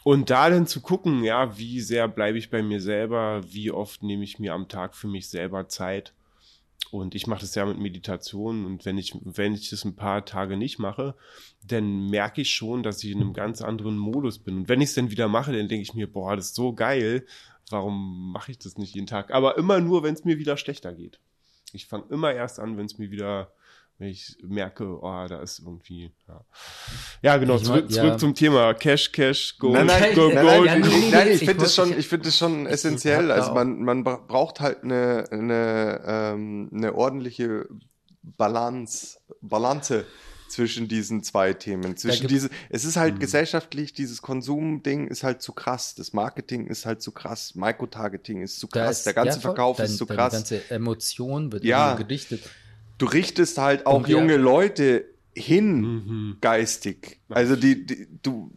Und 0.02 0.28
da 0.30 0.50
dann 0.50 0.66
zu 0.66 0.80
gucken, 0.80 1.24
ja, 1.24 1.56
wie 1.56 1.80
sehr 1.80 2.08
bleibe 2.08 2.38
ich 2.38 2.50
bei 2.50 2.62
mir 2.62 2.80
selber, 2.80 3.42
wie 3.46 3.70
oft 3.70 4.02
nehme 4.02 4.24
ich 4.24 4.38
mir 4.38 4.52
am 4.52 4.68
Tag 4.68 4.94
für 4.94 5.08
mich 5.08 5.28
selber 5.28 5.68
Zeit 5.68 6.14
und 6.90 7.14
ich 7.14 7.26
mache 7.26 7.40
das 7.40 7.54
ja 7.54 7.64
mit 7.66 7.78
Meditation 7.78 8.64
und 8.64 8.84
wenn 8.84 8.98
ich, 8.98 9.16
wenn 9.24 9.54
ich 9.54 9.70
das 9.70 9.84
ein 9.84 9.96
paar 9.96 10.24
Tage 10.24 10.56
nicht 10.56 10.78
mache, 10.78 11.16
dann 11.66 12.08
merke 12.08 12.42
ich 12.42 12.50
schon, 12.50 12.82
dass 12.82 13.02
ich 13.02 13.10
in 13.10 13.20
einem 13.20 13.32
ganz 13.32 13.62
anderen 13.62 13.98
Modus 13.98 14.38
bin. 14.38 14.58
Und 14.58 14.68
wenn 14.68 14.80
ich 14.80 14.90
es 14.90 14.94
dann 14.94 15.10
wieder 15.10 15.26
mache, 15.26 15.52
dann 15.52 15.68
denke 15.68 15.82
ich 15.82 15.94
mir, 15.94 16.06
boah, 16.06 16.36
das 16.36 16.46
ist 16.46 16.54
so 16.54 16.72
geil. 16.72 17.26
Warum 17.70 18.30
mache 18.32 18.52
ich 18.52 18.58
das 18.58 18.78
nicht 18.78 18.94
jeden 18.94 19.06
Tag? 19.06 19.32
Aber 19.32 19.58
immer 19.58 19.80
nur, 19.80 20.02
wenn 20.02 20.14
es 20.14 20.24
mir 20.24 20.38
wieder 20.38 20.56
schlechter 20.56 20.94
geht. 20.94 21.18
Ich 21.72 21.86
fange 21.86 22.04
immer 22.10 22.32
erst 22.32 22.60
an, 22.60 22.76
wenn 22.76 22.86
es 22.86 22.98
mir 22.98 23.10
wieder 23.10 23.52
wenn 23.98 24.08
ich 24.08 24.36
merke, 24.42 24.98
oh, 25.00 25.26
da 25.28 25.40
ist 25.40 25.60
irgendwie, 25.60 26.10
ja, 26.26 26.44
ja 27.22 27.36
genau, 27.36 27.58
zurück, 27.58 27.86
ja. 27.88 28.02
zurück 28.02 28.20
zum 28.20 28.34
Thema 28.34 28.74
Cash, 28.74 29.12
Cash, 29.12 29.56
Gold, 29.58 29.74
nein, 29.74 29.86
nein, 29.86 30.14
Gold, 30.14 30.34
nein, 30.34 30.44
Gold. 30.46 30.66
Nein, 30.66 30.80
nein, 30.80 31.10
nein, 31.10 31.28
ich 31.28 31.44
finde 31.44 31.64
es 31.64 31.74
schon, 31.74 31.96
ich 31.96 32.08
finde 32.08 32.28
es 32.28 32.36
schon 32.36 32.66
essentiell, 32.66 33.30
also 33.30 33.52
man, 33.54 33.82
man 33.82 34.02
braucht 34.02 34.60
halt 34.60 34.82
eine, 34.82 35.26
eine, 35.30 36.02
ähm, 36.06 36.70
eine 36.74 36.94
ordentliche 36.94 37.68
Balance, 38.22 39.18
Balance 39.40 40.04
zwischen 40.48 40.88
diesen 40.88 41.22
zwei 41.22 41.52
Themen. 41.52 41.96
Zwischen 41.96 42.28
diese, 42.28 42.48
es 42.70 42.84
ist 42.84 42.96
halt 42.96 43.14
mhm. 43.14 43.18
gesellschaftlich, 43.20 43.92
dieses 43.92 44.22
Konsumding 44.22 45.06
ist 45.08 45.22
halt 45.22 45.42
zu 45.42 45.52
krass, 45.52 45.94
das 45.94 46.12
Marketing 46.12 46.66
ist 46.66 46.86
halt 46.86 47.02
zu 47.02 47.12
krass, 47.12 47.54
Microtargeting 47.54 48.42
ist 48.42 48.58
zu 48.58 48.68
krass, 48.68 48.98
ist, 48.98 49.06
der 49.06 49.14
ganze 49.14 49.38
ja, 49.38 49.40
Verkauf 49.40 49.76
dein, 49.76 49.86
ist 49.86 49.98
zu 49.98 50.06
krass. 50.06 50.32
Die 50.32 50.36
ganze 50.36 50.70
Emotion 50.70 51.52
wird 51.52 51.64
ja. 51.64 51.94
gedichtet 51.94 52.42
du 52.98 53.06
richtest 53.06 53.58
halt 53.58 53.86
auch 53.86 54.06
junge 54.06 54.36
Leute 54.36 55.04
hin 55.34 55.80
mhm. 55.80 56.36
geistig. 56.40 57.20
Also 57.28 57.56
die, 57.56 57.86
die, 57.86 58.06
du 58.22 58.50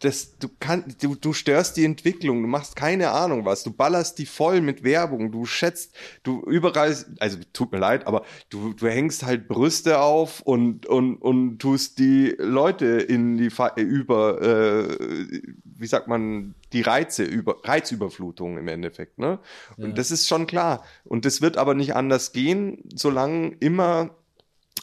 das, 0.00 0.38
du 0.38 0.48
kannst, 0.58 1.02
du, 1.02 1.14
du 1.14 1.32
störst 1.32 1.76
die 1.76 1.84
Entwicklung, 1.84 2.40
du 2.42 2.48
machst 2.48 2.74
keine 2.74 3.10
Ahnung 3.10 3.44
was, 3.44 3.62
du 3.62 3.70
ballerst 3.70 4.18
die 4.18 4.26
voll 4.26 4.60
mit 4.62 4.82
Werbung, 4.82 5.30
du 5.30 5.44
schätzt, 5.44 5.94
du 6.22 6.40
überall, 6.42 6.96
also 7.18 7.38
tut 7.52 7.70
mir 7.70 7.78
leid, 7.78 8.06
aber 8.06 8.24
du, 8.48 8.72
du 8.72 8.88
hängst 8.88 9.24
halt 9.24 9.46
Brüste 9.46 10.00
auf 10.00 10.40
und, 10.40 10.86
und, 10.86 11.16
und 11.16 11.58
tust 11.58 11.98
die 11.98 12.34
Leute 12.38 12.86
in 12.86 13.36
die, 13.36 13.50
über, 13.76 14.40
äh, 14.42 15.42
wie 15.80 15.86
sagt 15.86 16.08
man, 16.08 16.54
die 16.72 16.82
Reize, 16.82 17.24
über, 17.24 17.56
Reizüberflutung 17.64 18.58
im 18.58 18.68
Endeffekt, 18.68 19.18
ne? 19.18 19.38
Ja. 19.76 19.84
Und 19.84 19.98
das 19.98 20.10
ist 20.10 20.28
schon 20.28 20.46
klar. 20.46 20.84
Und 21.04 21.24
das 21.24 21.40
wird 21.40 21.56
aber 21.56 21.74
nicht 21.74 21.94
anders 21.96 22.32
gehen, 22.32 22.82
solange 22.94 23.56
immer 23.60 24.14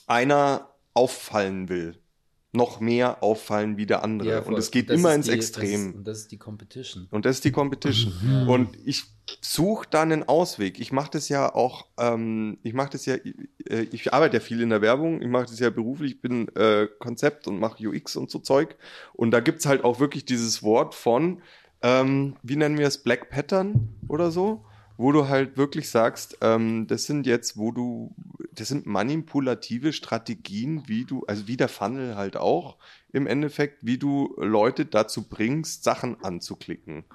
einer 0.07 0.69
auffallen 0.93 1.69
will 1.69 1.99
noch 2.53 2.79
mehr 2.79 3.23
auffallen 3.23 3.77
wie 3.77 3.85
der 3.85 4.03
andere. 4.03 4.29
Ja, 4.29 4.39
und 4.39 4.57
es 4.57 4.71
geht 4.71 4.89
immer 4.89 5.13
ins 5.13 5.27
die, 5.27 5.33
Extrem. 5.33 5.87
Das, 5.87 5.95
und 5.95 6.07
das 6.07 6.17
ist 6.19 6.31
die 6.31 6.37
Competition. 6.37 7.07
Und 7.11 7.25
das 7.25 7.35
ist 7.37 7.45
die 7.45 7.51
Competition. 7.51 8.13
Mhm. 8.21 8.49
Und 8.49 8.77
ich 8.85 9.03
suche 9.41 9.87
da 9.89 10.01
einen 10.01 10.27
Ausweg. 10.27 10.79
Ich 10.79 10.91
mache 10.91 11.11
das 11.11 11.29
ja 11.29 11.53
auch, 11.53 11.87
ähm, 11.97 12.57
ich 12.63 12.73
mache 12.73 12.91
das 12.91 13.05
ja, 13.05 13.15
äh, 13.15 13.87
ich 13.91 14.13
arbeite 14.13 14.37
ja 14.37 14.39
viel 14.41 14.61
in 14.61 14.69
der 14.69 14.81
Werbung, 14.81 15.21
ich 15.21 15.27
mache 15.27 15.45
das 15.45 15.59
ja 15.59 15.69
beruflich, 15.69 16.13
ich 16.13 16.21
bin 16.21 16.47
äh, 16.55 16.87
Konzept 16.99 17.47
und 17.47 17.59
mache 17.59 17.87
UX 17.87 18.15
und 18.15 18.29
so 18.29 18.39
Zeug. 18.39 18.75
Und 19.13 19.31
da 19.31 19.39
gibt's 19.39 19.65
halt 19.65 19.83
auch 19.83 19.99
wirklich 19.99 20.25
dieses 20.25 20.63
Wort 20.63 20.95
von, 20.95 21.41
ähm, 21.81 22.35
wie 22.43 22.55
nennen 22.55 22.77
wir 22.77 22.87
es, 22.87 23.03
Black 23.03 23.29
Pattern 23.29 23.89
oder 24.07 24.31
so? 24.31 24.63
wo 24.97 25.11
du 25.11 25.27
halt 25.27 25.57
wirklich 25.57 25.89
sagst, 25.89 26.39
ähm, 26.41 26.87
das 26.87 27.05
sind 27.05 27.27
jetzt, 27.27 27.55
wo 27.55 27.71
du, 27.71 28.15
das 28.51 28.67
sind 28.67 28.87
manipulative 28.87 29.93
Strategien, 29.93 30.87
wie 30.87 31.05
du, 31.05 31.23
also 31.27 31.47
wie 31.47 31.55
der 31.55 31.69
Funnel 31.69 32.15
halt 32.15 32.35
auch 32.35 32.77
im 33.13 33.27
Endeffekt, 33.27 33.85
wie 33.85 33.99
du 33.99 34.35
Leute 34.37 34.85
dazu 34.85 35.23
bringst, 35.23 35.83
Sachen 35.83 36.23
anzuklicken. 36.23 37.05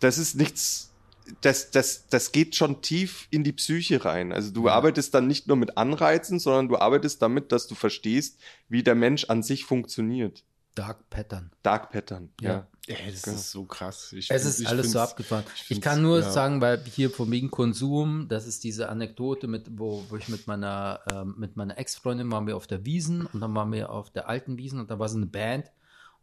Das 0.00 0.18
ist 0.18 0.34
nichts, 0.34 0.92
das, 1.40 1.70
das, 1.70 2.06
das 2.08 2.32
geht 2.32 2.54
schon 2.54 2.82
tief 2.82 3.28
in 3.30 3.44
die 3.44 3.52
Psyche 3.52 4.04
rein. 4.04 4.32
Also 4.32 4.50
du 4.50 4.66
ja. 4.66 4.74
arbeitest 4.74 5.14
dann 5.14 5.26
nicht 5.26 5.48
nur 5.48 5.56
mit 5.56 5.76
Anreizen, 5.76 6.38
sondern 6.38 6.68
du 6.68 6.76
arbeitest 6.76 7.22
damit, 7.22 7.52
dass 7.52 7.66
du 7.66 7.74
verstehst, 7.74 8.40
wie 8.68 8.82
der 8.82 8.94
Mensch 8.94 9.24
an 9.26 9.42
sich 9.42 9.64
funktioniert. 9.64 10.44
Dark 10.74 11.08
Pattern. 11.08 11.52
Dark 11.62 11.90
Pattern, 11.92 12.30
ja. 12.40 12.50
ja. 12.50 12.68
Ja, 12.86 12.96
das 13.10 13.22
genau. 13.22 13.36
ist 13.36 13.50
so 13.50 13.64
krass. 13.64 14.12
Ich 14.12 14.30
es 14.30 14.44
ist 14.44 14.66
alles 14.66 14.92
so 14.92 14.98
abgefahren. 14.98 15.44
Ich, 15.54 15.70
ich 15.70 15.80
kann 15.80 16.02
nur 16.02 16.20
ja. 16.20 16.30
sagen, 16.30 16.60
weil 16.60 16.82
hier 16.84 17.08
von 17.08 17.30
wegen 17.30 17.50
Konsum, 17.50 18.26
das 18.28 18.46
ist 18.46 18.62
diese 18.62 18.90
Anekdote, 18.90 19.46
mit, 19.46 19.78
wo, 19.78 20.04
wo 20.10 20.16
ich 20.16 20.28
mit 20.28 20.46
meiner, 20.46 21.00
mit 21.24 21.56
meiner 21.56 21.78
Ex-Freundin 21.78 22.30
waren 22.30 22.46
wir 22.46 22.58
auf 22.58 22.66
der 22.66 22.84
Wiesen 22.84 23.24
und 23.24 23.40
dann 23.40 23.54
waren 23.54 23.72
wir 23.72 23.88
auf 23.88 24.10
der 24.10 24.28
alten 24.28 24.58
Wiesen 24.58 24.80
und 24.80 24.90
da 24.90 24.98
war 24.98 25.08
so 25.08 25.16
eine 25.16 25.24
Band 25.24 25.72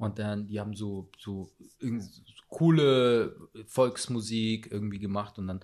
und 0.01 0.19
dann, 0.19 0.47
die 0.47 0.59
haben 0.59 0.75
so, 0.75 1.09
so, 1.17 1.51
so 1.79 2.21
coole 2.49 3.35
Volksmusik 3.65 4.71
irgendwie 4.71 4.99
gemacht 4.99 5.37
und 5.37 5.47
dann 5.47 5.61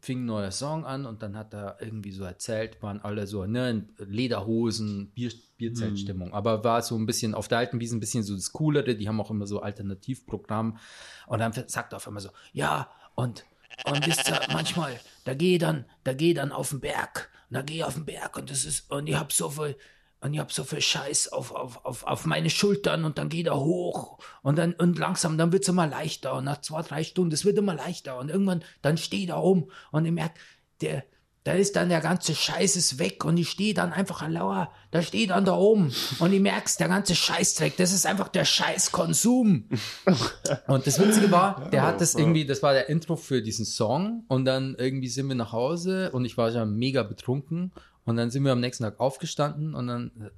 fing 0.00 0.22
ein 0.22 0.26
neuer 0.26 0.50
Song 0.50 0.84
an 0.84 1.06
und 1.06 1.22
dann 1.22 1.36
hat 1.36 1.54
er 1.54 1.76
irgendwie 1.80 2.10
so 2.10 2.24
erzählt, 2.24 2.82
waren 2.82 3.00
alle 3.00 3.26
so, 3.26 3.46
ne, 3.46 3.86
Lederhosen, 3.98 5.12
Bier, 5.12 5.30
Bierzeltstimmung. 5.56 6.28
Mhm. 6.28 6.34
Aber 6.34 6.64
war 6.64 6.82
so 6.82 6.96
ein 6.96 7.06
bisschen 7.06 7.34
auf 7.34 7.46
der 7.46 7.58
alten 7.58 7.78
Wiese 7.78 7.96
ein 7.96 8.00
bisschen 8.00 8.24
so 8.24 8.34
das 8.34 8.52
Coolere, 8.52 8.96
die 8.96 9.08
haben 9.08 9.20
auch 9.20 9.30
immer 9.30 9.46
so 9.46 9.60
Alternativprogramm. 9.60 10.78
Und 11.26 11.38
dann 11.38 11.52
sagt 11.52 11.92
er 11.92 11.96
auf 11.96 12.08
einmal 12.08 12.22
so, 12.22 12.30
ja, 12.52 12.90
und, 13.14 13.44
und 13.84 14.06
wisst 14.06 14.28
ihr, 14.28 14.40
manchmal, 14.52 14.98
da 15.24 15.34
gehe 15.34 15.58
dann, 15.58 15.84
da 16.04 16.14
gehe 16.14 16.34
dann 16.34 16.50
auf 16.50 16.70
den 16.70 16.80
Berg, 16.80 17.30
da 17.50 17.62
gehe 17.62 17.86
auf 17.86 17.94
den 17.94 18.04
Berg 18.06 18.36
und 18.36 18.50
das 18.50 18.64
ist, 18.64 18.90
und 18.90 19.08
ich 19.08 19.14
hab 19.14 19.32
so 19.32 19.50
viel, 19.50 19.76
und 20.22 20.34
ich 20.34 20.40
hab 20.40 20.52
so 20.52 20.62
viel 20.62 20.80
Scheiß 20.80 21.32
auf, 21.32 21.52
auf, 21.52 21.84
auf, 21.84 22.04
auf 22.04 22.26
meine 22.26 22.48
Schultern 22.48 23.04
und 23.04 23.18
dann 23.18 23.28
geht 23.28 23.46
er 23.46 23.58
hoch 23.58 24.18
und 24.42 24.56
dann 24.56 24.72
und 24.74 24.98
langsam, 24.98 25.36
dann 25.36 25.52
wird's 25.52 25.68
immer 25.68 25.86
leichter 25.86 26.34
und 26.34 26.44
nach 26.44 26.60
zwei, 26.60 26.82
drei 26.82 27.02
Stunden, 27.02 27.34
es 27.34 27.44
wird 27.44 27.58
immer 27.58 27.74
leichter 27.74 28.18
und 28.18 28.28
irgendwann, 28.28 28.62
dann 28.82 28.96
steht 28.96 29.30
er 29.30 29.42
um 29.42 29.70
und 29.90 30.04
ich 30.04 30.12
merke, 30.12 30.38
der, 30.80 31.04
da 31.42 31.54
ist 31.54 31.74
dann 31.74 31.88
der 31.88 32.00
ganze 32.00 32.36
Scheiß 32.36 32.76
ist 32.76 33.00
weg 33.00 33.24
und 33.24 33.36
ich 33.36 33.50
stehe 33.50 33.74
dann 33.74 33.92
einfach 33.92 34.28
lauer, 34.28 34.70
da 34.92 35.02
steht 35.02 35.30
dann 35.30 35.44
da 35.44 35.56
oben 35.56 35.92
und 36.20 36.32
ich 36.32 36.40
merk's, 36.40 36.76
der 36.76 36.86
ganze 36.86 37.16
Scheißdreck, 37.16 37.76
das 37.76 37.92
ist 37.92 38.06
einfach 38.06 38.28
der 38.28 38.44
Scheißkonsum. 38.44 39.68
und 40.68 40.86
das 40.86 41.00
Witzige 41.00 41.32
war, 41.32 41.68
der 41.70 41.82
hat 41.82 42.00
das 42.00 42.14
irgendwie, 42.14 42.46
das 42.46 42.62
war 42.62 42.74
der 42.74 42.88
Intro 42.88 43.16
für 43.16 43.42
diesen 43.42 43.64
Song 43.64 44.24
und 44.28 44.44
dann 44.44 44.76
irgendwie 44.78 45.08
sind 45.08 45.26
wir 45.26 45.34
nach 45.34 45.50
Hause 45.50 46.12
und 46.12 46.24
ich 46.24 46.36
war 46.36 46.50
ja 46.50 46.64
mega 46.64 47.02
betrunken 47.02 47.72
und 48.04 48.16
dann 48.16 48.30
sind 48.30 48.44
wir 48.44 48.52
am 48.52 48.60
nächsten 48.60 48.84
Tag 48.84 49.00
aufgestanden 49.00 49.74
und 49.74 49.86
dann 49.86 50.10
äh, 50.20 50.30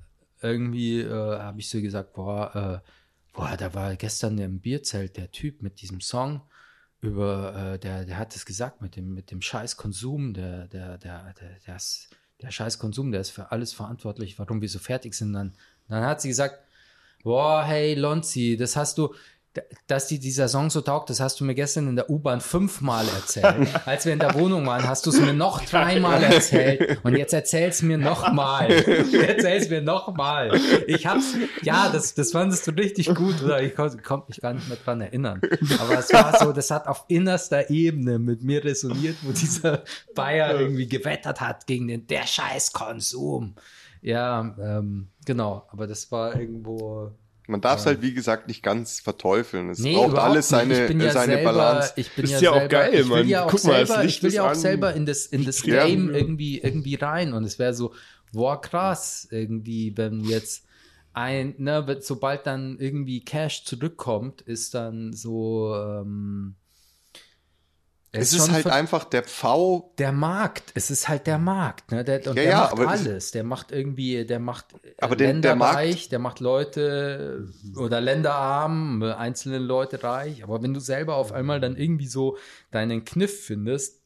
irgendwie 0.43 1.01
äh, 1.01 1.39
habe 1.39 1.61
ich 1.61 1.69
so 1.69 1.81
gesagt, 1.81 2.13
boah, 2.13 2.83
äh, 2.85 2.91
boah, 3.33 3.57
da 3.57 3.75
war 3.75 3.97
gestern 3.97 4.39
im 4.39 4.61
Bierzelt 4.61 5.17
der 5.17 5.31
Typ 5.31 5.63
mit 5.63 5.81
diesem 5.81 6.01
Song 6.01 6.43
über, 7.01 7.75
äh, 7.75 7.79
der, 7.79 8.05
der 8.05 8.19
hat 8.19 8.35
es 8.35 8.47
gesagt 8.47 8.81
mit 8.81 8.97
dem, 8.97 9.15
mit 9.15 9.31
dem 9.31 9.43
scheiß 9.43 9.77
Konsum, 9.77 10.35
der, 10.35 10.69
der, 10.69 10.99
der, 10.99 11.35
der, 11.39 11.59
der, 11.67 11.77
ist, 11.77 12.09
der 12.41 12.51
scheiß 12.51 12.79
Konsum, 12.79 13.13
der 13.13 13.21
ist 13.21 13.31
für 13.31 13.53
alles 13.53 13.73
verantwortlich, 13.73 14.39
warum 14.39 14.61
wir 14.61 14.69
so 14.69 14.79
fertig 14.79 15.15
sind. 15.15 15.33
Dann, 15.33 15.55
dann 15.89 16.05
hat 16.05 16.21
sie 16.21 16.29
gesagt, 16.29 16.59
boah, 17.23 17.65
hey 17.65 17.95
Lonzi, 17.95 18.57
das 18.57 18.77
hast 18.77 18.99
du, 18.99 19.15
dass 19.87 20.09
die 20.09 20.19
dieser 20.19 20.49
Song 20.49 20.71
so 20.71 20.81
taugt, 20.81 21.11
das 21.11 21.21
hast 21.21 21.41
du 21.41 21.45
mir 21.45 21.55
gestern 21.55 21.89
in 21.89 21.97
der 21.97 22.11
U-Bahn 22.11 22.41
fünfmal 22.41 23.07
erzählt. 23.09 23.69
Als 23.87 24.05
wir 24.05 24.13
in 24.13 24.19
der 24.19 24.35
Wohnung 24.35 24.67
waren, 24.67 24.87
hast 24.87 25.07
du 25.07 25.11
es 25.11 25.21
mir 25.21 25.33
noch 25.33 25.65
dreimal 25.65 26.23
erzählt. 26.23 26.99
Und 27.05 27.17
jetzt 27.17 27.33
erzähl's 27.33 27.83
mir 27.83 27.99
nochmal. 27.99 28.71
Erzähl's 29.13 29.69
mir 29.69 29.83
nochmal. 29.83 30.59
Ich 30.87 31.07
hab's, 31.07 31.35
ja, 31.63 31.89
das, 31.93 32.15
das 32.15 32.33
fandest 32.33 32.67
du 32.67 32.73
richtig 32.73 33.15
gut, 33.15 33.43
oder? 33.43 33.63
Ich 33.63 33.75
konnte 33.75 33.99
konnt 33.99 34.29
mich 34.29 34.41
gar 34.41 34.55
nicht 34.55 34.69
mehr 34.69 34.79
dran 34.85 35.01
erinnern. 35.01 35.41
Aber 35.79 35.99
es 35.99 36.13
war 36.13 36.39
so, 36.39 36.53
das 36.53 36.71
hat 36.71 36.87
auf 36.87 37.05
innerster 37.09 37.71
Ebene 37.71 38.19
mit 38.19 38.43
mir 38.43 38.65
resoniert, 38.65 39.17
wo 39.23 39.33
dieser 39.33 39.85
Bayer 40.15 40.59
irgendwie 40.59 40.89
gewettert 40.89 41.41
hat 41.41 41.67
gegen 41.67 41.89
den, 41.89 42.07
der 42.07 42.27
Scheißkonsum. 42.27 43.55
Ja, 44.05 44.55
ähm, 44.61 45.09
genau. 45.25 45.67
Aber 45.71 45.87
das 45.87 46.13
war 46.13 46.39
irgendwo, 46.39 47.13
man 47.47 47.61
darf 47.61 47.79
es 47.79 47.85
ja. 47.85 47.93
halt, 47.93 48.03
wie 48.03 48.15
gesagt, 48.15 48.49
nicht 48.49 48.63
ganz 48.63 49.01
verteufeln. 49.01 49.71
Es 49.71 49.79
nee, 49.79 49.95
braucht 49.95 50.17
alles 50.17 50.49
seine, 50.49 50.91
ja 50.91 51.13
seine 51.13 51.35
selber, 51.35 51.53
Balance. 51.53 51.93
Ich 51.97 52.11
bin 52.13 52.25
ist 52.25 52.31
ja, 52.33 52.41
ja 52.41 52.53
auch 52.53 52.69
geil, 52.69 52.95
ich 52.95 53.09
will 53.11 53.29
ja 53.29 53.45
auch 53.45 53.51
Guck 53.51 53.61
selber, 53.61 53.97
mal, 53.97 54.07
ich 54.07 54.23
will 54.23 54.33
ja 54.33 54.51
auch 54.51 54.55
selber 54.55 54.95
in 54.95 55.05
das, 55.05 55.27
in 55.27 55.45
das 55.45 55.63
Game 55.63 56.15
irgendwie, 56.15 56.61
irgendwie 56.61 56.95
rein. 56.95 57.35
Und 57.35 57.45
es 57.45 57.59
wäre 57.59 57.75
so, 57.75 57.93
boah, 58.33 58.61
krass, 58.61 59.29
irgendwie, 59.31 59.97
wenn 59.97 60.21
jetzt 60.21 60.65
ein, 61.13 61.55
ne, 61.59 61.99
sobald 62.01 62.47
dann 62.47 62.79
irgendwie 62.79 63.21
Cash 63.21 63.65
zurückkommt, 63.65 64.41
ist 64.41 64.75
dann 64.75 65.13
so, 65.13 65.75
ähm, 65.77 66.55
es 68.21 68.33
ist, 68.33 68.49
ist 68.49 68.53
halt 68.53 68.67
einfach 68.67 69.05
der 69.05 69.25
V. 69.25 69.93
Der 69.99 70.13
Markt. 70.13 70.73
Es 70.75 70.91
ist 70.91 71.09
halt 71.09 71.27
der 71.27 71.39
Markt. 71.39 71.91
Ne? 71.91 72.05
Der, 72.05 72.19
und 72.19 72.27
ja, 72.27 72.33
der 72.35 72.45
ja, 72.45 72.61
macht 72.61 72.79
alles. 72.81 73.31
Der 73.33 73.45
macht 73.45 73.73
irgendwie, 73.73 74.25
der 74.25 74.39
macht 74.39 74.67
aber 74.99 75.17
den, 75.17 75.27
Länder 75.27 75.49
der 75.49 75.57
Markt, 75.57 75.77
reich, 75.77 76.09
der 76.09 76.19
macht 76.19 76.41
Leute 76.41 77.49
oder 77.77 78.01
Länder 78.01 78.35
arm, 78.35 79.03
einzelne 79.03 79.59
Leute 79.59 80.03
reich. 80.03 80.45
Aber 80.45 80.63
wenn 80.63 80.73
du 80.75 80.81
selber 80.81 81.17
auf 81.17 81.33
einmal 81.33 81.61
dann 81.61 81.77
irgendwie 81.77 82.07
so 82.07 82.37
deinen 82.71 83.05
Kniff 83.05 83.47
findest 83.47 84.03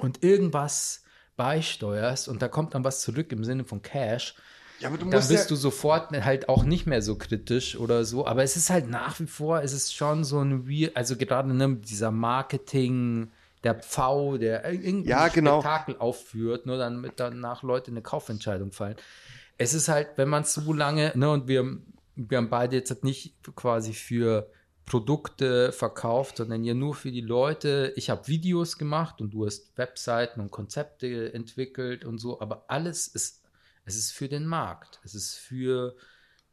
und 0.00 0.22
irgendwas 0.22 1.02
beisteuerst 1.36 2.28
und 2.28 2.42
da 2.42 2.48
kommt 2.48 2.74
dann 2.74 2.84
was 2.84 3.00
zurück 3.00 3.32
im 3.32 3.44
Sinne 3.44 3.64
von 3.64 3.82
Cash, 3.82 4.36
ja, 4.80 4.88
aber 4.88 4.98
du 4.98 5.08
dann 5.08 5.26
bist 5.26 5.30
ja 5.30 5.44
du 5.44 5.56
sofort 5.56 6.10
halt 6.24 6.48
auch 6.48 6.64
nicht 6.64 6.86
mehr 6.86 7.02
so 7.02 7.16
kritisch 7.16 7.76
oder 7.76 8.04
so. 8.04 8.26
Aber 8.26 8.42
es 8.42 8.56
ist 8.56 8.70
halt 8.70 8.88
nach 8.88 9.20
wie 9.20 9.26
vor, 9.26 9.62
es 9.62 9.72
ist 9.72 9.94
schon 9.94 10.24
so 10.24 10.40
ein 10.40 10.64
Real, 10.66 10.90
also 10.94 11.16
gerade 11.16 11.54
ne, 11.54 11.76
dieser 11.76 12.10
Marketing, 12.10 13.30
der 13.62 13.74
Pfau, 13.74 14.36
der 14.36 14.64
irgendein 14.64 15.04
ja, 15.04 15.28
genau. 15.28 15.60
Spektakel 15.60 15.96
aufführt, 15.98 16.66
nur 16.66 16.76
damit 16.76 17.14
danach 17.16 17.62
Leute 17.62 17.90
eine 17.90 18.02
Kaufentscheidung 18.02 18.72
fallen. 18.72 18.96
Es 19.56 19.74
ist 19.74 19.88
halt, 19.88 20.08
wenn 20.16 20.28
man 20.28 20.44
so 20.44 20.72
lange, 20.72 21.12
ne, 21.14 21.30
und 21.30 21.48
wir, 21.48 21.78
wir 22.16 22.38
haben 22.38 22.50
beide 22.50 22.76
jetzt 22.76 22.90
halt 22.90 23.04
nicht 23.04 23.34
quasi 23.54 23.92
für 23.92 24.50
Produkte 24.86 25.72
verkauft, 25.72 26.36
sondern 26.38 26.62
ja 26.64 26.74
nur 26.74 26.94
für 26.94 27.10
die 27.10 27.22
Leute. 27.22 27.92
Ich 27.96 28.10
habe 28.10 28.28
Videos 28.28 28.76
gemacht 28.76 29.20
und 29.20 29.32
du 29.32 29.46
hast 29.46 29.76
Webseiten 29.78 30.40
und 30.40 30.50
Konzepte 30.50 31.32
entwickelt 31.32 32.04
und 32.04 32.18
so, 32.18 32.40
aber 32.40 32.64
alles 32.68 33.08
ist 33.08 33.43
es 33.84 33.96
ist 33.96 34.12
für 34.12 34.28
den 34.28 34.46
Markt. 34.46 35.00
Es 35.04 35.14
ist 35.14 35.34
für 35.34 35.94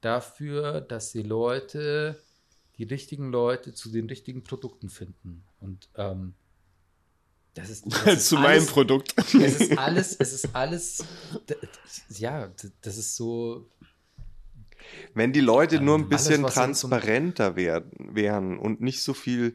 dafür, 0.02 0.82
dass 0.82 1.12
die 1.12 1.24
Leute, 1.24 2.22
die 2.78 2.84
richtigen 2.84 3.32
Leute 3.32 3.74
zu 3.74 3.90
den 3.90 4.08
richtigen 4.08 4.44
Produkten 4.44 4.90
finden. 4.90 5.44
Und 5.60 5.90
ähm, 5.96 6.34
das 7.54 7.70
ist, 7.70 7.86
das 7.86 8.06
ist 8.06 8.28
zu 8.28 8.38
alles, 8.38 8.48
meinem 8.48 8.66
Produkt. 8.68 9.16
Es 9.34 9.62
ist 9.62 9.78
alles, 9.78 10.16
es 10.16 10.34
ist 10.34 10.56
alles, 10.56 11.04
ja, 12.10 12.52
das 12.82 12.98
ist 12.98 13.16
so. 13.16 13.68
Wenn 15.14 15.32
die 15.32 15.42
Leute 15.42 15.80
nur 15.80 15.98
ein 15.98 16.10
bisschen 16.10 16.44
alles, 16.44 16.56
transparenter 16.56 17.56
werden, 17.56 18.16
wären 18.16 18.58
und 18.58 18.82
nicht 18.82 19.04
so 19.04 19.14
viel 19.14 19.54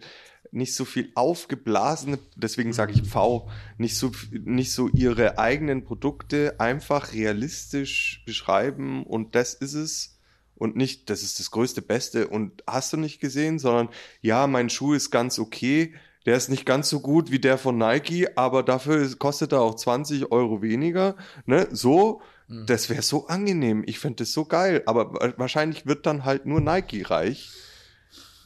nicht 0.53 0.75
so 0.75 0.85
viel 0.85 1.11
aufgeblasene, 1.15 2.19
deswegen 2.37 2.73
sage 2.73 2.93
ich 2.93 3.09
V, 3.09 3.49
nicht 3.79 3.97
so, 3.97 4.13
nicht 4.31 4.73
so 4.73 4.89
ihre 4.89 5.39
eigenen 5.39 5.85
Produkte 5.85 6.59
einfach 6.59 7.13
realistisch 7.13 8.23
beschreiben 8.27 9.05
und 9.05 9.35
das 9.35 9.55
ist 9.55 9.75
es 9.75 10.19
und 10.55 10.77
nicht, 10.77 11.11
das 11.11 11.23
ist 11.23 11.39
das 11.39 11.51
größte 11.51 11.83
Beste 11.83 12.29
und 12.29 12.63
hast 12.67 12.93
du 12.93 12.97
nicht 12.97 13.21
gesehen, 13.21 13.59
sondern 13.59 13.89
ja, 14.23 14.47
mein 14.47 14.71
Schuh 14.71 14.95
ist 14.95 15.11
ganz 15.11 15.39
okay, 15.39 15.95
der 16.27 16.37
ist 16.37 16.49
nicht 16.49 16.67
ganz 16.67 16.91
so 16.91 17.01
gut 17.01 17.31
wie 17.31 17.39
der 17.39 17.57
von 17.57 17.79
Nike, 17.79 18.27
aber 18.37 18.65
dafür 18.65 19.09
kostet 19.17 19.53
er 19.53 19.61
auch 19.61 19.77
20 19.77 20.33
Euro 20.33 20.61
weniger. 20.61 21.15
Ne? 21.47 21.69
So, 21.71 22.21
mhm. 22.49 22.67
das 22.67 22.91
wäre 22.91 23.03
so 23.03 23.29
angenehm. 23.29 23.85
Ich 23.87 24.01
finde 24.01 24.25
das 24.25 24.33
so 24.33 24.45
geil. 24.45 24.83
Aber 24.87 25.35
wahrscheinlich 25.37 25.87
wird 25.87 26.05
dann 26.05 26.25
halt 26.25 26.45
nur 26.45 26.61
Nike 26.61 27.09
reich. 27.09 27.53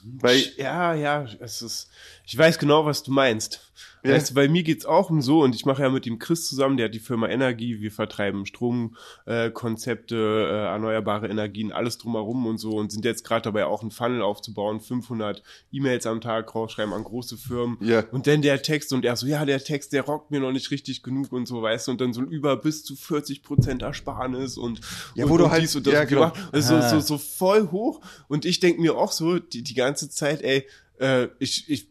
Weil, 0.04 0.42
ja, 0.56 0.94
ja, 0.94 1.26
es 1.40 1.62
ist, 1.62 1.90
ich 2.26 2.36
weiß 2.36 2.58
genau, 2.58 2.84
was 2.84 3.02
du 3.02 3.10
meinst. 3.10 3.69
Ja. 4.02 4.12
Weißt 4.12 4.30
du, 4.30 4.34
bei 4.34 4.48
mir 4.48 4.62
geht's 4.62 4.86
auch 4.86 5.10
um 5.10 5.20
so 5.20 5.42
und 5.42 5.54
ich 5.54 5.66
mache 5.66 5.82
ja 5.82 5.90
mit 5.90 6.06
dem 6.06 6.18
Chris 6.18 6.48
zusammen, 6.48 6.76
der 6.76 6.86
hat 6.86 6.94
die 6.94 7.00
Firma 7.00 7.28
Energie, 7.28 7.80
wir 7.80 7.92
vertreiben 7.92 8.46
Stromkonzepte, 8.46 10.16
äh, 10.16 10.54
äh, 10.54 10.64
erneuerbare 10.66 11.28
Energien, 11.28 11.70
alles 11.70 11.98
drumherum 11.98 12.46
und 12.46 12.58
so 12.58 12.76
und 12.76 12.90
sind 12.90 13.04
jetzt 13.04 13.24
gerade 13.24 13.42
dabei 13.42 13.66
auch 13.66 13.82
einen 13.82 13.90
Funnel 13.90 14.22
aufzubauen, 14.22 14.80
500 14.80 15.42
E-Mails 15.70 16.06
am 16.06 16.20
Tag 16.20 16.54
rausschreiben 16.54 16.94
an 16.94 17.04
große 17.04 17.36
Firmen 17.36 17.76
ja. 17.80 18.04
und 18.10 18.26
dann 18.26 18.40
der 18.40 18.62
Text 18.62 18.92
und 18.92 19.04
er 19.04 19.16
so, 19.16 19.26
ja, 19.26 19.44
der 19.44 19.62
Text, 19.62 19.92
der 19.92 20.02
rockt 20.02 20.30
mir 20.30 20.40
noch 20.40 20.52
nicht 20.52 20.70
richtig 20.70 21.02
genug 21.02 21.32
und 21.32 21.46
so, 21.46 21.60
weißt 21.60 21.88
du, 21.88 21.92
und 21.92 22.00
dann 22.00 22.14
so 22.14 22.22
über 22.22 22.56
bis 22.56 22.84
zu 22.84 22.96
40 22.96 23.42
Prozent 23.42 23.82
Ersparnis 23.82 24.56
und, 24.56 24.80
ja, 25.14 25.28
wo 25.28 25.34
und, 25.34 25.38
du 25.38 25.44
und 25.44 25.50
halt, 25.50 25.62
dies 25.62 25.76
und 25.76 25.86
das 25.86 25.92
ja, 25.92 26.00
und 26.02 26.08
genau. 26.08 26.32
also 26.52 26.80
so, 26.80 26.88
so, 26.88 27.00
so 27.00 27.18
voll 27.18 27.70
hoch 27.70 28.00
und 28.28 28.46
ich 28.46 28.60
denk 28.60 28.78
mir 28.78 28.96
auch 28.96 29.12
so 29.12 29.38
die, 29.38 29.62
die 29.62 29.74
ganze 29.74 30.08
Zeit, 30.08 30.42
ey, 30.42 30.66
äh, 31.00 31.28
ich, 31.38 31.68
ich 31.68 31.88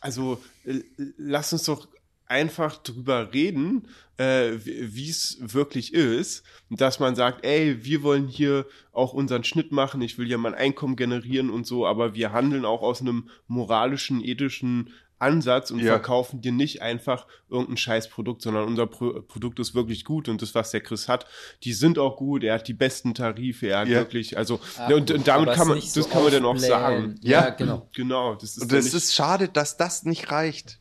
also 0.00 0.42
äh, 0.64 0.80
lass 1.16 1.52
uns 1.52 1.64
doch 1.64 1.88
einfach 2.26 2.76
drüber 2.78 3.32
reden, 3.32 3.88
äh, 4.18 4.52
wie 4.64 5.08
es 5.08 5.38
wirklich 5.40 5.94
ist, 5.94 6.44
dass 6.70 7.00
man 7.00 7.14
sagt, 7.14 7.44
ey, 7.44 7.84
wir 7.84 8.02
wollen 8.02 8.26
hier 8.26 8.66
auch 8.92 9.14
unseren 9.14 9.44
Schnitt 9.44 9.72
machen, 9.72 10.02
ich 10.02 10.18
will 10.18 10.28
ja 10.28 10.36
mein 10.36 10.54
Einkommen 10.54 10.96
generieren 10.96 11.50
und 11.50 11.66
so, 11.66 11.86
aber 11.86 12.14
wir 12.14 12.32
handeln 12.32 12.64
auch 12.64 12.82
aus 12.82 13.00
einem 13.00 13.30
moralischen, 13.46 14.22
ethischen 14.22 14.90
Ansatz 15.18 15.70
und 15.70 15.80
ja. 15.80 15.92
verkaufen 15.92 16.40
dir 16.40 16.52
nicht 16.52 16.82
einfach 16.82 17.26
irgendein 17.48 17.76
Scheißprodukt, 17.76 18.42
sondern 18.42 18.66
unser 18.66 18.86
Pro 18.86 19.22
Produkt 19.22 19.58
ist 19.58 19.74
wirklich 19.74 20.04
gut 20.04 20.28
und 20.28 20.42
das, 20.42 20.54
was 20.54 20.70
der 20.70 20.80
Chris 20.80 21.08
hat, 21.08 21.26
die 21.64 21.72
sind 21.72 21.98
auch 21.98 22.16
gut, 22.16 22.44
er 22.44 22.54
hat 22.54 22.68
die 22.68 22.74
besten 22.74 23.14
Tarife, 23.14 23.68
er 23.68 23.80
hat 23.80 23.88
ja. 23.88 23.98
wirklich, 23.98 24.36
also 24.36 24.60
Ach, 24.78 24.90
und, 24.90 25.10
und, 25.10 25.26
damit 25.26 25.54
kann 25.54 25.68
man, 25.68 25.78
das 25.78 25.92
so 25.92 26.04
kann 26.04 26.22
man 26.22 26.32
dann 26.32 26.44
auch 26.44 26.58
sagen. 26.58 27.16
Ja, 27.22 27.44
ja 27.44 27.50
genau. 27.50 27.88
Genau. 27.94 28.34
Das 28.34 28.56
ist 28.56 28.62
und 28.62 28.72
das 28.72 28.94
ist 28.94 29.14
schade, 29.14 29.48
dass 29.48 29.76
das 29.76 30.04
nicht 30.04 30.30
reicht. 30.30 30.78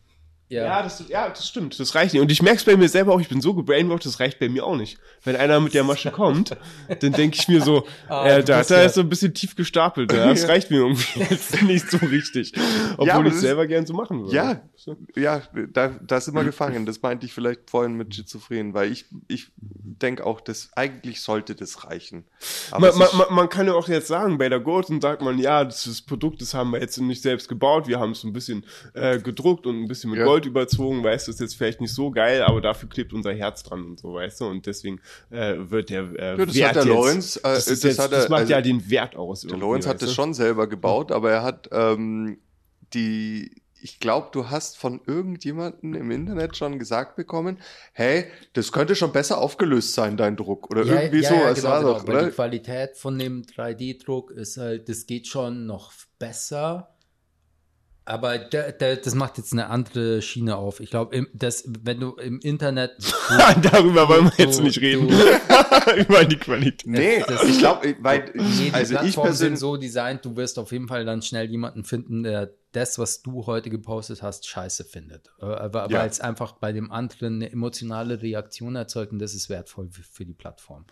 Ja. 0.49 0.63
Ja, 0.63 0.83
das, 0.83 1.03
ja, 1.09 1.27
das 1.27 1.45
stimmt. 1.45 1.77
Das 1.77 1.93
reicht 1.93 2.13
nicht. 2.13 2.21
Und 2.21 2.31
ich 2.31 2.41
merke 2.41 2.59
es 2.59 2.63
bei 2.63 2.77
mir 2.77 2.87
selber 2.87 3.13
auch, 3.13 3.19
ich 3.19 3.27
bin 3.27 3.41
so 3.41 3.53
gebrainwashed, 3.53 4.05
das 4.05 4.21
reicht 4.21 4.39
bei 4.39 4.47
mir 4.47 4.65
auch 4.65 4.77
nicht. 4.77 4.97
Wenn 5.25 5.35
einer 5.35 5.59
mit 5.59 5.73
der 5.73 5.83
Masche 5.83 6.09
kommt, 6.09 6.55
dann 6.87 7.11
denke 7.11 7.37
ich 7.37 7.49
mir 7.49 7.61
so, 7.61 7.85
ah, 8.07 8.25
äh, 8.25 8.43
da, 8.45 8.63
da 8.63 8.79
ja. 8.79 8.85
ist 8.85 8.95
so 8.95 9.01
ein 9.01 9.09
bisschen 9.09 9.33
tief 9.33 9.57
gestapelt. 9.57 10.13
Ja, 10.13 10.29
das 10.29 10.47
reicht 10.47 10.71
mir 10.71 10.77
irgendwie 10.77 11.19
jetzt 11.19 11.61
nicht 11.63 11.91
so 11.91 11.97
richtig. 11.97 12.53
Obwohl 12.93 13.07
ja, 13.07 13.25
ich 13.25 13.33
es 13.33 13.41
selber 13.41 13.67
gern 13.67 13.85
so 13.85 13.93
machen 13.93 14.21
würde. 14.21 14.35
Ja, 14.35 14.61
ja 15.17 15.41
da, 15.73 15.89
da 15.89 16.21
sind 16.21 16.33
wir 16.33 16.45
gefangen. 16.45 16.85
Das 16.85 17.01
meinte 17.01 17.25
ich 17.25 17.33
vielleicht 17.33 17.69
vorhin 17.69 17.95
mit 17.95 18.15
Schizophren, 18.15 18.73
weil 18.73 18.89
ich, 18.89 19.05
ich 19.27 19.47
denke 19.57 20.25
auch, 20.25 20.39
dass 20.39 20.69
eigentlich 20.77 21.19
sollte 21.19 21.55
das 21.55 21.83
reichen. 21.83 22.23
Man, 22.71 22.97
man, 22.97 23.07
man, 23.17 23.27
man, 23.31 23.49
kann 23.49 23.67
ja 23.67 23.73
auch 23.73 23.89
jetzt 23.89 24.07
sagen, 24.07 24.37
bei 24.37 24.47
der 24.47 24.61
Golden 24.61 25.01
sagt 25.01 25.21
man, 25.21 25.39
ja, 25.39 25.65
das, 25.65 25.83
das 25.83 26.01
Produkt, 26.01 26.41
das 26.41 26.53
haben 26.53 26.71
wir 26.71 26.79
jetzt 26.79 26.97
nicht 26.99 27.21
selbst 27.21 27.49
gebaut, 27.49 27.87
wir 27.87 27.99
haben 27.99 28.11
es 28.11 28.23
ein 28.23 28.31
bisschen 28.31 28.65
äh, 28.93 29.19
gedruckt 29.19 29.65
und 29.65 29.83
ein 29.83 29.87
bisschen 29.89 30.11
mit 30.11 30.23
Gold 30.23 30.36
Gold 30.37 30.45
überzogen, 30.45 31.03
weißt 31.03 31.27
du, 31.27 31.31
ist 31.31 31.39
jetzt 31.39 31.55
vielleicht 31.55 31.81
nicht 31.81 31.93
so 31.93 32.11
geil, 32.11 32.43
aber 32.43 32.61
dafür 32.61 32.89
klebt 32.89 33.13
unser 33.13 33.33
Herz 33.33 33.63
dran 33.63 33.83
und 33.83 33.99
so, 33.99 34.13
weißt 34.13 34.41
du, 34.41 34.45
und 34.45 34.65
deswegen 34.65 35.01
äh, 35.31 35.55
wird 35.57 35.89
der 35.89 36.03
äh, 36.17 36.37
ja, 36.37 36.45
das 36.45 36.55
Wert 36.55 36.67
hat 36.69 36.75
der 36.75 36.83
jetzt, 36.83 36.93
Lorenz, 36.93 37.35
äh, 37.37 37.41
das, 37.43 37.65
das, 37.65 37.83
jetzt, 37.83 37.99
hat 37.99 38.11
er, 38.11 38.19
das 38.19 38.29
macht 38.29 38.41
also, 38.41 38.51
ja 38.51 38.61
den 38.61 38.89
Wert 38.89 39.15
aus. 39.15 39.41
Der 39.41 39.57
Lorenz 39.57 39.87
hat 39.87 40.01
das 40.01 40.13
schon 40.13 40.33
selber 40.33 40.67
gebaut, 40.67 41.11
aber 41.11 41.31
er 41.31 41.43
hat 41.43 41.69
ähm, 41.71 42.37
die 42.93 43.51
ich 43.79 43.99
glaube, 43.99 44.29
du 44.31 44.49
hast 44.49 44.75
von 44.75 45.01
irgendjemandem 45.05 45.93
im 45.93 46.09
Internet 46.09 46.57
schon 46.57 46.79
gesagt 46.79 47.15
bekommen, 47.15 47.59
hey, 47.93 48.25
das 48.53 48.71
könnte 48.71 48.95
schon 48.95 49.11
besser 49.11 49.37
aufgelöst 49.37 49.93
sein, 49.93 50.17
dein 50.17 50.35
Druck. 50.35 50.71
Oder 50.71 50.83
ja, 50.83 51.01
irgendwie 51.01 51.21
ja, 51.21 51.29
sowas. 51.29 51.61
Ja, 51.61 51.79
genau, 51.79 51.99
genau. 51.99 52.19
Doch, 52.19 52.25
die 52.25 52.31
Qualität 52.31 52.97
von 52.97 53.19
dem 53.19 53.43
3D-Druck 53.43 54.31
ist 54.31 54.57
halt, 54.57 54.89
das 54.89 55.05
geht 55.05 55.27
schon 55.27 55.67
noch 55.67 55.93
besser. 56.17 56.96
Aber 58.07 58.37
da, 58.37 58.71
da, 58.71 58.95
das 58.95 59.15
macht 59.15 59.37
jetzt 59.37 59.51
eine 59.51 59.67
andere 59.67 60.21
Schiene 60.21 60.55
auf. 60.55 60.79
Ich 60.79 60.89
glaube, 60.89 61.27
wenn 61.33 61.99
du 61.99 62.15
im 62.15 62.39
Internet. 62.39 62.95
Du, 63.27 63.69
Darüber 63.69 64.07
wollen 64.07 64.25
wir 64.25 64.45
jetzt 64.45 64.61
nicht 64.61 64.79
reden. 64.79 65.09
Über 65.97 66.23
die 66.25 66.37
Qualität. 66.37 66.87
Nee, 66.87 67.23
das, 67.27 67.43
ich 67.43 67.59
glaube, 67.59 67.95
weil. 67.99 68.31
Nee, 68.33 68.71
also 68.71 68.95
ich 69.01 69.15
persönlich 69.15 69.37
sind 69.37 69.57
so 69.57 69.75
designt, 69.75 70.23
du 70.23 70.37
wirst 70.37 70.57
auf 70.59 70.71
jeden 70.71 70.87
Fall 70.87 71.03
dann 71.03 71.21
schnell 71.21 71.49
jemanden 71.49 71.83
finden, 71.83 72.23
der 72.23 72.53
das, 72.71 72.97
was 72.97 73.21
du 73.21 73.45
heute 73.45 73.69
gepostet 73.69 74.21
hast, 74.21 74.47
scheiße 74.47 74.85
findet. 74.85 75.27
Äh, 75.39 75.73
weil 75.73 75.91
ja. 75.91 76.05
es 76.05 76.21
einfach 76.21 76.53
bei 76.53 76.71
dem 76.71 76.91
anderen 76.91 77.35
eine 77.35 77.51
emotionale 77.51 78.21
Reaktion 78.21 78.75
erzeugt 78.75 79.11
und 79.11 79.19
das 79.19 79.33
ist 79.33 79.49
wertvoll 79.49 79.89
für, 79.91 80.03
für 80.03 80.25
die 80.25 80.33
Plattform. 80.33 80.85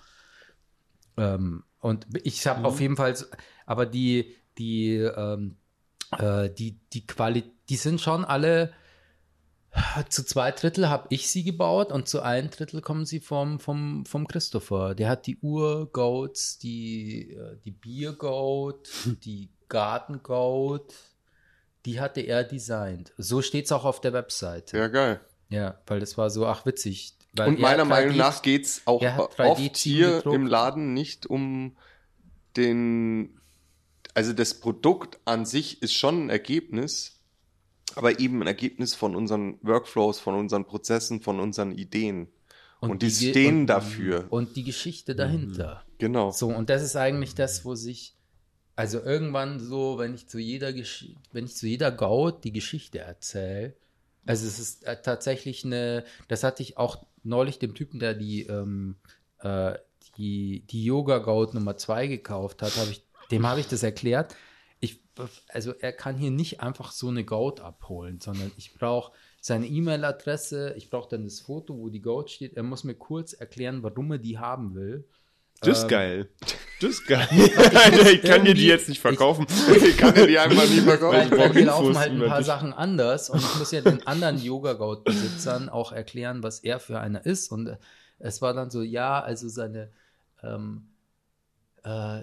Ähm, 1.15 1.63
und 1.79 2.07
ich 2.23 2.45
habe 2.47 2.59
mhm. 2.59 2.65
auf 2.65 2.81
jeden 2.81 2.97
Fall, 2.97 3.15
aber 3.65 3.85
die, 3.85 4.35
die, 4.57 4.95
ähm, 4.95 5.57
äh, 6.17 6.49
die, 6.49 6.79
die 6.93 7.05
Qualität, 7.05 7.51
die 7.69 7.77
sind 7.77 8.01
schon 8.01 8.25
alle, 8.25 8.71
zu 10.09 10.25
zwei 10.25 10.51
Drittel 10.51 10.89
habe 10.89 11.07
ich 11.09 11.29
sie 11.29 11.43
gebaut 11.43 11.91
und 11.91 12.07
zu 12.07 12.21
ein 12.21 12.49
Drittel 12.49 12.81
kommen 12.81 13.05
sie 13.05 13.19
vom, 13.19 13.59
vom, 13.59 14.05
vom 14.05 14.27
Christopher. 14.27 14.95
Der 14.95 15.09
hat 15.09 15.27
die 15.27 15.37
Ur-Goats, 15.39 16.59
die, 16.59 17.31
äh, 17.31 17.57
die 17.65 17.71
Bier-Goat, 17.71 18.89
die 19.25 19.49
Garten-Goat, 19.67 20.93
die 21.85 21.99
hatte 21.99 22.21
er 22.21 22.43
designt. 22.43 23.13
So 23.17 23.41
steht 23.41 23.65
es 23.65 23.71
auch 23.71 23.85
auf 23.85 24.01
der 24.01 24.13
Webseite. 24.13 24.77
Ja, 24.77 24.87
geil. 24.87 25.19
Ja, 25.49 25.79
weil 25.87 25.99
das 25.99 26.17
war 26.17 26.29
so, 26.29 26.47
ach 26.47 26.65
witzig. 26.65 27.13
und 27.37 27.59
meiner 27.59 27.85
Meinung 27.85 28.17
nach 28.17 28.41
geht 28.41 28.65
es 28.65 28.81
auch 28.85 29.03
oft 29.37 29.77
hier 29.77 30.25
im 30.25 30.47
Laden 30.47 30.93
nicht 30.93 31.27
um 31.27 31.77
den 32.57 33.39
also 34.15 34.33
das 34.33 34.55
Produkt 34.55 35.19
an 35.25 35.45
sich 35.45 35.81
ist 35.81 35.93
schon 35.93 36.25
ein 36.25 36.29
Ergebnis, 36.29 37.21
aber 37.95 38.19
eben 38.19 38.41
ein 38.41 38.47
Ergebnis 38.47 38.95
von 38.95 39.15
unseren 39.15 39.59
Workflows, 39.61 40.19
von 40.19 40.35
unseren 40.35 40.65
Prozessen, 40.65 41.21
von 41.21 41.39
unseren 41.39 41.73
Ideen. 41.73 42.29
Und, 42.79 42.91
und 42.91 43.01
die, 43.01 43.07
die, 43.07 43.29
stehen 43.29 43.61
und, 43.61 43.67
dafür. 43.67 44.25
Und 44.29 44.55
die 44.55 44.63
Geschichte 44.63 45.15
dahinter. 45.15 45.83
Mhm. 45.85 45.91
Genau. 45.97 46.31
So, 46.31 46.47
und 46.47 46.69
das 46.69 46.81
ist 46.81 46.95
eigentlich 46.95 47.35
das, 47.35 47.65
wo 47.65 47.75
sich, 47.75 48.15
also 48.75 49.01
irgendwann 49.01 49.59
so, 49.59 49.97
wenn 49.97 50.15
ich 50.15 50.27
zu 50.27 50.39
jeder 50.39 50.71
Geschichte, 50.71 51.19
wenn 51.31 51.45
ich 51.45 51.55
zu 51.55 51.67
jeder 51.67 51.91
Gaut 51.91 52.43
die 52.43 52.53
Geschichte 52.53 52.99
erzähle, 52.99 53.75
also 54.25 54.47
es 54.47 54.59
ist 54.59 54.85
äh, 54.85 55.01
tatsächlich 55.01 55.65
eine, 55.65 56.03
das 56.29 56.43
hatte 56.43 56.63
ich 56.63 56.77
auch 56.77 57.05
neulich 57.23 57.59
dem 57.59 57.75
Typen, 57.75 57.99
der 57.99 58.13
die, 58.13 58.43
ähm, 58.43 58.95
äh, 59.39 59.73
die, 60.17 60.65
die 60.69 60.85
Yoga-Gaut 60.85 61.53
Nummer 61.53 61.77
2 61.77 62.07
gekauft 62.07 62.61
hat, 62.61 62.75
habe 62.77 62.91
ich 62.91 63.04
dem 63.31 63.45
habe 63.47 63.59
ich 63.59 63.67
das 63.67 63.83
erklärt. 63.83 64.35
Ich, 64.79 65.01
also 65.49 65.73
er 65.73 65.93
kann 65.93 66.17
hier 66.17 66.31
nicht 66.31 66.61
einfach 66.61 66.91
so 66.91 67.09
eine 67.09 67.23
Goat 67.23 67.61
abholen, 67.61 68.19
sondern 68.19 68.51
ich 68.57 68.73
brauche 68.73 69.13
seine 69.41 69.67
E-Mail-Adresse, 69.67 70.73
ich 70.77 70.89
brauche 70.89 71.09
dann 71.09 71.23
das 71.23 71.39
Foto, 71.39 71.77
wo 71.77 71.89
die 71.89 72.01
Goat 72.01 72.31
steht. 72.31 72.57
Er 72.57 72.63
muss 72.63 72.83
mir 72.83 72.95
kurz 72.95 73.33
erklären, 73.33 73.83
warum 73.83 74.11
er 74.11 74.17
die 74.17 74.37
haben 74.37 74.75
will. 74.75 75.07
Das 75.61 75.79
ist 75.79 75.83
ähm, 75.83 75.89
geil. 75.89 76.29
Das 76.81 76.89
ist 76.89 77.07
geil. 77.07 77.27
ich, 77.31 78.13
ich 78.13 78.21
kann 78.21 78.43
dir 78.43 78.53
die 78.53 78.67
jetzt 78.67 78.89
nicht 78.89 79.01
verkaufen. 79.01 79.47
Ich, 79.75 79.83
ich 79.83 79.97
kann 79.97 80.13
dir 80.13 80.27
die 80.27 80.37
einfach 80.37 80.67
nicht 80.67 80.81
verkaufen. 80.83 81.31
Weil, 81.31 81.55
weil 81.55 81.63
laufen 81.63 81.97
halt 81.97 82.11
ein 82.11 82.27
paar 82.27 82.43
Sachen 82.43 82.73
anders 82.73 83.29
und 83.29 83.39
ich 83.39 83.55
muss 83.55 83.71
ja 83.71 83.81
den 83.81 84.05
anderen 84.05 84.37
Yoga-Goat-Besitzern 84.37 85.69
auch 85.69 85.91
erklären, 85.91 86.43
was 86.43 86.59
er 86.59 86.79
für 86.79 86.99
einer 86.99 87.25
ist. 87.25 87.51
Und 87.51 87.77
es 88.19 88.41
war 88.41 88.53
dann 88.53 88.69
so, 88.69 88.81
ja, 88.81 89.21
also 89.21 89.47
seine 89.47 89.91
ähm, 90.43 90.89
äh, 91.83 92.21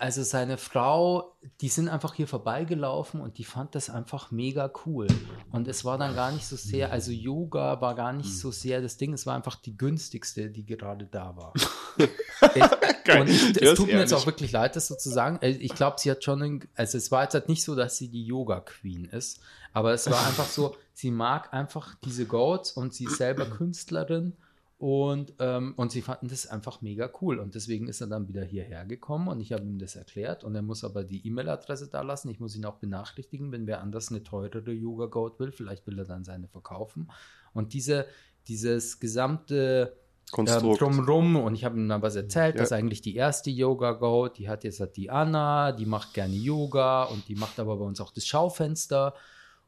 also 0.00 0.22
seine 0.22 0.58
Frau, 0.58 1.36
die 1.60 1.68
sind 1.68 1.88
einfach 1.88 2.14
hier 2.14 2.28
vorbeigelaufen 2.28 3.20
und 3.20 3.36
die 3.36 3.42
fand 3.44 3.74
das 3.74 3.90
einfach 3.90 4.30
mega 4.30 4.70
cool. 4.86 5.08
Und 5.50 5.66
es 5.66 5.84
war 5.84 5.98
dann 5.98 6.14
gar 6.14 6.30
nicht 6.30 6.46
so 6.46 6.54
sehr, 6.54 6.92
also 6.92 7.10
Yoga 7.10 7.80
war 7.80 7.96
gar 7.96 8.12
nicht 8.12 8.38
so 8.38 8.52
sehr 8.52 8.80
das 8.80 8.96
Ding, 8.96 9.12
es 9.12 9.26
war 9.26 9.34
einfach 9.34 9.56
die 9.56 9.76
günstigste, 9.76 10.50
die 10.50 10.64
gerade 10.64 11.06
da 11.06 11.36
war. 11.36 11.52
und 11.98 13.28
ich, 13.28 13.60
es 13.60 13.74
tut 13.74 13.88
mir 13.88 13.98
jetzt 13.98 14.14
auch 14.14 14.24
wirklich 14.24 14.52
leid, 14.52 14.76
das 14.76 14.86
sozusagen. 14.86 15.42
Äh, 15.42 15.50
ich 15.50 15.74
glaube, 15.74 15.96
sie 15.98 16.12
hat 16.12 16.22
schon, 16.22 16.60
also 16.76 16.96
es 16.96 17.10
war 17.10 17.24
jetzt 17.24 17.34
halt 17.34 17.48
nicht 17.48 17.64
so, 17.64 17.74
dass 17.74 17.96
sie 17.96 18.08
die 18.08 18.24
Yoga-Queen 18.24 19.06
ist, 19.06 19.40
aber 19.72 19.94
es 19.94 20.08
war 20.08 20.24
einfach 20.28 20.46
so, 20.46 20.76
sie 20.94 21.10
mag 21.10 21.52
einfach 21.52 21.96
diese 22.04 22.24
Goats 22.24 22.70
und 22.70 22.94
sie 22.94 23.06
ist 23.06 23.16
selber 23.16 23.46
Künstlerin 23.50 24.36
und, 24.78 25.34
ähm, 25.40 25.74
und 25.76 25.90
sie 25.90 26.02
fanden 26.02 26.28
das 26.28 26.46
einfach 26.46 26.80
mega 26.82 27.10
cool. 27.20 27.40
Und 27.40 27.56
deswegen 27.56 27.88
ist 27.88 28.00
er 28.00 28.06
dann 28.06 28.28
wieder 28.28 28.44
hierher 28.44 28.86
gekommen 28.86 29.26
und 29.26 29.40
ich 29.40 29.52
habe 29.52 29.64
ihm 29.64 29.78
das 29.80 29.96
erklärt. 29.96 30.44
Und 30.44 30.54
er 30.54 30.62
muss 30.62 30.84
aber 30.84 31.02
die 31.02 31.26
E-Mail-Adresse 31.26 31.88
da 31.88 32.02
lassen. 32.02 32.28
Ich 32.28 32.38
muss 32.38 32.54
ihn 32.54 32.64
auch 32.64 32.76
benachrichtigen, 32.76 33.50
wenn 33.50 33.66
wer 33.66 33.80
anders 33.80 34.10
eine 34.10 34.22
teurere 34.22 34.70
Yoga 34.70 35.06
Goat 35.06 35.40
will. 35.40 35.50
Vielleicht 35.50 35.84
will 35.88 35.98
er 35.98 36.04
dann 36.04 36.22
seine 36.22 36.46
verkaufen. 36.46 37.10
Und 37.52 37.72
diese, 37.72 38.06
dieses 38.46 39.00
gesamte 39.00 39.96
Konstrukt. 40.30 40.80
Ähm, 40.80 40.92
drumrum 40.92 41.36
und 41.36 41.54
ich 41.54 41.64
habe 41.64 41.76
ihm 41.76 41.88
dann 41.88 42.02
was 42.02 42.14
erzählt, 42.14 42.54
ja. 42.54 42.60
dass 42.60 42.70
eigentlich 42.70 43.00
die 43.00 43.16
erste 43.16 43.50
Yoga 43.50 43.92
Goat, 43.92 44.38
die 44.38 44.48
hat 44.48 44.62
jetzt 44.62 44.80
die 44.96 45.10
Anna, 45.10 45.72
die 45.72 45.86
macht 45.86 46.14
gerne 46.14 46.34
Yoga 46.34 47.04
und 47.04 47.26
die 47.28 47.34
macht 47.34 47.58
aber 47.58 47.78
bei 47.78 47.84
uns 47.84 48.00
auch 48.00 48.12
das 48.12 48.26
Schaufenster 48.26 49.14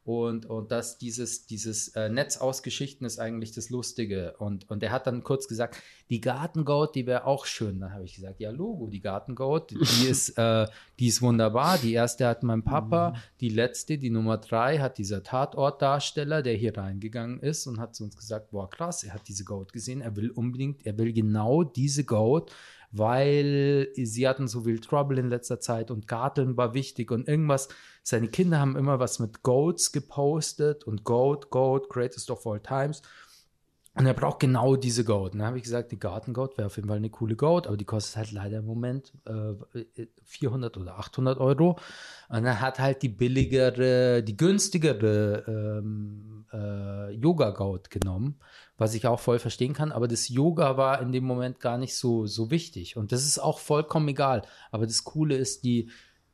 und, 0.03 0.47
und 0.47 0.73
dass 0.73 0.97
dieses, 0.97 1.47
dieses 1.47 1.89
äh, 1.89 2.09
Netz 2.09 2.39
aus 2.39 2.63
Geschichten 2.63 3.05
ist 3.05 3.19
eigentlich 3.19 3.53
das 3.53 3.69
Lustige. 3.69 4.35
Und, 4.39 4.69
und 4.71 4.83
er 4.83 4.93
hat 4.93 5.07
dann 5.07 5.23
kurz 5.23 5.47
gesagt, 5.47 5.77
die 6.09 6.23
Gartengoat, 6.23 6.95
die 6.95 7.07
wäre 7.07 7.27
auch 7.27 7.45
schön. 7.45 7.81
Dann 7.81 7.93
habe 7.93 8.05
ich 8.05 8.15
gesagt, 8.15 8.41
ja, 8.41 8.51
Logo, 8.51 8.87
die 8.87 9.01
Gartengoat, 9.01 9.73
die 9.73 10.07
ist, 10.07 10.31
äh, 10.39 10.67
die 10.99 11.09
ist 11.09 11.21
wunderbar. 11.21 11.77
Die 11.77 11.93
erste 11.93 12.27
hat 12.27 12.43
mein 12.43 12.63
Papa, 12.63 13.11
mhm. 13.11 13.17
die 13.41 13.51
letzte, 13.51 13.99
die 13.99 14.11
Nummer 14.11 14.39
drei, 14.39 14.79
hat 14.79 14.97
dieser 14.97 15.23
Tatortdarsteller, 15.23 16.43
der 16.43 16.55
hier 16.55 16.77
reingegangen 16.77 17.41
ist 17.41 17.67
und 17.67 17.79
hat 17.79 17.95
zu 17.95 18.05
uns 18.05 18.17
gesagt, 18.17 18.53
boah, 18.53 18.71
krass, 18.71 19.05
er 19.05 19.13
hat 19.13 19.29
diese 19.29 19.45
Goat 19.45 19.73
gesehen, 19.75 20.01
er 20.01 20.17
will 20.17 20.31
unbedingt, 20.31 20.87
er 20.87 20.97
will 20.97 21.13
genau 21.13 21.63
diese 21.63 22.05
Goat 22.05 22.51
weil 22.93 23.89
sie 23.95 24.27
hatten 24.27 24.49
so 24.49 24.63
viel 24.63 24.81
Trouble 24.81 25.21
in 25.21 25.29
letzter 25.29 25.61
Zeit 25.61 25.93
und 25.93 26.09
Garteln 26.09 26.57
war 26.57 26.75
wichtig 26.75 27.13
und 27.13 27.29
irgendwas. 27.29 27.69
Seine 28.03 28.29
Kinder 28.29 28.59
haben 28.59 28.77
immer 28.77 28.99
was 28.99 29.19
mit 29.19 29.43
Goats 29.43 29.93
gepostet 29.93 30.85
und 30.85 31.05
Goat, 31.05 31.51
Goat, 31.51 31.89
greatest 31.89 32.31
of 32.31 32.47
all 32.47 32.61
times. 32.61 33.03
Und 33.95 34.07
er 34.07 34.15
braucht 34.15 34.39
genau 34.39 34.77
diese 34.77 35.05
Goat. 35.05 35.33
Und 35.33 35.41
dann 35.41 35.49
habe 35.49 35.57
ich 35.57 35.65
gesagt, 35.65 35.91
die 35.91 35.99
Gartengoat 35.99 36.57
wäre 36.57 36.67
auf 36.67 36.77
jeden 36.77 36.89
Fall 36.89 36.99
eine 36.99 37.11
coole 37.11 37.35
Goat, 37.35 37.67
aber 37.67 37.77
die 37.77 37.85
kostet 37.85 38.17
halt 38.17 38.33
leider 38.33 38.59
im 38.59 38.67
Moment 38.67 39.13
äh, 39.27 40.07
400 40.23 40.77
oder 40.77 40.99
800 40.99 41.39
Euro. 41.39 41.77
Und 42.29 42.45
er 42.45 42.61
hat 42.61 42.79
halt 42.79 43.03
die 43.03 43.09
billigere, 43.09 44.23
die 44.23 44.37
günstigere 44.37 45.45
ähm, 45.83 46.47
äh, 46.53 47.11
Yoga-Goat 47.11 47.91
genommen 47.91 48.39
was 48.81 48.95
ich 48.95 49.07
auch 49.07 49.21
voll 49.21 49.39
verstehen 49.39 49.75
kann. 49.75 49.93
Aber 49.93 50.09
das 50.09 50.31
Yoga 50.31 50.79
war 50.79 51.03
in 51.03 51.13
dem 51.13 51.25
Moment 51.25 51.61
gar 51.61 51.77
nicht 51.77 51.95
so, 51.95 52.25
so 52.25 52.51
wichtig. 52.51 52.97
Und 52.97 53.13
das 53.13 53.27
ist 53.27 53.39
auch 53.39 53.59
vollkommen 53.59 54.09
egal. 54.09 54.41
Aber 54.71 54.87
das 54.87 55.05
Coole 55.05 55.37
ist, 55.37 55.65
die, 55.65 55.91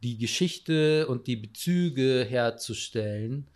die 0.06 0.18
Geschichte 0.18 1.08
und 1.08 1.26
die 1.26 1.34
Bezüge 1.34 2.24
herzustellen 2.28 3.48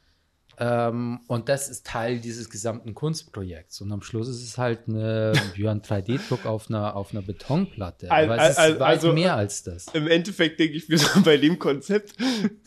ähm, 0.62 1.20
und 1.26 1.48
das 1.48 1.70
ist 1.70 1.86
Teil 1.86 2.20
dieses 2.20 2.50
gesamten 2.50 2.94
Kunstprojekts. 2.94 3.80
Und 3.80 3.90
am 3.92 4.02
Schluss 4.02 4.28
ist 4.28 4.44
es 4.44 4.58
halt 4.58 4.80
eine, 4.88 5.32
ein 5.56 5.80
3D-Druck 5.80 6.44
auf 6.44 6.68
einer, 6.68 6.94
auf 6.96 7.12
einer 7.12 7.22
Betonplatte. 7.22 8.10
Aber 8.10 8.36
es 8.36 8.50
ist 8.50 8.58
also, 8.58 8.80
weit 8.80 8.88
also, 8.88 9.12
mehr 9.14 9.36
als 9.36 9.62
das. 9.62 9.86
Im 9.94 10.06
Endeffekt 10.06 10.60
denke 10.60 10.76
ich 10.76 10.86
mir 10.90 10.98
so 10.98 11.22
bei 11.22 11.38
dem 11.38 11.58
Konzept, 11.58 12.12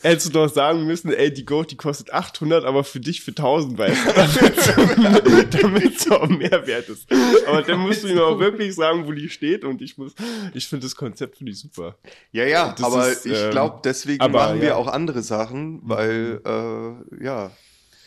hättest 0.01 0.27
du 0.27 0.31
doch 0.31 0.47
sagen 0.47 0.85
müssen, 0.87 1.13
ey, 1.13 1.31
die 1.31 1.45
Goat, 1.45 1.69
die 1.69 1.77
kostet 1.77 2.11
800, 2.11 2.65
aber 2.65 2.83
für 2.83 2.99
dich 2.99 3.21
für 3.21 3.29
1000, 3.29 3.77
weil 3.77 3.91
damit 5.61 5.95
es 5.95 6.09
auch 6.09 6.27
mehr 6.27 6.65
wert 6.65 6.89
ist. 6.89 7.05
Aber 7.45 7.61
dann 7.61 7.79
musst 7.79 8.03
du 8.03 8.07
ihm 8.07 8.17
auch 8.17 8.39
wirklich 8.39 8.73
sagen, 8.73 9.05
wo 9.05 9.11
die 9.11 9.29
steht 9.29 9.63
und 9.63 9.83
ich 9.83 9.99
muss, 9.99 10.13
ich 10.55 10.67
finde 10.67 10.87
das 10.87 10.95
Konzept 10.95 11.37
finde 11.37 11.51
ich 11.51 11.59
super. 11.59 11.95
Ja, 12.31 12.45
ja, 12.45 12.71
das 12.71 12.83
aber 12.83 13.07
ist, 13.07 13.27
ich 13.27 13.51
glaube, 13.51 13.75
ähm, 13.75 13.81
deswegen 13.83 14.21
aber, 14.21 14.39
machen 14.39 14.61
wir 14.61 14.69
ja. 14.69 14.75
auch 14.77 14.87
andere 14.87 15.21
Sachen, 15.21 15.79
weil, 15.83 16.41
äh, 16.43 17.23
ja, 17.23 17.51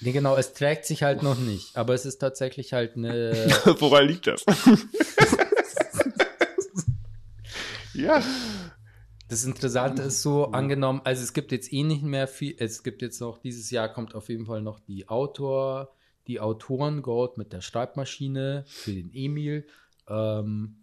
Nee, 0.01 0.13
genau, 0.13 0.37
es 0.37 0.53
trägt 0.53 0.85
sich 0.85 1.03
halt 1.03 1.23
noch 1.23 1.39
nicht, 1.39 1.77
aber 1.77 1.95
es 1.95 2.05
ist 2.05 2.19
tatsächlich 2.19 2.73
halt 2.73 2.97
eine. 2.97 3.33
Woran 3.79 4.07
liegt 4.07 4.27
das? 4.27 4.45
ja. 7.95 8.23
Das 9.29 9.45
Interessante 9.45 10.03
ist 10.03 10.23
so, 10.23 10.53
angenommen, 10.53 11.01
also 11.03 11.23
es 11.25 11.33
gibt 11.33 11.51
jetzt 11.51 11.73
eh 11.73 11.83
nicht 11.83 12.05
mehr 12.05 12.29
viel, 12.29 12.55
es 12.59 12.85
gibt 12.85 13.03
jetzt 13.03 13.21
noch, 13.21 13.39
dieses 13.39 13.71
Jahr 13.73 13.93
kommt 13.93 14.15
auf 14.15 14.29
jeden 14.29 14.47
Fall 14.47 14.63
noch 14.63 14.79
die 14.79 15.09
Autor, 15.09 15.93
die 16.29 16.39
Autoren-Gold 16.39 17.37
mit 17.37 17.53
der 17.53 17.61
Schreibmaschine 17.61 18.65
für 18.69 18.93
den 18.93 19.13
Emil 19.13 19.67
ähm, 20.09 20.77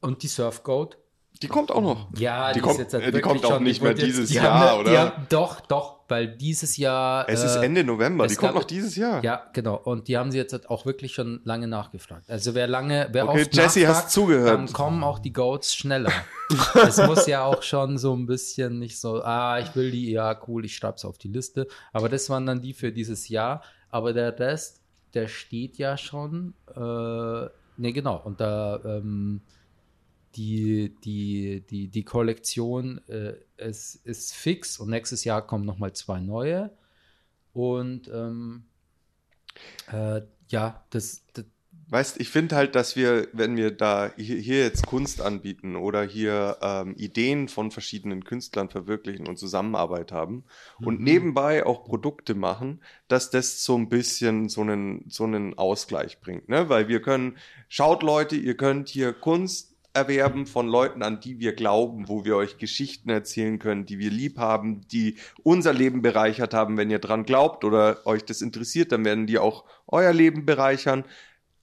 und 0.00 0.22
die 0.22 0.28
Surf-Gold. 0.28 0.98
Die 1.42 1.48
kommt 1.48 1.70
auch 1.70 1.80
noch. 1.80 2.08
Ja, 2.18 2.48
die, 2.52 2.58
die 2.58 2.60
kommt, 2.60 2.78
jetzt 2.78 2.92
halt 2.92 3.14
die 3.14 3.20
kommt 3.20 3.44
auch 3.46 3.60
nicht 3.60 3.82
mehr 3.82 3.94
dieses 3.94 4.30
jetzt, 4.30 4.42
Jahr, 4.42 4.60
haben, 4.60 4.80
oder? 4.80 4.98
Haben, 4.98 5.26
doch, 5.30 5.60
doch, 5.60 6.00
weil 6.08 6.28
dieses 6.28 6.76
Jahr. 6.76 7.26
Es 7.30 7.42
ist 7.42 7.56
äh, 7.56 7.64
Ende 7.64 7.82
November, 7.82 8.26
die 8.26 8.34
kommt 8.34 8.56
noch 8.56 8.64
dieses 8.64 8.94
Jahr. 8.94 9.24
Ja, 9.24 9.48
genau. 9.54 9.76
Und 9.76 10.08
die 10.08 10.18
haben 10.18 10.30
sie 10.30 10.36
jetzt 10.36 10.52
halt 10.52 10.68
auch 10.68 10.84
wirklich 10.84 11.14
schon 11.14 11.40
lange 11.44 11.66
nachgefragt. 11.66 12.28
Also 12.28 12.54
wer 12.54 12.66
lange, 12.66 13.08
wer 13.12 13.26
okay, 13.26 13.40
oft 13.40 13.56
Jesse, 13.56 13.80
nachfragt, 13.80 14.04
hast 14.04 14.10
zugehört. 14.12 14.50
dann 14.50 14.70
kommen 14.70 15.02
auch 15.02 15.18
die 15.18 15.32
Goats 15.32 15.74
schneller. 15.74 16.12
es 16.86 16.98
muss 17.06 17.26
ja 17.26 17.44
auch 17.44 17.62
schon 17.62 17.96
so 17.96 18.14
ein 18.14 18.26
bisschen 18.26 18.78
nicht 18.78 19.00
so, 19.00 19.22
ah, 19.22 19.58
ich 19.60 19.74
will 19.74 19.90
die, 19.90 20.10
ja, 20.10 20.38
cool, 20.46 20.66
ich 20.66 20.76
schreib's 20.76 21.06
auf 21.06 21.16
die 21.16 21.28
Liste. 21.28 21.66
Aber 21.94 22.10
das 22.10 22.28
waren 22.28 22.44
dann 22.44 22.60
die 22.60 22.74
für 22.74 22.92
dieses 22.92 23.28
Jahr. 23.30 23.62
Aber 23.90 24.12
der 24.12 24.38
Rest, 24.38 24.82
der 25.14 25.26
steht 25.26 25.78
ja 25.78 25.96
schon. 25.96 26.52
Äh, 26.76 26.80
ne, 26.80 27.92
genau. 27.92 28.20
Und 28.22 28.40
da, 28.42 28.78
ähm, 28.84 29.40
die, 30.36 30.94
die, 31.04 31.64
die, 31.68 31.88
die 31.88 32.04
Kollektion 32.04 33.00
äh, 33.08 33.34
ist, 33.56 33.96
ist 34.06 34.34
fix 34.34 34.78
und 34.78 34.90
nächstes 34.90 35.24
Jahr 35.24 35.46
kommen 35.46 35.64
nochmal 35.64 35.92
zwei 35.92 36.20
neue. 36.20 36.70
Und 37.52 38.08
ähm, 38.08 38.64
äh, 39.90 40.22
ja, 40.48 40.84
das, 40.90 41.22
das 41.32 41.44
Weißt, 41.90 42.20
ich 42.20 42.28
finde 42.28 42.54
halt, 42.54 42.76
dass 42.76 42.94
wir, 42.94 43.26
wenn 43.32 43.56
wir 43.56 43.72
da 43.72 44.12
hier, 44.16 44.36
hier 44.36 44.62
jetzt 44.62 44.86
Kunst 44.86 45.20
anbieten 45.20 45.74
oder 45.74 46.04
hier 46.04 46.56
ähm, 46.62 46.94
Ideen 46.96 47.48
von 47.48 47.72
verschiedenen 47.72 48.22
Künstlern 48.22 48.68
verwirklichen 48.68 49.26
und 49.26 49.38
Zusammenarbeit 49.40 50.12
haben 50.12 50.44
mhm. 50.78 50.86
und 50.86 51.00
nebenbei 51.00 51.66
auch 51.66 51.82
Produkte 51.82 52.36
machen, 52.36 52.80
dass 53.08 53.30
das 53.30 53.64
so 53.64 53.76
ein 53.76 53.88
bisschen 53.88 54.48
so 54.48 54.60
einen, 54.60 55.04
so 55.08 55.24
einen 55.24 55.58
Ausgleich 55.58 56.20
bringt. 56.20 56.48
Ne? 56.48 56.68
Weil 56.68 56.86
wir 56.86 57.02
können, 57.02 57.36
schaut 57.68 58.04
Leute, 58.04 58.36
ihr 58.36 58.56
könnt 58.56 58.88
hier 58.88 59.12
Kunst 59.12 59.69
erwerben 59.92 60.46
von 60.46 60.68
Leuten, 60.68 61.02
an 61.02 61.20
die 61.20 61.40
wir 61.40 61.54
glauben, 61.54 62.08
wo 62.08 62.24
wir 62.24 62.36
euch 62.36 62.58
Geschichten 62.58 63.10
erzählen 63.10 63.58
können, 63.58 63.86
die 63.86 63.98
wir 63.98 64.10
lieb 64.10 64.38
haben, 64.38 64.86
die 64.88 65.16
unser 65.42 65.72
Leben 65.72 66.02
bereichert 66.02 66.54
haben. 66.54 66.76
Wenn 66.76 66.90
ihr 66.90 67.00
dran 67.00 67.24
glaubt 67.24 67.64
oder 67.64 68.06
euch 68.06 68.24
das 68.24 68.40
interessiert, 68.40 68.92
dann 68.92 69.04
werden 69.04 69.26
die 69.26 69.38
auch 69.38 69.64
euer 69.86 70.12
Leben 70.12 70.46
bereichern. 70.46 71.04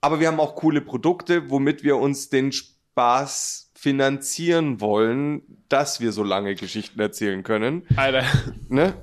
Aber 0.01 0.19
wir 0.19 0.27
haben 0.27 0.39
auch 0.39 0.55
coole 0.55 0.81
Produkte, 0.81 1.49
womit 1.49 1.83
wir 1.83 1.97
uns 1.97 2.29
den 2.29 2.51
Spaß 2.51 3.71
finanzieren 3.73 4.81
wollen, 4.81 5.41
dass 5.69 6.01
wir 6.01 6.11
so 6.11 6.23
lange 6.23 6.55
Geschichten 6.55 6.99
erzählen 6.99 7.43
können. 7.43 7.83
Alter. 7.95 8.25
Ne? 8.69 8.93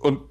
Und 0.00 0.29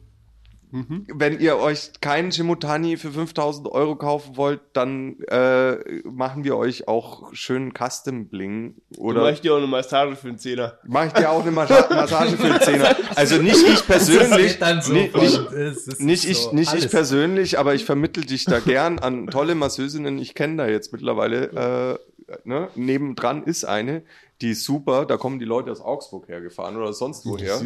Mhm. 0.71 1.07
Wenn 1.13 1.39
ihr 1.39 1.57
euch 1.57 1.91
keinen 1.99 2.31
Shimotani 2.31 2.97
für 2.97 3.11
5000 3.11 3.67
Euro 3.69 3.95
kaufen 3.95 4.37
wollt, 4.37 4.61
dann 4.73 5.19
äh, 5.23 6.01
machen 6.03 6.43
wir 6.43 6.57
euch 6.57 6.87
auch 6.87 7.33
schönen 7.33 7.73
Custom 7.73 8.27
Bling. 8.27 8.75
Oder 8.97 9.23
mach 9.23 9.31
ich 9.31 9.41
dir 9.41 9.53
auch 9.53 9.57
eine 9.57 9.67
Massage 9.67 10.15
für 10.15 10.27
einen 10.27 10.37
Zehner. 10.37 10.77
Mach 10.85 11.07
ich 11.07 11.13
dir 11.13 11.31
auch 11.31 11.41
eine 11.41 11.51
Massage 11.51 12.37
für 12.37 12.45
einen 12.45 12.61
Zehner. 12.61 12.95
Also 13.15 13.41
nicht 13.41 13.65
ich 13.67 13.85
persönlich, 13.87 14.59
so 14.81 14.93
nicht, 14.93 15.15
nicht, 15.15 15.99
nicht 15.99 16.21
so 16.21 16.29
ich, 16.29 16.51
nicht 16.51 16.73
ich 16.75 16.89
persönlich, 16.89 17.57
aber 17.57 17.73
ich 17.73 17.85
vermittel 17.85 18.23
dich 18.23 18.45
da 18.45 18.59
gern 18.59 18.99
an 18.99 19.27
tolle 19.27 19.55
Masseusinnen. 19.55 20.19
Ich 20.19 20.35
kenne 20.35 20.57
da 20.57 20.67
jetzt 20.67 20.93
mittlerweile, 20.93 21.99
äh, 22.27 22.37
ne? 22.43 22.69
nebendran 22.75 23.43
ist 23.43 23.65
eine, 23.65 24.03
die 24.41 24.51
ist 24.51 24.63
super. 24.65 25.05
Da 25.05 25.17
kommen 25.17 25.39
die 25.39 25.45
Leute 25.45 25.71
aus 25.71 25.81
Augsburg 25.81 26.27
hergefahren 26.27 26.77
oder 26.77 26.93
sonst 26.93 27.25
woher. 27.25 27.59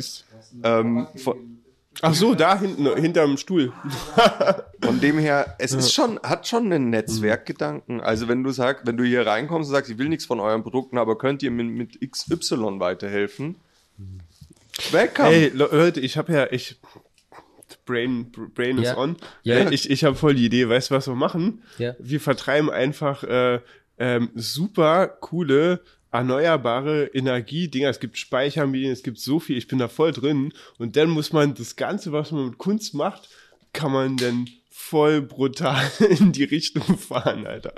Ähm, 0.63 1.07
von, 1.15 1.62
Ach 2.01 2.13
so, 2.13 2.35
da 2.35 2.59
hinten, 2.59 2.95
hinterm 2.97 3.37
Stuhl. 3.37 3.71
Von 4.81 4.99
dem 4.99 5.17
her, 5.19 5.55
es 5.59 5.73
ist 5.73 5.93
schon, 5.93 6.19
hat 6.21 6.47
schon 6.47 6.65
einen 6.65 6.89
Netzwerkgedanken. 6.89 8.01
Also 8.01 8.27
wenn 8.27 8.43
du 8.43 8.51
sagst, 8.51 8.85
wenn 8.85 8.97
du 8.97 9.03
hier 9.03 9.25
reinkommst 9.25 9.69
und 9.69 9.75
sagst, 9.75 9.91
ich 9.91 9.97
will 9.97 10.09
nichts 10.09 10.25
von 10.25 10.39
euren 10.39 10.63
Produkten, 10.63 10.97
aber 10.97 11.17
könnt 11.17 11.43
ihr 11.43 11.51
mit, 11.51 11.67
mit 11.67 12.11
XY 12.11 12.79
weiterhelfen? 12.79 13.55
Welcome. 14.91 15.29
Hey, 15.29 15.51
Leute, 15.53 15.99
ich 15.99 16.17
habe 16.17 16.33
ja, 16.33 16.47
ich, 16.51 16.79
Brain, 17.85 18.31
Brain 18.31 18.77
ja. 18.79 18.91
is 18.91 18.97
on. 18.97 19.17
Ja. 19.43 19.69
Ich, 19.69 19.89
ich 19.89 20.03
habe 20.03 20.15
voll 20.15 20.35
die 20.35 20.45
Idee, 20.45 20.67
weißt 20.67 20.89
du, 20.91 20.95
was 20.95 21.07
wir 21.07 21.15
machen? 21.15 21.63
Ja. 21.77 21.95
Wir 21.99 22.19
vertreiben 22.19 22.69
einfach 22.69 23.23
äh, 23.23 23.59
ähm, 23.97 24.31
super 24.35 25.07
coole 25.07 25.81
erneuerbare 26.13 27.07
Energie-Dinger, 27.07 27.89
es 27.89 27.99
gibt 27.99 28.17
Speichermedien, 28.17 28.91
es 28.91 29.03
gibt 29.03 29.19
so 29.19 29.39
viel, 29.39 29.57
ich 29.57 29.67
bin 29.67 29.79
da 29.79 29.87
voll 29.87 30.11
drin. 30.11 30.53
Und 30.77 30.95
dann 30.95 31.09
muss 31.09 31.33
man 31.33 31.55
das 31.55 31.75
Ganze, 31.75 32.11
was 32.11 32.31
man 32.31 32.45
mit 32.45 32.57
Kunst 32.57 32.93
macht, 32.93 33.29
kann 33.73 33.91
man 33.91 34.17
dann 34.17 34.47
voll 34.75 35.21
brutal 35.21 35.89
in 36.19 36.33
die 36.33 36.43
Richtung 36.43 36.83
fahren, 36.97 37.47
Alter. 37.47 37.73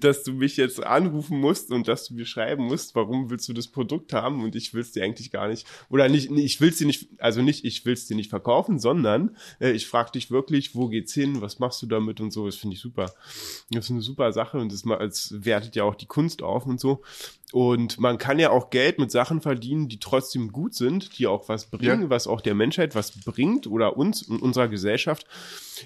Dass 0.00 0.22
du 0.22 0.32
mich 0.32 0.56
jetzt 0.56 0.80
anrufen 0.84 1.40
musst 1.40 1.70
und 1.70 1.88
dass 1.88 2.06
du 2.06 2.14
mir 2.14 2.26
schreiben 2.26 2.64
musst, 2.64 2.94
warum 2.94 3.30
willst 3.30 3.48
du 3.48 3.52
das 3.52 3.68
Produkt 3.68 4.12
haben 4.12 4.44
und 4.44 4.54
ich 4.54 4.74
will 4.74 4.82
es 4.82 4.92
dir 4.92 5.02
eigentlich 5.02 5.32
gar 5.32 5.48
nicht, 5.48 5.66
oder 5.88 6.08
nicht, 6.08 6.30
ich 6.30 6.60
will 6.60 6.68
es 6.68 6.78
dir 6.78 6.86
nicht, 6.86 7.08
also 7.18 7.42
nicht, 7.42 7.64
ich 7.64 7.84
will 7.84 7.94
es 7.94 8.06
dir 8.06 8.16
nicht 8.16 8.30
verkaufen, 8.30 8.78
sondern 8.78 9.36
äh, 9.60 9.72
ich 9.72 9.86
frage 9.86 10.12
dich 10.12 10.30
wirklich, 10.30 10.74
wo 10.74 10.88
geht's 10.88 11.14
hin, 11.14 11.40
was 11.40 11.58
machst 11.58 11.82
du 11.82 11.86
damit 11.86 12.20
und 12.20 12.32
so, 12.32 12.46
das 12.46 12.56
finde 12.56 12.74
ich 12.74 12.80
super. 12.80 13.12
Das 13.70 13.86
ist 13.86 13.90
eine 13.90 14.02
super 14.02 14.32
Sache 14.32 14.58
und 14.58 14.72
das, 14.72 14.82
das 14.82 15.44
wertet 15.44 15.74
ja 15.74 15.84
auch 15.84 15.94
die 15.96 16.06
Kunst 16.06 16.42
auf 16.42 16.66
und 16.66 16.78
so. 16.78 17.02
Und 17.52 18.00
man 18.00 18.18
kann 18.18 18.38
ja 18.38 18.50
auch 18.50 18.70
Geld 18.70 18.98
mit 18.98 19.10
Sachen 19.10 19.40
verdienen, 19.40 19.88
die 19.88 20.00
trotzdem 20.00 20.52
gut 20.52 20.74
sind, 20.74 21.18
die 21.18 21.26
auch 21.26 21.48
was 21.48 21.66
bringen, 21.66 22.02
ja. 22.02 22.10
was 22.10 22.26
auch 22.26 22.40
der 22.40 22.54
Menschheit 22.54 22.94
was 22.94 23.12
bringt 23.24 23.66
oder 23.66 23.96
uns 23.96 24.22
und 24.22 24.40
unserer 24.40 24.68
Gesellschaft. 24.68 25.26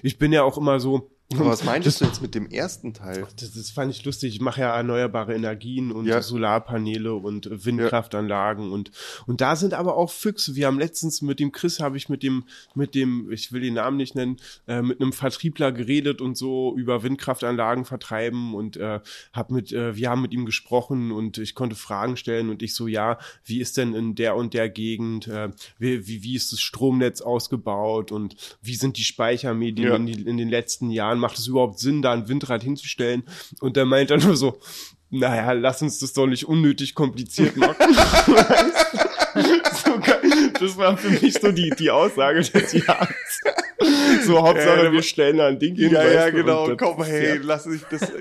Ich 0.01 0.17
bin 0.17 0.31
ja 0.31 0.43
auch 0.43 0.57
immer 0.57 0.79
so, 0.79 1.11
Aber 1.33 1.47
was 1.47 1.65
meintest 1.65 1.99
du 1.99 2.05
jetzt 2.05 2.21
mit 2.21 2.35
dem 2.35 2.47
ersten 2.49 2.93
Teil? 2.93 3.27
Das, 3.37 3.51
das 3.51 3.69
fand 3.69 3.91
ich 3.91 4.05
lustig. 4.05 4.33
Ich 4.33 4.39
mache 4.39 4.61
ja 4.61 4.73
erneuerbare 4.75 5.35
Energien 5.35 5.91
und 5.91 6.05
Ja. 6.05 6.21
Solarpaneele 6.21 7.13
und 7.13 7.49
Windkraftanlagen 7.65 8.71
und 8.71 8.91
und 9.25 9.41
da 9.41 9.55
sind 9.57 9.73
aber 9.73 9.97
auch 9.97 10.09
Füchse. 10.09 10.55
Wir 10.55 10.67
haben 10.67 10.79
letztens 10.79 11.21
mit 11.21 11.39
dem 11.41 11.51
Chris 11.51 11.79
habe 11.81 11.97
ich 11.97 12.07
mit 12.07 12.23
dem 12.23 12.45
mit 12.75 12.95
dem 12.95 13.29
ich 13.31 13.51
will 13.51 13.59
den 13.61 13.73
Namen 13.73 13.97
nicht 13.97 14.15
nennen 14.15 14.37
äh, 14.67 14.81
mit 14.81 15.01
einem 15.01 15.11
Vertriebler 15.11 15.71
geredet 15.73 16.21
und 16.21 16.37
so 16.37 16.73
über 16.77 17.03
Windkraftanlagen 17.03 17.83
vertreiben 17.83 18.53
und 18.55 18.77
äh, 18.77 19.01
hab 19.33 19.51
mit 19.51 19.73
äh, 19.73 19.95
wir 19.97 20.09
haben 20.09 20.21
mit 20.21 20.33
ihm 20.33 20.45
gesprochen 20.45 21.11
und 21.11 21.37
ich 21.39 21.55
konnte 21.55 21.75
Fragen 21.75 22.15
stellen 22.15 22.49
und 22.49 22.63
ich 22.63 22.73
so 22.73 22.87
ja 22.87 23.17
wie 23.43 23.59
ist 23.59 23.75
denn 23.77 23.93
in 23.93 24.15
der 24.15 24.35
und 24.37 24.53
der 24.53 24.69
Gegend 24.69 25.27
äh, 25.27 25.49
wie, 25.77 26.07
wie 26.07 26.23
wie 26.23 26.35
ist 26.35 26.53
das 26.53 26.61
Stromnetz 26.61 27.19
ausgebaut 27.19 28.11
und 28.13 28.35
wie 28.61 28.75
sind 28.75 28.95
die 28.97 29.03
Speichermedien 29.03 29.87
Ja. 29.89 29.95
in, 29.97 30.05
die, 30.05 30.21
in 30.21 30.37
den 30.37 30.49
letzten 30.49 30.89
Jahren 30.89 31.16
macht 31.19 31.37
es 31.37 31.47
überhaupt 31.47 31.79
Sinn 31.79 32.01
da 32.01 32.13
ein 32.13 32.27
Windrad 32.27 32.63
hinzustellen 32.63 33.23
und 33.59 33.75
der 33.77 33.85
meint 33.85 34.09
dann 34.11 34.21
nur 34.21 34.35
so 34.35 34.59
naja, 35.09 35.53
lass 35.53 35.81
uns 35.81 35.99
das 35.99 36.13
doch 36.13 36.27
nicht 36.27 36.47
unnötig 36.47 36.93
kompliziert 36.93 37.55
machen. 37.55 37.75
so 39.85 39.99
geil. 39.99 40.51
Das 40.59 40.77
war 40.77 40.97
für 40.97 41.09
mich 41.09 41.35
so 41.35 41.51
die, 41.51 41.69
die 41.77 41.89
Aussage 41.89 42.41
des 42.41 42.73
Jahres. 42.73 43.39
So, 44.25 44.41
Hauptsache, 44.41 44.85
Ja, 44.85 44.91
wir 44.91 45.03
stellen 45.03 45.37
da 45.37 45.47
ein 45.47 45.59
Ding 45.59 45.75
hin. 45.75 45.91
Ja, 45.91 46.05
ja, 46.05 46.29
genau. 46.29 46.75
Komm, 46.75 47.03
hey, 47.03 47.35
ja. 47.35 47.41
lass 47.41 47.63
dich 47.63 47.83
das. 47.89 48.11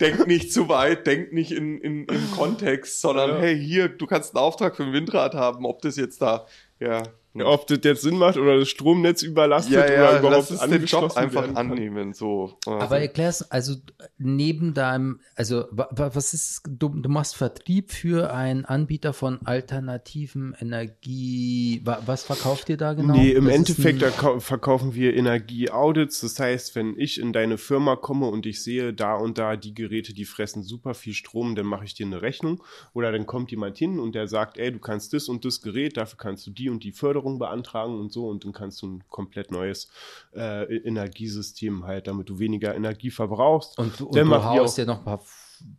denk 0.00 0.26
nicht 0.26 0.52
zu 0.52 0.68
weit, 0.68 1.06
denk 1.06 1.32
nicht 1.32 1.50
in, 1.50 1.80
in, 1.80 2.04
im 2.04 2.30
Kontext, 2.30 3.00
sondern 3.00 3.30
Ja. 3.30 3.38
hey, 3.38 3.58
hier, 3.58 3.88
du 3.88 4.06
kannst 4.06 4.36
einen 4.36 4.44
Auftrag 4.44 4.76
für 4.76 4.84
ein 4.84 4.92
Windrad 4.92 5.34
haben, 5.34 5.64
ob 5.64 5.82
das 5.82 5.96
jetzt 5.96 6.22
da, 6.22 6.46
ja. 6.78 7.02
Ob 7.42 7.66
das 7.66 7.78
jetzt 7.84 8.02
Sinn 8.02 8.16
macht 8.18 8.36
oder 8.36 8.58
das 8.58 8.68
Stromnetz 8.68 9.22
überlastet 9.22 9.74
Ja, 9.74 9.82
oder 9.84 9.92
ja, 9.94 10.18
überhaupt 10.18 10.50
lass 10.50 10.50
es 10.50 10.68
den 10.68 10.84
Job 10.84 11.16
einfach 11.16 11.54
annehmen, 11.54 12.12
so. 12.12 12.58
Aber 12.66 13.00
erklär's, 13.00 13.42
also 13.50 13.74
neben 14.18 14.74
deinem, 14.74 15.20
also 15.34 15.64
wa- 15.70 15.88
wa- 15.90 16.10
was 16.14 16.34
ist, 16.34 16.62
du, 16.68 16.88
du 16.88 17.08
machst 17.08 17.36
Vertrieb 17.36 17.92
für 17.92 18.32
einen 18.32 18.64
Anbieter 18.64 19.12
von 19.12 19.40
alternativen 19.44 20.54
Energie, 20.60 21.80
wa- 21.84 22.00
was 22.06 22.22
verkauft 22.24 22.68
ihr 22.68 22.76
da 22.76 22.94
genau? 22.94 23.14
Nee, 23.14 23.32
im 23.32 23.46
Das 23.46 23.54
Endeffekt 23.54 24.02
verkaufen 24.42 24.94
wir 24.94 25.14
Energieaudits. 25.16 26.20
Das 26.20 26.38
heißt, 26.38 26.74
wenn 26.76 26.98
ich 26.98 27.20
in 27.20 27.32
deine 27.32 27.58
Firma 27.58 27.96
komme 27.96 28.26
und 28.28 28.46
ich 28.46 28.62
sehe, 28.62 28.92
da 28.92 29.14
und 29.14 29.38
da 29.38 29.56
die 29.56 29.74
Geräte, 29.74 30.14
die 30.14 30.24
fressen 30.24 30.62
super 30.62 30.94
viel 30.94 31.14
Strom, 31.14 31.54
dann 31.54 31.66
mache 31.66 31.84
ich 31.84 31.94
dir 31.94 32.06
eine 32.06 32.22
Rechnung. 32.22 32.62
Oder 32.94 33.12
dann 33.12 33.26
kommt 33.26 33.50
jemand 33.50 33.78
hin 33.78 33.98
und 33.98 34.14
der 34.14 34.28
sagt, 34.28 34.58
ey, 34.58 34.72
du 34.72 34.78
kannst 34.78 35.12
das 35.12 35.28
und 35.28 35.44
das 35.44 35.60
Gerät, 35.60 35.96
dafür 35.96 36.18
kannst 36.18 36.46
du 36.46 36.50
die 36.50 36.68
und 36.70 36.84
die 36.84 36.92
Förderung 36.92 37.27
beantragen 37.36 38.00
und 38.00 38.10
so 38.12 38.28
und 38.28 38.44
dann 38.44 38.52
kannst 38.52 38.80
du 38.80 38.86
ein 38.86 39.04
komplett 39.10 39.50
neues 39.52 39.90
äh, 40.34 40.64
Energiesystem 40.78 41.84
halt, 41.84 42.06
damit 42.06 42.30
du 42.30 42.38
weniger 42.38 42.74
Energie 42.74 43.10
verbrauchst. 43.10 43.76
und, 43.78 44.00
du- 44.00 44.06
und 44.06 44.16
dann 44.16 44.28
du 44.28 44.42
haust 44.42 44.78
dir 44.78 44.86
noch 44.86 44.98
ein 45.00 45.04
paar 45.04 45.20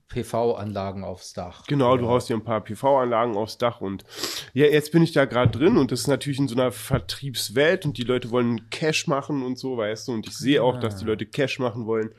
PV-Anlagen 0.09 1.03
aufs 1.05 1.33
Dach. 1.33 1.65
Genau, 1.67 1.95
du 1.95 2.03
Ja. 2.03 2.09
haust 2.09 2.27
dir 2.29 2.35
ein 2.35 2.43
paar 2.43 2.61
PV-Anlagen 2.61 3.37
aufs 3.37 3.57
Dach 3.57 3.79
und 3.79 4.03
ja, 4.53 4.65
jetzt 4.65 4.91
bin 4.91 5.01
ich 5.03 5.13
da 5.13 5.23
gerade 5.25 5.57
drin 5.57 5.77
und 5.77 5.91
das 5.91 6.01
ist 6.01 6.07
natürlich 6.07 6.39
in 6.39 6.47
so 6.47 6.55
einer 6.55 6.71
Vertriebswelt 6.71 7.85
und 7.85 7.97
die 7.97 8.03
Leute 8.03 8.29
wollen 8.31 8.69
Cash 8.71 9.07
machen 9.07 9.43
und 9.43 9.57
so, 9.57 9.77
weißt 9.77 10.07
du, 10.07 10.13
und 10.13 10.27
ich 10.27 10.37
sehe 10.37 10.61
auch, 10.63 10.79
dass 10.79 10.97
die 10.97 11.05
Leute 11.05 11.25
Cash 11.25 11.59
machen 11.59 11.85
wollen 11.85 12.11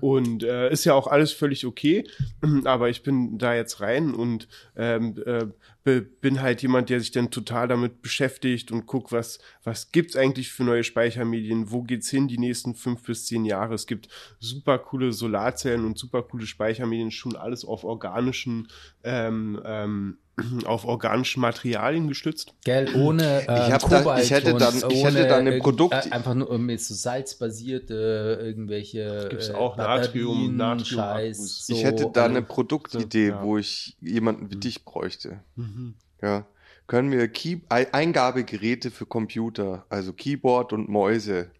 und 0.00 0.42
äh, 0.42 0.70
ist 0.72 0.84
ja 0.84 0.94
auch 0.94 1.06
alles 1.06 1.32
völlig 1.32 1.66
okay, 1.66 2.04
aber 2.64 2.88
ich 2.88 3.02
bin 3.04 3.38
da 3.38 3.54
jetzt 3.54 3.80
rein 3.80 4.12
und 4.14 4.48
ähm, 4.76 5.22
äh, 5.24 5.46
bin 5.84 6.40
halt 6.40 6.62
jemand, 6.62 6.88
der 6.88 6.98
sich 6.98 7.10
dann 7.10 7.30
total 7.30 7.68
damit 7.68 8.00
beschäftigt 8.00 8.72
und 8.72 8.86
guckt, 8.86 9.12
was, 9.12 9.38
was 9.62 9.92
gibt's 9.92 10.16
eigentlich 10.16 10.50
für 10.50 10.64
neue 10.64 10.82
Speichermedien, 10.82 11.70
wo 11.70 11.82
geht's 11.82 12.08
hin 12.08 12.26
die 12.26 12.38
nächsten 12.38 12.74
fünf 12.74 13.02
bis 13.02 13.26
zehn 13.26 13.44
Jahre. 13.44 13.74
Es 13.74 13.86
gibt 13.86 14.08
super 14.38 14.78
coole 14.78 15.12
Solarzellen 15.12 15.84
und 15.84 15.98
super 15.98 16.22
coole 16.22 16.46
Speichermedien, 16.46 17.10
schon 17.10 17.36
alles 17.36 17.66
auf 17.66 17.84
organischen, 17.84 18.68
ähm, 19.02 19.60
ähm, 19.64 20.18
auf 20.64 20.84
organischen 20.84 21.40
Materialien 21.40 22.08
gestützt. 22.08 22.54
Gell, 22.64 22.92
ohne 22.96 23.46
äh, 23.46 23.66
Ich 23.66 23.72
hab 23.72 23.88
da- 23.88 24.18
ich 24.18 24.30
hätte 24.30 24.54
dann- 24.54 24.76
ich 24.76 24.82
hätte 24.82 25.16
ohne 25.16 25.26
dann 25.28 25.40
eine 25.40 25.50
irgend- 25.50 25.62
Produkt- 25.62 25.94
äh, 26.06 26.10
einfach 26.10 26.34
nur 26.34 26.58
mit 26.58 26.80
so 26.80 26.94
salzbasierte 26.94 28.38
irgendwelche 28.40 29.28
Gibt's 29.30 29.48
äh, 29.50 29.54
auch 29.54 29.76
Natrium- 29.76 30.26
Batterien, 30.28 30.56
Natrium-Akkus. 30.56 30.88
Scheiß, 30.88 31.66
so, 31.66 31.72
ich 31.74 31.84
hätte 31.84 32.10
da 32.12 32.24
eine 32.24 32.38
ähm, 32.38 32.46
Produktidee, 32.46 33.28
ja. 33.28 33.42
wo 33.42 33.58
ich 33.58 33.96
jemanden 34.00 34.50
wie 34.50 34.56
dich 34.56 34.84
bräuchte. 34.84 35.40
Mhm. 35.56 35.94
Ja. 36.22 36.46
Können 36.86 37.10
wir 37.10 37.28
Key 37.28 37.60
Ei- 37.70 37.92
Eingabegeräte 37.94 38.90
für 38.90 39.06
Computer, 39.06 39.86
also 39.88 40.12
Keyboard 40.12 40.72
und 40.74 40.88
Mäuse, 40.88 41.50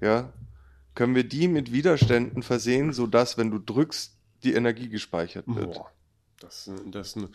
ja, 0.00 0.32
können 0.94 1.14
wir 1.14 1.24
die 1.24 1.46
mit 1.48 1.70
Widerständen 1.72 2.42
versehen, 2.42 2.92
sodass, 2.92 3.38
wenn 3.38 3.50
du 3.50 3.58
drückst, 3.58 4.14
die 4.42 4.54
Energie 4.54 4.88
gespeichert 4.88 5.44
wird? 5.46 5.74
Boah. 5.74 5.90
Das, 6.40 6.70
das, 6.92 7.14
du, 7.14 7.28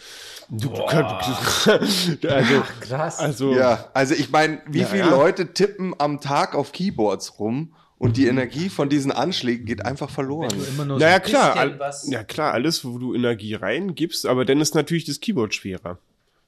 du 0.49 0.86
kannst, 0.86 1.68
also, 2.26 2.64
krass. 2.82 3.18
also, 3.19 3.53
Ja, 3.56 3.90
also 3.95 4.14
ich 4.14 4.30
meine, 4.30 4.61
wie 4.68 4.82
Ja, 4.82 4.86
viele 4.86 5.03
ja. 5.06 5.10
Leute 5.10 5.53
tippen 5.53 5.95
am 5.98 6.22
Tag 6.22 6.53
auf 6.53 6.72
Keyboards 6.72 7.40
rum 7.40 7.73
und 7.98 8.18
die 8.18 8.28
Energie 8.28 8.69
von 8.69 8.90
diesen 8.90 9.11
Anschlägen 9.11 9.65
geht 9.65 9.84
einfach 9.86 10.11
verloren. 10.11 10.56
Naja, 10.88 11.15
ein 11.15 11.22
klar, 11.23 11.56
all, 11.56 11.80
ja 12.07 12.23
klar, 12.23 12.53
alles, 12.53 12.86
wo 12.86 12.99
du 12.99 13.15
Energie 13.15 13.56
reingibst, 13.56 14.28
aber 14.28 14.45
dann 14.45 14.61
ist 14.61 14.76
natürlich 14.76 15.06
das 15.06 15.19
Keyboard 15.19 15.56
schwerer. 15.56 15.98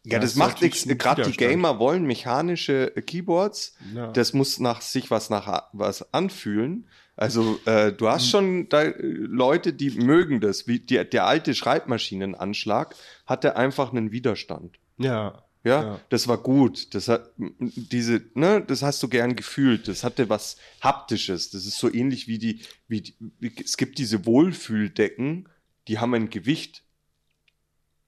Ja, 0.05 0.19
das 0.19 0.31
ist 0.31 0.35
macht 0.35 0.61
nichts. 0.61 0.85
Gerade 0.85 1.23
die. 1.23 1.31
Gamer 1.31 1.79
wollen 1.79 2.03
mechanische 2.03 2.95
äh, 2.95 3.01
Keyboards. 3.01 3.75
Ja. 3.95 4.11
Das 4.11 4.33
muss 4.33 4.59
nach 4.59 4.81
sich 4.81 5.09
was 5.11 5.29
nach 5.29 5.63
was 5.71 6.13
anfühlen. 6.13 6.87
Also 7.15 7.59
äh, 7.65 7.91
du 7.91 8.07
hast 8.09 8.29
schon 8.29 8.69
da, 8.69 8.81
äh, 8.83 8.93
Leute, 9.01 9.73
die 9.73 9.91
mögen 9.91 10.41
das. 10.41 10.67
Wie 10.67 10.79
die, 10.79 11.03
der 11.07 11.25
alte 11.27 11.53
Schreibmaschinenanschlag 11.55 12.95
hatte 13.25 13.55
einfach 13.55 13.91
einen 13.91 14.11
Widerstand. 14.11 14.77
Ja. 14.97 15.43
Ja, 15.65 15.81
Ja. 15.83 15.99
das 16.09 16.27
war 16.27 16.39
gut. 16.39 16.93
Das 16.93 17.07
hat 17.07 17.29
diese, 17.37 18.21
ne, 18.33 18.61
das 18.65 18.81
hast 18.83 19.01
du 19.01 19.07
gern 19.07 19.35
gefühlt. 19.35 19.87
Das 19.87 20.03
hatte 20.03 20.27
was 20.27 20.57
haptisches. 20.81 21.51
Das 21.51 21.65
ist 21.65 21.77
so 21.77 21.91
ähnlich 21.93 22.27
wie 22.27 22.37
die, 22.37 22.59
wie, 22.89 23.01
die, 23.01 23.15
wie 23.39 23.53
es 23.63 23.77
gibt 23.77 23.97
diese 23.97 24.25
Wohlfühldecken, 24.25 25.47
die 25.87 25.99
haben 25.99 26.13
ein 26.15 26.29
Gewicht. 26.29 26.82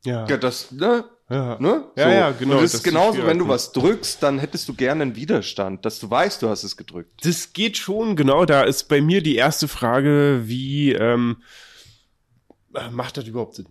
Ja. 0.05 0.25
Ja, 0.27 0.37
das, 0.37 0.71
ne, 0.71 1.03
ja. 1.29 1.57
Ne? 1.59 1.85
Ja, 1.95 2.11
ja, 2.11 2.31
genau, 2.31 2.55
Und 2.55 2.61
das 2.63 2.71
das 2.71 2.81
ist 2.81 2.83
genauso, 2.83 3.25
wenn 3.25 3.39
du 3.39 3.47
was 3.47 3.71
drückst, 3.71 4.21
dann 4.21 4.37
hättest 4.39 4.69
du 4.69 4.73
gerne 4.75 5.01
einen 5.01 5.15
Widerstand, 5.15 5.83
dass 5.85 5.99
du 5.99 6.09
weißt, 6.09 6.41
du 6.41 6.49
hast 6.49 6.63
es 6.63 6.77
gedrückt. 6.77 7.25
Das 7.25 7.51
geht 7.53 7.77
schon, 7.77 8.15
genau. 8.15 8.45
Da 8.45 8.63
ist 8.63 8.83
bei 8.87 9.01
mir 9.01 9.21
die 9.23 9.35
erste 9.35 9.67
Frage, 9.67 10.43
wie 10.45 10.93
ähm, 10.93 11.37
äh, 12.73 12.89
macht 12.91 13.17
das 13.17 13.25
überhaupt 13.27 13.55
Sinn? 13.55 13.67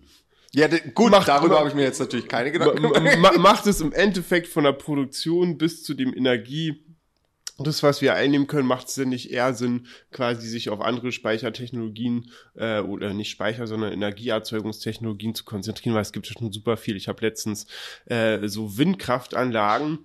Ja, 0.53 0.69
gut, 0.95 1.11
Macht- 1.11 1.27
darüber 1.27 1.59
habe 1.59 1.69
ich 1.69 1.75
mir 1.75 1.83
jetzt 1.83 1.99
natürlich 1.99 2.29
keine 2.29 2.53
Gedanken 2.53 2.83
gemacht. 2.83 3.19
ma 3.19 3.33
macht 3.39 3.67
es 3.67 3.81
im 3.81 3.93
Endeffekt 3.93 4.47
von 4.47 4.63
der 4.63 4.73
Produktion 4.73 5.59
bis 5.59 5.83
zu 5.83 5.95
dem 5.95 6.15
Energie, 6.15 6.84
das, 7.59 7.83
was 7.85 8.01
wir 8.03 8.15
einnehmen 8.15 8.47
können, 8.49 8.67
macht 8.67 8.89
es 8.89 8.95
denn 8.95 9.11
nicht 9.11 9.31
eher 9.31 9.55
Sinn, 9.55 9.87
quasi 10.11 10.49
sich 10.49 10.71
auf 10.71 10.81
andere 10.81 11.13
Speichertechnologien 11.13 12.31
äh, 12.57 12.81
oder 12.81 13.15
nicht 13.15 13.31
Speicher, 13.31 13.67
sondern 13.67 13.93
Energieerzeugungstechnologien 13.93 15.35
zu 15.35 15.45
konzentrieren, 15.45 15.95
weil 15.95 16.03
es 16.03 16.13
gibt 16.13 16.27
ja 16.27 16.33
schon 16.37 16.53
super 16.53 16.77
viel. 16.77 16.97
Ich 16.97 17.07
habe 17.09 17.25
letztens 17.25 17.67
äh, 18.07 18.49
so 18.49 18.77
Windkraftanlagen 18.77 19.99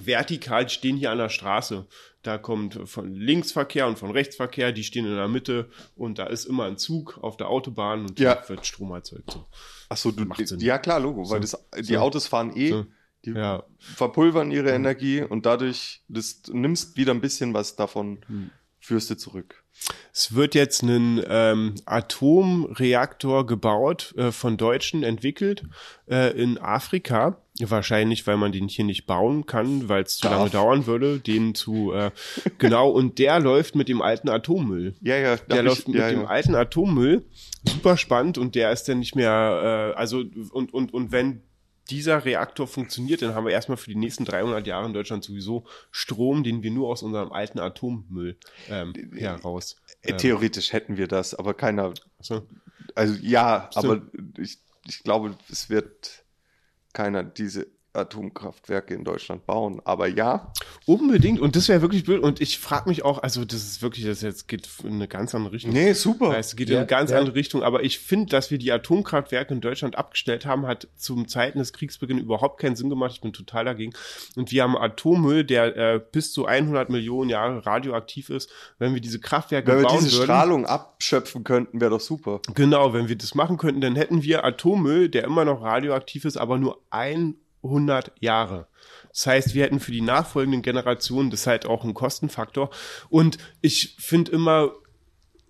vertikal 0.00 0.68
stehen 0.68 0.96
hier 0.96 1.10
an 1.10 1.18
der 1.18 1.28
Straße. 1.28 1.86
Da 2.22 2.36
kommt 2.38 2.78
von 2.88 3.14
Linksverkehr 3.14 3.86
und 3.86 3.98
von 3.98 4.10
Rechtsverkehr, 4.10 4.72
die 4.72 4.84
stehen 4.84 5.06
in 5.06 5.14
der 5.14 5.28
Mitte 5.28 5.70
und 5.96 6.18
da 6.18 6.26
ist 6.26 6.44
immer 6.44 6.64
ein 6.64 6.76
Zug 6.76 7.18
auf 7.22 7.36
der 7.36 7.48
Autobahn 7.48 8.02
und 8.02 8.18
Ja. 8.20 8.34
da 8.34 8.48
wird 8.48 8.66
Strom 8.66 8.90
erzeugt. 8.92 9.30
So. 9.30 9.46
Ach 9.88 9.96
so, 9.96 10.10
du, 10.10 10.24
Macht 10.24 10.46
Sinn. 10.46 10.60
ja 10.60 10.78
klar, 10.78 11.00
Logo, 11.00 11.30
weil 11.30 11.44
So. 11.46 11.58
das, 11.72 11.86
die 11.86 11.94
So. 11.94 11.98
Autos 12.00 12.26
fahren 12.26 12.54
eh, 12.56 12.70
So. 12.70 12.86
Die 13.24 13.30
Ja. 13.32 13.64
verpulvern 13.78 14.50
ihre 14.50 14.70
Energie 14.70 15.22
und 15.22 15.46
dadurch, 15.46 16.02
das, 16.08 16.42
du 16.42 16.56
nimmst 16.56 16.96
wieder 16.96 17.12
ein 17.12 17.20
bisschen 17.20 17.54
was 17.54 17.76
davon, 17.76 18.18
Hm. 18.28 18.50
führst 18.80 19.10
du 19.10 19.16
zurück. 19.16 19.62
Es 20.12 20.34
wird 20.34 20.54
jetzt 20.56 20.82
ein 20.82 21.22
ähm, 21.28 21.74
Atomreaktor 21.86 23.46
gebaut, 23.46 24.14
äh, 24.16 24.32
von 24.32 24.56
Deutschen 24.56 25.02
entwickelt, 25.02 25.64
äh, 26.10 26.30
in 26.40 26.58
Afrika. 26.58 27.40
Wahrscheinlich, 27.60 28.24
weil 28.28 28.36
man 28.36 28.52
den 28.52 28.68
hier 28.68 28.84
nicht 28.84 29.06
bauen 29.06 29.44
kann, 29.46 29.88
weil 29.88 30.04
es 30.04 30.16
zu 30.18 30.28
lange 30.28 30.48
dauern 30.48 30.86
würde, 30.86 31.18
den 31.18 31.56
zu, 31.56 31.92
äh, 31.92 32.12
genau, 32.58 32.88
und 32.90 33.18
der 33.18 33.40
läuft 33.40 33.74
mit 33.74 33.88
dem 33.88 34.00
alten 34.00 34.28
Atommüll. 34.28 34.94
Ja, 35.00 35.16
ja, 35.16 35.36
Der 35.36 35.64
läuft 35.64 35.80
ich- 35.82 35.88
mit 35.88 35.96
ja, 35.96 36.08
dem 36.10 36.22
ja. 36.22 36.26
alten 36.28 36.54
Atommüll, 36.54 37.24
super 37.68 37.96
spannend 37.96 38.38
und 38.38 38.54
der 38.54 38.70
ist 38.72 38.84
dann 38.88 39.00
nicht 39.00 39.16
mehr, 39.16 39.92
äh, 39.94 39.98
also 39.98 40.22
und, 40.52 40.72
und, 40.72 40.94
und 40.94 41.10
wenn 41.10 41.42
dieser 41.90 42.24
Reaktor 42.24 42.66
funktioniert, 42.66 43.22
dann 43.22 43.34
haben 43.34 43.46
wir 43.46 43.52
erstmal 43.52 43.76
für 43.76 43.90
die 43.90 43.96
nächsten 43.96 44.24
300 44.24 44.66
Jahre 44.66 44.86
in 44.86 44.92
Deutschland 44.92 45.24
sowieso 45.24 45.66
Strom, 45.90 46.44
den 46.44 46.62
wir 46.62 46.70
nur 46.70 46.88
aus 46.88 47.02
unserem 47.02 47.32
alten 47.32 47.58
Atommüll 47.58 48.36
ähm, 48.68 48.92
heraus. 49.16 49.76
Äh, 50.02 50.16
Theoretisch 50.16 50.72
hätten 50.72 50.96
wir 50.96 51.08
das, 51.08 51.34
aber 51.34 51.54
keiner, 51.54 51.94
So. 52.20 52.46
also 52.94 53.14
ja, 53.22 53.70
So. 53.72 53.80
aber 53.80 54.02
ich, 54.38 54.58
ich 54.86 55.02
glaube, 55.02 55.36
es 55.50 55.70
wird 55.70 56.24
keiner 56.92 57.22
diese 57.22 57.66
Atomkraftwerke 57.92 58.94
in 58.94 59.04
Deutschland 59.04 59.46
bauen. 59.46 59.80
Aber 59.84 60.06
ja. 60.06 60.52
Unbedingt. 60.86 61.40
Und 61.40 61.56
das 61.56 61.68
wäre 61.68 61.82
wirklich 61.82 62.04
blöd. 62.04 62.22
Und 62.22 62.40
ich 62.40 62.58
frage 62.58 62.88
mich 62.88 63.04
auch, 63.04 63.22
also 63.22 63.44
das 63.44 63.62
ist 63.62 63.82
wirklich, 63.82 64.06
das 64.06 64.22
jetzt 64.22 64.48
geht 64.48 64.68
in 64.84 64.94
eine 64.94 65.08
ganz 65.08 65.34
andere 65.34 65.52
Richtung. 65.52 65.72
Nee, 65.72 65.92
super. 65.92 66.36
Es 66.38 66.56
geht 66.56 66.68
Ja, 66.68 66.74
in 66.74 66.78
eine 66.80 66.86
ganz 66.86 67.10
ja. 67.10 67.18
andere 67.18 67.34
Richtung. 67.34 67.62
Aber 67.62 67.82
ich 67.82 67.98
finde, 67.98 68.26
dass 68.26 68.50
wir 68.50 68.58
die 68.58 68.70
Atomkraftwerke 68.72 69.52
in 69.54 69.60
Deutschland 69.60 69.96
abgestellt 69.96 70.46
haben, 70.46 70.66
hat 70.66 70.88
zum 70.96 71.28
Zeiten 71.28 71.58
des 71.58 71.72
Kriegsbeginns 71.72 72.22
überhaupt 72.22 72.60
keinen 72.60 72.76
Sinn 72.76 72.90
gemacht. 72.90 73.12
Ich 73.14 73.20
bin 73.20 73.32
total 73.32 73.64
dagegen. 73.64 73.92
Und 74.36 74.52
wir 74.52 74.62
haben 74.62 74.76
Atommüll, 74.76 75.44
der 75.44 75.76
äh, 75.76 76.00
bis 76.12 76.32
zu 76.32 76.46
100 76.46 76.90
Millionen 76.90 77.30
Jahre 77.30 77.64
radioaktiv 77.66 78.30
ist. 78.30 78.50
Wenn 78.78 78.94
wir 78.94 79.00
diese 79.00 79.20
Kraftwerke 79.20 79.72
Wenn 79.72 79.78
wir 79.78 79.88
bauen 79.88 79.98
diese 80.04 80.18
würden, 80.18 80.24
Strahlung 80.24 80.66
abschöpfen 80.66 81.44
könnten, 81.44 81.80
wäre 81.80 81.90
doch 81.90 82.00
super. 82.00 82.40
Genau, 82.54 82.92
wenn 82.92 83.08
wir 83.08 83.16
das 83.16 83.34
machen 83.34 83.56
könnten, 83.56 83.80
dann 83.80 83.96
hätten 83.96 84.22
wir 84.22 84.44
Atommüll, 84.44 85.08
der 85.08 85.24
immer 85.24 85.44
noch 85.44 85.62
radioaktiv 85.62 86.24
ist, 86.24 86.36
aber 86.36 86.58
nur 86.58 86.82
100 87.62 88.12
Jahre. 88.20 88.68
Das 89.10 89.26
heißt, 89.26 89.54
wir 89.54 89.64
hätten 89.64 89.80
für 89.80 89.92
die 89.92 90.00
nachfolgenden 90.00 90.62
Generationen 90.62 91.30
das 91.30 91.46
halt 91.46 91.66
auch 91.66 91.84
ein 91.84 91.94
Kostenfaktor. 91.94 92.70
Und 93.08 93.38
ich 93.60 93.96
finde 93.98 94.32
immer, 94.32 94.72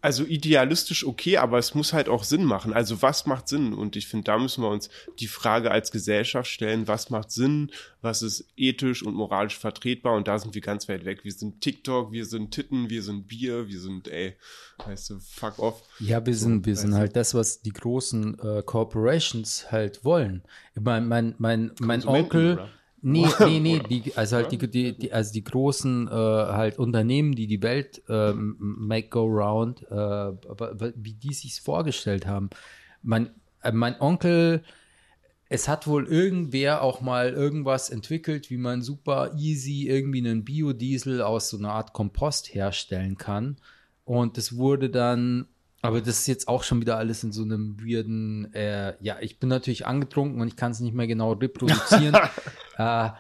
also 0.01 0.25
idealistisch 0.25 1.05
okay, 1.05 1.39
aber 1.39 1.59
es 1.59 1.75
muss 1.75 1.93
halt 1.93 2.09
auch 2.09 2.25
Sinn 2.25 2.45
machen. 2.45 2.73
Also 2.73 3.03
was 3.03 3.27
macht 3.27 3.49
Sinn? 3.49 3.73
Und 3.73 3.97
ich 3.97 4.07
finde, 4.07 4.25
da 4.25 4.39
müssen 4.39 4.62
wir 4.62 4.70
uns 4.70 4.89
die 5.19 5.27
Frage 5.27 5.70
als 5.70 5.91
Gesellschaft 5.91 6.51
stellen, 6.51 6.87
was 6.87 7.11
macht 7.11 7.31
Sinn, 7.31 7.70
was 8.01 8.23
ist 8.23 8.47
ethisch 8.57 9.03
und 9.03 9.15
moralisch 9.15 9.59
vertretbar? 9.59 10.15
Und 10.15 10.29
da 10.29 10.39
sind 10.39 10.55
wir 10.55 10.61
ganz 10.62 10.89
weit 10.89 11.05
weg. 11.05 11.25
Wir 11.25 11.33
sind 11.33 11.61
TikTok, 11.61 12.12
wir 12.12 12.27
sind 12.27 12.53
Titten, 12.53 12.91
wir 12.91 13.03
sind 13.03 13.27
Bier, 13.27 13.69
wir 13.69 13.81
sind, 13.81 14.09
ey, 14.09 14.37
weißt 14.85 15.11
du, 15.11 15.20
fuck 15.20 15.59
off. 15.59 15.83
Ja, 15.99 16.25
wir 16.25 16.35
sind, 16.35 16.65
wir 16.66 16.77
sind 16.77 16.95
halt 16.95 17.16
das, 17.16 17.35
was 17.35 17.62
die 17.62 17.73
großen 17.73 18.39
äh, 18.39 18.62
Corporations 18.62 19.73
halt 19.73 20.05
wollen. 20.05 20.43
Mein, 20.75 21.09
mein, 21.09 21.35
mein, 21.39 21.73
mein 21.81 22.07
Onkel. 22.07 22.55
oder? 22.55 22.69
Nee, 23.01 23.27
nee, 23.41 23.61
nee, 23.61 23.79
die, 23.79 24.16
also 24.16 24.37
halt 24.37 24.51
die, 24.51 24.59
die, 24.59 24.97
die, 24.97 25.12
also 25.12 25.33
die 25.33 25.45
großen 25.45 26.09
äh, 26.09 26.11
halt 26.11 26.79
Unternehmen, 26.79 27.35
die 27.35 27.47
die 27.47 27.62
Welt 27.62 28.03
ähm, 28.09 28.57
make 28.59 29.09
go 29.09 29.25
round, 29.25 29.83
äh, 29.91 29.95
aber, 29.95 30.75
wie 30.97 31.15
die 31.15 31.33
sich's 31.33 31.59
vorgestellt 31.59 32.27
haben. 32.27 32.51
Mein, 33.03 33.31
äh, 33.62 33.73
mein 33.73 34.01
Onkel, 34.01 34.65
es 35.49 35.69
hat 35.69 35.87
wohl 35.87 36.07
irgendwer 36.07 36.83
auch 36.83 37.01
mal 37.01 37.33
irgendwas 37.33 37.89
entwickelt, 37.91 38.51
wie 38.51 38.59
man 38.59 38.83
super 38.83 39.33
easy 39.37 39.87
irgendwie 39.89 40.19
einen 40.19 40.45
Biodiesel 40.45 41.23
aus 41.23 41.51
so 41.51 41.59
einer 41.59 41.73
Art 41.73 41.93
Kompost 41.93 42.53
herstellen 42.55 43.16
kann. 43.16 43.57
Und 44.05 44.37
das 44.37 44.57
wurde 44.57 44.91
dann, 44.91 45.47
aber 45.81 46.01
das 46.01 46.21
ist 46.21 46.27
jetzt 46.27 46.49
auch 46.49 46.65
schon 46.65 46.81
wieder 46.81 46.97
alles 46.97 47.23
in 47.23 47.33
so 47.33 47.43
einem 47.43 47.77
weirden, 47.81 48.53
äh, 48.53 48.95
ja, 49.01 49.19
ich 49.21 49.39
bin 49.39 49.49
natürlich 49.49 49.87
angetrunken 49.87 50.41
und 50.41 50.49
ich 50.49 50.57
kann 50.57 50.73
es 50.73 50.81
nicht 50.81 50.95
mehr 50.95 51.07
genau 51.07 51.33
reproduzieren. 51.33 52.17
äh, 52.79 53.11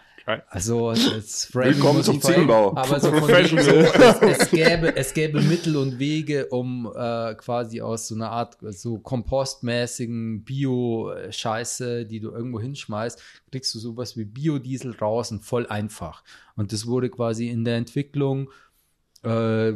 also, 0.50 0.92
Framing 1.52 1.76
Willkommen 1.76 2.02
zum 2.02 2.20
Ziegelbau. 2.20 2.76
Aber 2.76 3.00
so 3.00 3.10
von 3.10 3.28
wegen 3.28 3.62
so, 3.62 3.70
es, 3.70 4.40
es, 4.40 4.50
gäbe, 4.50 4.94
es 4.94 5.14
gäbe 5.14 5.40
Mittel 5.40 5.76
und 5.76 5.98
Wege, 5.98 6.48
um 6.48 6.86
äh, 6.94 7.34
quasi 7.36 7.80
aus 7.80 8.08
so 8.08 8.14
einer 8.14 8.30
Art 8.30 8.58
so 8.60 8.98
kompostmäßigen 8.98 10.44
Bio-Scheiße, 10.44 12.04
die 12.04 12.20
du 12.20 12.30
irgendwo 12.30 12.60
hinschmeißt, 12.60 13.22
kriegst 13.50 13.74
du 13.74 13.78
sowas 13.78 14.18
wie 14.18 14.24
Biodiesel 14.26 14.96
raus 14.96 15.30
und 15.30 15.44
voll 15.44 15.66
einfach. 15.66 16.22
Und 16.56 16.74
das 16.74 16.86
wurde 16.86 17.08
quasi 17.08 17.48
in 17.48 17.64
der 17.64 17.76
Entwicklung 17.76 18.50
äh, 19.22 19.72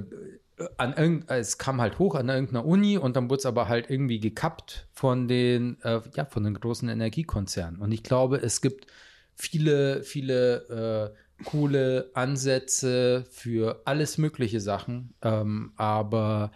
an 0.76 0.94
irgend, 0.94 1.30
es 1.30 1.58
kam 1.58 1.80
halt 1.80 1.98
hoch 1.98 2.14
an 2.14 2.28
irgendeiner 2.28 2.64
Uni 2.64 2.98
und 2.98 3.16
dann 3.16 3.30
wurde 3.30 3.40
es 3.40 3.46
aber 3.46 3.68
halt 3.68 3.90
irgendwie 3.90 4.20
gekappt 4.20 4.86
von 4.92 5.28
den, 5.28 5.80
äh, 5.82 6.00
ja, 6.16 6.24
von 6.24 6.44
den 6.44 6.54
großen 6.54 6.88
Energiekonzernen. 6.88 7.80
Und 7.80 7.92
ich 7.92 8.02
glaube, 8.02 8.38
es 8.38 8.60
gibt 8.60 8.86
viele, 9.34 10.02
viele 10.02 11.14
äh, 11.40 11.44
coole 11.44 12.10
Ansätze 12.14 13.24
für 13.30 13.82
alles 13.84 14.18
mögliche 14.18 14.60
Sachen, 14.60 15.14
ähm, 15.22 15.72
aber 15.76 16.52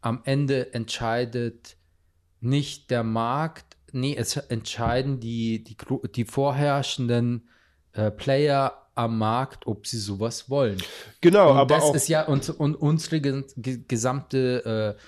am 0.00 0.22
Ende 0.24 0.74
entscheidet 0.74 1.76
nicht 2.40 2.90
der 2.90 3.04
Markt, 3.04 3.76
nee, 3.92 4.16
es 4.16 4.36
entscheiden 4.36 5.20
die, 5.20 5.62
die, 5.62 5.76
die 6.14 6.24
vorherrschenden 6.24 7.48
äh, 7.92 8.10
Player 8.10 8.81
am 8.94 9.18
Markt, 9.18 9.66
ob 9.66 9.86
sie 9.86 9.98
sowas 9.98 10.50
wollen. 10.50 10.78
Genau, 11.20 11.52
Und 11.52 11.56
aber 11.58 11.74
das 11.76 11.84
auch 11.84 11.94
ist 11.94 12.08
ja 12.08 12.26
und, 12.26 12.48
und 12.50 12.74
unsere 12.74 13.20
ge 13.20 13.44
ge 13.56 13.80
gesamte 13.86 14.96
äh, 14.98 15.00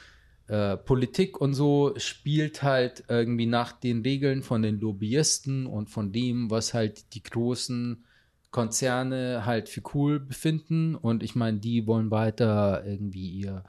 äh, 0.46 0.76
Politik 0.76 1.40
und 1.40 1.54
so 1.54 1.94
spielt 1.96 2.62
halt 2.62 3.04
irgendwie 3.08 3.46
nach 3.46 3.72
den 3.72 4.02
Regeln 4.02 4.42
von 4.42 4.62
den 4.62 4.78
Lobbyisten 4.78 5.66
und 5.66 5.88
von 5.88 6.12
dem, 6.12 6.50
was 6.50 6.74
halt 6.74 7.14
die 7.14 7.22
großen 7.22 8.04
Konzerne 8.50 9.46
halt 9.46 9.68
für 9.68 9.82
cool 9.94 10.20
befinden. 10.20 10.94
Und 10.94 11.22
ich 11.22 11.34
meine, 11.34 11.58
die 11.58 11.86
wollen 11.86 12.10
weiter 12.10 12.84
irgendwie 12.86 13.30
ihr, 13.30 13.64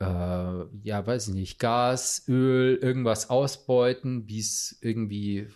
äh, 0.00 0.04
ja, 0.82 1.06
weiß 1.06 1.28
ich 1.28 1.34
nicht, 1.34 1.58
Gas, 1.58 2.24
Öl, 2.28 2.76
irgendwas 2.76 3.30
ausbeuten, 3.30 4.28
wie 4.28 4.40
es 4.40 4.78
irgendwie, 4.82 5.46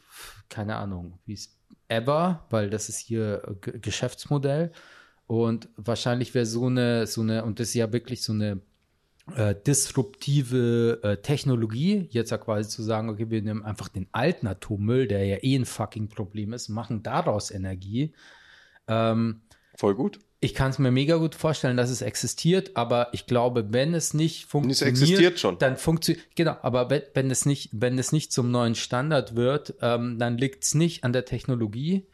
keine 0.48 0.76
Ahnung, 0.76 1.18
wie 1.26 1.34
es 1.34 1.58
ever, 1.92 2.46
weil 2.50 2.70
das 2.70 2.88
ist 2.88 2.98
hier 2.98 3.42
äh, 3.46 3.54
G 3.54 3.78
Geschäftsmodell. 3.78 4.72
Und 5.26 5.68
wahrscheinlich 5.76 6.34
wäre 6.34 6.46
so 6.46 6.66
eine, 6.66 7.06
so 7.06 7.22
eine, 7.22 7.44
und 7.44 7.60
das 7.60 7.68
ist 7.68 7.74
ja 7.74 7.92
wirklich 7.92 8.22
so 8.22 8.32
eine 8.32 8.60
äh, 9.34 9.54
disruptive 9.54 11.00
äh, 11.02 11.16
Technologie, 11.18 12.08
jetzt 12.10 12.30
ja 12.30 12.38
quasi 12.38 12.68
zu 12.68 12.82
sagen, 12.82 13.08
okay, 13.08 13.30
wir 13.30 13.40
nehmen 13.40 13.64
einfach 13.64 13.88
den 13.88 14.08
alten 14.12 14.46
Atommüll, 14.46 15.06
der 15.06 15.24
ja 15.24 15.36
eh 15.40 15.56
ein 15.56 15.64
fucking 15.64 16.08
Problem 16.08 16.52
ist, 16.52 16.68
machen 16.68 17.02
daraus 17.02 17.50
Energie. 17.50 18.14
Ähm, 18.88 19.42
Voll 19.76 19.94
gut. 19.94 20.18
Ich 20.42 20.54
kann 20.54 20.70
es 20.70 20.80
mir 20.80 20.90
mega 20.90 21.16
gut 21.16 21.36
vorstellen, 21.36 21.76
dass 21.76 21.88
es 21.88 22.02
existiert, 22.02 22.72
aber 22.74 23.08
ich 23.12 23.26
glaube, 23.26 23.72
wenn 23.72 23.94
es 23.94 24.12
nicht 24.12 24.46
funktioniert, 24.46 25.00
existiert 25.00 25.38
schon. 25.38 25.56
dann 25.58 25.76
funktioniert, 25.76 26.26
genau, 26.34 26.56
aber 26.62 26.90
wenn, 26.90 27.02
wenn, 27.14 27.30
es 27.30 27.46
nicht, 27.46 27.70
wenn 27.72 27.96
es 27.96 28.10
nicht 28.10 28.32
zum 28.32 28.50
neuen 28.50 28.74
Standard 28.74 29.36
wird, 29.36 29.74
ähm, 29.80 30.18
dann 30.18 30.36
liegt 30.36 30.64
es 30.64 30.74
nicht 30.74 31.04
an 31.04 31.12
der 31.12 31.26
Technologie 31.26 32.06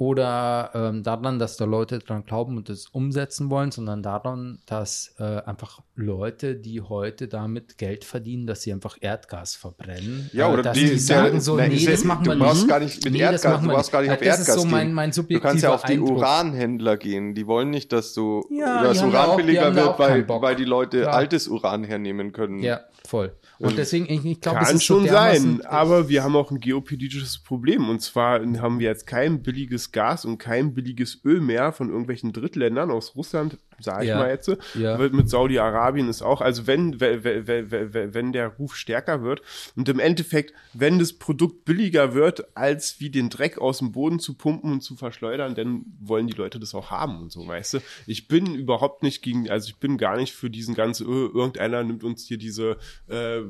oder 0.00 0.70
ähm, 0.72 1.02
daran, 1.02 1.38
dass 1.38 1.58
da 1.58 1.66
Leute 1.66 1.98
dran 1.98 2.24
glauben 2.24 2.56
und 2.56 2.70
es 2.70 2.86
umsetzen 2.86 3.50
wollen, 3.50 3.70
sondern 3.70 4.02
daran, 4.02 4.60
dass 4.64 5.14
äh, 5.18 5.22
einfach 5.42 5.82
Leute, 5.94 6.56
die 6.56 6.80
heute 6.80 7.28
damit 7.28 7.76
Geld 7.76 8.06
verdienen, 8.06 8.46
dass 8.46 8.62
sie 8.62 8.72
einfach 8.72 8.96
Erdgas 9.02 9.56
verbrennen, 9.56 10.30
Ja, 10.32 10.48
äh, 10.48 10.52
oder 10.54 10.62
dass 10.62 10.72
die- 10.78 10.86
die 10.92 10.98
sagen 10.98 11.32
der- 11.32 11.40
so, 11.42 11.54
nein, 11.56 11.70
nee, 11.72 11.84
das 11.84 12.04
machen 12.04 12.24
du 12.24 12.30
wir 12.30 12.38
brauchst 12.38 12.62
nicht. 12.62 12.68
gar 12.70 12.80
nicht 12.80 13.04
mit 13.04 13.12
Nee, 13.12 13.18
das 13.20 13.44
Erdgas, 13.44 13.60
du 13.62 13.68
brauchst 13.68 13.92
gar 13.92 14.00
nicht 14.00 14.10
auf 14.10 14.16
Das 14.18 14.26
Erdgas 14.26 14.48
ist 14.48 14.54
so 14.62 14.64
mein, 14.66 14.86
gehen. 14.86 14.94
mein 14.94 15.10
Du 15.10 15.16
subjektiver 15.16 15.48
kannst 15.50 15.64
ja 15.64 15.74
auf 15.74 15.82
die 15.84 15.92
Eindruck. 15.92 16.16
Uranhändler 16.16 16.96
gehen. 16.96 17.34
Die 17.34 17.46
wollen 17.46 17.68
nicht, 17.68 17.92
dass 17.92 18.14
du 18.14 18.42
Ja, 18.50 18.82
dass 18.82 18.96
die 18.96 19.04
haben 19.04 19.12
da 19.12 19.24
Uran 19.26 19.36
billiger 19.36 19.74
wird, 19.74 19.98
weil, 19.98 20.26
weil 20.26 20.56
die 20.56 20.64
Leute 20.64 21.02
Klar. 21.02 21.14
altes 21.14 21.46
Uran 21.46 21.84
hernehmen 21.84 22.32
können. 22.32 22.60
Ja, 22.60 22.80
voll. 23.10 23.36
Und 23.58 23.76
deswegen, 23.76 24.06
ich, 24.08 24.24
ich 24.24 24.40
glaube, 24.40 24.60
es 24.60 24.68
Kann 24.68 24.76
ist 24.76 24.86
so 24.86 24.94
schon 24.94 25.06
dermaßen- 25.06 25.58
sein, 25.58 25.66
aber 25.66 26.08
wir 26.08 26.22
haben 26.22 26.34
auch 26.36 26.50
ein 26.50 26.60
geopolitisches 26.60 27.38
Problem. 27.42 27.88
Und 27.88 28.00
zwar 28.00 28.40
haben 28.40 28.78
wir 28.78 28.88
jetzt 28.88 29.06
kein 29.06 29.42
billiges 29.42 29.92
Gas 29.92 30.24
und 30.24 30.38
kein 30.38 30.72
billiges 30.72 31.20
Öl 31.24 31.40
mehr 31.40 31.72
von 31.72 31.88
irgendwelchen 31.88 32.32
Drittländern 32.32 32.90
aus 32.90 33.16
Russland, 33.16 33.58
sage 33.82 34.04
ich 34.04 34.08
Ja. 34.08 34.18
mal 34.18 34.30
jetzt. 34.30 34.50
Ja. 34.74 34.96
Mit 34.96 35.28
Saudi-Arabien 35.30 36.08
ist 36.08 36.22
auch, 36.22 36.40
also 36.40 36.66
wenn, 36.66 37.00
wenn, 37.00 37.24
wenn, 37.24 37.70
wenn, 37.70 38.14
wenn 38.14 38.32
der 38.32 38.48
Ruf 38.48 38.74
stärker 38.76 39.22
wird 39.22 39.42
und 39.76 39.88
im 39.88 39.98
Endeffekt, 39.98 40.54
wenn 40.72 40.98
das 40.98 41.12
Produkt 41.12 41.64
billiger 41.64 42.14
wird, 42.14 42.56
als 42.56 43.00
wie 43.00 43.10
den 43.10 43.28
Dreck 43.30 43.58
aus 43.58 43.78
dem 43.78 43.92
Boden 43.92 44.18
zu 44.20 44.34
pumpen 44.34 44.72
und 44.72 44.80
zu 44.82 44.96
verschleudern, 44.96 45.54
dann 45.54 45.84
wollen 46.00 46.26
die 46.26 46.32
Leute 46.34 46.58
das 46.60 46.74
auch 46.74 46.90
haben 46.90 47.20
und 47.22 47.32
so, 47.32 47.46
weißt 47.46 47.74
du. 47.74 47.78
Ich 48.06 48.28
bin 48.28 48.54
überhaupt 48.54 49.02
nicht 49.02 49.22
gegen, 49.22 49.48
also 49.50 49.68
ich 49.68 49.76
bin 49.76 49.98
gar 49.98 50.16
nicht 50.16 50.32
für 50.32 50.50
diesen 50.50 50.74
ganzen, 50.74 51.06
äh, 51.06 51.10
irgendeiner 51.10 51.82
nimmt 51.84 52.04
uns 52.04 52.26
hier 52.26 52.38
diese 52.38 52.76
äh, 53.08 53.40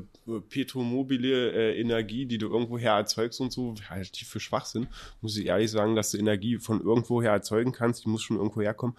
petromobile 0.49 1.51
äh, 1.51 1.79
Energie, 1.79 2.25
die 2.25 2.37
du 2.37 2.47
irgendwoher 2.49 2.93
erzeugst 2.93 3.39
und 3.41 3.51
so, 3.51 3.73
halte 3.89 4.11
ich 4.13 4.25
für 4.25 4.39
Schwachsinn. 4.39 4.87
Muss 5.21 5.37
ich 5.37 5.45
ehrlich 5.47 5.71
sagen, 5.71 5.95
dass 5.95 6.11
du 6.11 6.17
Energie 6.17 6.57
von 6.57 6.81
irgendwoher 6.81 7.31
erzeugen 7.31 7.71
kannst, 7.71 8.05
die 8.05 8.09
muss 8.09 8.21
schon 8.21 8.37
irgendwo 8.37 8.61
herkommen. 8.61 8.95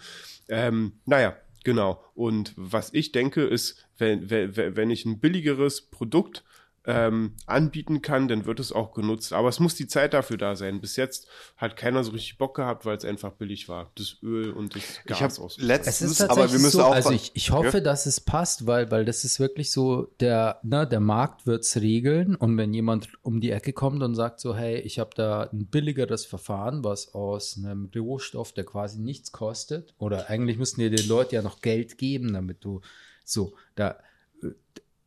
Ähm, 0.48 0.92
naja, 1.06 1.21
genau. 1.64 2.02
Und 2.14 2.52
was 2.56 2.92
ich 2.92 3.12
denke, 3.12 3.42
ist, 3.42 3.88
wenn, 3.98 4.30
wenn, 4.30 4.76
wenn 4.76 4.90
ich 4.90 5.04
ein 5.04 5.20
billigeres 5.20 5.82
Produkt 5.82 6.44
ähm, 6.84 7.34
anbieten 7.46 8.02
kann, 8.02 8.26
dann 8.26 8.44
wird 8.44 8.58
es 8.58 8.72
auch 8.72 8.92
genutzt. 8.92 9.32
Aber 9.32 9.48
es 9.48 9.60
muss 9.60 9.76
die 9.76 9.86
Zeit 9.86 10.14
dafür 10.14 10.36
da 10.36 10.56
sein. 10.56 10.80
Bis 10.80 10.96
jetzt 10.96 11.28
hat 11.56 11.76
keiner 11.76 12.02
so 12.02 12.10
richtig 12.10 12.38
Bock 12.38 12.56
gehabt, 12.56 12.84
weil 12.84 12.96
es 12.96 13.04
einfach 13.04 13.32
billig 13.32 13.68
war. 13.68 13.92
Das 13.94 14.16
Öl 14.22 14.50
und 14.50 14.74
das 14.74 14.82
Gas 15.06 15.16
Ich 15.16 15.22
habe 15.22 15.32
aus. 15.42 15.58
Es 15.58 15.62
letztens, 15.62 16.20
aber 16.22 16.50
wir 16.50 16.58
müssen 16.58 16.70
so, 16.78 16.82
auch. 16.82 16.92
also 16.92 17.10
ich, 17.12 17.30
ich 17.34 17.52
hoffe, 17.52 17.78
Ja. 17.78 17.84
dass 17.84 18.06
es 18.06 18.20
passt, 18.20 18.66
weil, 18.66 18.90
weil 18.90 19.04
das 19.04 19.24
ist 19.24 19.38
wirklich 19.38 19.70
so, 19.70 20.08
der, 20.18 20.58
ne, 20.64 20.86
der 20.86 20.98
Markt 21.00 21.46
wird 21.46 21.62
es 21.62 21.76
regeln 21.80 22.34
und 22.34 22.56
wenn 22.56 22.74
jemand 22.74 23.10
um 23.22 23.40
die 23.40 23.52
Ecke 23.52 23.72
kommt 23.72 24.02
und 24.02 24.16
sagt 24.16 24.40
so, 24.40 24.56
hey, 24.56 24.80
ich 24.80 24.98
habe 24.98 25.10
da 25.14 25.44
ein 25.52 25.66
billigeres 25.66 26.26
Verfahren, 26.26 26.82
was 26.82 27.14
aus 27.14 27.56
einem 27.56 27.90
Rohstoff, 27.94 28.52
der 28.52 28.64
quasi 28.64 28.98
nichts 28.98 29.30
kostet, 29.30 29.94
oder 29.98 30.28
eigentlich 30.30 30.58
müssten 30.58 30.80
dir 30.80 30.90
die 30.90 31.06
Leute 31.06 31.36
ja 31.36 31.42
noch 31.42 31.60
Geld 31.60 31.96
geben, 31.96 32.32
damit 32.32 32.64
du 32.64 32.80
so, 33.24 33.54
da, 33.76 33.98
äh, 34.42 34.48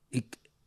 ich, 0.09 0.23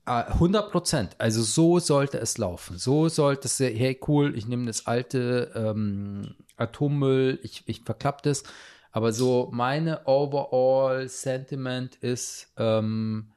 100 0.09 0.71
Prozent. 0.71 1.17
Also 1.19 1.43
so 1.43 1.79
sollte 1.79 2.19
es 2.19 2.39
laufen. 2.39 2.79
So 2.79 3.09
sollte 3.09 3.47
es, 3.47 3.59
hey 3.61 3.99
cool, 4.09 4.37
ich 4.37 4.47
nehme 4.47 4.67
das 4.67 4.87
alte 4.87 5.53
ähm, 5.55 6.35
Atommüll, 6.57 7.39
ich, 7.43 7.63
ich 7.67 7.83
verklappe 7.83 8.23
das. 8.23 8.43
Aber 8.91 9.13
so 9.13 9.51
meine 9.53 10.07
overall 10.07 11.09
Sentiment 11.09 11.97
ist 11.97 12.53
ähm, 12.57 13.29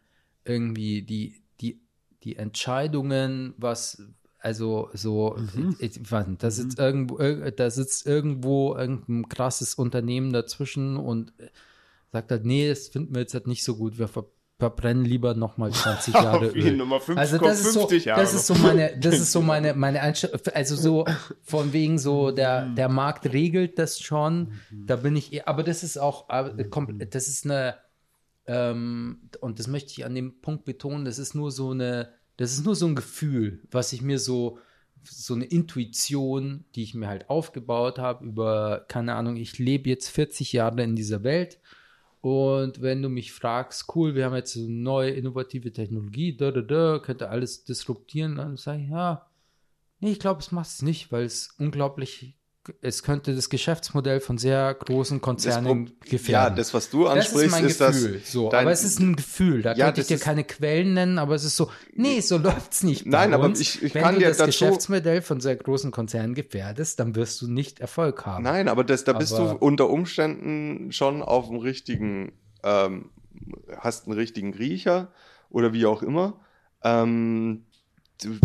irgendwie 0.45 1.02
die, 1.03 1.41
die, 1.60 1.81
die 2.23 2.38
Entscheidungen, 2.38 3.53
was, 3.57 4.02
also 4.39 4.89
so, 4.93 5.35
Mhm. 5.38 5.76
ich, 5.80 5.99
ich 5.99 6.11
weiß 6.11 6.27
nicht, 6.27 6.41
da 6.41 6.49
sitzt 6.52 6.80
irgendwo, 6.80 7.18
ir- 7.19 7.52
da 7.52 7.69
sitzt 7.69 8.07
irgendwo 8.07 8.76
irgendein 8.76 9.27
krasses 9.30 9.76
Unternehmen 9.76 10.31
dazwischen 10.34 10.98
und 10.98 11.34
sagt 12.11 12.31
halt, 12.31 12.45
nee, 12.45 12.68
das 12.69 12.88
finden 12.88 13.14
wir 13.14 13.22
jetzt 13.22 13.34
halt 13.34 13.48
nicht 13.48 13.64
so 13.64 13.76
gut, 13.76 13.98
wir 13.98 14.07
ver 14.07 14.26
verbrennen 14.62 15.04
lieber 15.06 15.34
nochmal 15.34 15.72
20 15.72 16.14
Jahre 16.26 16.48
Öl. 16.50 16.78
Nummer 16.78 17.00
fünf- 17.00 17.18
Also 17.18 17.38
das 17.40 17.60
ist 17.62 17.74
so, 17.74 17.80
50 17.88 18.06
Jahre 18.06 18.22
das 18.22 18.34
ist 18.36 18.46
so 18.46 18.54
noch. 18.54 18.62
meine, 18.62 18.96
das 18.98 19.16
ist 19.16 19.32
so 19.32 19.42
meine, 19.52 19.74
meine 19.74 20.02
Einstellung, 20.02 20.40
also 20.54 20.76
so 20.76 21.06
von 21.42 21.74
wegen 21.74 21.98
so, 21.98 22.30
der, 22.32 22.68
der 22.68 22.88
Markt 22.90 23.26
regelt 23.34 23.80
das 23.80 24.00
schon, 24.00 24.54
da 24.72 24.96
bin 24.98 25.16
ich, 25.16 25.34
eher- 25.34 25.48
aber 25.48 25.64
das 25.64 25.82
ist 25.84 25.98
auch, 25.98 26.30
äh, 26.30 26.64
komplett, 26.66 27.16
das 27.16 27.28
ist 27.28 27.46
eine, 27.46 27.76
ähm, 28.46 29.22
und 29.40 29.60
das 29.60 29.68
möchte 29.68 29.92
ich 29.92 30.06
an 30.06 30.16
dem 30.16 30.42
Punkt 30.42 30.66
betonen, 30.66 31.06
das 31.06 31.20
ist 31.20 31.34
nur 31.36 31.52
so 31.52 31.72
eine, 31.72 32.10
das 32.38 32.54
ist 32.54 32.64
nur 32.66 32.76
so 32.76 32.86
ein 32.86 32.96
Gefühl, 32.96 33.62
was 33.72 33.94
ich 33.94 34.02
mir 34.02 34.20
so, 34.20 34.60
so 35.04 35.34
eine 35.34 35.46
Intuition, 35.46 36.66
die 36.76 36.84
ich 36.84 36.94
mir 36.94 37.08
halt 37.08 37.30
aufgebaut 37.30 37.98
habe 37.98 38.26
über, 38.26 38.86
keine 38.88 39.16
Ahnung, 39.16 39.36
ich 39.36 39.58
lebe 39.58 39.90
jetzt 39.90 40.10
40 40.10 40.54
Jahre 40.54 40.84
in 40.84 40.96
dieser 40.96 41.24
Welt 41.24 41.60
und 42.22 42.84
wenn 42.84 43.02
du 43.02 43.10
mich 43.10 43.34
fragst, 43.34 43.85
cool, 43.95 44.14
wir 44.14 44.26
haben 44.26 44.35
jetzt 44.35 44.56
eine 44.56 44.68
neue 44.69 45.10
innovative 45.10 45.73
Technologie, 45.73 46.38
da, 46.38 46.52
da, 46.52 46.61
da, 46.61 46.99
könnte 46.99 47.30
alles 47.30 47.64
disruptieren, 47.64 48.35
dann 48.35 48.57
sage 48.57 48.84
ich, 48.84 48.89
ja, 48.89 49.27
nee, 49.99 50.11
ich 50.11 50.19
glaube, 50.19 50.39
es 50.39 50.52
macht 50.52 50.69
es 50.69 50.81
nicht, 50.84 51.11
weil 51.11 51.26
es 51.26 51.56
unglaublich, 51.57 52.38
es 52.82 53.02
könnte 53.02 53.34
das 53.36 53.50
Geschäftsmodell 53.50 54.20
von 54.20 54.38
sehr 54.38 54.74
großen 54.76 55.20
Konzernen 55.20 55.94
gefährden. 56.02 56.54
Ja, 56.54 56.56
das, 56.56 56.74
was 56.76 56.90
du 56.92 57.06
Das 57.06 57.14
ansprichst, 57.14 57.46
ist 57.46 57.52
mein 57.52 57.66
ist, 57.66 57.80
Gefühl. 57.80 58.20
das. 58.20 58.32
so, 58.32 58.50
dein- 58.50 58.62
aber 58.62 58.72
es 58.72 58.84
ist 58.84 59.00
ein 59.00 59.16
Gefühl. 59.16 59.62
Da 59.64 59.74
Ja, 59.74 59.86
könnte 59.86 60.02
ich 60.02 60.08
das 60.08 60.20
dir 60.20 60.24
keine 60.24 60.44
Quellen 60.44 60.94
nennen, 60.94 61.18
aber 61.18 61.34
es 61.34 61.44
ist 61.44 61.58
so, 61.58 61.72
nee, 61.96 62.20
so 62.20 62.38
läuft's 62.38 62.84
nicht. 62.84 63.06
bei 63.06 63.10
Nein, 63.12 63.34
aber 63.34 63.50
ich- 63.50 63.82
ich 63.82 63.96
Wenn 63.96 64.04
kann 64.04 64.14
du 64.16 64.20
dir 64.22 64.28
das 64.28 64.46
Geschäftsmodell 64.46 65.22
von 65.24 65.42
sehr 65.42 65.56
großen 65.56 65.90
Konzernen 65.92 66.36
gefährdest, 66.36 67.00
dann 67.00 67.16
wirst 67.16 67.42
du 67.42 67.48
nicht 67.48 67.80
Erfolg 67.80 68.26
haben. 68.28 68.44
Nein, 68.44 68.68
aber 68.68 68.84
das, 68.84 69.04
da 69.06 69.14
bist 69.14 69.32
du 69.32 69.38
Aber- 69.44 69.62
unter 69.62 69.90
Umständen 69.90 70.92
schon 70.92 71.24
auf 71.24 71.48
dem 71.48 71.58
richtigen, 71.58 72.34
ähm, 72.64 73.10
hast 73.80 74.06
einen 74.06 74.16
richtigen 74.18 74.54
Riecher 74.54 75.12
oder 75.50 75.74
wie 75.74 75.88
auch 75.88 76.04
immer. 76.04 76.40
Ähm, 76.84 77.66
du, 78.24 78.38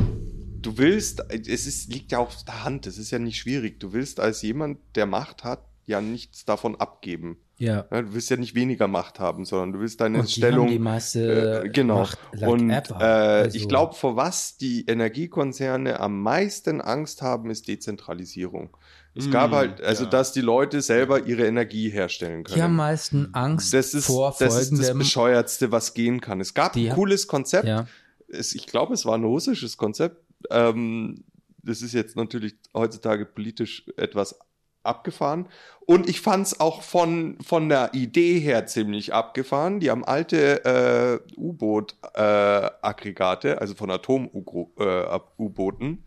du 0.66 0.78
willst, 0.78 1.22
es 1.30 1.66
ist, 1.66 1.92
liegt 1.92 2.12
ja 2.12 2.18
auf 2.18 2.44
der 2.44 2.64
Hand, 2.64 2.86
es 2.86 2.98
ist 2.98 3.10
ja 3.10 3.18
nicht 3.18 3.38
schwierig. 3.38 3.80
Du 3.80 3.92
willst 3.92 4.20
als 4.20 4.42
jemand, 4.42 4.78
der 4.94 5.06
Macht 5.06 5.44
hat, 5.44 5.60
ja 5.86 6.00
nichts 6.00 6.44
davon 6.44 6.74
abgeben. 6.76 7.36
Ja. 7.58 7.86
Ja, 7.90 8.02
du 8.02 8.12
willst 8.12 8.28
ja 8.28 8.36
nicht 8.36 8.54
weniger 8.54 8.86
Macht 8.88 9.18
haben, 9.20 9.44
sondern 9.46 9.72
du 9.72 9.78
willst 9.80 10.00
deine 10.00 10.18
Und 10.18 10.28
die 10.28 10.32
Stellung. 10.32 10.66
haben 10.66 10.72
die 10.72 10.78
meiste 10.80 11.62
Äh, 11.64 11.68
genau. 11.70 12.00
Macht 12.00 12.18
like 12.32 12.50
und 12.50 12.70
ever. 12.70 13.00
äh, 13.00 13.04
Also- 13.44 13.56
ich 13.56 13.68
glaube, 13.68 13.94
vor 13.94 14.16
was 14.16 14.56
die 14.58 14.84
Energiekonzerne 14.86 16.00
am 16.00 16.20
meisten 16.22 16.80
Angst 16.80 17.22
haben, 17.22 17.50
ist 17.50 17.68
Dezentralisierung. 17.68 18.76
Es 19.14 19.28
Mm, 19.28 19.30
gab 19.30 19.52
halt, 19.52 19.80
also 19.80 20.04
ja. 20.04 20.10
dass 20.10 20.32
die 20.32 20.42
Leute 20.42 20.82
selber 20.82 21.24
ihre 21.24 21.46
Energie 21.46 21.88
herstellen 21.88 22.44
die 22.44 22.52
haben 22.54 22.60
können. 22.60 22.76
meisten 22.76 23.28
Angst 23.34 23.72
Das 23.72 23.94
ist, 23.94 24.06
vor 24.06 24.34
das 24.38 24.60
ist 24.60 24.78
das. 24.78 24.92
Bescheuertste, 24.98 25.72
was 25.72 25.94
gehen 25.94 26.20
kann. 26.20 26.40
Es 26.40 26.52
gab 26.52 26.76
ein 26.76 26.88
cooles 26.90 27.26
Konzept. 27.26 27.66
ja. 27.66 27.86
Es, 28.28 28.56
ich 28.56 28.66
glaube, 28.66 28.92
es 28.92 29.06
war 29.06 29.16
ein 29.16 29.22
russisches 29.24 29.76
Konzept. 29.76 30.20
Ähm, 30.50 31.24
das 31.62 31.82
ist 31.82 31.94
jetzt 31.94 32.16
natürlich 32.16 32.54
heutzutage 32.74 33.26
politisch 33.26 33.86
etwas 33.96 34.38
abgefahren. 34.86 35.48
Und 35.80 36.08
ich 36.08 36.20
fand 36.20 36.46
es 36.46 36.60
auch 36.60 36.82
von, 36.82 37.38
von 37.40 37.68
der 37.68 37.92
Idee 37.92 38.38
her 38.38 38.66
ziemlich 38.66 39.12
abgefahren. 39.12 39.80
Die 39.80 39.90
haben 39.90 40.04
alte 40.04 40.64
äh, 40.64 41.18
U-Boot-Aggregate, 41.36 43.60
also 43.60 43.74
von 43.74 43.90
Atom-U-Booten. 43.90 46.04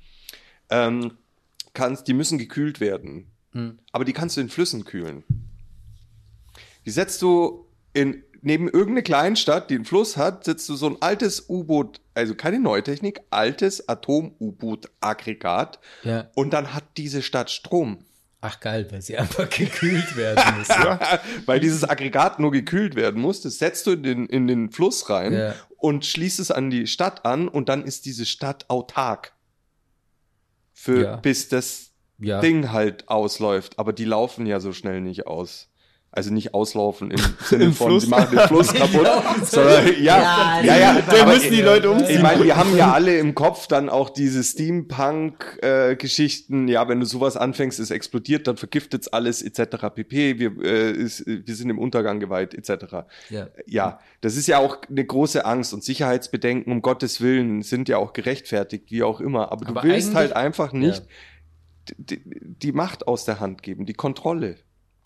Ähm, 0.69 1.17
kannst, 1.73 2.07
die 2.07 2.13
müssen 2.13 2.37
gekühlt 2.37 2.79
werden. 2.79 3.29
Hm. 3.51 3.79
Aber 3.91 4.05
die 4.05 4.13
kannst 4.13 4.37
du 4.37 4.41
in 4.41 4.49
Flüssen 4.49 4.85
kühlen. 4.85 5.23
Die 6.85 6.91
setzt 6.91 7.21
du 7.21 7.65
in, 7.93 8.23
neben 8.41 8.67
irgendeine 8.67 9.03
Kleinstadt, 9.03 9.69
die 9.69 9.75
einen 9.75 9.85
Fluss 9.85 10.17
hat, 10.17 10.43
setzt 10.45 10.67
du 10.69 10.75
so 10.75 10.87
ein 10.87 10.97
altes 11.01 11.49
U-Boot, 11.49 12.01
also 12.13 12.35
keine 12.35 12.59
neue 12.59 12.83
Technik, 12.83 13.21
altes 13.29 13.87
Atom-U-Boot-Aggregat 13.89 15.79
ja. 16.03 16.29
und 16.35 16.51
dann 16.51 16.73
hat 16.73 16.83
diese 16.97 17.21
Stadt 17.21 17.49
Strom. 17.51 18.05
Ach 18.41 18.59
geil, 18.61 18.87
weil 18.91 19.01
sie 19.01 19.17
einfach 19.17 19.49
gekühlt 19.49 20.15
werden 20.15 20.57
müssen. 20.57 20.73
Weil 21.45 21.59
dieses 21.59 21.83
Aggregat 21.83 22.39
nur 22.39 22.51
gekühlt 22.51 22.95
werden 22.95 23.21
muss, 23.21 23.41
das 23.41 23.57
setzt 23.57 23.85
du 23.85 23.91
in 23.91 24.03
den, 24.03 24.25
in 24.27 24.47
den 24.47 24.71
Fluss 24.71 25.09
rein 25.09 25.33
Ja. 25.33 25.55
und 25.75 26.05
schließt 26.05 26.39
es 26.39 26.49
an 26.49 26.69
die 26.69 26.87
Stadt 26.87 27.25
an 27.25 27.49
und 27.49 27.67
dann 27.67 27.83
ist 27.83 28.05
diese 28.05 28.25
Stadt 28.25 28.69
autark. 28.69 29.33
Für, 30.71 31.01
Ja. 31.03 31.15
bis 31.17 31.49
das 31.49 31.91
Ja. 32.17 32.39
Ding 32.39 32.71
halt 32.71 33.09
ausläuft. 33.09 33.77
Aber 33.77 33.91
die 33.91 34.05
laufen 34.05 34.45
ja 34.45 34.61
so 34.61 34.71
schnell 34.71 35.01
nicht 35.01 35.27
aus. 35.27 35.68
Also 36.11 36.33
nicht 36.33 36.55
auslaufen 36.55 37.11
im 37.11 37.19
Sinne 37.45 37.71
von, 37.71 37.87
Fluss. 37.87 38.03
sie 38.03 38.09
machen 38.09 38.35
den 38.35 38.47
Fluss 38.47 38.73
kaputt, 38.73 39.07
sondern 39.45 39.85
ja, 40.01 40.01
Ja, 40.01 40.61
ja, 40.63 40.77
ja, 40.79 41.01
Da 41.01 41.25
müssen 41.27 41.51
die 41.51 41.61
Leute 41.61 41.91
umziehen. 41.91 42.15
Ich 42.17 42.21
meine, 42.21 42.43
wir 42.43 42.55
haben 42.57 42.75
ja 42.75 42.91
alle 42.93 43.17
im 43.19 43.35
Kopf 43.35 43.67
dann 43.67 43.89
auch 43.89 44.09
diese 44.09 44.43
Steampunk-Geschichten. 44.43 46.67
ja, 46.67 46.87
wenn 46.87 46.99
du 46.99 47.05
sowas 47.05 47.37
anfängst, 47.37 47.79
es 47.79 47.91
explodiert, 47.91 48.47
dann 48.47 48.57
vergiftet's 48.57 49.07
alles 49.07 49.41
etc. 49.41 49.87
pp. 49.93 50.39
Wir, 50.39 50.51
äh, 50.63 50.91
ist, 50.91 51.25
wir 51.27 51.55
sind 51.55 51.69
im 51.69 51.79
Untergang 51.79 52.19
geweiht 52.19 52.53
etc. 52.53 53.05
Ja. 53.29 53.47
Ja, 53.67 53.99
das 54.21 54.35
ist 54.35 54.47
ja 54.47 54.57
auch 54.57 54.77
eine 54.89 55.05
große 55.05 55.45
Angst 55.45 55.73
und 55.73 55.83
Sicherheitsbedenken, 55.83 56.71
um 56.73 56.81
Gottes 56.81 57.21
Willen, 57.21 57.61
sind 57.61 57.87
ja 57.89 57.97
auch 57.97 58.13
gerechtfertigt, 58.13 58.85
wie 58.91 59.03
auch 59.03 59.21
immer. 59.21 59.51
Aber 59.51 59.65
du 59.65 59.71
Aber 59.71 59.83
willst 59.83 60.07
eigentlich- 60.07 60.15
halt 60.15 60.33
einfach 60.33 60.73
nicht 60.73 61.03
Ja. 61.89 61.95
die, 61.97 62.21
die 62.41 62.71
Macht 62.71 63.07
aus 63.07 63.25
der 63.25 63.39
Hand 63.39 63.63
geben, 63.63 63.85
die 63.85 63.93
Kontrolle. 63.93 64.57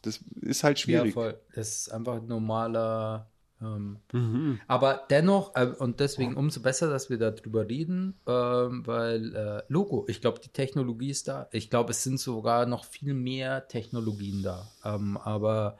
Das 0.04 0.20
ist 0.42 0.64
halt 0.64 0.78
Ja, 0.80 0.84
schwierig. 0.84 1.14
voll. 1.14 1.40
Das 1.56 1.70
ist 1.70 1.90
einfach 1.92 2.16
ein 2.16 2.28
normaler. 2.28 3.28
Ähm, 3.62 4.00
Mhm. 4.12 4.60
aber 4.68 5.06
dennoch, 5.10 5.56
äh, 5.56 5.68
und 5.80 6.00
deswegen 6.02 6.36
umso 6.36 6.62
besser, 6.62 6.90
dass 6.90 7.10
wir 7.10 7.18
darüber 7.18 7.68
reden, 7.68 8.14
ähm, 8.28 8.86
weil 8.86 9.36
äh, 9.36 9.64
Logo, 9.70 10.06
ich 10.10 10.20
glaube, 10.22 10.40
die 10.42 10.50
Technologie 10.50 11.10
ist 11.10 11.28
da. 11.30 11.48
Ich 11.52 11.70
glaube, 11.70 11.92
es 11.92 12.04
sind 12.04 12.20
sogar 12.20 12.66
noch 12.66 12.84
viel 12.86 13.14
mehr 13.14 13.68
Technologien 13.70 14.44
da. 14.44 14.70
Ähm, 14.84 15.18
aber 15.18 15.78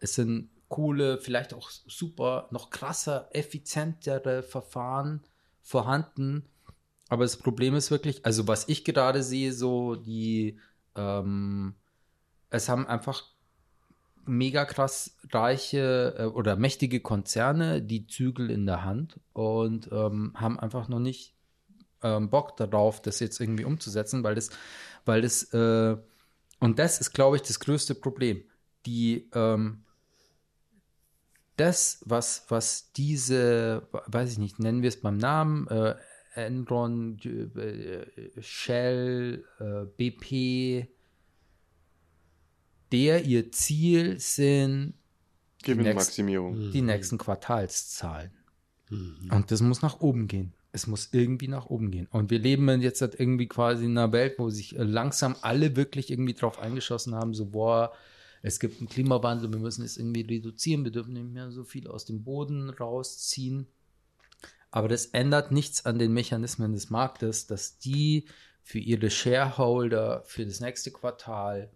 es 0.00 0.14
sind 0.14 0.48
coole, 0.68 1.18
vielleicht 1.18 1.52
auch 1.52 1.70
super, 1.70 2.48
noch 2.50 2.70
krasser, 2.70 3.28
effizientere 3.32 4.42
Verfahren 4.42 5.22
vorhanden. 5.62 6.46
Aber 7.10 7.24
das 7.24 7.36
Problem 7.36 7.74
ist 7.74 7.90
wirklich, 7.90 8.24
also 8.24 8.48
was 8.48 8.68
ich 8.68 8.84
gerade 8.84 9.22
sehe, 9.22 9.52
so 9.52 9.96
die, 9.96 10.58
ähm, 10.94 11.74
es 12.50 12.68
haben 12.68 12.86
einfach 12.86 13.24
mega 14.28 14.64
krass 14.64 15.16
reiche 15.30 16.14
äh, 16.18 16.24
oder 16.24 16.56
mächtige 16.56 17.00
Konzerne 17.00 17.82
die 17.82 18.06
Zügel 18.06 18.50
in 18.50 18.66
der 18.66 18.84
Hand 18.84 19.18
und 19.32 19.90
ähm, 19.92 20.32
haben 20.34 20.58
einfach 20.58 20.88
noch 20.88 21.00
nicht 21.00 21.34
ähm, 22.02 22.30
Bock 22.30 22.56
darauf, 22.56 23.02
das 23.02 23.20
jetzt 23.20 23.40
irgendwie 23.40 23.64
umzusetzen, 23.64 24.22
weil 24.22 24.34
das, 24.34 24.50
weil 25.04 25.22
das, 25.22 25.52
äh, 25.52 25.96
und 26.60 26.78
das 26.78 27.00
ist, 27.00 27.12
glaube 27.12 27.36
ich, 27.36 27.42
das 27.42 27.60
größte 27.60 27.94
Problem. 27.94 28.42
Die, 28.86 29.28
ähm, 29.34 29.84
das, 31.56 32.00
was, 32.04 32.44
was 32.48 32.92
diese, 32.92 33.88
weiß 34.06 34.32
ich 34.32 34.38
nicht, 34.38 34.60
nennen 34.60 34.82
wir 34.82 34.88
es 34.88 35.00
beim 35.00 35.16
Namen, 35.16 35.66
äh, 35.68 35.96
Enron, 36.34 37.18
äh, 37.24 38.40
Shell, 38.40 39.44
äh, 39.58 39.84
BP, 39.96 40.88
der 42.92 43.24
ihr 43.24 43.50
Ziel 43.52 44.18
sind 44.18 44.94
Gewinnmaximierung. 45.62 46.70
die 46.72 46.82
nächsten 46.82 47.18
Quartalszahlen. 47.18 48.30
Mhm. 48.90 49.30
Und 49.32 49.50
das 49.50 49.60
muss 49.60 49.82
nach 49.82 50.00
oben 50.00 50.28
gehen. 50.28 50.54
Es 50.72 50.86
muss 50.86 51.08
irgendwie 51.12 51.48
nach 51.48 51.66
oben 51.66 51.90
gehen. 51.90 52.06
Und 52.10 52.30
wir 52.30 52.38
leben 52.38 52.68
jetzt 52.80 53.00
halt 53.00 53.18
irgendwie 53.18 53.48
quasi 53.48 53.86
in 53.86 53.96
einer 53.96 54.12
Welt, 54.12 54.38
wo 54.38 54.50
sich 54.50 54.78
äh, 54.78 54.82
langsam 54.82 55.36
alle 55.40 55.76
wirklich 55.76 56.10
irgendwie 56.10 56.34
drauf 56.34 56.58
eingeschossen 56.58 57.14
haben, 57.14 57.34
so, 57.34 57.46
boah, 57.46 57.92
es 58.42 58.60
gibt 58.60 58.78
einen 58.78 58.88
Klimawandel, 58.88 59.52
wir 59.52 59.58
müssen 59.58 59.84
es 59.84 59.96
irgendwie 59.96 60.22
reduzieren, 60.22 60.84
wir 60.84 60.92
dürfen 60.92 61.14
nicht 61.14 61.32
mehr 61.32 61.50
so 61.50 61.64
viel 61.64 61.88
aus 61.88 62.04
dem 62.04 62.22
Boden 62.22 62.70
rausziehen. 62.70 63.66
Aber 64.70 64.88
das 64.88 65.06
ändert 65.06 65.50
nichts 65.50 65.86
an 65.86 65.98
den 65.98 66.12
Mechanismen 66.12 66.72
des 66.72 66.90
Marktes, 66.90 67.46
dass 67.46 67.78
die 67.78 68.26
für 68.62 68.78
ihre 68.78 69.10
Shareholder 69.10 70.22
für 70.26 70.44
das 70.44 70.60
nächste 70.60 70.90
Quartal 70.90 71.70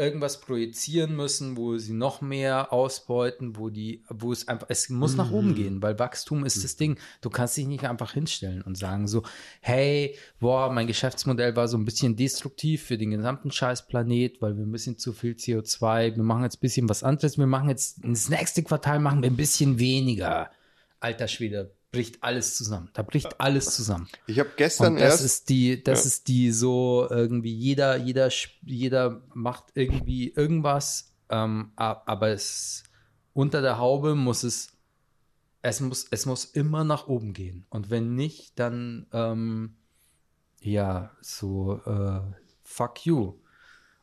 irgendwas 0.00 0.40
projizieren 0.40 1.14
müssen, 1.14 1.56
wo 1.56 1.76
sie 1.76 1.92
noch 1.92 2.22
mehr 2.22 2.72
ausbeuten, 2.72 3.56
wo 3.56 3.68
die, 3.68 4.02
wo 4.08 4.32
es 4.32 4.48
einfach, 4.48 4.66
es 4.70 4.88
muss 4.88 5.14
nach 5.14 5.30
oben 5.30 5.54
gehen, 5.54 5.82
weil 5.82 5.98
Wachstum 5.98 6.44
ist 6.44 6.64
das 6.64 6.76
Ding. 6.76 6.98
Du 7.20 7.28
kannst 7.28 7.56
dich 7.56 7.66
nicht 7.66 7.84
einfach 7.84 8.12
hinstellen 8.12 8.62
und 8.62 8.76
sagen 8.76 9.06
so, 9.06 9.22
hey, 9.60 10.16
boah, 10.40 10.72
mein 10.72 10.86
Geschäftsmodell 10.86 11.54
war 11.54 11.68
so 11.68 11.76
ein 11.76 11.84
bisschen 11.84 12.16
destruktiv 12.16 12.82
für 12.82 12.96
den 12.96 13.10
gesamten 13.10 13.50
Scheißplanet, 13.50 14.40
weil 14.40 14.56
wir 14.56 14.64
ein 14.64 14.72
bisschen 14.72 14.98
zu 14.98 15.12
viel 15.12 15.34
CO2, 15.34 16.16
wir 16.16 16.22
machen 16.22 16.44
jetzt 16.44 16.56
ein 16.56 16.60
bisschen 16.60 16.88
was 16.88 17.04
anderes, 17.04 17.38
wir 17.38 17.46
machen 17.46 17.68
jetzt, 17.68 18.00
das 18.02 18.28
nächste 18.30 18.62
Quartal 18.62 18.98
machen 18.98 19.22
wir 19.22 19.30
ein 19.30 19.36
bisschen 19.36 19.78
weniger. 19.78 20.50
Alter 20.98 21.28
Schwede, 21.28 21.74
bricht 21.92 22.22
alles 22.22 22.56
zusammen. 22.56 22.90
Da 22.92 23.02
bricht 23.02 23.40
alles 23.40 23.74
zusammen. 23.74 24.08
Ich 24.26 24.38
habe 24.38 24.50
gestern 24.56 24.94
Und 24.94 25.00
das 25.00 25.14
erst. 25.14 25.24
ist 25.24 25.48
die, 25.48 25.82
das 25.82 26.00
Ja. 26.00 26.06
ist 26.06 26.28
die 26.28 26.52
so 26.52 27.06
irgendwie 27.10 27.52
jeder, 27.54 27.96
jeder, 27.96 28.30
jeder 28.62 29.22
macht 29.34 29.64
irgendwie 29.74 30.28
irgendwas, 30.30 31.12
ähm, 31.28 31.72
aber 31.76 32.28
es 32.28 32.84
unter 33.32 33.62
der 33.62 33.78
Haube 33.78 34.14
muss 34.14 34.42
es, 34.42 34.72
es 35.62 35.80
muss, 35.80 36.06
es 36.10 36.26
muss 36.26 36.44
immer 36.44 36.84
nach 36.84 37.06
oben 37.06 37.32
gehen. 37.32 37.66
Und 37.70 37.90
wenn 37.90 38.14
nicht, 38.14 38.58
dann 38.58 39.06
ähm, 39.12 39.76
ja 40.60 41.10
so 41.20 41.80
äh, 41.86 42.20
fuck 42.62 43.04
you. 43.06 43.34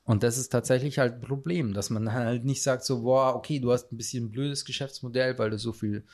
Und 0.04 0.24
das 0.24 0.38
ist 0.38 0.50
tatsächlich 0.50 1.00
halt 1.00 1.16
ein 1.16 1.22
Problem, 1.22 1.74
dass 1.74 1.90
man 1.90 2.14
halt 2.14 2.46
nicht 2.46 2.64
sagt 2.64 2.86
so, 2.86 3.02
boah, 3.02 3.36
okay, 3.36 3.60
du 3.60 3.72
hast 3.74 3.92
ein 3.92 3.98
bisschen 3.98 4.26
ein 4.26 4.32
blödes 4.32 4.64
Geschäftsmodell, 4.64 5.38
weil 5.38 5.50
du 5.50 5.58
so 5.60 5.74
viel 5.74 6.06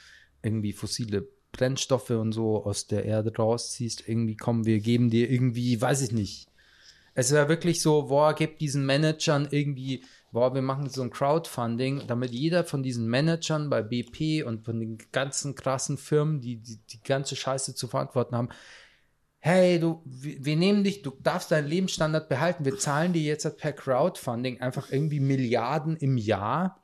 irgendwie 0.41 0.73
fossile 0.73 1.27
Brennstoffe 1.53 2.09
und 2.09 2.33
so 2.33 2.65
aus 2.65 2.87
der 2.87 3.05
Erde 3.05 3.33
rausziehst. 3.33 4.07
Irgendwie 4.07 4.35
kommen 4.35 4.65
wir 4.65 4.79
geben 4.79 5.09
dir 5.09 5.31
irgendwie, 5.31 5.79
weiß 5.79 6.01
ich 6.01 6.11
nicht. 6.11 6.47
Es 7.15 7.31
wäre 7.31 7.47
wirklich 7.47 7.81
so, 7.81 8.07
boah, 8.07 8.33
gebt 8.33 8.59
diesen 8.59 8.85
Managern 8.85 9.47
irgendwie, 9.51 10.03
boah, 10.31 10.53
wir 10.53 10.63
machen 10.63 10.89
so 10.89 11.03
ein 11.03 11.11
Crowdfunding, 11.11 12.03
damit 12.07 12.31
jeder 12.31 12.63
von 12.63 12.81
diesen 12.81 13.07
Managern 13.07 13.69
bei 13.69 13.83
BP 13.83 14.43
und 14.43 14.65
von 14.65 14.79
den 14.79 14.97
ganzen 15.11 15.53
krassen 15.53 15.97
Firmen, 15.97 16.41
die 16.41 16.57
die, 16.57 16.79
die 16.89 17.03
ganze 17.03 17.35
Scheiße 17.35 17.75
zu 17.75 17.87
verantworten 17.87 18.35
haben, 18.35 18.49
hey, 19.39 19.79
du, 19.79 20.01
wir, 20.05 20.43
wir 20.43 20.55
nehmen 20.55 20.83
dich, 20.83 21.03
du 21.03 21.11
darfst 21.21 21.51
deinen 21.51 21.67
Lebensstandard 21.67 22.29
behalten, 22.29 22.65
wir 22.65 22.79
zahlen 22.79 23.13
dir 23.13 23.21
jetzt 23.21 23.57
per 23.57 23.73
Crowdfunding 23.73 24.59
einfach 24.59 24.91
irgendwie 24.91 25.19
Milliarden 25.19 25.97
im 25.97 26.17
Jahr. 26.17 26.82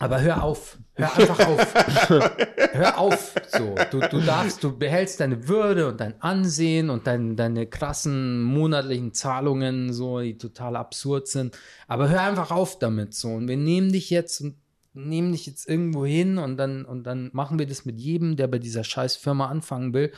Aber 0.00 0.20
hör 0.20 0.44
auf, 0.44 0.78
hör 0.94 1.16
einfach 1.16 1.46
auf. 1.46 1.74
hör 2.72 2.98
auf. 2.98 3.34
So, 3.48 3.74
du, 3.90 4.00
du 4.00 4.20
darfst, 4.20 4.62
du 4.62 4.76
behältst 4.76 5.18
deine 5.18 5.48
Würde 5.48 5.88
und 5.88 6.00
dein 6.00 6.20
Ansehen 6.22 6.88
und 6.88 7.06
dein, 7.06 7.34
deine 7.34 7.66
krassen 7.66 8.42
monatlichen 8.42 9.12
Zahlungen, 9.12 9.92
so, 9.92 10.20
die 10.20 10.38
total 10.38 10.76
absurd 10.76 11.26
sind. 11.26 11.58
Aber 11.88 12.08
hör 12.08 12.22
einfach 12.22 12.52
auf 12.52 12.78
damit, 12.78 13.14
so. 13.14 13.28
Und 13.28 13.48
wir 13.48 13.56
nehmen 13.56 13.90
dich 13.90 14.10
jetzt 14.10 14.40
und 14.40 14.56
nehmen 14.94 15.32
dich 15.32 15.46
jetzt 15.46 15.68
irgendwo 15.68 16.06
hin 16.06 16.38
und 16.38 16.56
dann, 16.56 16.84
und 16.84 17.04
dann 17.04 17.30
machen 17.32 17.58
wir 17.58 17.66
das 17.66 17.84
mit 17.84 17.98
jedem, 17.98 18.36
der 18.36 18.46
bei 18.46 18.58
dieser 18.58 18.84
scheiß 18.84 19.16
Firma 19.16 19.46
anfangen 19.46 19.92
will 19.94 20.12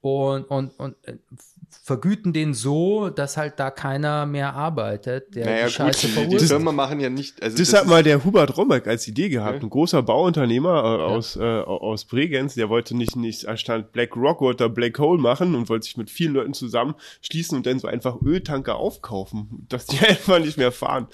und, 0.00 0.44
und, 0.44 0.78
und 0.78 0.96
äh, 1.08 1.16
vergüten 1.82 2.32
den 2.32 2.54
so, 2.54 3.10
dass 3.10 3.36
halt 3.36 3.54
da 3.58 3.70
keiner 3.70 4.26
mehr 4.26 4.54
arbeitet, 4.54 5.34
der 5.34 5.44
Naja, 5.46 5.56
die 5.58 5.62
gut, 5.64 5.72
Scheiße 5.72 6.06
die, 6.06 6.12
die 6.12 6.12
verursacht. 6.20 6.48
Firma 6.50 6.72
machen 6.72 7.00
ja 7.00 7.10
nicht. 7.10 7.42
Also 7.42 7.56
Das, 7.56 7.70
das 7.70 7.80
hat 7.80 7.86
mal 7.88 8.02
der 8.02 8.24
Hubert 8.24 8.56
Rombeck 8.56 8.86
als 8.86 9.06
Idee 9.08 9.28
gehabt, 9.28 9.56
Okay. 9.56 9.66
ein 9.66 9.70
großer 9.70 10.02
Bauunternehmer 10.02 10.70
äh, 10.82 11.02
aus, 11.02 11.36
äh, 11.36 11.42
aus 11.42 12.04
Bregenz, 12.06 12.54
der 12.54 12.68
wollte 12.68 12.96
nicht, 12.96 13.16
nicht 13.16 13.46
anstatt 13.46 13.92
Black 13.92 14.16
Rock 14.16 14.40
wollte 14.40 14.64
er 14.64 14.68
Black 14.70 14.98
Hole 14.98 15.20
machen 15.20 15.54
und 15.54 15.68
wollte 15.68 15.84
sich 15.84 15.96
mit 15.96 16.10
vielen 16.10 16.34
Leuten 16.34 16.54
zusammenschließen 16.54 17.56
und 17.56 17.66
dann 17.66 17.78
so 17.78 17.88
einfach 17.88 18.20
Öltanker 18.22 18.76
aufkaufen, 18.76 19.66
dass 19.68 19.86
die 19.86 19.98
einfach 20.06 20.38
nicht 20.38 20.56
mehr 20.56 20.72
fahren. 20.72 21.08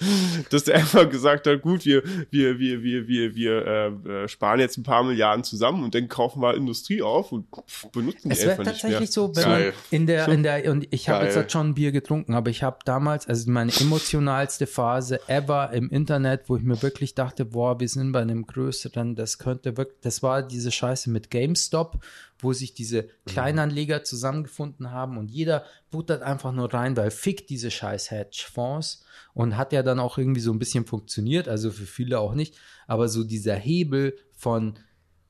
Dass 0.49 0.63
der 0.65 0.75
einfach 0.75 1.09
gesagt 1.09 1.47
hat, 1.47 1.61
gut, 1.61 1.85
wir, 1.85 2.03
wir, 2.29 2.59
wir, 2.59 2.83
wir, 2.83 3.07
wir, 3.07 3.35
wir 3.35 3.65
äh, 3.65 3.87
äh, 4.23 4.27
sparen 4.27 4.59
jetzt 4.59 4.77
ein 4.77 4.83
paar 4.83 5.03
Milliarden 5.03 5.43
zusammen 5.43 5.83
und 5.83 5.93
dann 5.95 6.07
kaufen 6.07 6.41
wir 6.41 6.55
Industrie 6.55 7.01
auf 7.01 7.31
und 7.31 7.45
pff, 7.67 7.87
benutzen 7.91 8.29
die 8.29 8.33
Es 8.33 8.41
wäre 8.41 8.51
einfach 8.51 8.65
nicht 8.65 8.83
mehr. 8.83 8.91
tatsächlich 8.91 9.11
so, 9.11 9.35
wenn 9.35 9.43
Geil. 9.43 9.65
man 9.65 9.73
in 9.91 10.07
der, 10.07 10.27
in 10.27 10.40
der, 10.43 10.71
und 10.71 10.87
ich 10.91 11.09
habe 11.09 11.25
jetzt 11.25 11.35
halt 11.35 11.51
schon 11.51 11.69
ein 11.69 11.73
Bier 11.73 11.91
getrunken, 11.91 12.33
aber 12.33 12.49
ich 12.49 12.63
habe 12.63 12.79
damals, 12.85 13.27
also 13.27 13.49
meine 13.51 13.71
emotionalste 13.79 14.67
Phase 14.67 15.19
ever 15.27 15.71
im 15.71 15.89
Internet, 15.89 16.43
wo 16.47 16.57
ich 16.57 16.63
mir 16.63 16.81
wirklich 16.81 17.15
dachte, 17.15 17.45
boah, 17.45 17.79
wir 17.79 17.87
sind 17.87 18.11
bei 18.11 18.21
einem 18.21 18.45
größeren, 18.45 19.15
das 19.15 19.37
könnte 19.37 19.77
wirklich, 19.77 19.99
das 20.01 20.23
war 20.23 20.43
diese 20.43 20.71
Scheiße 20.71 21.09
mit 21.09 21.29
GameStop, 21.29 22.03
wo 22.39 22.53
sich 22.53 22.73
diese 22.73 23.07
Kleinanleger 23.25 24.03
zusammengefunden 24.03 24.91
haben 24.91 25.17
und 25.17 25.29
jeder 25.29 25.65
buttert 25.91 26.23
einfach 26.23 26.51
nur 26.51 26.73
rein, 26.73 26.97
weil 26.97 27.11
fick 27.11 27.47
diese 27.47 27.71
scheiß 27.71 28.11
Hedgefonds 28.11 29.05
und 29.33 29.57
hat 29.57 29.73
ja 29.73 29.83
dann 29.83 29.99
auch 29.99 30.17
irgendwie 30.17 30.41
so 30.41 30.51
ein 30.51 30.59
bisschen 30.59 30.85
funktioniert, 30.85 31.47
also 31.47 31.71
für 31.71 31.85
viele 31.85 32.19
auch 32.19 32.33
nicht, 32.33 32.55
aber 32.87 33.07
so 33.07 33.23
dieser 33.23 33.55
Hebel 33.55 34.17
von 34.33 34.75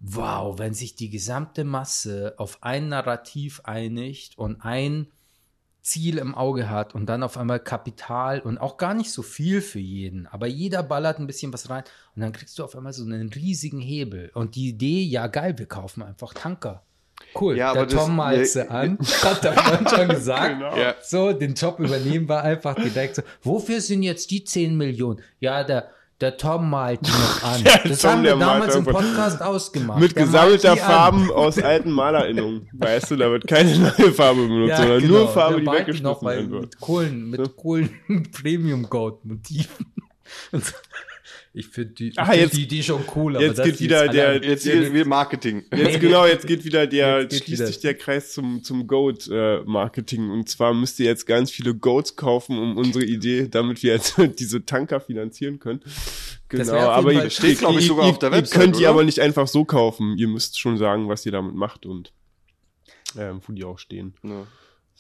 wow, 0.02 0.58
wenn 0.58 0.74
sich 0.74 0.96
die 0.96 1.10
gesamte 1.10 1.64
Masse 1.64 2.34
auf 2.38 2.58
ein 2.62 2.90
Narrativ 2.90 3.62
einigt 3.64 4.38
und 4.38 4.62
ein 4.62 5.08
Ziel 5.82 6.18
im 6.18 6.36
Auge 6.36 6.70
hat 6.70 6.94
und 6.94 7.08
dann 7.08 7.24
auf 7.24 7.38
einmal 7.38 7.60
Kapital 7.60 8.40
und 8.40 8.58
auch 8.60 8.78
gar 8.78 8.94
nicht 8.94 9.12
so 9.12 9.22
viel 9.24 9.62
für 9.62 9.80
jeden, 9.80 10.28
aber 10.28 10.48
jeder 10.48 10.84
ballert 10.84 11.20
ein 11.20 11.28
bisschen 11.28 11.54
was 11.54 11.70
rein 11.70 11.84
und 12.16 12.22
dann 12.22 12.34
kriegst 12.34 12.58
du 12.60 12.64
auf 12.64 12.76
einmal 12.76 12.94
so 12.94 13.04
einen 13.04 13.30
riesigen 13.30 13.80
Hebel. 13.80 14.32
Und 14.34 14.56
die 14.56 14.70
Idee, 14.70 15.04
ja 15.04 15.28
geil, 15.28 15.58
wir 15.58 15.66
kaufen 15.66 16.04
einfach 16.04 16.34
Tanker. 16.34 16.84
Cool, 17.40 17.56
Ja, 17.58 17.74
der 17.74 17.88
Tom 17.88 18.16
malze 18.16 18.70
an, 18.70 18.98
hat 19.24 19.44
der 19.44 19.54
Freund 19.54 19.90
schon 19.90 20.10
gesagt. 20.10 20.60
Genau. 20.60 20.94
So, 21.04 21.34
den 21.34 21.54
Job 21.54 21.80
übernehmen 21.80 22.28
wir 22.28 22.44
einfach 22.44 22.76
direkt 22.76 23.16
so. 23.16 23.22
Wofür 23.44 23.82
sind 23.82 24.04
jetzt 24.04 24.32
die 24.32 24.44
10 24.44 24.76
Millionen? 24.76 25.22
Ja, 25.40 25.64
der, 25.64 25.92
der 26.22 26.38
Tom 26.38 26.70
malt 26.70 27.00
die 27.06 27.12
noch 27.12 27.44
an. 27.44 27.64
Das 27.90 28.00
Tom, 28.00 28.12
haben 28.12 28.24
wir 28.24 28.36
damals 28.36 28.76
im 28.76 28.86
Podcast 28.86 29.42
ausgemacht. 29.42 30.00
Mit 30.00 30.16
Der 30.16 30.26
gesammelter 30.26 30.72
an. 30.74 30.78
Farben 30.78 31.32
aus 31.32 31.58
alten 31.60 31.92
Malerinnungen. 31.92 32.70
Weißt 32.74 33.12
du, 33.12 33.16
da 33.16 33.32
wird 33.32 33.48
keine 33.48 33.78
neue 33.78 34.12
Farbe 34.14 34.48
benutzt, 34.48 34.78
sondern 34.78 35.08
nur 35.08 35.28
Farbe, 35.28 35.62
Der 35.62 35.74
die 35.74 35.80
weggeschmissen 35.80 36.52
wird. 36.52 36.62
mit 36.62 36.80
Kohlen, 36.80 37.30
mit 37.30 37.56
Kohlen 37.58 37.90
Premium 38.32 38.88
Ich 41.54 41.68
finde 41.68 41.92
die, 41.94 42.14
Ah, 42.16 42.26
find 42.28 42.38
jetzt- 42.44 42.56
die 42.56 42.64
Idee 42.64 42.82
schon 42.82 43.04
cool, 43.14 43.36
aber 43.36 43.46
jetzt 43.46 43.58
das 43.58 43.66
geht 43.66 43.76
ist 43.76 43.82
wieder 43.82 44.08
der- 44.08 44.42
Jetzt 44.42 44.64
geht 44.64 44.94
wieder 44.94 45.06
Marketing. 45.06 45.64
Jetzt 45.76 46.00
genau, 46.00 46.26
jetzt 46.26 46.48
geht 46.48 46.64
wieder 46.64 46.88
der, 46.88 47.22
Jetzt 47.24 47.32
geht 47.32 47.44
schließt 47.44 47.60
wieder. 47.60 47.68
sich 47.68 47.80
der 47.82 47.94
Kreis 47.96 48.32
zum, 48.32 48.64
zum 48.64 48.88
Goat-Marketing. 48.88 50.30
und 50.30 50.48
zwar 50.48 50.74
müsst 50.74 50.98
ihr 51.02 51.08
jetzt 51.08 51.26
ganz 51.26 51.52
viele 51.52 51.76
Goats 51.76 52.16
kaufen, 52.16 52.58
um 52.58 52.78
unsere 52.78 53.04
Idee, 53.04 53.50
damit 53.50 53.84
wir 53.84 53.94
jetzt 53.94 54.16
diese 54.40 54.66
Tanker 54.66 55.02
finanzieren 55.02 55.60
können. 55.60 55.82
Genau, 56.48 56.74
aber 56.78 57.12
ihr, 57.14 57.30
Steht, 57.30 57.60
glaub 57.60 57.72
ich, 57.76 57.82
ihr, 57.82 57.88
sogar 57.88 58.06
ihr, 58.06 58.12
auf 58.12 58.20
der 58.20 58.30
ihr 58.30 58.38
Website, 58.38 58.60
könnt 58.62 58.76
die 58.78 58.82
oder? 58.82 58.90
aber 58.92 59.04
nicht 59.04 59.20
einfach 59.20 59.48
so 59.48 59.66
kaufen. 59.66 60.18
Ihr 60.18 60.28
müsst 60.30 60.58
schon 60.60 60.78
sagen, 60.78 61.10
was 61.10 61.26
ihr 61.26 61.32
damit 61.34 61.56
macht 61.56 61.86
und 61.86 62.14
ähm, 63.18 63.42
wo 63.46 63.52
die 63.54 63.64
auch 63.66 63.78
stehen. 63.78 64.14
Ja. 64.24 64.48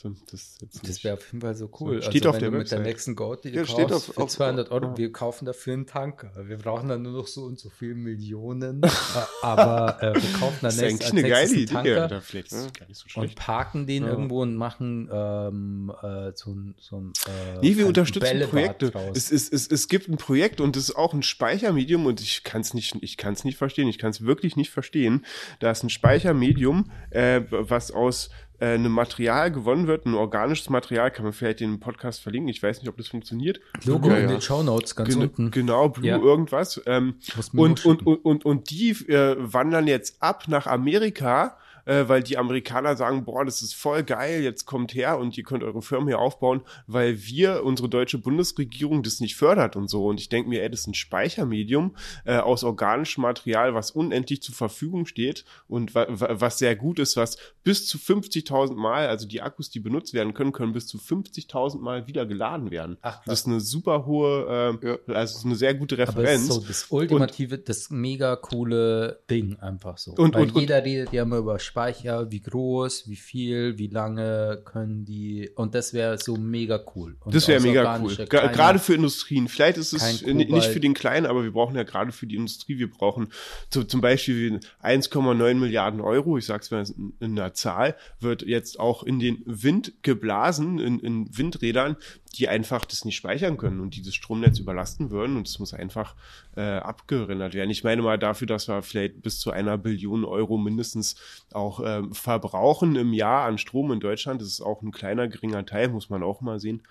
So, 0.01 0.15
das 0.31 0.57
Das 0.83 1.03
wäre 1.03 1.13
auf 1.15 1.25
jeden 1.27 1.41
Fall 1.41 1.53
so 1.53 1.69
cool. 1.79 1.97
Also 1.97 2.09
Steht 2.09 2.25
auf 2.25 2.33
wenn 2.35 2.39
der 2.41 2.49
du 2.51 2.57
mit 2.57 2.71
der 2.71 2.79
Website. 2.79 2.87
nächsten 2.91 3.15
Goat, 3.15 3.43
die 3.43 3.49
Ja, 3.49 3.65
steht 3.65 3.89
kaufst, 3.89 4.09
auf- 4.09 4.15
für 4.15 4.21
auf- 4.23 4.29
200 4.31 4.71
Euro, 4.71 4.85
ja. 4.87 4.97
wir 4.97 5.11
kaufen 5.11 5.45
dafür 5.45 5.73
einen 5.73 5.85
Tanker. 5.85 6.31
Wir 6.47 6.57
brauchen 6.57 6.89
dann 6.89 7.03
nur 7.03 7.11
noch 7.11 7.27
so 7.27 7.43
und 7.43 7.59
so 7.59 7.69
viele 7.69 7.93
Millionen, 7.93 8.81
aber 9.41 9.97
äh, 10.01 10.13
wir 10.15 10.39
kaufen 10.39 10.57
dann 10.61 10.69
das 10.69 10.75
ist 10.77 10.81
nächst- 10.81 11.01
als 11.03 11.11
eine 11.11 11.21
geile 11.21 11.33
nächstes 11.41 11.61
Idee. 11.61 11.73
Tanker 11.73 12.01
Alter, 12.01 12.21
vielleicht 12.21 12.51
ist 12.51 12.73
gar 12.79 12.87
nicht 12.87 12.97
so 12.97 13.03
und 13.03 13.09
schlecht. 13.11 13.37
parken 13.37 13.85
den 13.87 14.03
Ja. 14.03 14.09
irgendwo 14.09 14.41
und 14.41 14.55
machen 14.55 15.09
ähm, 15.11 15.91
äh, 16.01 16.31
so 16.35 16.51
ein, 16.51 16.75
so 16.79 16.97
ein 16.99 17.13
äh, 17.27 17.59
Nee, 17.61 17.77
wir 17.77 17.87
unterstützen 17.87 18.41
Projekte. 18.49 18.91
Es, 19.13 19.31
es, 19.31 19.49
es, 19.51 19.67
es 19.67 19.87
gibt 19.87 20.07
ein 20.07 20.17
Projekt 20.17 20.61
und 20.61 20.75
es 20.77 20.89
ist 20.89 20.95
auch 20.95 21.13
ein 21.13 21.23
Speichermedium 21.23 22.05
und 22.05 22.21
ich 22.21 22.43
kann 22.43 22.61
es 22.61 22.73
nicht, 22.73 22.95
ich 23.01 23.17
nicht 23.43 23.57
verstehen. 23.57 23.87
Ich 23.87 23.97
kann 23.99 24.09
es 24.11 24.21
wirklich 24.25 24.55
nicht 24.55 24.71
verstehen. 24.71 25.25
Da 25.59 25.71
ist 25.71 25.83
ein 25.83 25.89
Speichermedium, 25.89 26.91
äh, 27.11 27.41
was 27.49 27.91
aus 27.91 28.29
äh, 28.61 28.75
einem 28.75 28.91
Material 28.91 29.51
gewonnen 29.51 29.87
wird, 29.87 30.05
ein 30.05 30.13
organisches 30.13 30.69
Material, 30.69 31.11
kann 31.11 31.25
man 31.25 31.33
vielleicht 31.33 31.59
in 31.61 31.71
den 31.71 31.79
Podcast 31.79 32.21
verlinken. 32.21 32.47
Ich 32.49 32.61
weiß 32.63 32.79
nicht, 32.79 32.87
ob 32.89 32.95
das 32.95 33.07
funktioniert. 33.09 33.59
Logo 33.85 34.07
Ja, 34.09 34.15
in 34.17 34.21
ja. 34.23 34.27
den 34.29 34.41
Show 34.41 34.63
Notes 34.63 34.95
ganz 34.95 35.09
Gen 35.09 35.23
unten. 35.23 35.51
Genau, 35.51 35.89
Blue 35.89 36.07
Ja. 36.07 36.17
irgendwas. 36.17 36.79
Ähm, 36.85 37.15
und, 37.53 37.83
und, 37.85 38.05
und, 38.05 38.17
und, 38.23 38.45
und 38.45 38.69
die 38.69 38.91
äh, 38.91 39.35
wandern 39.39 39.87
jetzt 39.87 40.21
ab 40.21 40.45
nach 40.47 40.67
Amerika, 40.67 41.57
äh, 41.85 42.03
weil 42.07 42.23
die 42.23 42.37
Amerikaner 42.37 42.95
sagen, 42.95 43.25
boah, 43.25 43.45
das 43.45 43.61
ist 43.61 43.73
voll 43.75 44.03
geil, 44.03 44.41
jetzt 44.41 44.65
kommt 44.65 44.93
her 44.93 45.17
und 45.19 45.37
ihr 45.37 45.43
könnt 45.43 45.63
eure 45.63 45.81
Firmen 45.81 46.07
hier 46.07 46.19
aufbauen, 46.19 46.61
weil 46.87 47.21
wir, 47.23 47.63
unsere 47.63 47.89
deutsche 47.89 48.17
Bundesregierung, 48.17 49.03
das 49.03 49.19
nicht 49.19 49.35
fördert 49.35 49.75
und 49.75 49.89
so. 49.89 50.05
Und 50.07 50.19
ich 50.19 50.29
denke 50.29 50.49
mir, 50.49 50.63
ey, 50.63 50.69
das 50.69 50.81
ist 50.81 50.87
ein 50.87 50.93
Speichermedium 50.93 51.95
äh, 52.25 52.37
aus 52.37 52.63
organischem 52.63 53.21
Material, 53.23 53.73
was 53.73 53.91
unendlich 53.91 54.41
zur 54.41 54.55
Verfügung 54.55 55.05
steht 55.05 55.45
und 55.67 55.95
wa 55.95 56.05
wa 56.09 56.27
was 56.39 56.57
sehr 56.57 56.75
gut 56.75 56.99
ist, 56.99 57.17
was 57.17 57.37
bis 57.63 57.87
zu 57.87 57.97
50.000 57.97 58.75
Mal, 58.75 59.07
also 59.07 59.27
die 59.27 59.41
Akkus, 59.41 59.69
die 59.69 59.79
benutzt 59.79 60.13
werden 60.13 60.33
können, 60.33 60.51
können 60.51 60.73
bis 60.73 60.87
zu 60.87 60.97
50.000 60.97 61.79
Mal 61.79 62.07
wieder 62.07 62.25
geladen 62.25 62.71
werden. 62.71 62.97
Ach, 63.01 63.21
das 63.25 63.41
ist 63.41 63.47
eine 63.47 63.59
super 63.59 64.05
hohe, 64.05 64.79
äh, 64.83 64.87
Ja. 64.87 65.15
also 65.15 65.45
eine 65.47 65.55
sehr 65.55 65.73
gute 65.73 65.95
Aber 65.95 66.07
Referenz. 66.07 66.43
ist 66.43 66.53
so 66.53 66.61
das 66.61 66.85
ultimative, 66.89 67.57
das 67.57 67.89
mega 67.89 68.35
coole 68.35 69.19
Ding 69.29 69.57
einfach 69.59 69.97
so. 69.97 70.11
Und- 70.13 70.33
Weil 70.35 70.43
und- 70.43 70.55
und- 70.55 70.61
jeder 70.61 70.83
redet 70.83 71.13
ja 71.13 71.23
immer 71.23 71.37
über 71.37 71.59
Speicher, 71.71 72.29
wie 72.31 72.41
groß, 72.41 73.07
wie 73.09 73.15
viel, 73.15 73.77
wie 73.77 73.87
lange 73.87 74.61
können 74.65 75.05
die 75.05 75.49
und 75.55 75.73
das 75.73 75.93
wäre 75.93 76.17
so 76.17 76.35
mega 76.35 76.79
cool. 76.95 77.15
Und 77.21 77.33
Das 77.33 77.47
wäre 77.47 77.61
mega 77.61 77.81
cool. 78.03 78.09
keiner- 78.41 78.51
Gerade 78.53 78.79
für 78.79 78.93
Industrien. 78.95 79.47
Vielleicht 79.47 79.77
ist 79.77 79.93
es 79.93 80.03
nicht 80.49 80.65
für 80.73 80.79
den 80.81 80.93
Kleinen, 80.93 81.25
aber 81.25 81.43
wir 81.43 81.51
brauchen 81.51 81.75
ja 81.75 81.83
gerade 81.83 82.11
für 82.11 82.27
die 82.27 82.35
Industrie, 82.35 82.77
wir 82.77 82.89
brauchen 82.91 83.29
zu, 83.69 83.83
zum 83.85 84.01
Beispiel 84.01 84.59
1,9 84.83 85.53
Milliarden 85.59 86.01
Euro, 86.01 86.37
ich 86.37 86.45
sag's 86.45 86.71
mal 86.71 86.83
in, 86.97 87.13
in 87.21 87.39
einer 87.39 87.53
Zahl, 87.53 87.95
wird 88.19 88.41
jetzt 88.41 88.79
auch 88.79 89.03
in 89.03 89.19
den 89.19 89.41
Wind 89.45 89.93
geblasen, 90.01 90.79
in, 90.79 90.99
in 90.99 91.37
Windrädern, 91.37 91.95
die 92.35 92.47
einfach 92.47 92.85
das 92.85 93.03
nicht 93.03 93.15
speichern 93.15 93.57
können 93.57 93.79
und 93.81 93.95
die 93.95 94.01
das 94.01 94.15
Stromnetz 94.15 94.59
überlasten 94.59 95.11
würden 95.11 95.37
und 95.37 95.47
es 95.47 95.59
muss 95.59 95.73
einfach 95.73 96.15
äh, 96.55 96.61
abgerendert 96.61 97.53
werden. 97.53 97.69
Ich 97.69 97.83
meine 97.83 98.01
mal 98.01 98.17
dafür, 98.17 98.47
dass 98.47 98.67
wir 98.67 98.81
vielleicht 98.81 99.21
bis 99.21 99.39
zu 99.39 99.51
einer 99.51 99.77
Billion 99.77 100.23
Euro 100.23 100.57
mindestens 100.57 101.15
auch 101.51 101.81
ähm, 101.85 102.13
verbrauchen 102.13 102.95
im 102.95 103.13
Jahr 103.13 103.45
an 103.45 103.57
Strom 103.57 103.91
in 103.91 103.99
Deutschland. 103.99 104.41
Das 104.41 104.47
ist 104.47 104.61
auch 104.61 104.81
ein 104.81 104.91
kleiner, 104.91 105.27
geringer 105.27 105.65
Teil, 105.65 105.89
muss 105.89 106.09
man 106.09 106.23
auch 106.23 106.41
mal 106.41 106.59
sehen. 106.59 106.83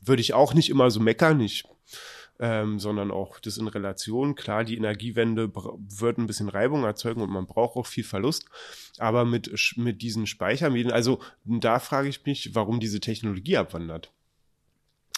Würde 0.00 0.22
ich 0.22 0.34
auch 0.34 0.54
nicht 0.54 0.70
immer 0.70 0.90
so 0.90 1.00
meckern, 1.00 1.40
ich 1.40 1.64
ähm, 2.40 2.78
sondern 2.78 3.10
auch 3.10 3.38
das 3.38 3.58
in 3.58 3.68
Relation. 3.68 4.34
Klar, 4.34 4.64
die 4.64 4.76
Energiewende 4.76 5.52
wird 5.54 6.18
ein 6.18 6.26
bisschen 6.26 6.48
Reibung 6.48 6.84
erzeugen 6.84 7.22
und 7.22 7.30
man 7.30 7.46
braucht 7.46 7.76
auch 7.76 7.86
viel 7.86 8.04
Verlust. 8.04 8.46
Aber 8.98 9.24
mit, 9.24 9.52
mit 9.76 10.02
diesen 10.02 10.26
Speichermedien, 10.26 10.92
also 10.92 11.20
da 11.44 11.78
frage 11.78 12.08
ich 12.08 12.24
mich, 12.24 12.54
warum 12.54 12.80
diese 12.80 13.00
Technologie 13.00 13.56
abwandert. 13.56 14.12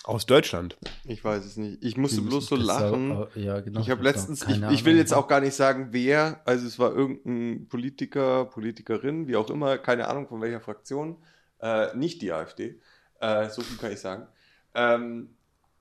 Aus 0.06 0.24
Deutschland. 0.24 0.76
Ich 1.04 1.22
weiß 1.24 1.44
es 1.44 1.56
nicht. 1.56 1.82
Ich 1.84 1.96
musste 1.96 2.20
Die 2.20 2.28
bloß 2.28 2.46
so 2.46 2.54
lachen. 2.56 3.10
auch- 3.10 3.34
ja, 3.34 3.58
genau. 3.60 3.80
Ich 3.80 3.90
habe 3.90 4.04
letztens, 4.04 4.46
ich, 4.48 4.62
ich 4.70 4.84
will 4.84 4.96
jetzt 4.96 5.12
auch 5.12 5.26
gar 5.26 5.40
nicht 5.40 5.54
sagen, 5.54 5.88
wer, 5.90 6.40
also 6.44 6.64
es 6.66 6.78
war 6.78 6.94
irgendein 6.94 7.66
Politiker, 7.68 8.44
Politikerin, 8.44 9.26
wie 9.26 9.34
auch 9.36 9.50
immer, 9.50 9.78
keine 9.78 10.06
Ahnung 10.06 10.28
von 10.28 10.40
welcher 10.40 10.60
Fraktion, 10.60 11.16
äh, 11.60 11.94
nicht 11.96 12.22
die 12.22 12.30
AfD, 12.32 12.80
äh, 13.20 13.50
so 13.50 13.62
viel 13.62 13.76
kann 13.78 13.90
ich 13.92 13.98
sagen, 13.98 14.28
ähm, 14.74 15.30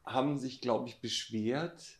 haben 0.03 0.39
sich, 0.39 0.59
glaube 0.59 0.87
ich, 0.89 0.99
beschwert, 1.01 1.99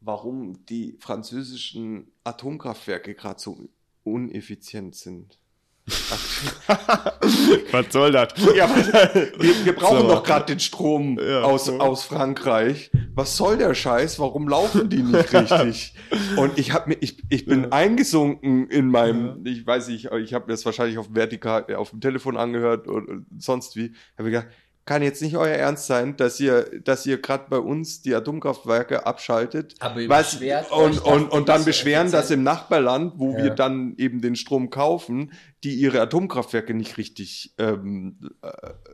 warum 0.00 0.64
die 0.66 0.96
französischen 1.00 2.12
Atomkraftwerke 2.22 3.14
gerade 3.14 3.40
so 3.40 3.68
uneffizient 4.04 4.94
sind. 4.94 5.38
Was 7.72 7.86
soll 7.92 8.12
das? 8.12 8.28
Ja, 8.56 8.68
wir, 8.74 9.64
wir 9.64 9.72
brauchen 9.74 10.00
So. 10.00 10.08
doch 10.08 10.22
gerade 10.22 10.46
den 10.46 10.60
Strom 10.60 11.18
Ja, 11.20 11.42
aus, 11.42 11.66
so. 11.66 11.78
aus 11.78 12.04
Frankreich. 12.04 12.90
Was 13.14 13.36
soll 13.36 13.58
der 13.58 13.74
Scheiß? 13.74 14.18
Warum 14.18 14.48
laufen 14.48 14.88
die 14.88 15.02
nicht 15.02 15.32
richtig? 15.32 15.94
Und 16.36 16.58
ich 16.58 16.72
habe 16.72 16.90
mir, 16.90 16.96
ich, 17.00 17.22
ich 17.28 17.44
bin 17.46 17.64
Ja. 17.64 17.68
eingesunken 17.72 18.68
in 18.68 18.88
meinem, 18.88 19.44
ich 19.44 19.66
weiß 19.66 19.88
nicht, 19.88 20.06
ich 20.10 20.34
habe 20.34 20.46
mir 20.46 20.52
das 20.52 20.64
wahrscheinlich 20.64 20.98
auf 20.98 21.08
vertikal 21.14 21.66
auf 21.74 21.90
dem 21.90 22.00
Telefon 22.00 22.36
angehört 22.36 22.88
oder 22.88 23.18
sonst 23.38 23.76
wie. 23.76 23.92
Habe 24.18 24.30
gedacht, 24.30 24.46
kann 24.86 25.02
jetzt 25.02 25.22
nicht 25.22 25.36
euer 25.36 25.54
Ernst 25.56 25.86
sein, 25.86 26.16
dass 26.16 26.38
ihr, 26.40 26.80
dass 26.80 27.06
ihr 27.06 27.20
gerade 27.20 27.46
bei 27.48 27.58
uns 27.58 28.02
die 28.02 28.14
Atomkraftwerke 28.14 29.06
abschaltet. 29.06 29.74
Aber 29.80 30.00
ihr 30.00 30.08
Was, 30.08 30.38
und, 30.70 30.98
und, 31.04 31.30
und 31.30 31.48
dann 31.48 31.60
so 31.60 31.66
beschweren, 31.66 32.10
dass 32.10 32.30
im 32.30 32.42
Nachbarland, 32.42 33.14
wo 33.16 33.32
Ja. 33.32 33.44
wir 33.44 33.50
dann 33.50 33.94
eben 33.96 34.20
den 34.20 34.36
Strom 34.36 34.68
kaufen, 34.70 35.32
die 35.62 35.74
ihre 35.74 36.00
Atomkraftwerke 36.02 36.74
nicht 36.74 36.98
richtig 36.98 37.54
ähm, 37.58 38.18
äh, 38.42 38.50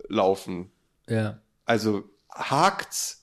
laufen. 0.09 0.71
Ja. 1.09 1.41
Also 1.65 2.05
hakt's. 2.33 3.17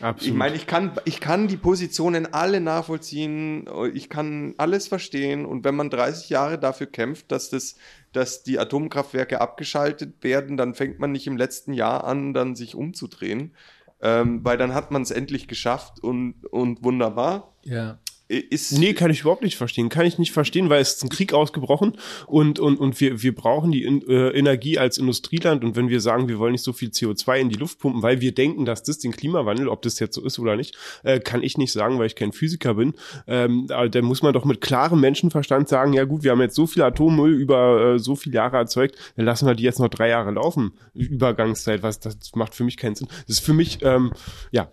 Absolut. 0.00 0.22
Ich 0.22 0.34
meine, 0.34 0.56
ich 0.56 0.66
kann, 0.66 0.92
ich 1.04 1.20
kann 1.20 1.46
die 1.48 1.56
Positionen 1.56 2.32
alle 2.34 2.60
nachvollziehen, 2.60 3.66
ich 3.94 4.10
kann 4.10 4.54
alles 4.58 4.88
verstehen 4.88 5.46
und 5.46 5.64
wenn 5.64 5.76
man 5.76 5.90
30 5.90 6.28
Jahre 6.28 6.58
dafür 6.58 6.86
kämpft, 6.88 7.30
dass 7.30 7.50
das, 7.50 7.76
dass 8.16 8.42
die 8.42 8.58
Atomkraftwerke 8.58 9.40
abgeschaltet 9.40 10.22
werden, 10.24 10.56
dann 10.56 10.74
fängt 10.74 10.98
man 10.98 11.12
nicht 11.12 11.26
im 11.26 11.36
letzten 11.36 11.72
Jahr 11.72 12.04
an, 12.04 12.32
dann 12.32 12.56
sich 12.56 12.74
umzudrehen, 12.74 13.54
ähm, 14.00 14.44
weil 14.44 14.56
dann 14.56 14.74
hat 14.74 14.90
man 14.90 15.02
es 15.02 15.10
endlich 15.10 15.48
geschafft 15.48 16.02
und, 16.02 16.46
und 16.46 16.82
wunderbar. 16.82 17.54
Ja. 17.62 17.98
Ist, 18.28 18.72
Nee, 18.72 18.92
kann 18.92 19.12
ich 19.12 19.20
überhaupt 19.20 19.44
nicht 19.44 19.56
verstehen. 19.56 19.88
Kann 19.88 20.04
ich 20.04 20.18
nicht 20.18 20.32
verstehen, 20.32 20.68
weil 20.68 20.82
es 20.82 20.94
ist 20.94 21.04
ein 21.04 21.10
Krieg 21.10 21.32
ausgebrochen 21.32 21.96
und, 22.26 22.58
und, 22.58 22.76
und 22.78 23.00
wir, 23.00 23.22
wir 23.22 23.32
brauchen 23.32 23.70
die 23.70 23.84
in, 23.84 24.02
äh, 24.08 24.30
Energie 24.30 24.78
als 24.78 24.98
Industrieland 24.98 25.62
und 25.62 25.76
wenn 25.76 25.88
wir 25.88 26.00
sagen, 26.00 26.28
wir 26.28 26.40
wollen 26.40 26.52
nicht 26.52 26.64
so 26.64 26.72
viel 26.72 26.88
CO2 26.88 27.38
in 27.38 27.50
die 27.50 27.54
Luft 27.54 27.78
pumpen, 27.78 28.02
weil 28.02 28.20
wir 28.20 28.34
denken, 28.34 28.64
dass 28.64 28.82
das 28.82 28.98
den 28.98 29.12
Klimawandel, 29.12 29.68
ob 29.68 29.82
das 29.82 30.00
jetzt 30.00 30.16
so 30.16 30.24
ist 30.24 30.40
oder 30.40 30.56
nicht, 30.56 30.76
äh, 31.04 31.20
kann 31.20 31.44
ich 31.44 31.56
nicht 31.56 31.70
sagen, 31.70 32.00
weil 32.00 32.06
ich 32.06 32.16
kein 32.16 32.32
Physiker 32.32 32.74
bin. 32.74 32.94
Ähm, 33.28 33.68
aber 33.70 33.88
da 33.88 34.02
muss 34.02 34.22
man 34.22 34.32
doch 34.32 34.44
mit 34.44 34.60
klarem 34.60 35.00
Menschenverstand 35.00 35.68
sagen, 35.68 35.92
ja 35.92 36.02
gut, 36.02 36.24
wir 36.24 36.32
haben 36.32 36.40
jetzt 36.40 36.56
so 36.56 36.66
viel 36.66 36.82
Atommüll 36.82 37.32
über 37.32 37.94
äh, 37.94 37.98
so 38.00 38.16
viele 38.16 38.34
Jahre 38.34 38.56
erzeugt, 38.56 38.96
dann 39.16 39.24
lassen 39.24 39.46
wir 39.46 39.54
die 39.54 39.62
jetzt 39.62 39.78
noch 39.78 39.88
drei 39.88 40.08
Jahre 40.08 40.32
laufen. 40.32 40.72
Übergangszeit, 40.94 41.84
was 41.84 42.00
das 42.00 42.16
macht 42.34 42.56
für 42.56 42.64
mich 42.64 42.76
keinen 42.76 42.96
Sinn. 42.96 43.06
Das 43.28 43.36
ist 43.36 43.44
für 43.44 43.54
mich, 43.54 43.78
ähm, 43.82 44.12
ja, 44.50 44.72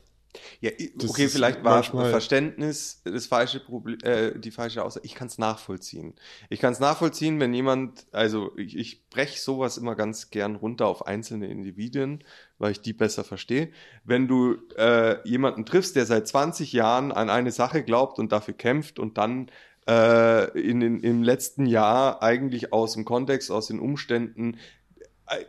Ja, 0.61 0.71
Das 0.95 1.09
okay, 1.09 1.27
vielleicht 1.27 1.63
war 1.63 1.83
Verständnis 1.83 3.01
das 3.03 3.27
falsche 3.27 3.59
Problem, 3.59 3.99
äh, 4.03 4.37
die 4.39 4.51
falsche 4.51 4.83
Aussage. 4.83 5.05
Ich 5.05 5.15
kann 5.15 5.27
es 5.27 5.37
nachvollziehen. 5.37 6.15
Ich 6.49 6.59
kann 6.59 6.73
es 6.73 6.79
nachvollziehen, 6.79 7.39
wenn 7.39 7.53
jemand, 7.53 8.07
also 8.11 8.51
ich, 8.57 8.75
ich 8.77 9.09
breche 9.09 9.39
sowas 9.39 9.77
immer 9.77 9.95
ganz 9.95 10.29
gern 10.29 10.55
runter 10.55 10.87
auf 10.87 11.05
einzelne 11.05 11.47
Individuen, 11.47 12.23
weil 12.57 12.71
ich 12.71 12.81
die 12.81 12.93
besser 12.93 13.23
verstehe. 13.23 13.71
Wenn 14.03 14.27
du 14.27 14.55
äh, 14.77 15.27
jemanden 15.27 15.65
triffst, 15.65 15.95
der 15.95 16.05
seit 16.05 16.27
20 16.27 16.73
Jahren 16.73 17.11
an 17.11 17.29
eine 17.29 17.51
Sache 17.51 17.83
glaubt 17.83 18.19
und 18.19 18.31
dafür 18.31 18.53
kämpft 18.53 18.99
und 18.99 19.17
dann 19.17 19.51
äh, 19.87 20.59
in 20.59 20.79
den, 20.79 20.99
im 21.01 21.23
letzten 21.23 21.65
Jahr 21.65 22.23
eigentlich 22.23 22.73
aus 22.73 22.93
dem 22.93 23.05
Kontext, 23.05 23.51
aus 23.51 23.67
den 23.67 23.79
Umständen 23.79 24.57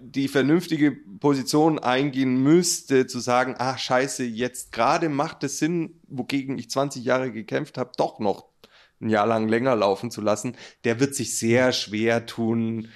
die 0.01 0.29
vernünftige 0.29 0.93
Position 0.93 1.79
eingehen 1.79 2.43
müsste, 2.43 3.07
zu 3.07 3.19
sagen, 3.21 3.55
ah 3.59 3.77
scheiße, 3.79 4.25
jetzt 4.25 4.73
gerade 4.73 5.09
macht 5.09 5.45
es 5.45 5.59
Sinn, 5.59 6.01
wogegen 6.09 6.59
ich 6.59 6.71
20 6.71 7.05
Jahre 7.05 7.33
gekämpft 7.33 7.79
habe, 7.79 7.93
doch 7.97 8.19
noch 8.19 8.47
ein 9.01 9.09
Jahr 9.11 9.27
lang 9.27 9.49
länger 9.49 9.75
laufen 9.77 10.11
zu 10.11 10.21
lassen, 10.21 10.57
der 10.85 11.01
wird 11.01 11.15
sich 11.15 11.39
sehr 11.39 11.73
schwer 11.73 12.27
tun, 12.27 12.89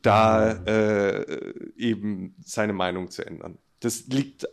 da 0.00 0.52
äh, 0.64 1.54
eben 1.76 2.34
seine 2.44 2.72
Meinung 2.72 3.10
zu 3.10 3.24
ändern. 3.24 3.58
Das 3.80 4.06
liegt, 4.06 4.46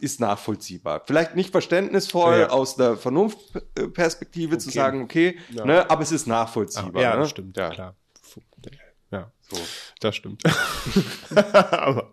ist 0.00 0.20
nachvollziehbar. 0.20 1.02
Vielleicht 1.06 1.34
nicht 1.34 1.50
verständnisvoll 1.50 2.40
Ja. 2.40 2.48
aus 2.50 2.76
der 2.76 2.96
Vernunftperspektive 2.96 4.58
zu 4.58 4.68
Okay. 4.68 4.76
sagen, 4.78 5.02
okay, 5.02 5.38
Ja. 5.50 5.64
ne, 5.64 5.90
aber 5.90 6.02
es 6.02 6.12
ist 6.12 6.26
nachvollziehbar. 6.26 7.02
ja, 7.02 7.16
ne? 7.16 7.26
stimmt, 7.26 7.56
Ja. 7.56 7.70
klar. 7.70 7.96
So. 9.50 9.56
das 10.00 10.16
stimmt. 10.16 10.42
Aber 11.34 12.10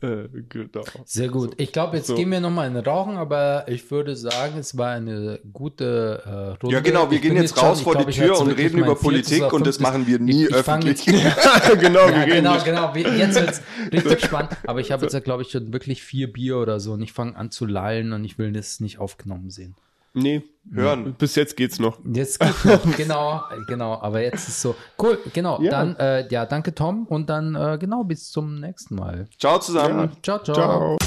äh, 0.00 0.28
genau. 0.48 0.84
Sehr 1.06 1.28
gut. 1.28 1.54
Ich 1.56 1.72
glaube, 1.72 1.96
jetzt 1.96 2.08
So. 2.08 2.14
gehen 2.14 2.30
wir 2.30 2.40
nochmal 2.40 2.68
in 2.68 2.74
den 2.74 2.84
Rauchen, 2.84 3.16
aber 3.16 3.64
ich 3.68 3.90
würde 3.90 4.14
sagen, 4.16 4.58
es 4.58 4.76
war 4.76 4.90
eine 4.90 5.40
gute 5.52 6.22
äh, 6.26 6.62
Runde. 6.62 6.74
Ja, 6.76 6.80
genau, 6.80 7.10
wir 7.10 7.16
Ich 7.16 7.22
gehen 7.22 7.36
jetzt 7.36 7.58
schon- 7.58 7.66
raus 7.68 7.78
ich 7.78 7.84
vor 7.84 7.94
glaub, 7.94 8.06
die 8.06 8.12
Tür 8.12 8.38
und 8.38 8.50
reden 8.50 8.78
über 8.78 8.94
Politik 8.96 9.50
und 9.52 9.66
das 9.66 9.80
machen 9.80 10.06
wir 10.06 10.18
nie 10.18 10.44
Ich, 10.44 10.50
ich 10.50 10.54
öffentlich. 10.54 11.06
jetzt, 11.06 11.34
genau, 11.80 12.00
ja, 12.00 12.14
wir 12.16 12.22
reden 12.22 12.30
genau, 12.36 12.52
nicht. 12.54 12.64
genau. 12.66 12.94
Wir- 12.94 13.16
Jetzt 13.16 13.40
wird's 13.40 13.62
richtig 13.92 14.24
spannend. 14.26 14.50
Aber 14.66 14.80
ich 14.80 14.92
habe 14.92 15.06
jetzt, 15.06 15.24
glaube 15.24 15.42
ich, 15.42 15.50
schon 15.50 15.72
wirklich 15.72 16.02
vier 16.02 16.30
Bier 16.32 16.58
oder 16.58 16.80
so 16.80 16.92
und 16.92 17.02
ich 17.02 17.12
fange 17.12 17.34
an 17.36 17.50
zu 17.50 17.64
lallen 17.64 18.12
und 18.12 18.24
ich 18.24 18.36
will 18.38 18.52
das 18.52 18.80
nicht 18.80 18.98
aufgenommen 18.98 19.50
sehen. 19.50 19.74
Nee, 20.14 20.42
Hören. 20.72 21.14
bis 21.18 21.34
jetzt 21.34 21.56
geht's 21.56 21.78
noch. 21.78 21.98
Jetzt 22.04 22.40
geht's 22.40 22.64
noch, 22.64 22.82
genau, 22.96 23.42
genau. 23.66 24.00
Aber 24.00 24.22
jetzt 24.22 24.48
ist 24.48 24.60
so 24.60 24.74
cool. 25.02 25.18
Genau. 25.32 25.60
Ja. 25.60 25.70
Dann, 25.70 25.96
äh, 25.96 26.28
ja, 26.30 26.46
danke 26.46 26.74
Tom 26.74 27.06
und 27.06 27.28
dann 27.28 27.54
äh, 27.54 27.76
genau 27.78 28.04
bis 28.04 28.30
zum 28.30 28.60
nächsten 28.60 28.94
Mal. 28.94 29.28
Ciao 29.38 29.58
zusammen. 29.58 30.12
Ciao, 30.22 30.38
ciao. 30.42 30.54
Ciao. 30.54 30.98